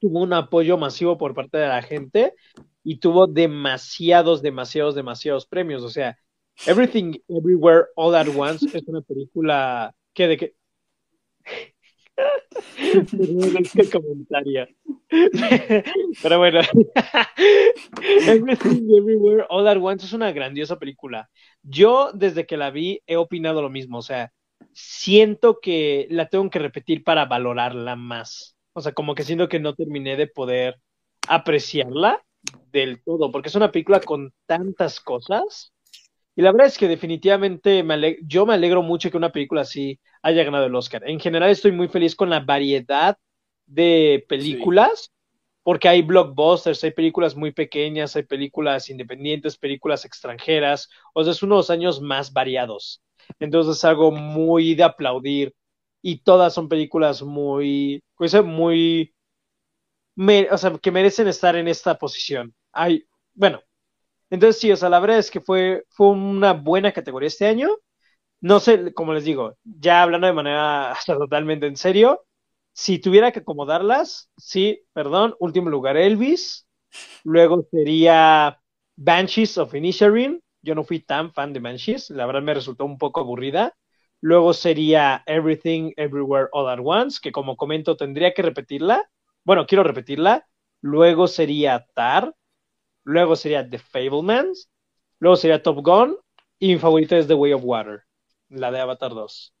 [0.00, 2.34] Tuvo un apoyo masivo por parte de la gente
[2.84, 5.82] y tuvo demasiados, demasiados, demasiados premios.
[5.82, 6.18] O sea,
[6.64, 10.54] Everything Everywhere All at Once es una película que de que
[12.76, 14.66] el comentario.
[16.22, 16.60] Pero bueno,
[18.26, 21.28] Everything Everywhere All at Once es una grandiosa película.
[21.62, 24.32] Yo desde que la vi he opinado lo mismo, o sea,
[24.72, 28.56] siento que la tengo que repetir para valorarla más.
[28.72, 30.76] O sea, como que siento que no terminé de poder
[31.28, 32.22] apreciarla
[32.72, 35.72] del todo, porque es una película con tantas cosas.
[36.36, 39.98] Y la verdad es que definitivamente me yo me alegro mucho que una película así
[40.22, 41.02] haya ganado el Oscar.
[41.08, 43.16] En general estoy muy feliz con la variedad
[43.64, 45.10] de películas,
[45.62, 51.42] porque hay blockbusters, hay películas muy pequeñas, hay películas independientes, películas extranjeras, o sea, es
[51.42, 53.02] uno de los años más variados.
[53.40, 55.54] Entonces es algo muy de aplaudir
[56.02, 59.14] y todas son películas muy, pues, muy,
[60.50, 62.54] o sea, que merecen estar en esta posición.
[62.72, 63.62] Hay, bueno,
[64.30, 67.68] entonces sí, o sea, la verdad es que fue, fue una buena categoría este año.
[68.40, 72.24] No sé, como les digo, ya hablando de manera totalmente en serio,
[72.72, 76.66] si tuviera que acomodarlas, sí, perdón, último lugar Elvis,
[77.24, 78.60] luego sería
[78.96, 82.98] Banshees of Inisherin, yo no fui tan fan de Banshees, la verdad me resultó un
[82.98, 83.74] poco aburrida.
[84.20, 89.02] Luego sería Everything Everywhere All at Once, que como comento tendría que repetirla.
[89.44, 90.46] Bueno, quiero repetirla.
[90.80, 92.34] Luego sería Tar.
[93.06, 94.68] Luego sería The Fablemans.
[95.20, 96.16] Luego sería Top Gun.
[96.58, 98.02] Y mi favorita es The Way of Water,
[98.48, 99.54] la de Avatar 2.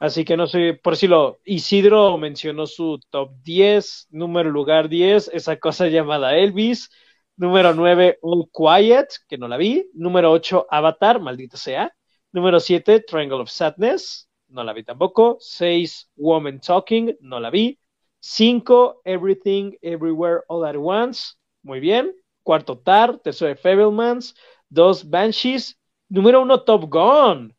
[0.00, 5.30] Así que no sé, por si lo Isidro mencionó su top 10, número lugar 10,
[5.32, 6.90] esa cosa llamada Elvis.
[7.36, 9.88] Número 9, All Quiet, que no la vi.
[9.94, 11.94] Número 8, Avatar, maldita sea.
[12.32, 15.36] Número 7, Triangle of Sadness, no la vi tampoco.
[15.38, 17.78] 6, Woman Talking, no la vi.
[18.20, 22.12] 5, Everything, Everywhere, All at Once, muy bien.
[22.44, 23.18] Cuarto, Tar.
[23.18, 24.36] Tercero, Fablemans.
[24.68, 25.76] 2, Banshees.
[26.08, 27.56] Número 1, Top Gun.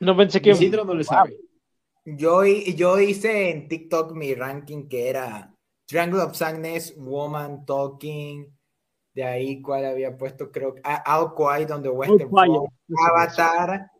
[0.00, 0.50] No pensé que.
[0.50, 1.36] Isidro no le sabe.
[2.04, 5.54] Yo, yo hice en TikTok mi ranking que era
[5.86, 8.52] Triangle of Sadness, Woman Talking,
[9.14, 10.74] de ahí cuál había puesto, creo,
[11.06, 12.68] All Quiet on the Western Front,
[13.08, 13.90] Avatar,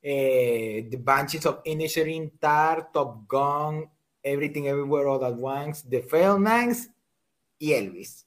[0.00, 3.90] eh, The Banshees of Inisherin, Tar, Top Gun,
[4.22, 6.90] Everything Everywhere All at Once, The Fablemans
[7.58, 8.26] y Elvis.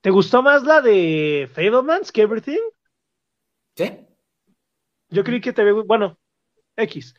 [0.00, 2.60] ¿Te gustó más la de Fablemans que Everything?
[3.76, 4.06] Sí.
[5.10, 6.18] Yo creí que te ve, bueno,
[6.76, 7.14] X.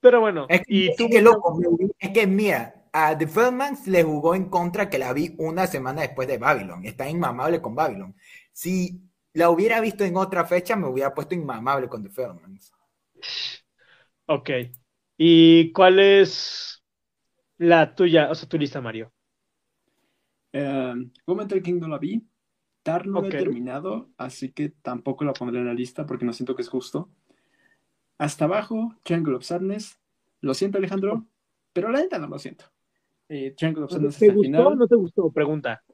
[0.00, 1.04] Pero bueno, es que, y tú.
[1.04, 1.58] Es que, loco,
[1.98, 6.02] es que mira, a The Feldmans le jugó en contra que la vi una semana
[6.02, 6.84] después de Babylon.
[6.84, 8.16] Está inmamable con Babylon.
[8.52, 9.00] Si
[9.34, 12.72] la hubiera visto en otra fecha, me hubiera puesto inmamable con The Feldmans.
[14.26, 14.50] Ok.
[15.16, 16.84] ¿Y cuál es
[17.58, 19.12] la tuya, o sea, tu lista, Mario?
[20.52, 22.26] Um, Woman King no la vi.
[22.82, 26.56] Tar no he terminado, así que tampoco la pondré en la lista porque no siento
[26.56, 27.10] que es justo.
[28.16, 30.00] Hasta abajo, Triangle of Sadness.
[30.40, 31.26] Lo siento, Alejandro,
[31.72, 32.64] pero la neta no lo siento.
[33.28, 35.30] Eh, ¿Te gustó o no te gustó?
[35.30, 35.84] Pregunta.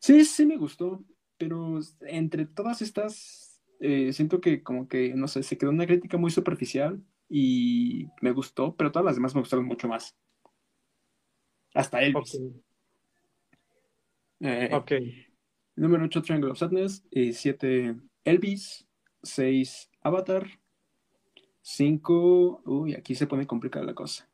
[0.00, 1.04] Sí, sí me gustó,
[1.36, 6.16] pero entre todas estas, eh, siento que como que, no sé, se quedó una crítica
[6.16, 10.16] muy superficial y me gustó, pero todas las demás me gustaron mucho más.
[11.74, 12.34] Hasta Elvis.
[12.34, 12.62] Ok.
[14.40, 14.70] Eh,
[15.76, 17.04] número 8, Triangle of Sadness.
[17.10, 18.86] 7, Elvis.
[19.22, 20.46] 6, Avatar.
[21.62, 24.28] 5, uy, aquí se pone complicada la cosa.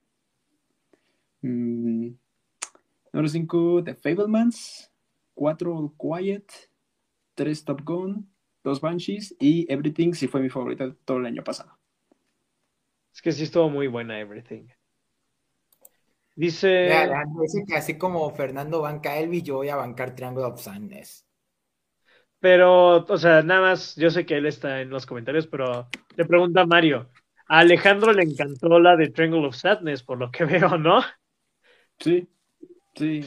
[1.40, 2.10] Mm,
[3.12, 4.90] número 5, The Fablemans.
[5.34, 6.52] 4, Quiet.
[7.34, 8.28] 3, Top Gun.
[8.64, 9.34] 2, Banshees.
[9.40, 11.78] Y Everything sí fue mi favorita todo el año pasado.
[13.14, 14.68] Es que sí estuvo muy buena Everything.
[16.34, 16.88] Dice...
[17.40, 21.26] dice que así como Fernando banca Elvis, yo voy a bancar Triangle of Sadness.
[22.40, 26.24] Pero, o sea, nada más, yo sé que él está en los comentarios, pero le
[26.24, 27.08] pregunta Mario.
[27.46, 31.00] A Alejandro le encantó la de Triangle of Sadness, por lo que veo, ¿no?
[32.00, 32.28] Sí,
[32.96, 33.20] sí,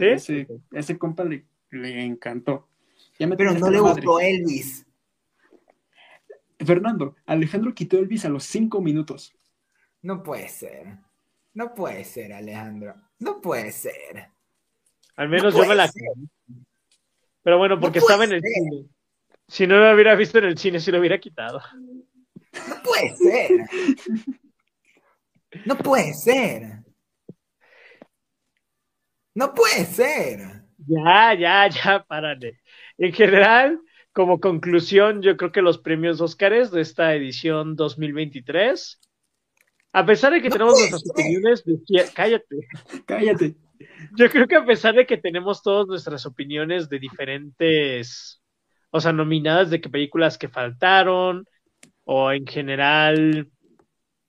[0.72, 2.67] Ese, compa le, encantó.
[3.17, 4.85] Pero no le gustó Elvis.
[6.59, 9.34] Fernando, Alejandro quitó Elvis a los cinco minutos.
[10.01, 10.98] No puede ser.
[11.56, 12.93] No puede ser, Alejandro.
[13.19, 14.30] No puede ser.
[15.16, 15.90] Al menos yo me la
[17.42, 18.85] Pero bueno, porque estaba en el cine.
[19.48, 21.61] Si no lo hubiera visto en el cine, si lo hubiera quitado.
[22.67, 23.51] No puede ser.
[25.66, 26.84] No puede ser.
[29.34, 30.64] No puede ser.
[30.77, 32.59] Ya, ya, ya, párale.
[32.98, 33.80] En general,
[34.11, 39.00] como conclusión, yo creo que los premios Óscares de esta edición 2023,
[39.96, 41.64] a pesar de que tenemos nuestras opiniones,
[42.14, 42.58] cállate,
[43.06, 43.56] cállate.
[44.18, 48.42] Yo creo que a pesar de que tenemos todas nuestras opiniones de diferentes,
[48.90, 51.46] o sea, nominadas de que películas que faltaron,
[52.04, 53.50] o en general,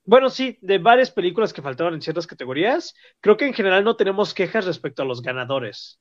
[0.04, 3.96] bueno, sí, de varias películas que faltaron en ciertas categorías, creo que en general no
[3.96, 5.98] tenemos quejas respecto a los ganadores.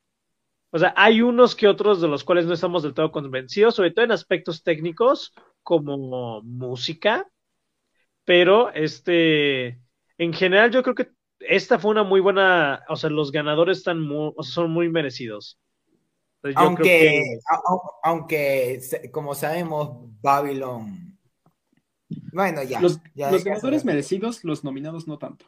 [0.69, 3.89] O sea, hay unos que otros de los cuales no estamos del todo convencidos, sobre
[3.89, 7.25] todo en aspectos técnicos como música,
[8.25, 9.79] pero este,
[10.17, 14.01] en general yo creo que esta fue una muy buena, o sea, los ganadores están
[14.01, 15.59] muy, o sea, son muy merecidos.
[16.55, 17.39] aunque,
[18.03, 18.81] aunque,
[19.11, 21.17] como sabemos, Babylon.
[22.33, 22.81] Bueno, ya.
[22.81, 25.45] Los, ganadores merecidos, los nominados no tanto.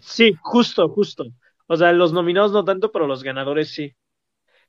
[0.00, 1.24] Sí, justo, justo.
[1.66, 3.94] O sea, los nominados no tanto, pero los ganadores sí.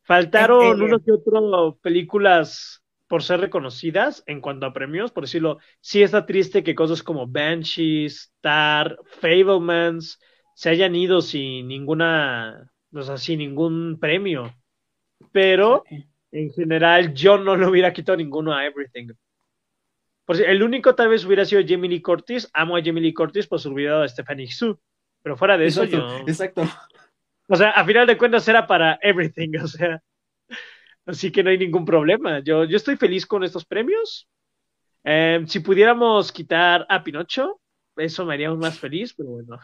[0.04, 6.04] Faltaron uno que otro películas por ser reconocidas en cuanto a premios, por decirlo, sí
[6.04, 10.20] está triste que cosas como Banshees, Star, Fablemans
[10.54, 14.54] se hayan ido sin ninguna, o sea, sin ningún premio.
[15.32, 15.84] Pero
[16.32, 19.08] en general yo no le hubiera quitado ninguno a Everything.
[20.24, 22.48] Por si, el único tal vez hubiera sido Jamie Lee Curtis.
[22.54, 24.76] Amo a Jamie Lee Curtis por su olvidado a Stephanie Sue.
[25.24, 26.20] Pero fuera de eso, yo.
[26.28, 26.62] Exacto.
[27.48, 30.00] O sea, a final de cuentas era para Everything, o sea.
[31.10, 32.40] Así que no hay ningún problema.
[32.40, 34.30] Yo, yo estoy feliz con estos premios.
[35.04, 37.60] Em, si pudiéramos quitar a Pinocho,
[37.96, 39.60] eso me haría aún más feliz, pero bueno.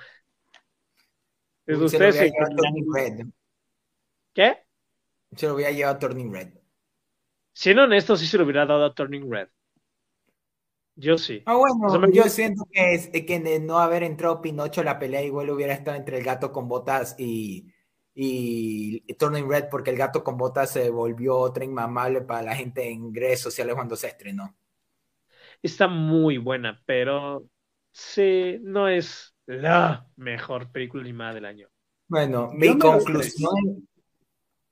[1.67, 1.99] Es usted
[2.95, 3.27] Red.
[4.33, 4.57] ¿Qué?
[5.35, 6.49] Se lo hubiera llevado a Turning Red.
[7.53, 9.49] Siendo honesto, sí se lo hubiera dado a Turning Red.
[10.95, 11.43] Yo sí.
[11.45, 15.73] Ah, bueno, yo siento que, que de no haber entrado Pinocho la pelea igual hubiera
[15.73, 17.71] estado entre el gato con botas y,
[18.15, 22.89] y Turning Red porque el gato con botas se volvió otra inmamable para la gente
[22.89, 24.55] en redes sociales cuando se estrenó.
[25.61, 27.45] Está muy buena, pero
[27.91, 31.69] sí, no es la mejor película animada del año.
[32.07, 33.87] Bueno, mi conclusión,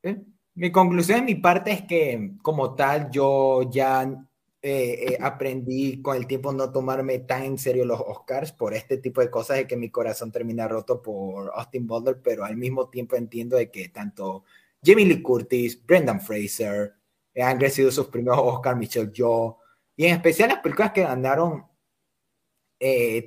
[0.03, 0.21] ¿eh?
[0.53, 4.07] mi conclusión en mi parte es que como tal yo ya
[4.65, 8.97] eh, eh, aprendí con el tiempo no tomarme tan en serio los Oscars por este
[8.97, 12.89] tipo de cosas de que mi corazón termina roto por Austin Butler, pero al mismo
[12.89, 14.45] tiempo entiendo de que tanto
[14.81, 16.93] Jamie Lee Curtis, Brendan Fraser
[17.33, 19.57] eh, han recibido sus primeros Oscars, Michelle Yeoh,
[19.97, 21.67] y en especial las películas que ganaron,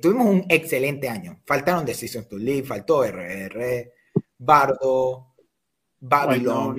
[0.01, 1.41] tuvimos un excelente año.
[1.45, 3.93] Faltaron Decisions to Live, faltó RR,
[4.39, 5.35] Bardo,
[5.99, 6.75] Babylon.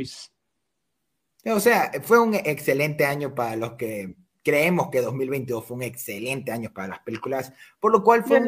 [1.44, 4.16] O sea, fue un excelente año para los que
[4.48, 8.40] creemos que 2022 fue un excelente año para las películas, por lo cual fue,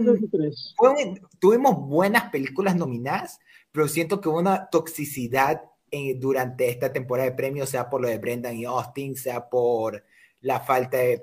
[1.38, 3.38] tuvimos buenas películas nominadas,
[3.70, 8.08] pero siento que hubo una toxicidad eh, durante esta temporada de premios, sea por lo
[8.08, 10.02] de Brendan y Austin, sea por
[10.40, 11.22] la falta de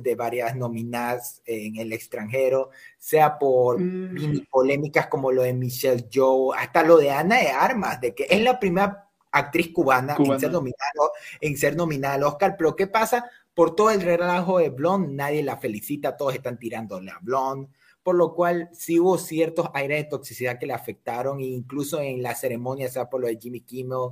[0.00, 4.46] de varias nominadas en el extranjero, sea por mm.
[4.50, 8.40] polémicas como lo de Michelle Joe, hasta lo de Ana de Armas, de que es
[8.40, 13.30] la primera actriz cubana, En, ser nominado, en ser nominada al Oscar, pero ¿qué pasa?
[13.56, 17.70] Por todo el relajo de Blonde, nadie la felicita, todos están tirándole a Blonde,
[18.02, 22.34] por lo cual sí hubo ciertos aires de toxicidad que le afectaron, incluso en la
[22.34, 24.10] ceremonia, sea por lo de Jimmy Kimmel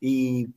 [0.00, 0.48] y,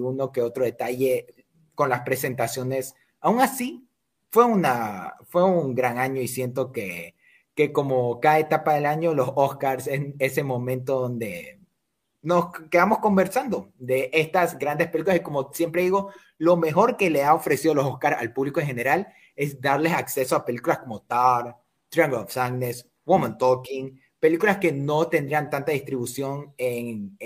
[0.00, 1.26] uno que otro detalle
[1.74, 2.94] con las presentaciones.
[3.18, 3.88] Aún así,
[4.30, 7.16] fue, una, fue un gran año y siento que,
[7.56, 11.55] que como cada etapa del año, los Oscars en ese momento donde
[12.26, 17.22] nos quedamos conversando de estas grandes películas y como siempre digo, lo mejor que le
[17.22, 19.06] ha ofrecido los Oscars al público en general
[19.36, 21.56] es darles acceso a películas como Tar,
[21.88, 27.16] Triangle of Sadness, Woman Talking, películas que no tendrían tanta distribución en,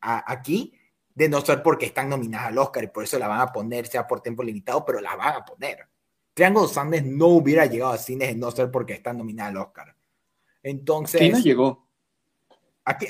[0.00, 0.72] aquí,
[1.14, 3.88] de no ser porque están nominadas al Oscar y por eso la van a poner,
[3.88, 5.86] sea por tiempo limitado, pero la van a poner.
[6.32, 9.58] Triangle of Sadness no hubiera llegado a cines de no ser porque están nominadas al
[9.58, 9.94] Oscar.
[10.62, 11.20] Entonces...
[11.20, 11.89] ¿Quién no llegó?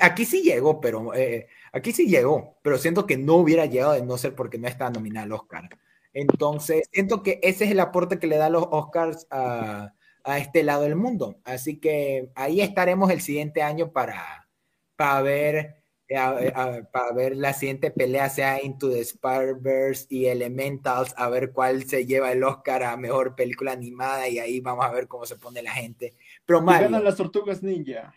[0.00, 4.02] Aquí, sí llegó, pero eh, aquí sí llegó, pero siento que no hubiera llegado de
[4.02, 5.68] no ser porque no está nominado al Oscar.
[6.12, 9.92] Entonces, siento que ese es el aporte que le da los Oscars a,
[10.36, 11.41] este lado del mundo.
[11.44, 14.49] Así que ahí estaremos el siguiente año para,
[14.97, 15.81] para ver
[16.12, 21.84] eh, para ver la siguiente pelea sea Into the Spider-Verse y Elementals, a ver cuál
[21.84, 25.36] se lleva el Oscar a mejor película animada y ahí vamos a ver cómo se
[25.36, 26.17] pone la gente.
[26.44, 28.12] Pero Mario, ganan las tortugas ninja.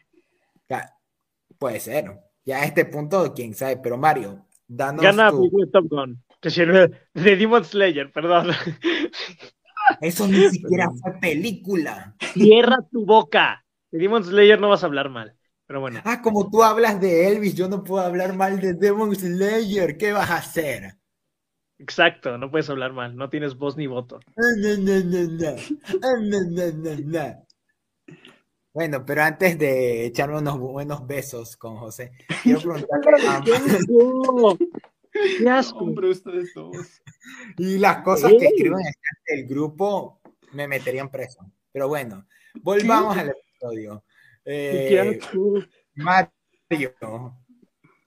[1.63, 2.19] Puede ser.
[2.43, 3.77] Ya a este punto, quién sabe.
[3.77, 5.01] Pero Mario, danos.
[5.01, 5.49] Gana tu...
[5.71, 6.21] Top Gun.
[6.41, 8.49] Que sirve de Demon Slayer, perdón.
[10.01, 12.17] Eso ni siquiera fue película.
[12.33, 13.65] Cierra tu boca.
[13.89, 15.37] De Demon Slayer no vas a hablar mal.
[15.65, 16.01] Pero bueno.
[16.03, 19.95] Ah, como tú hablas de Elvis, yo no puedo hablar mal de Demon Slayer.
[19.95, 20.97] ¿Qué vas a hacer?
[21.79, 24.19] Exacto, no puedes hablar mal, no tienes voz ni voto.
[28.73, 32.11] Bueno, pero antes de echarme unos buenos besos con José,
[32.41, 33.43] quiero preguntarle a
[35.37, 35.77] Qué asco.
[35.77, 37.01] Hombre, ustedes dos.
[37.59, 40.19] Y las cosas que escriben en el grupo
[40.53, 41.51] me meterían preso.
[41.71, 42.25] Pero bueno,
[42.61, 44.03] volvamos al episodio.
[44.43, 45.19] Eh,
[45.93, 46.95] Mario,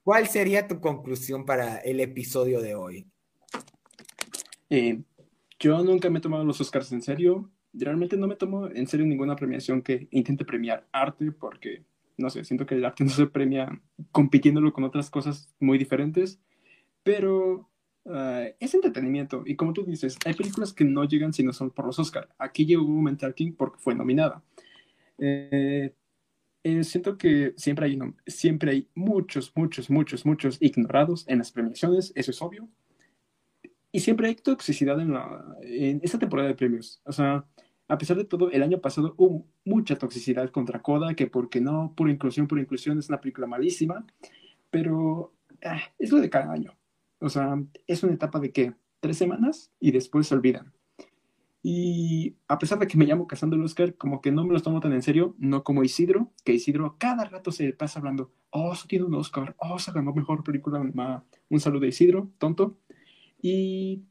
[0.03, 3.07] ¿cuál sería tu conclusión para el episodio de hoy?
[4.69, 5.01] Eh,
[5.61, 7.51] yo nunca me he tomado los Oscars en serio.
[7.79, 11.85] Realmente no me tomo en serio ninguna premiación que intente premiar arte porque,
[12.17, 13.81] no sé, siento que el arte no se premia
[14.13, 16.41] compitiéndolo con otras cosas muy diferentes.
[17.03, 17.71] Pero
[18.05, 19.43] uh, es entretenimiento.
[19.47, 22.29] Y como tú dices, hay películas que no llegan si no son por los Oscars.
[22.39, 24.43] Aquí llegó Mental King porque fue nominada.
[25.19, 25.95] Eh,
[26.69, 32.13] eh, siento que siempre hay, siempre hay muchos, muchos, muchos, muchos ignorados en las premiaciones,
[32.17, 32.69] eso es obvio.
[33.93, 37.01] Y siempre hay toxicidad en, la, en esta temporada de premios.
[37.05, 37.47] O sea,
[37.89, 41.93] a pesar de todo, el año pasado hubo mucha toxicidad contra Coda, que porque no,
[41.97, 44.05] pura inclusión, pura inclusión, es una película malísima,
[44.71, 45.33] pero
[45.65, 46.77] ah, es lo de cada año.
[47.21, 47.57] O sea,
[47.87, 50.73] es una etapa de que tres semanas y después se olvidan.
[51.63, 54.61] Y a pesar de que me llamo Cazando el Oscar, como que no me lo
[54.61, 58.73] tomo tan en serio, no como Isidro, que Isidro cada rato se pasa hablando, oh,
[58.73, 62.79] eso tiene un Oscar, oh, se ganó mejor película, un saludo de Isidro, tonto.
[63.43, 64.05] Y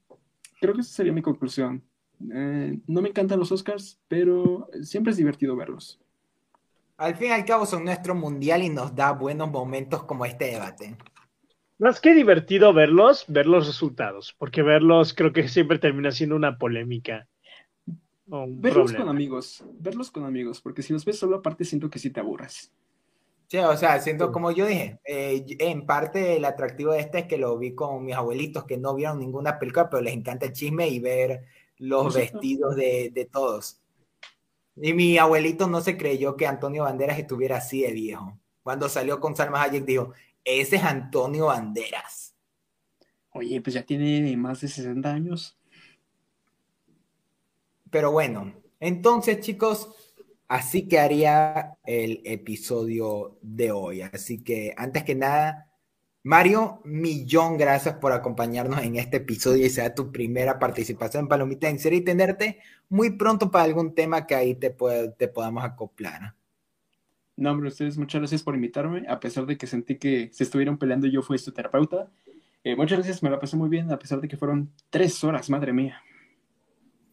[0.60, 1.84] creo que esa sería mi conclusión.
[2.34, 6.00] Eh, no me encantan los Oscars, pero siempre es divertido verlos.
[6.98, 10.45] Al fin y al cabo son nuestro mundial y nos da buenos momentos como este
[10.45, 10.98] debate.
[11.77, 16.58] Más que divertido verlos, ver los resultados, porque verlos creo que siempre termina siendo una
[16.58, 17.27] polémica.
[18.26, 22.11] verlos con amigos, verlos con amigos, porque si los ves solo aparte siento que sí
[22.11, 22.72] te aburras.
[23.48, 27.26] Sí, o sea, siento como yo dije, eh, en parte el atractivo de este es
[27.26, 30.53] que lo vi con mis abuelitos que no vieron ninguna película, pero les encanta el
[30.53, 31.44] chisme y ver
[31.78, 33.82] los vestidos de, de, todos.
[34.76, 38.38] Y mi abuelito no se creyó que Antonio Banderas estuviera así de viejo.
[38.64, 40.14] Cuando salió con Salma Hayek dijo,
[40.44, 42.36] ese es Antonio Banderas.
[43.32, 45.58] Oye, pues ya tiene más de 60 años.
[47.90, 49.90] Pero bueno, entonces chicos,
[50.48, 54.02] Así que haría el episodio de hoy.
[54.02, 55.68] Así que antes que nada,
[56.26, 61.70] Mario, millón gracias por acompañarnos en este episodio y sea tu primera participación en Palomita
[61.70, 62.58] en Serie y tenerte
[62.90, 64.76] muy pronto para algún tema que ahí te,
[65.20, 66.34] te podamos acoplar.
[67.38, 70.80] No, hombre, ustedes muchas gracias por invitarme, a pesar de que sentí que se estuvieron
[70.80, 72.10] peleando y yo fui su terapeuta.
[72.64, 75.48] Eh, muchas gracias, me la pasé muy bien, a pesar de que fueron tres horas,
[75.52, 76.02] madre mía.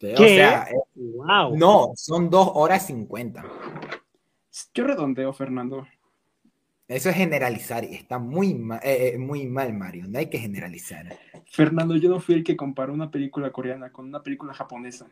[0.03, 1.55] O sea, wow.
[1.55, 3.45] no, son dos horas cincuenta.
[4.73, 5.87] Yo redondeo, Fernando.
[6.93, 8.51] Eso es generalizar y está muy,
[8.83, 10.05] eh, eh, muy mal, Mario.
[10.09, 11.19] No hay que generalizar.
[11.51, 15.07] Fernando, yo no fui el que comparó una película coreana con una película japonesa.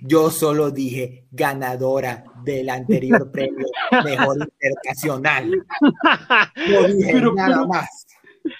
[0.00, 3.66] Yo solo dije ganadora del anterior premio
[4.04, 5.64] mejor internacional.
[6.68, 8.06] No dije nada más.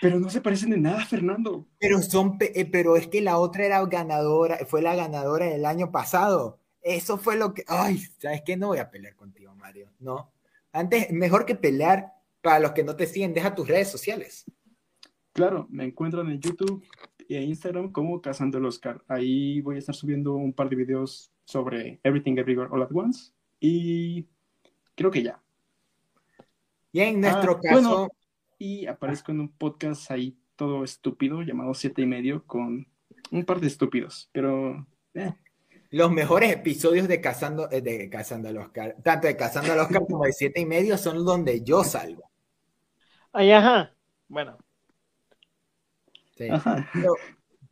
[0.01, 1.67] Pero no se parecen en nada, Fernando.
[1.81, 5.91] Pero son, eh, pero es que la otra era ganadora, fue la ganadora del año
[5.91, 6.61] pasado.
[6.81, 9.91] Eso fue lo que, ay, sabes que no voy a pelear contigo, Mario.
[9.99, 10.31] No.
[10.73, 14.45] Antes, mejor que pelear para los que no te siguen, deja tus redes sociales.
[15.33, 16.85] Claro, me encuentran en YouTube
[17.29, 19.03] y en Instagram como Cazando el Oscar.
[19.07, 23.33] Ahí voy a estar subiendo un par de videos sobre Everything Everywhere All at Once
[23.61, 24.27] y
[24.95, 25.41] creo que ya.
[26.93, 28.09] Y en nuestro ah, caso,
[28.59, 32.87] y aparezco en un podcast ahí todo estúpido llamado Siete y Medio con
[33.31, 34.87] un par de estúpidos, pero...
[35.15, 35.33] Eh.
[35.93, 40.07] Los mejores episodios de Cazando, eh, de Cazando al Oscar, tanto de Cazando al Oscar
[40.09, 42.30] como de Siete y Medio son donde yo salgo.
[43.33, 43.95] Ay, ajá.
[44.29, 44.59] Bueno.
[46.37, 46.49] Sí.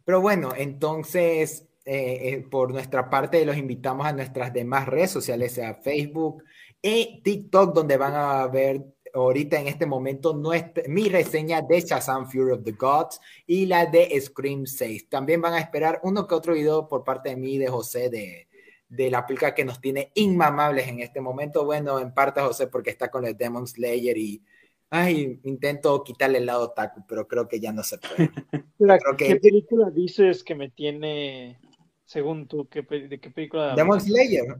[0.04, 5.74] Pero, bueno, entonces, eh, por nuestra parte, los invitamos a nuestras demás redes sociales, sea
[5.74, 6.44] Facebook
[6.80, 12.30] y TikTok, donde van a ver ahorita en este momento nuestra, mi reseña de Shazam
[12.30, 15.08] Fury of the Gods y la de Scream 6.
[15.08, 18.10] También van a esperar uno que otro video por parte de mí y de José
[18.10, 18.48] de,
[18.88, 21.64] de la película que nos tiene inmamables en este momento.
[21.64, 24.42] Bueno, en parte José porque está con el Demon Slayer y
[24.90, 28.30] ay, intento quitarle el lado taco, pero creo que ya no se puede.
[29.18, 31.58] ¿Qué película dices que me tiene,
[32.04, 33.74] según tú, ¿qué, de qué película?
[33.74, 34.56] Demon Slayer.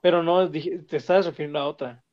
[0.00, 2.04] Pero no, te estás refiriendo a otra.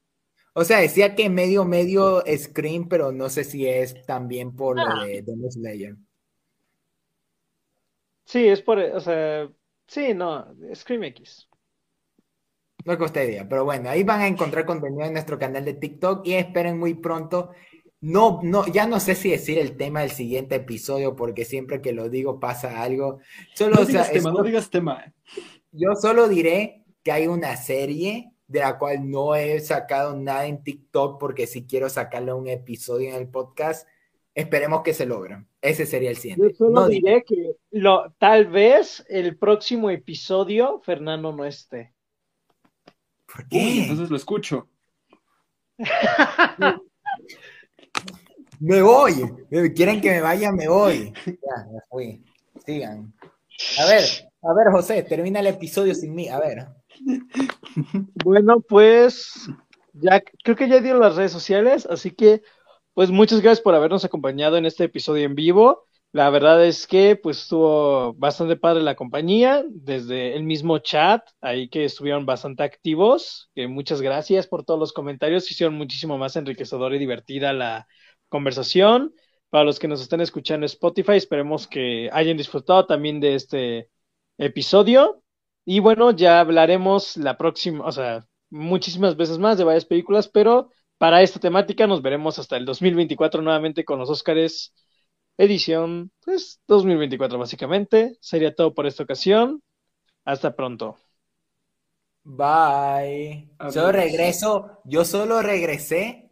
[0.54, 4.84] O sea, decía que medio, medio Scream, pero no sé si es también por lo
[4.84, 5.06] ah.
[5.06, 5.96] de Demon Slayer.
[8.26, 9.50] Sí, es por, o sea,
[9.88, 11.50] sí, no, Scream X.
[12.84, 16.26] No costa idea, pero bueno, ahí van a encontrar contenido en nuestro canal de TikTok
[16.26, 17.52] y esperen muy pronto.
[18.00, 21.92] No, no, ya no sé si decir el tema del siguiente episodio, porque siempre que
[21.92, 23.20] lo digo pasa algo.
[23.54, 25.14] Solo, no digas tema, no digas tema.
[25.72, 30.64] Yo solo diré que hay una serie de la cual no he sacado nada en
[30.64, 33.88] TikTok porque si quiero sacarle un episodio en el podcast,
[34.36, 35.46] esperemos que se logre.
[35.62, 36.50] Ese sería el siguiente.
[36.50, 41.94] Yo solo diré que lo, tal vez el próximo episodio Fernando no esté.
[43.34, 43.84] ¿Por qué?
[43.84, 44.68] entonces lo escucho.
[48.60, 49.14] me voy.
[49.76, 51.14] Quieren que me vaya, me voy.
[51.26, 52.24] Ya, me fui.
[52.66, 53.14] Sigan.
[53.80, 54.04] A ver,
[54.42, 56.28] a ver, José, termina el episodio sin mí.
[56.30, 56.68] A ver.
[58.24, 59.50] Bueno, pues
[59.94, 62.42] ya creo que ya dieron las redes sociales, así que
[62.94, 65.88] pues muchas gracias por habernos acompañado en este episodio en vivo.
[66.14, 71.70] La verdad es que pues estuvo bastante padre la compañía, desde el mismo chat, ahí
[71.70, 73.50] que estuvieron bastante activos.
[73.56, 77.88] Muchas gracias por todos los comentarios, hicieron muchísimo más enriquecedora y divertida la
[78.28, 79.14] conversación.
[79.50, 83.90] Para los que nos están escuchando en Spotify, esperemos que hayan disfrutado también de este
[84.38, 85.24] episodio.
[85.64, 90.72] Y bueno, ya hablaremos la próxima, o sea, muchísimas veces más de varias películas, pero
[90.98, 94.74] para esta temática nos veremos hasta el 2024 nuevamente con los Óscares
[95.44, 98.18] edición, pues 2024 básicamente.
[98.22, 99.62] Sería todo por esta ocasión.
[100.24, 100.98] Hasta pronto.
[102.24, 103.50] Bye.
[103.74, 106.30] Yo regreso, yo solo regresé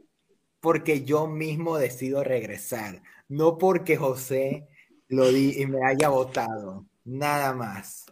[0.59, 4.67] porque yo mismo decido regresar, no porque José
[5.07, 8.05] lo di y me haya votado, nada más.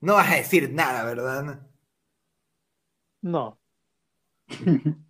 [0.00, 1.66] No vas a decir nada, ¿verdad?
[3.20, 3.58] No.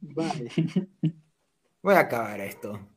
[1.83, 2.94] Voy a acabar esto.